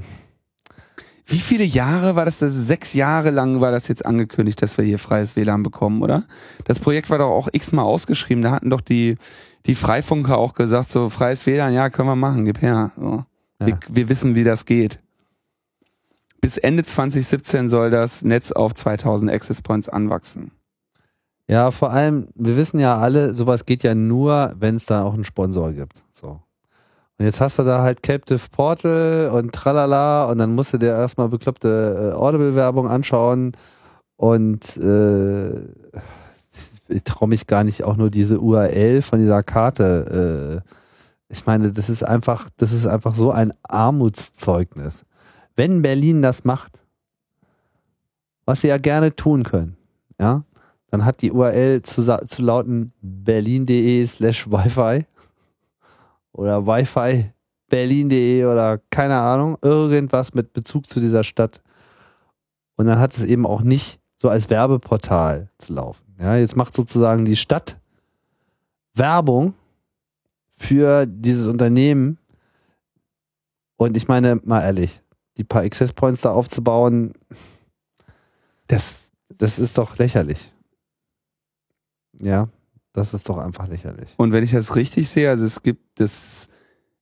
Wie 1.30 1.40
viele 1.40 1.66
Jahre 1.66 2.16
war 2.16 2.24
das? 2.24 2.40
das? 2.40 2.54
Sechs 2.54 2.94
Jahre 2.94 3.32
lang 3.32 3.60
war 3.60 3.72
das 3.72 3.90
jetzt 3.90 4.06
angekündigt, 4.06 4.62
dass 4.62 4.78
wir 4.78 4.86
hier 4.86 4.98
freies 4.98 5.36
WLAN 5.36 5.62
bekommen, 5.62 6.02
oder? 6.02 6.24
Das 6.64 6.80
Projekt 6.80 7.10
war 7.10 7.18
doch 7.18 7.30
auch 7.30 7.50
x-mal 7.52 7.84
ausgeschrieben. 7.84 8.42
Da 8.42 8.52
hatten 8.52 8.70
doch 8.70 8.80
die, 8.80 9.18
die 9.66 9.76
Freifunker 9.76 10.38
auch 10.38 10.54
gesagt, 10.54 10.90
so 10.90 11.10
freies 11.10 11.46
WLAN, 11.46 11.74
ja, 11.74 11.90
können 11.90 12.08
wir 12.08 12.16
machen, 12.16 12.46
gib 12.46 12.62
her. 12.62 12.92
So. 12.96 13.26
Ja. 13.60 13.68
Wir, 13.68 13.80
wir 13.90 14.10
wissen, 14.10 14.36
wie 14.36 14.46
das 14.46 14.64
geht. 14.64 15.00
Bis 16.40 16.58
Ende 16.58 16.86
2017 16.86 17.68
soll 17.68 17.92
das 17.92 18.24
Netz 18.24 18.54
auf 18.54 18.74
2000 18.74 19.30
Access 19.30 19.62
Points 19.62 19.90
anwachsen. 19.90 20.52
ja, 21.50 21.72
vor 21.72 21.92
allem, 21.92 22.28
wir 22.36 22.56
wissen 22.56 22.80
ja 22.80 22.98
alle, 22.98 23.34
sowas 23.34 23.66
geht 23.66 23.84
ja 23.84 23.96
nur, 23.96 24.56
wenn 24.58 24.76
es 24.76 24.86
da 24.86 25.04
auch 25.04 25.14
einen 25.14 25.26
Sponsor 25.26 25.74
gibt. 25.74 26.06
So. 26.14 26.40
Und 27.18 27.26
jetzt 27.26 27.42
hast 27.42 27.58
du 27.58 27.64
da 27.64 27.82
halt 27.82 28.04
Captive 28.04 28.42
Portal 28.52 29.32
und 29.34 29.52
tralala 29.54 30.26
und 30.26 30.38
dann 30.38 30.54
musst 30.54 30.74
du 30.74 30.78
dir 30.78 30.90
erstmal 30.90 31.30
bekloppte 31.30 32.12
äh, 32.14 32.16
Audible-Werbung 32.16 32.88
anschauen 32.88 33.54
und 34.18 34.78
äh, 34.78 35.50
ich 36.90 37.04
traue 37.04 37.28
mich 37.28 37.48
gar 37.48 37.64
nicht 37.64 37.84
auch 37.84 37.98
nur 37.98 38.12
diese 38.12 38.40
URL 38.40 39.02
von 39.02 39.20
dieser 39.20 39.42
Karte. 39.42 40.64
Äh, 40.64 40.74
ich 41.30 41.46
meine, 41.46 41.72
das 41.72 41.90
ist 41.90 42.04
einfach, 42.04 42.50
das 42.58 42.72
ist 42.72 42.86
einfach 42.86 43.16
so 43.16 43.32
ein 43.32 43.52
Armutszeugnis. 43.64 45.04
Wenn 45.56 45.82
Berlin 45.82 46.22
das 46.22 46.46
macht, 46.46 46.84
was 48.46 48.62
sie 48.62 48.68
ja 48.68 48.78
gerne 48.78 49.16
tun 49.16 49.44
können, 49.44 49.76
ja, 50.20 50.44
dann 50.90 51.04
hat 51.04 51.22
die 51.22 51.32
URL 51.32 51.82
zu, 51.82 52.02
zu 52.26 52.42
lauten 52.44 52.94
berlin.de 53.02 54.06
slash 54.06 54.50
Wi-Fi 54.50 55.06
oder 56.38 56.66
Wi-Fi 56.66 57.32
berlin.de 57.68 58.46
oder 58.46 58.80
keine 58.90 59.20
Ahnung, 59.20 59.58
irgendwas 59.62 60.34
mit 60.34 60.54
Bezug 60.54 60.88
zu 60.90 61.00
dieser 61.00 61.24
Stadt. 61.24 61.62
Und 62.76 62.86
dann 62.86 63.00
hat 63.00 63.18
es 63.18 63.24
eben 63.24 63.46
auch 63.46 63.62
nicht 63.62 64.00
so 64.16 64.30
als 64.30 64.50
Werbeportal 64.50 65.50
zu 65.58 65.74
laufen. 65.74 66.16
Ja, 66.20 66.36
jetzt 66.38 66.56
macht 66.56 66.74
sozusagen 66.74 67.26
die 67.26 67.36
Stadt 67.36 67.78
Werbung 68.94 69.54
für 70.52 71.06
dieses 71.06 71.48
Unternehmen. 71.48 72.18
Und 73.76 73.98
ich 73.98 74.08
meine, 74.08 74.40
mal 74.44 74.62
ehrlich, 74.62 75.02
die 75.38 75.44
paar 75.44 75.64
Access 75.64 75.94
Points 75.94 76.22
da 76.22 76.32
aufzubauen, 76.32 77.14
Das, 78.68 79.04
das 79.30 79.60
ist 79.60 79.78
doch 79.78 79.98
lächerlich. 79.98 80.52
Ja, 82.22 82.50
das 82.98 83.14
ist 83.14 83.30
doch 83.30 83.38
einfach 83.38 83.68
lächerlich. 83.68 84.10
und 84.18 84.32
wenn 84.32 84.44
ich 84.44 84.52
das 84.52 84.76
richtig 84.76 85.10
sehe, 85.10 85.30
also 85.30 85.46
es 85.46 85.62
gibt 85.62 86.00
das, 86.00 86.48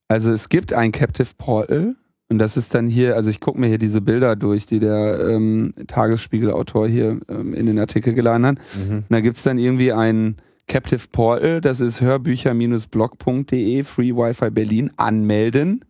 also 0.07 0.31
es 0.31 0.49
gibt 0.49 0.73
ein 0.73 0.91
Captive 0.91 1.29
Portal 1.37 1.95
und 2.27 2.39
das 2.39 2.57
ist 2.57 2.73
dann 2.73 2.87
hier, 2.87 3.15
also 3.15 3.29
ich 3.29 3.39
gucke 3.39 3.59
mir 3.59 3.67
hier 3.67 3.77
diese 3.77 4.01
Bilder 4.01 4.35
durch, 4.35 4.65
die 4.65 4.79
der 4.79 5.19
ähm, 5.29 5.73
Tagesspiegel-Autor 5.87 6.87
hier 6.87 7.19
ähm, 7.29 7.53
in 7.53 7.67
den 7.67 7.79
Artikel 7.79 8.13
geladen 8.13 8.45
hat. 8.45 8.57
Und 8.87 9.05
da 9.09 9.21
gibt's 9.21 9.43
dann 9.43 9.57
irgendwie 9.57 9.93
ein 9.93 10.37
Captive 10.67 11.07
Portal, 11.11 11.61
das 11.61 11.79
ist 11.79 12.01
hörbücher-blog.de, 12.01 13.83
Free 13.83 14.15
Wi-Fi 14.15 14.49
Berlin, 14.49 14.91
anmelden 14.97 15.85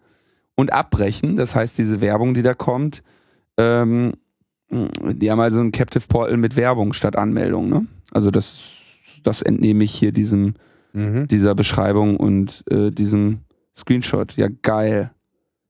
und 0.56 0.74
abbrechen. 0.74 1.38
Das 1.38 1.56
heißt, 1.56 1.78
diese 1.78 2.02
Werbung, 2.02 2.34
die 2.34 2.42
da 2.42 2.54
kommt, 2.54 3.02
ähm, 3.58 4.14
die 4.70 5.32
haben 5.32 5.40
also 5.40 5.62
ein 5.62 5.72
Captive 5.72 6.04
Portal 6.08 6.36
mit 6.36 6.58
Werbung 6.58 6.92
statt 6.92 7.16
Anmeldung. 7.16 7.70
Ne? 7.70 7.86
Also 8.12 8.30
das, 8.30 8.56
das 9.26 9.42
entnehme 9.42 9.84
ich 9.84 9.94
hier 9.94 10.12
diesem, 10.12 10.56
Mhm. 10.94 11.28
dieser 11.28 11.56
Beschreibung 11.56 12.16
und 12.18 12.64
äh, 12.72 12.90
diesem 12.90 13.42
Screenshot. 13.76 14.38
Ja, 14.38 14.48
geil. 14.62 15.12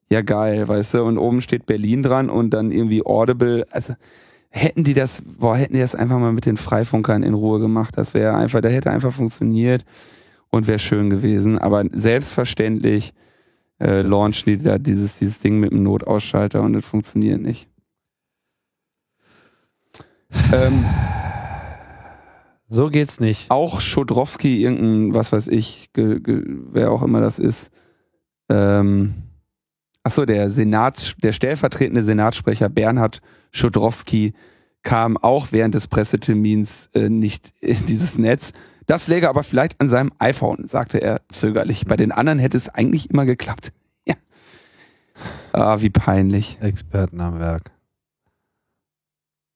Ja, 0.07 0.22
geil, 0.22 0.68
weißt 0.68 0.94
du, 0.94 1.03
und 1.03 1.18
oben 1.18 1.41
steht 1.41 1.65
Berlin 1.65 2.03
dran 2.03 2.30
und 2.30 2.52
dann 2.52 2.72
irgendwie 2.72 3.03
Audible. 3.03 3.65
Also 3.72 3.95
hätten 4.49 4.84
die 4.84 4.94
das, 4.94 5.23
boah, 5.26 5.57
hätten 5.57 5.73
die 5.73 5.80
das 5.80 5.95
einfach 5.95 6.19
mal 6.19 6.32
mit 6.32 6.45
den 6.45 6.57
Freifunkern 6.57 7.23
in 7.23 7.34
Ruhe 7.34 7.60
gemacht. 7.60 7.98
Das 7.98 8.14
wäre 8.14 8.36
einfach, 8.36 8.61
da 8.61 8.69
hätte 8.69 8.91
einfach 8.91 9.11
funktioniert 9.11 9.84
und 10.52 10.68
wäre 10.68 10.77
schön 10.77 11.10
gewesen. 11.10 11.57
Aber 11.57 11.84
selbstverständlich 11.91 13.14
äh, 13.80 14.02
launchen 14.03 14.60
die 14.60 14.64
da 14.64 14.77
dieses, 14.77 15.18
dieses 15.18 15.40
Ding 15.40 15.60
mit 15.60 15.72
dem 15.72 15.82
Notausschalter 15.82 16.61
und 16.61 16.73
das 16.73 16.86
funktioniert 16.86 17.41
nicht. 17.41 17.68
ähm, 20.53 20.86
So 22.67 22.89
geht's 22.89 23.19
nicht. 23.19 23.51
auch 23.51 23.79
Schodrowski, 23.79 24.63
irgendein, 24.63 25.13
was 25.13 25.31
weiß 25.31 25.47
ich, 25.47 25.91
ge, 25.93 26.19
ge, 26.19 26.41
wer 26.71 26.91
auch 26.91 27.03
immer 27.03 27.21
das 27.21 27.37
ist. 27.37 27.69
Ähm, 28.49 29.13
achso, 30.03 30.25
der 30.25 30.49
Senats, 30.49 31.15
der 31.21 31.31
stellvertretende 31.31 32.03
Senatssprecher 32.03 32.69
Bernhard 32.69 33.21
Schodrowski 33.51 34.33
kam 34.81 35.17
auch 35.17 35.47
während 35.51 35.75
des 35.75 35.87
Pressetermins 35.87 36.89
äh, 36.93 37.09
nicht 37.09 37.53
in 37.59 37.85
dieses 37.85 38.17
Netz. 38.17 38.53
Das 38.85 39.07
läge 39.07 39.29
aber 39.29 39.43
vielleicht 39.43 39.81
an 39.81 39.89
seinem 39.89 40.11
iPhone, 40.19 40.67
sagte 40.67 41.01
er 41.01 41.21
zögerlich. 41.29 41.85
Bei 41.85 41.97
den 41.97 42.11
anderen 42.11 42.39
hätte 42.39 42.57
es 42.57 42.69
eigentlich 42.69 43.09
immer 43.09 43.25
geklappt. 43.25 43.73
Ja. 44.07 44.15
Ah, 45.53 45.81
wie 45.81 45.89
peinlich. 45.89 46.59
Experten 46.61 47.19
am 47.21 47.39
Werk. 47.39 47.71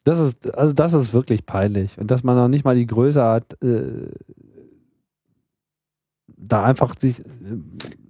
Das 0.09 0.17
ist, 0.17 0.57
also 0.57 0.73
das 0.73 0.93
ist 0.93 1.13
wirklich 1.13 1.45
peinlich. 1.45 1.99
Und 1.99 2.09
dass 2.09 2.23
man 2.23 2.35
noch 2.35 2.47
nicht 2.47 2.65
mal 2.65 2.73
die 2.73 2.87
Größe 2.87 3.23
hat, 3.23 3.61
äh, 3.61 4.09
da 6.25 6.63
einfach 6.63 6.95
sich, 6.97 7.19
äh, 7.19 7.23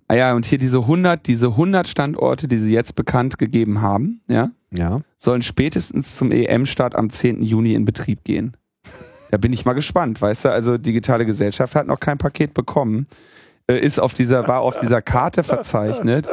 Ah 0.07 0.15
ja, 0.15 0.33
und 0.33 0.45
hier 0.45 0.57
diese 0.57 0.77
100, 0.77 1.27
diese 1.27 1.47
100 1.47 1.89
Standorte, 1.89 2.47
die 2.47 2.57
sie 2.57 2.71
jetzt 2.73 2.95
bekannt 2.95 3.37
gegeben 3.37 3.81
haben, 3.81 4.21
ja, 4.29 4.49
ja. 4.71 5.01
sollen 5.17 5.43
spätestens 5.43 6.15
zum 6.15 6.31
EM-Start 6.31 6.95
am 6.95 7.09
10. 7.09 7.43
Juni 7.43 7.73
in 7.73 7.83
Betrieb 7.83 8.23
gehen. 8.23 8.55
Da 9.29 9.37
bin 9.37 9.51
ich 9.51 9.65
mal 9.65 9.73
gespannt, 9.73 10.21
weißt 10.21 10.45
du? 10.45 10.51
Also 10.53 10.77
digitale 10.77 11.25
Gesellschaft 11.25 11.75
hat 11.75 11.85
noch 11.85 11.99
kein 11.99 12.17
Paket 12.17 12.53
bekommen, 12.53 13.07
äh, 13.67 13.77
ist 13.77 13.99
auf 13.99 14.13
dieser, 14.13 14.47
war 14.47 14.61
auf 14.61 14.79
dieser 14.79 15.01
Karte 15.01 15.43
verzeichnet. 15.43 16.29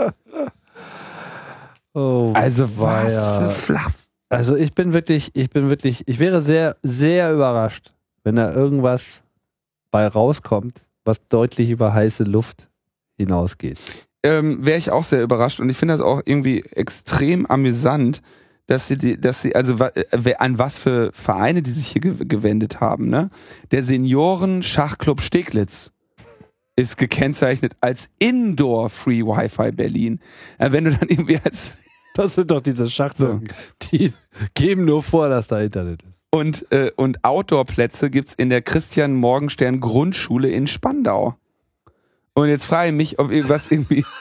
Oh, 1.93 2.31
Also 2.35 2.69
was 2.79 3.17
weia. 3.17 3.41
für 3.41 3.51
Flach. 3.51 3.91
Also 4.29 4.57
ich 4.57 4.75
bin 4.75 4.93
wirklich, 4.93 5.31
ich 5.35 5.51
bin 5.51 5.71
wirklich, 5.71 6.03
ich 6.07 6.19
wäre 6.19 6.43
sehr, 6.43 6.77
sehr 6.83 7.33
überrascht, 7.33 7.93
wenn 8.25 8.37
da 8.37 8.53
irgendwas 8.53 9.23
bei 9.91 10.07
rauskommt, 10.07 10.81
was 11.05 11.27
deutlich 11.29 11.71
über 11.71 11.95
heiße 11.95 12.25
Luft 12.25 12.69
hinausgeht. 13.17 13.79
Ähm, 14.25 14.65
Wäre 14.67 14.79
ich 14.79 14.91
auch 14.91 15.05
sehr 15.05 15.23
überrascht 15.23 15.61
und 15.61 15.71
ich 15.71 15.77
finde 15.77 15.95
das 15.95 16.01
auch 16.01 16.21
irgendwie 16.25 16.63
extrem 16.73 17.47
amüsant, 17.47 18.21
dass 18.67 18.89
sie, 18.89 18.97
die, 18.97 19.21
dass 19.21 19.43
sie, 19.43 19.55
also 19.55 19.77
äh, 19.85 20.35
an 20.39 20.59
was 20.59 20.81
für 20.81 21.13
Vereine 21.13 21.63
die 21.63 21.71
sich 21.71 21.87
hier 21.87 22.01
ge 22.01 22.17
gewendet 22.19 22.81
haben. 22.81 23.09
Ne? 23.09 23.31
Der 23.71 23.85
Senioren-Schachclub 23.85 25.21
Steglitz 25.21 25.93
ist 26.75 26.99
gekennzeichnet 26.99 27.75
als 27.81 28.09
Indoor 28.19 28.91
Free 28.91 29.23
Wi-Fi 29.23 29.71
Berlin. 29.71 30.19
Äh, 30.59 30.73
wenn 30.73 30.85
du 30.85 30.91
dann 30.91 31.09
irgendwie 31.09 31.39
als 31.45 31.75
Das 32.17 32.35
sind 32.35 32.51
doch 32.51 32.61
diese 32.63 32.89
Schachteln, 32.91 33.47
die 33.83 34.13
geben 34.55 34.87
nur 34.87 35.03
vor, 35.03 35.29
dass 35.29 35.49
da 35.49 35.61
Internet 35.61 36.03
ist. 36.03 36.25
und, 36.31 36.71
äh, 36.73 36.91
und 36.97 37.23
Outdoor-Plätze 37.25 38.09
gibt's 38.11 38.33
in 38.35 38.49
der 38.49 38.63
Christian 38.63 39.15
Morgenstern 39.15 39.81
Grundschule 39.81 40.49
in 40.49 40.67
Spandau. 40.67 41.37
Und 42.33 42.49
jetzt 42.49 42.67
frage 42.67 42.89
ich 42.89 42.95
mich, 42.95 43.19
ob 43.19 43.31
irgendwas 43.31 43.71
irgendwie. 43.71 44.05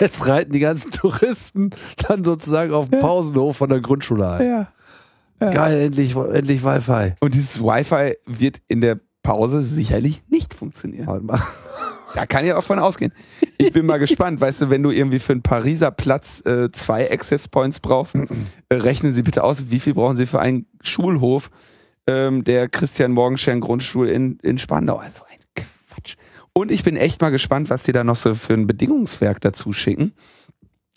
Jetzt 0.00 0.26
reiten 0.28 0.52
die 0.52 0.58
ganzen 0.60 0.90
Touristen 0.90 1.70
dann 2.06 2.22
sozusagen 2.22 2.72
auf 2.72 2.90
dem 2.90 3.00
Pausenhof 3.00 3.56
von 3.56 3.68
der 3.70 3.80
Grundschule 3.80 4.30
ein. 4.30 4.46
Ja. 5.40 5.50
Geil, 5.50 5.80
endlich, 5.80 6.14
endlich 6.14 6.62
Wi-Fi. 6.62 7.14
Und 7.20 7.34
dieses 7.34 7.60
Wi-Fi 7.62 8.16
wird 8.26 8.60
in 8.68 8.82
der 8.82 9.00
Pause 9.22 9.62
sicherlich 9.62 10.22
nicht 10.28 10.52
funktionieren. 10.52 11.06
Warte 11.06 11.24
mal. 11.24 11.40
Da 12.14 12.26
kann 12.26 12.44
ich 12.44 12.52
auch 12.52 12.64
von 12.64 12.78
ausgehen. 12.78 13.12
Ich 13.58 13.72
bin 13.72 13.86
mal 13.86 13.98
gespannt. 14.00 14.40
Weißt 14.40 14.62
du, 14.62 14.70
wenn 14.70 14.82
du 14.82 14.90
irgendwie 14.90 15.18
für 15.18 15.32
einen 15.32 15.42
Pariser 15.42 15.90
Platz 15.90 16.44
äh, 16.46 16.70
zwei 16.72 17.10
Access 17.10 17.48
Points 17.48 17.80
brauchst, 17.80 18.14
äh, 18.14 18.26
rechnen 18.72 19.14
Sie 19.14 19.22
bitte 19.22 19.44
aus, 19.44 19.70
wie 19.70 19.80
viel 19.80 19.94
brauchen 19.94 20.16
Sie 20.16 20.26
für 20.26 20.40
einen 20.40 20.66
Schulhof 20.82 21.50
ähm, 22.06 22.44
der 22.44 22.68
Christian 22.68 23.12
Morgenstern 23.12 23.60
Grundschule 23.60 24.10
in, 24.12 24.38
in 24.42 24.58
Spandau. 24.58 24.96
Also 24.96 25.22
ein 25.30 25.38
Quatsch. 25.54 26.16
Und 26.52 26.72
ich 26.72 26.82
bin 26.82 26.96
echt 26.96 27.20
mal 27.20 27.30
gespannt, 27.30 27.70
was 27.70 27.82
die 27.82 27.92
da 27.92 28.04
noch 28.04 28.16
so 28.16 28.34
für 28.34 28.54
ein 28.54 28.66
Bedingungswerk 28.66 29.40
dazu 29.40 29.72
schicken, 29.72 30.12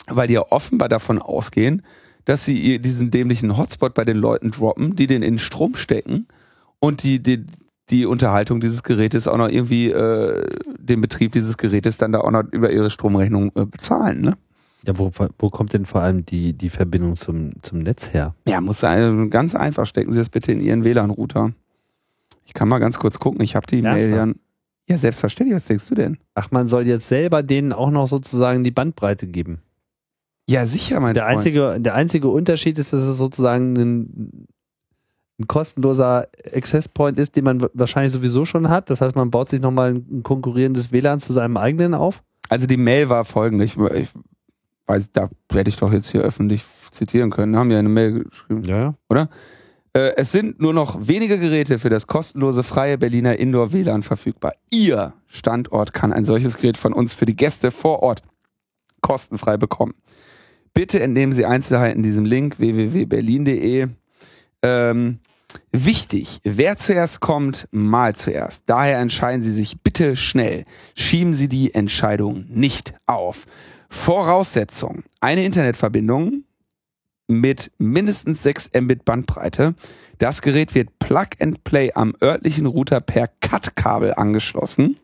weil 0.06 0.26
die 0.26 0.34
ja 0.34 0.44
offenbar 0.50 0.88
davon 0.88 1.20
ausgehen, 1.20 1.82
dass 2.24 2.44
sie 2.44 2.78
diesen 2.78 3.10
dämlichen 3.10 3.56
Hotspot 3.56 3.94
bei 3.94 4.04
den 4.04 4.16
Leuten 4.16 4.50
droppen, 4.50 4.96
die 4.96 5.06
den 5.06 5.22
in 5.22 5.38
Strom 5.38 5.76
stecken 5.76 6.26
und 6.80 7.02
die, 7.02 7.22
die, 7.22 7.44
die 7.90 8.06
Unterhaltung 8.06 8.60
dieses 8.60 8.82
Gerätes 8.82 9.28
auch 9.28 9.36
noch 9.36 9.48
irgendwie 9.48 9.90
äh, 9.90 10.46
den 10.78 11.00
Betrieb 11.00 11.32
dieses 11.32 11.56
Gerätes 11.56 11.98
dann 11.98 12.12
da 12.12 12.20
auch 12.20 12.30
noch 12.30 12.44
über 12.50 12.70
ihre 12.70 12.90
Stromrechnung 12.90 13.52
äh, 13.54 13.66
bezahlen. 13.66 14.22
Ne? 14.22 14.36
Ja, 14.86 14.98
wo, 14.98 15.10
wo 15.38 15.48
kommt 15.50 15.72
denn 15.72 15.86
vor 15.86 16.02
allem 16.02 16.24
die, 16.24 16.52
die 16.52 16.70
Verbindung 16.70 17.16
zum, 17.16 17.52
zum 17.62 17.80
Netz 17.80 18.12
her? 18.12 18.34
Ja, 18.46 18.60
muss 18.60 18.80
sein. 18.80 19.30
Ganz 19.30 19.54
einfach. 19.54 19.86
Stecken 19.86 20.12
Sie 20.12 20.18
das 20.18 20.30
bitte 20.30 20.52
in 20.52 20.60
Ihren 20.60 20.84
WLAN-Router. 20.84 21.52
Ich 22.44 22.52
kann 22.54 22.68
mal 22.68 22.78
ganz 22.78 22.98
kurz 22.98 23.18
gucken. 23.18 23.40
Ich 23.40 23.56
habe 23.56 23.66
die 23.66 23.82
Mail 23.82 24.10
ja. 24.10 24.26
Ja, 24.88 24.98
selbstverständlich. 24.98 25.56
Was 25.56 25.66
denkst 25.66 25.88
du 25.88 25.94
denn? 25.94 26.18
Ach, 26.34 26.50
man 26.50 26.68
soll 26.68 26.86
jetzt 26.86 27.08
selber 27.08 27.42
denen 27.42 27.72
auch 27.72 27.90
noch 27.90 28.06
sozusagen 28.06 28.64
die 28.64 28.70
Bandbreite 28.70 29.26
geben. 29.26 29.62
Ja, 30.46 30.66
sicher, 30.66 31.00
mein 31.00 31.14
Der 31.14 31.24
Freund. 31.24 31.36
einzige, 31.36 31.80
der 31.80 31.94
einzige 31.94 32.28
Unterschied 32.28 32.78
ist, 32.78 32.92
dass 32.92 33.00
es 33.00 33.16
sozusagen 33.16 33.76
ein, 33.76 34.46
ein 35.40 35.46
kostenloser 35.48 36.26
Access 36.54 36.88
Point 36.88 37.18
ist, 37.18 37.34
den 37.36 37.44
man 37.44 37.60
wa- 37.60 37.68
wahrscheinlich 37.74 38.12
sowieso 38.12 38.44
schon 38.44 38.68
hat. 38.68 38.88
Das 38.90 39.00
heißt, 39.00 39.16
man 39.16 39.30
baut 39.30 39.48
sich 39.48 39.60
nochmal 39.60 39.94
ein, 39.94 40.22
konkurrierendes 40.22 40.92
WLAN 40.92 41.20
zu 41.20 41.32
seinem 41.32 41.56
eigenen 41.56 41.94
auf. 41.94 42.22
Also 42.48 42.66
die 42.66 42.76
Mail 42.76 43.08
war 43.08 43.24
folgende. 43.24 43.64
Ich, 43.64 43.76
ich 43.76 44.08
weiß, 44.86 45.10
da 45.12 45.28
werde 45.50 45.70
ich 45.70 45.76
doch 45.76 45.92
jetzt 45.92 46.10
hier 46.10 46.20
öffentlich 46.22 46.62
zitieren 46.90 47.30
können. 47.30 47.56
Haben 47.56 47.70
ja 47.72 47.78
eine 47.78 47.88
Mail 47.88 48.24
geschrieben. 48.24 48.62
Ja. 48.64 48.94
Äh, 49.96 50.12
es 50.16 50.30
sind 50.30 50.60
nur 50.60 50.72
noch 50.72 51.08
wenige 51.08 51.38
Geräte 51.38 51.78
für 51.78 51.88
das 51.88 52.06
kostenlose 52.06 52.62
freie 52.62 52.98
Berliner 52.98 53.36
Indoor 53.38 53.72
WLAN 53.72 54.02
verfügbar. 54.02 54.52
Ihr 54.70 55.14
Standort 55.26 55.92
kann 55.92 56.12
ein 56.12 56.24
solches 56.24 56.58
Gerät 56.58 56.76
von 56.76 56.92
uns 56.92 57.12
für 57.12 57.26
die 57.26 57.34
Gäste 57.36 57.70
vor 57.72 58.02
Ort 58.02 58.22
kostenfrei 59.00 59.56
bekommen. 59.56 59.94
Bitte 60.74 61.00
entnehmen 61.00 61.32
Sie 61.32 61.44
Einzelheiten 61.46 62.02
diesem 62.02 62.24
Link 62.24 62.58
www.berlin.de. 62.58 63.88
Ähm, 64.62 65.18
wichtig, 65.72 66.40
wer 66.44 66.76
zuerst 66.76 67.20
kommt, 67.20 67.68
mal 67.70 68.14
zuerst. 68.14 68.64
Daher 68.66 68.98
entscheiden 68.98 69.42
Sie 69.42 69.52
sich 69.52 69.80
bitte 69.82 70.16
schnell. 70.16 70.64
Schieben 70.94 71.34
Sie 71.34 71.48
die 71.48 71.74
Entscheidung 71.74 72.44
nicht 72.48 72.94
auf. 73.06 73.46
Voraussetzung, 73.88 75.02
eine 75.20 75.44
Internetverbindung 75.44 76.44
mit 77.26 77.70
mindestens 77.78 78.42
6 78.42 78.70
Mbit 78.80 79.04
Bandbreite. 79.04 79.74
Das 80.18 80.42
Gerät 80.42 80.74
wird 80.74 80.98
Plug 80.98 81.26
and 81.40 81.64
Play 81.64 81.90
am 81.94 82.14
örtlichen 82.22 82.66
Router 82.66 83.00
per 83.00 83.28
CAT-Kabel 83.40 84.14
angeschlossen. 84.14 84.98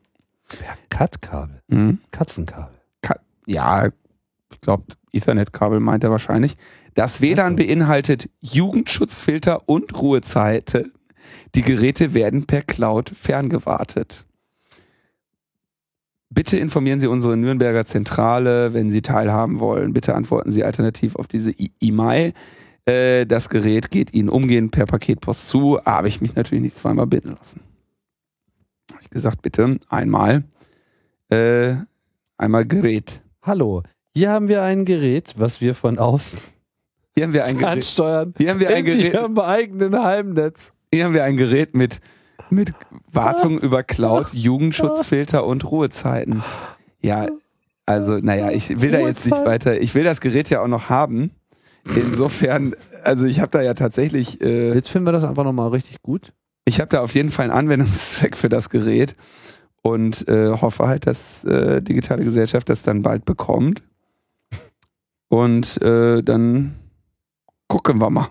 Per 0.49 0.75
Cut-Kabel. 0.91 1.63
Mhm. 1.69 1.99
Katzenkabel. 2.11 2.77
Ka- 3.03 3.21
Ja, 3.47 3.87
ich 4.53 4.61
glaube, 4.61 4.85
Ethernet-Kabel 5.13 5.81
meint 5.81 6.05
er 6.05 6.11
wahrscheinlich. 6.11 6.57
Das 6.95 7.21
WLAN 7.21 7.57
beinhaltet 7.57 8.29
Jugendschutzfilter 8.41 9.69
und 9.69 10.01
Ruhezeiten. 10.01 10.93
Die 11.55 11.63
Geräte 11.63 12.15
werden 12.15 12.47
per 12.47 12.63
Cloud 12.63 13.11
ferngewartet. 13.11 14.25
Bitte 16.31 16.59
informieren 16.59 17.01
Sie 17.01 17.09
unsere 17.09 17.37
Nürnberger 17.37 17.85
Zentrale, 17.87 18.73
wenn 18.73 18.91
Sie 18.91 19.03
teilhaben 19.03 19.59
wollen. 19.59 19.93
Bitte 19.93 20.15
antworten 20.15 20.53
Sie 20.53 20.63
alternativ 20.65 21.17
auf 21.17 21.27
diese 21.27 21.53
E-Mail. 21.81 22.33
Äh, 22.87 23.27
das 23.27 23.49
Gerät 23.49 23.91
geht 23.91 24.15
Ihnen 24.15 24.29
umgehend 24.29 24.71
per 24.71 24.87
Paketpost 24.87 25.49
zu. 25.49 25.81
Habe 25.85 26.09
ich 26.09 26.21
mich 26.21 26.37
natürlich 26.37 26.63
nicht 26.63 26.77
zweimal 26.77 27.07
bitten 27.07 27.31
lassen. 27.31 27.61
Habe 28.93 29.03
ich 29.03 29.11
gesagt, 29.11 29.43
bitte 29.43 29.79
einmal. 29.89 30.45
Äh, 31.31 31.75
einmal 32.37 32.65
Gerät. 32.65 33.23
Hallo, 33.43 33.83
hier 34.15 34.31
haben 34.31 34.49
wir 34.49 34.63
ein 34.63 34.85
Gerät, 34.85 35.35
was 35.37 35.61
wir 35.61 35.75
von 35.75 35.99
außen 35.99 36.39
Hier 37.21 37.27
haben 37.27 37.35
wir 37.35 37.45
ein 37.45 37.59
Gerät. 37.59 37.73
ansteuern. 37.75 38.35
Hier 38.39 38.49
haben 38.49 38.61
wir 38.61 38.71
ein 38.71 38.77
in 38.79 38.85
Gerät. 38.87 39.13
ihrem 39.13 39.39
eigenen 39.39 40.03
Heimnetz. 40.03 40.73
Hier 40.91 41.05
haben 41.05 41.13
wir 41.13 41.23
ein 41.25 41.37
Gerät 41.37 41.77
mit, 41.77 42.01
mit 42.49 42.73
Wartung 43.13 43.59
über 43.59 43.83
Cloud, 43.83 44.33
Jugendschutzfilter 44.33 45.45
und 45.45 45.71
Ruhezeiten. 45.71 46.43
Ja, 47.03 47.27
also, 47.85 48.17
naja, 48.21 48.53
ich 48.53 48.81
will 48.81 48.91
da 48.91 49.01
jetzt 49.01 49.27
nicht 49.27 49.35
Ruhezeit. 49.35 49.47
weiter. 49.67 49.81
Ich 49.83 49.95
will 49.95 50.03
das 50.05 50.23
Gerät 50.23 50.49
ja 50.49 50.63
auch 50.63 50.67
noch 50.67 50.89
haben. 50.89 51.33
Insofern, 51.95 52.75
also 53.05 53.27
ich 53.27 53.41
habe 53.41 53.51
da 53.51 53.61
ja 53.61 53.75
tatsächlich, 53.75 54.41
äh, 54.41 54.73
Jetzt 54.73 54.89
finden 54.89 55.07
wir 55.07 55.13
das 55.13 55.25
einfach 55.25 55.45
nochmal 55.45 55.69
richtig 55.69 56.01
gut. 56.01 56.33
ich 56.65 56.81
habe 56.81 56.89
da 56.89 57.03
auf 57.03 57.15
jeden 57.15 57.31
Fall 57.31 57.51
einen 57.51 57.53
Anwendungszweck 57.59 58.35
für 58.35 58.49
das 58.49 58.71
Gerät 58.71 59.15
und 59.83 60.27
äh, 60.27 60.53
hoffe 60.53 60.89
halt, 60.89 61.07
dass 61.07 61.45
äh, 61.45 61.83
digitale 61.83 62.25
Gesellschaft 62.25 62.71
das 62.71 62.83
dann 62.83 63.03
bald 63.03 63.27
bekommt. 63.27 63.83
Und 65.29 65.81
äh, 65.83 66.23
dann 66.23 66.77
gucken 67.71 68.01
wir 68.01 68.11
mal. 68.11 68.29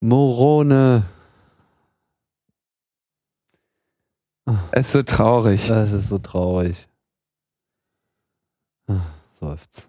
Morone. 0.00 1.04
Es 4.70 4.86
ist 4.88 4.92
so 4.92 5.02
traurig. 5.02 5.66
Das 5.68 5.92
ist 5.92 6.08
so 6.08 6.18
traurig. 6.18 6.86
Ah, 8.88 9.00
Seufz. 9.40 9.88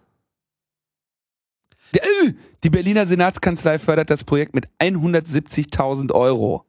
Äh, 1.94 2.00
Die 2.64 2.70
Berliner 2.70 3.06
Senatskanzlei 3.06 3.78
fördert 3.80 4.10
das 4.10 4.24
Projekt 4.24 4.56
mit 4.56 4.68
170.000 4.80 6.12
Euro. 6.14 6.66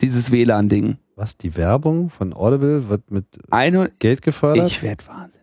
Dieses 0.00 0.30
WLAN-Ding. 0.30 0.98
Was, 1.16 1.36
die 1.36 1.56
Werbung 1.56 2.08
von 2.08 2.32
Audible 2.32 2.88
wird 2.88 3.10
mit 3.10 3.26
100 3.50 3.98
Geld 3.98 4.22
gefördert? 4.22 4.66
Ich 4.68 4.82
werde 4.82 5.06
wahnsinnig. 5.06 5.41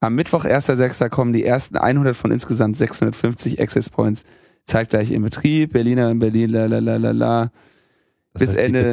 Am 0.00 0.14
Mittwoch, 0.14 0.44
1.6. 0.46 1.08
kommen 1.10 1.32
die 1.32 1.44
ersten 1.44 1.76
100 1.76 2.16
von 2.16 2.30
insgesamt 2.30 2.78
650 2.78 3.60
Access 3.60 3.90
Points 3.90 4.24
zeitgleich 4.64 5.10
in 5.10 5.22
Betrieb. 5.22 5.72
Berliner 5.72 6.10
in 6.10 6.18
Berlin, 6.18 6.50
la 6.50 6.66
la 6.66 6.78
la 6.78 6.96
la 6.96 7.10
la. 7.10 7.50
Das 8.32 8.40
bis 8.40 8.48
heißt, 8.50 8.58
Ende- 8.58 8.84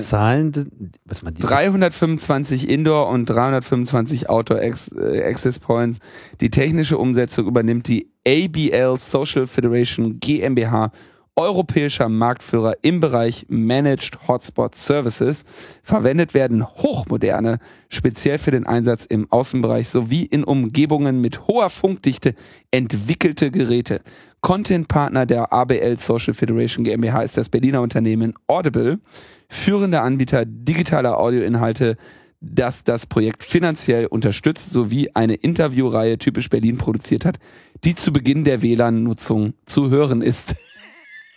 die 1.31 1.41
325 1.41 2.69
Indoor 2.69 3.07
und 3.09 3.27
325 3.27 4.29
Outdoor 4.29 4.59
äh, 4.61 5.23
Access 5.23 5.59
Points. 5.59 5.99
Die 6.41 6.49
technische 6.49 6.97
Umsetzung 6.97 7.45
übernimmt 7.47 7.87
die 7.87 8.11
ABL 8.27 8.97
Social 8.97 9.45
Federation 9.47 10.19
GmbH, 10.19 10.91
europäischer 11.37 12.09
Marktführer 12.09 12.75
im 12.81 12.99
Bereich 12.99 13.45
Managed 13.47 14.27
Hotspot 14.27 14.75
Services. 14.75 15.45
Verwendet 15.83 16.33
werden 16.33 16.65
hochmoderne, 16.65 17.59
speziell 17.89 18.39
für 18.39 18.51
den 18.51 18.65
Einsatz 18.65 19.05
im 19.05 19.31
Außenbereich 19.31 19.87
sowie 19.87 20.25
in 20.25 20.43
Umgebungen 20.43 21.21
mit 21.21 21.47
hoher 21.47 21.69
Funkdichte 21.69 22.33
entwickelte 22.71 23.51
Geräte. 23.51 24.01
Content-Partner 24.41 25.25
der 25.25 25.53
ABL 25.53 25.97
Social 25.97 26.33
Federation 26.33 26.83
GmbH 26.83 27.21
ist 27.21 27.37
das 27.37 27.49
Berliner 27.49 27.81
Unternehmen 27.81 28.33
Audible, 28.47 28.99
führender 29.47 30.03
Anbieter 30.03 30.45
digitaler 30.45 31.19
Audioinhalte, 31.19 31.97
das 32.39 32.83
das 32.83 33.05
Projekt 33.05 33.43
finanziell 33.43 34.05
unterstützt 34.07 34.71
sowie 34.71 35.09
eine 35.13 35.35
Interviewreihe 35.35 36.17
typisch 36.17 36.49
Berlin 36.49 36.77
produziert 36.77 37.25
hat, 37.25 37.37
die 37.83 37.95
zu 37.95 38.13
Beginn 38.13 38.43
der 38.43 38.61
WLAN-Nutzung 38.61 39.53
zu 39.65 39.89
hören 39.89 40.21
ist. 40.21 40.55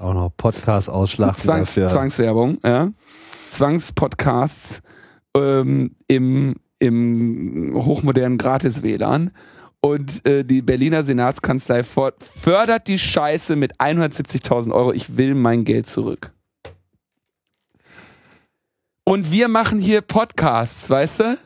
Auch 0.01 0.15
noch 0.15 0.31
Podcast-Ausschlag 0.37 1.39
Zwangs, 1.39 1.75
dafür. 1.75 1.89
Zwangswerbung, 1.89 2.59
ja. 2.65 2.91
Zwangspodcasts 3.51 4.83
ähm, 5.37 5.95
im, 6.09 6.57
im 6.79 7.73
hochmodernen 7.75 8.39
Gratis-WLAN. 8.39 9.31
Und 9.83 10.27
äh, 10.27 10.45
die 10.45 10.61
Berliner 10.61 11.05
Senatskanzlei 11.05 11.83
fördert 11.83 12.87
die 12.87 12.99
Scheiße 12.99 13.57
mit 13.57 13.81
170.000 13.81 14.73
Euro. 14.73 14.93
Ich 14.93 15.17
will 15.17 15.35
mein 15.35 15.65
Geld 15.65 15.89
zurück. 15.89 16.33
Und 19.05 19.33
wir 19.33 19.49
machen 19.49 19.79
hier 19.79 20.03
Podcasts, 20.03 20.89
weißt 20.91 21.21
du? 21.21 21.39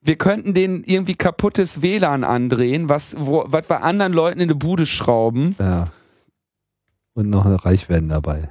Wir 0.00 0.16
könnten 0.16 0.52
denen 0.52 0.84
irgendwie 0.84 1.14
kaputtes 1.14 1.80
WLAN 1.80 2.24
andrehen, 2.24 2.88
was, 2.88 3.14
wo, 3.18 3.44
was 3.46 3.66
bei 3.66 3.78
anderen 3.78 4.12
Leuten 4.12 4.40
in 4.40 4.48
die 4.48 4.54
Bude 4.54 4.84
schrauben. 4.84 5.54
Ja. 5.58 5.90
Und 7.18 7.30
noch 7.30 7.46
reich 7.64 7.88
werden 7.88 8.10
dabei. 8.10 8.48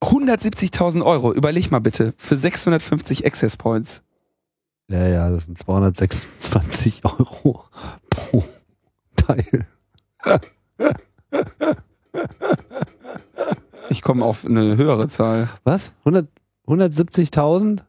170.000 0.00 1.04
Euro, 1.04 1.32
überleg 1.32 1.72
mal 1.72 1.80
bitte, 1.80 2.14
für 2.16 2.38
650 2.38 3.26
Access 3.26 3.56
Points. 3.56 4.02
Ja, 4.88 5.04
ja, 5.08 5.30
das 5.30 5.46
sind 5.46 5.58
226 5.58 7.04
Euro 7.04 7.64
pro 8.08 8.44
Teil. 9.16 9.66
Ich 13.90 14.02
komme 14.02 14.24
auf 14.24 14.46
eine 14.46 14.76
höhere 14.76 15.08
Zahl. 15.08 15.48
Was? 15.64 15.94
100 16.04 16.28
170.000 16.68 17.82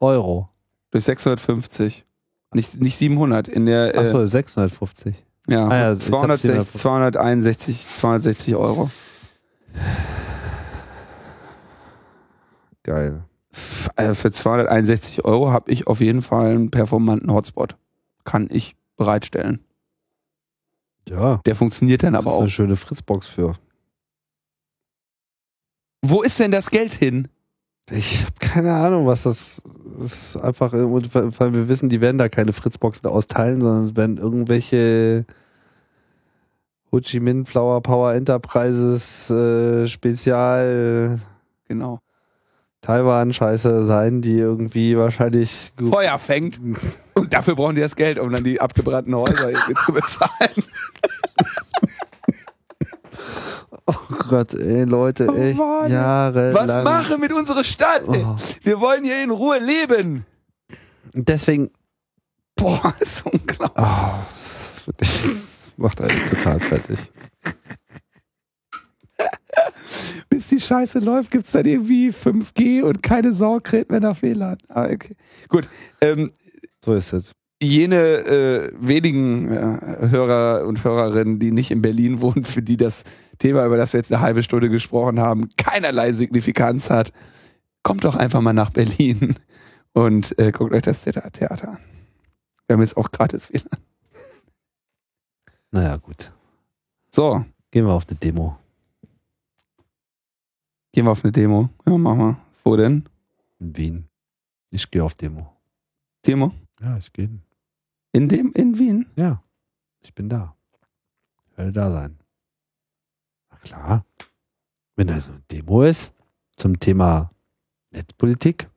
Euro. 0.00 0.50
Durch 0.90 1.04
650. 1.04 2.04
Nicht, 2.52 2.78
nicht 2.78 2.96
700. 2.96 3.48
In 3.48 3.64
der, 3.64 3.94
äh, 3.94 3.98
Achso, 3.98 4.26
650. 4.26 5.24
ja, 5.50 5.66
ah 5.68 5.76
ja, 5.76 5.92
ich 5.92 5.98
hab's 5.98 6.06
260, 6.06 6.50
750. 6.50 6.80
261, 6.80 7.88
260 7.88 8.56
Euro. 8.56 8.90
Geil. 12.82 13.24
Also 13.96 14.14
für 14.14 14.32
261 14.32 15.24
Euro 15.24 15.52
habe 15.52 15.70
ich 15.70 15.86
auf 15.86 16.00
jeden 16.00 16.22
Fall 16.22 16.50
einen 16.50 16.70
performanten 16.70 17.32
Hotspot. 17.32 17.76
Kann 18.24 18.48
ich 18.50 18.76
bereitstellen. 18.96 19.60
Ja. 21.08 21.40
Der 21.44 21.56
funktioniert 21.56 22.02
dann 22.02 22.12
Da 22.12 22.20
aber 22.20 22.30
ist 22.30 22.36
auch. 22.36 22.40
eine 22.40 22.50
schöne 22.50 22.76
Fritzbox 22.76 23.26
für. 23.26 23.56
Wo 26.02 26.22
ist 26.22 26.38
denn 26.38 26.52
das 26.52 26.70
Geld 26.70 26.94
hin? 26.94 27.28
Ich 27.90 28.22
habe 28.22 28.34
keine 28.38 28.72
Ahnung, 28.74 29.06
was 29.06 29.24
das 29.24 29.62
ist. 29.98 30.36
Einfach, 30.36 30.72
weil 30.72 31.54
wir 31.54 31.68
wissen, 31.68 31.88
die 31.88 32.00
werden 32.00 32.18
da 32.18 32.28
keine 32.28 32.52
Fritzboxen 32.52 33.10
austeilen, 33.10 33.60
sondern 33.60 33.84
es 33.84 33.96
werden 33.96 34.16
irgendwelche 34.16 35.26
Ho 36.92 37.00
Chi 37.00 37.20
Minh 37.20 37.46
Flower 37.46 37.80
Power 37.82 38.14
Enterprises 38.14 39.30
äh, 39.30 39.86
Spezial 39.86 41.20
Genau. 41.68 42.00
Taiwan-Scheiße 42.80 43.84
sein, 43.84 44.22
die 44.22 44.38
irgendwie 44.38 44.96
wahrscheinlich 44.96 45.72
Feuer 45.78 46.18
fängt. 46.18 46.58
Und 47.14 47.32
dafür 47.34 47.54
brauchen 47.54 47.74
die 47.74 47.82
das 47.82 47.94
Geld, 47.94 48.18
um 48.18 48.32
dann 48.32 48.42
die 48.42 48.60
abgebrannten 48.60 49.14
Häuser 49.14 49.50
zu 49.84 49.92
bezahlen. 49.92 50.64
Oh 53.86 54.14
Gott, 54.28 54.54
ey, 54.54 54.84
Leute, 54.84 55.28
Oh 55.30 55.34
echt 55.34 55.58
Mann. 55.58 55.90
jahrelang. 55.90 56.54
Was 56.68 56.84
mache 56.84 57.18
mit 57.18 57.32
unserer 57.32 57.64
Stadt? 57.64 58.02
Oh. 58.06 58.36
Wir 58.62 58.80
wollen 58.80 59.04
hier 59.04 59.22
in 59.24 59.30
Ruhe 59.30 59.58
leben. 59.58 60.24
Deswegen, 61.12 61.70
Boah, 62.56 62.94
ist 63.00 63.24
unglaublich. 63.26 63.84
oh, 63.84 64.14
das, 64.96 65.22
das 65.22 65.59
macht 65.80 66.00
einen 66.00 66.28
total 66.28 66.60
fertig. 66.60 66.98
Bis 70.28 70.46
die 70.48 70.60
Scheiße 70.60 71.00
läuft, 71.00 71.30
gibt's 71.32 71.50
dann 71.52 71.66
irgendwie 71.66 72.10
5G 72.10 72.82
und 72.82 73.02
keine 73.02 73.32
Sau 73.32 73.58
kräht 73.60 73.90
mehr 73.90 74.00
nach 74.00 74.22
WLAN. 74.22 74.56
Ah, 74.68 74.84
okay. 74.90 75.16
Gut. 75.48 75.68
Ähm, 76.00 76.30
So 76.84 76.94
ist 76.94 77.12
es. 77.12 77.32
jene 77.62 77.96
äh, 77.96 78.72
wenigen 78.80 79.50
äh, 79.50 80.08
Hörer 80.08 80.66
und 80.66 80.82
Hörerinnen, 80.84 81.38
die 81.40 81.50
nicht 81.50 81.70
in 81.70 81.82
Berlin 81.82 82.20
wohnen, 82.20 82.44
für 82.44 82.62
die 82.62 82.76
das 82.76 83.04
Thema, 83.38 83.66
über 83.66 83.76
das 83.76 83.92
wir 83.92 83.98
jetzt 83.98 84.12
eine 84.12 84.20
halbe 84.22 84.42
Stunde 84.42 84.70
gesprochen 84.70 85.18
haben, 85.20 85.48
keinerlei 85.56 86.12
Signifikanz 86.12 86.88
hat, 86.90 87.12
kommt 87.82 88.04
doch 88.04 88.16
einfach 88.16 88.40
mal 88.40 88.52
nach 88.52 88.70
Berlin 88.70 89.34
und 89.92 90.38
äh, 90.38 90.52
guckt 90.52 90.72
euch 90.72 90.82
das 90.82 91.02
Thea- 91.02 91.30
Theater 91.30 91.70
an. 91.70 91.78
Wir 92.66 92.74
haben 92.74 92.82
jetzt 92.82 92.96
auch 92.96 93.10
gratis 93.10 93.52
WLAN. 93.52 93.66
Naja, 95.70 95.96
gut. 95.96 96.32
So, 97.10 97.44
Gehen 97.70 97.86
wir 97.86 97.92
auf 97.92 98.08
eine 98.08 98.16
Demo. 98.18 98.58
gehen 100.92 101.04
wir 101.04 101.12
auf 101.12 101.22
eine 101.24 101.30
Demo. 101.32 101.68
Ja, 101.86 101.96
machen 101.98 102.18
wir. 102.18 102.36
Wo 102.64 102.76
denn? 102.76 103.08
In 103.60 103.76
Wien. 103.76 104.08
Ich 104.70 104.90
gehe 104.90 105.04
auf 105.04 105.14
Demo. 105.14 105.56
Demo? 106.26 106.52
Ja, 106.80 106.96
ich 106.96 107.12
gehe. 107.12 107.30
In 108.12 108.28
dem, 108.28 108.52
in 108.54 108.76
Wien? 108.78 109.06
Ja, 109.14 109.42
ich 110.00 110.12
bin 110.14 110.28
da. 110.28 110.56
Ich 111.50 111.58
werde 111.58 111.72
da 111.72 111.90
sein. 111.92 112.18
Na 113.50 113.56
klar. 113.58 114.04
Wenn 114.96 115.06
da 115.06 115.20
so 115.20 115.30
eine 115.30 115.40
Demo 115.52 115.82
ist 115.84 116.12
zum 116.56 116.78
Thema 116.78 117.30
Netzpolitik, 117.90 118.68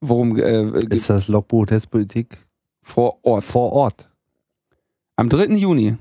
Worum 0.00 0.36
äh, 0.36 0.78
ist 0.94 1.08
das 1.08 1.26
Logbuch 1.28 1.66
Netzpolitik 1.66 2.46
vor 2.82 3.24
Ort? 3.24 3.44
vor 3.44 3.72
Ort. 3.72 4.10
Am 5.18 5.30
3. 5.30 5.54
Juni. 5.54 5.96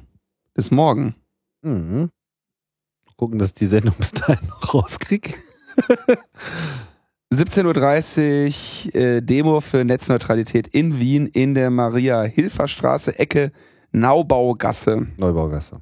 Bis 0.53 0.71
morgen. 0.71 1.15
Mhm. 1.61 2.09
Gucken, 3.15 3.39
dass 3.39 3.49
ich 3.49 3.53
die 3.53 3.67
Sendung 3.67 3.95
bis 3.97 4.11
dahin 4.11 4.45
noch 4.49 4.73
rauskriege. 4.73 5.33
17.30 7.33 8.87
Uhr 8.87 8.95
äh, 8.95 9.21
Demo 9.21 9.61
für 9.61 9.85
Netzneutralität 9.85 10.67
in 10.67 10.99
Wien 10.99 11.27
in 11.27 11.53
der 11.53 11.69
Maria-Hilfer-Straße, 11.69 13.17
Ecke 13.17 13.53
Naubaugasse. 13.93 15.07
Neubaugasse. 15.15 15.81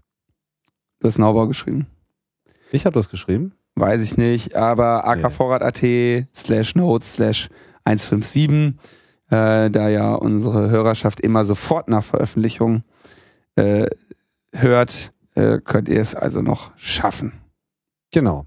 Du 0.99 1.07
hast 1.07 1.18
Naubau 1.18 1.47
geschrieben. 1.47 1.88
Ich 2.72 2.85
habe 2.85 2.93
das 2.93 3.10
geschrieben. 3.10 3.53
Weiß 3.73 4.03
ich 4.03 4.15
nicht, 4.15 4.55
aber 4.55 5.07
akvorrat.at 5.07 5.81
slash 6.35 6.76
notes 6.76 7.14
slash 7.14 7.49
157, 7.84 8.76
äh, 9.31 9.72
da 9.72 9.89
ja 9.89 10.14
unsere 10.14 10.69
Hörerschaft 10.69 11.19
immer 11.19 11.45
sofort 11.45 11.88
nach 11.88 12.03
Veröffentlichung 12.03 12.84
äh, 13.55 13.88
hört, 14.51 15.13
äh, 15.35 15.59
könnt 15.59 15.89
ihr 15.89 15.99
es 15.99 16.15
also 16.15 16.41
noch 16.41 16.71
schaffen. 16.77 17.34
Genau. 18.11 18.45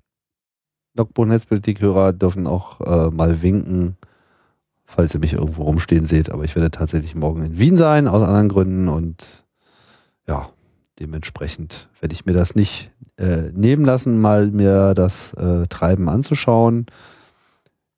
Logbuch 0.95 1.27
Netzpolitik-Hörer 1.27 2.13
dürfen 2.13 2.47
auch 2.47 2.81
äh, 2.81 3.11
mal 3.11 3.43
winken, 3.43 3.97
falls 4.85 5.15
ihr 5.15 5.21
mich 5.21 5.35
irgendwo 5.35 5.65
rumstehen 5.65 6.07
seht. 6.07 6.31
Aber 6.31 6.45
ich 6.45 6.55
werde 6.55 6.71
tatsächlich 6.71 7.15
morgen 7.15 7.45
in 7.45 7.59
Wien 7.59 7.77
sein, 7.77 8.09
aus 8.09 8.23
anderen 8.23 8.49
Gründen. 8.49 8.89
Und 8.89 9.45
ja, 10.27 10.49
dementsprechend 10.99 11.89
werde 12.01 12.15
ich 12.15 12.25
mir 12.25 12.33
das 12.33 12.55
nicht 12.55 12.91
äh, 13.19 13.51
nehmen 13.53 13.85
lassen, 13.85 14.21
mal 14.21 14.51
mir 14.51 14.95
das 14.95 15.35
äh, 15.35 15.67
Treiben 15.67 16.09
anzuschauen. 16.09 16.87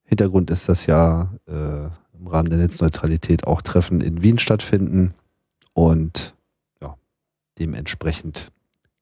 Hintergrund 0.05 0.51
ist, 0.51 0.69
dass 0.69 0.87
ja 0.87 1.33
äh, 1.47 1.85
im 2.19 2.27
Rahmen 2.27 2.49
der 2.49 2.59
Netzneutralität 2.59 3.47
auch 3.47 3.63
Treffen 3.63 4.01
in 4.01 4.23
Wien 4.23 4.39
stattfinden. 4.39 5.15
Und 5.75 6.35
dementsprechend 7.59 8.53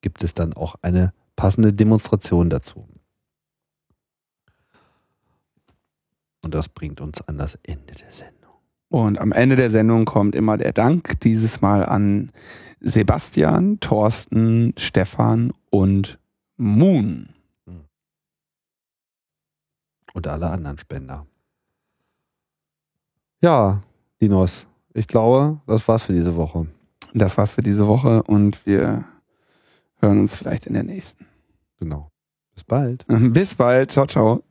gibt 0.01 0.23
es 0.23 0.33
dann 0.33 0.53
auch 0.53 0.75
eine 0.81 1.13
passende 1.35 1.73
Demonstration 1.73 2.49
dazu. 2.49 2.87
Und 6.43 6.53
das 6.53 6.69
bringt 6.69 7.01
uns 7.01 7.21
an 7.27 7.37
das 7.37 7.55
Ende 7.63 7.93
der 7.93 8.11
Sendung. 8.11 8.37
Und 8.89 9.19
am 9.19 9.31
Ende 9.31 9.55
der 9.55 9.69
Sendung 9.69 10.05
kommt 10.05 10.33
immer 10.33 10.57
der 10.57 10.71
Dank, 10.71 11.19
dieses 11.19 11.61
Mal 11.61 11.85
an 11.85 12.31
Sebastian, 12.79 13.79
Thorsten, 13.79 14.73
Stefan 14.77 15.51
und 15.69 16.19
Moon. 16.55 17.29
Und 20.13 20.27
alle 20.27 20.49
anderen 20.49 20.77
Spender. 20.77 21.27
Ja, 23.41 23.81
Dinos, 24.21 24.67
ich 24.93 25.07
glaube, 25.07 25.59
das 25.67 25.87
war's 25.87 26.03
für 26.03 26.13
diese 26.13 26.35
Woche. 26.35 26.67
Das 27.17 27.37
war's 27.37 27.53
für 27.53 27.63
diese 27.63 27.87
Woche 27.87 28.23
und 28.23 28.65
wir 28.65 29.05
hören 29.99 30.19
uns 30.19 30.35
vielleicht 30.35 30.65
in 30.67 30.73
der 30.73 30.83
nächsten. 30.83 31.25
Genau. 31.79 32.11
Bis 32.53 32.63
bald. 32.63 33.05
Bis 33.07 33.55
bald. 33.55 33.91
Ciao, 33.91 34.05
ciao. 34.05 34.43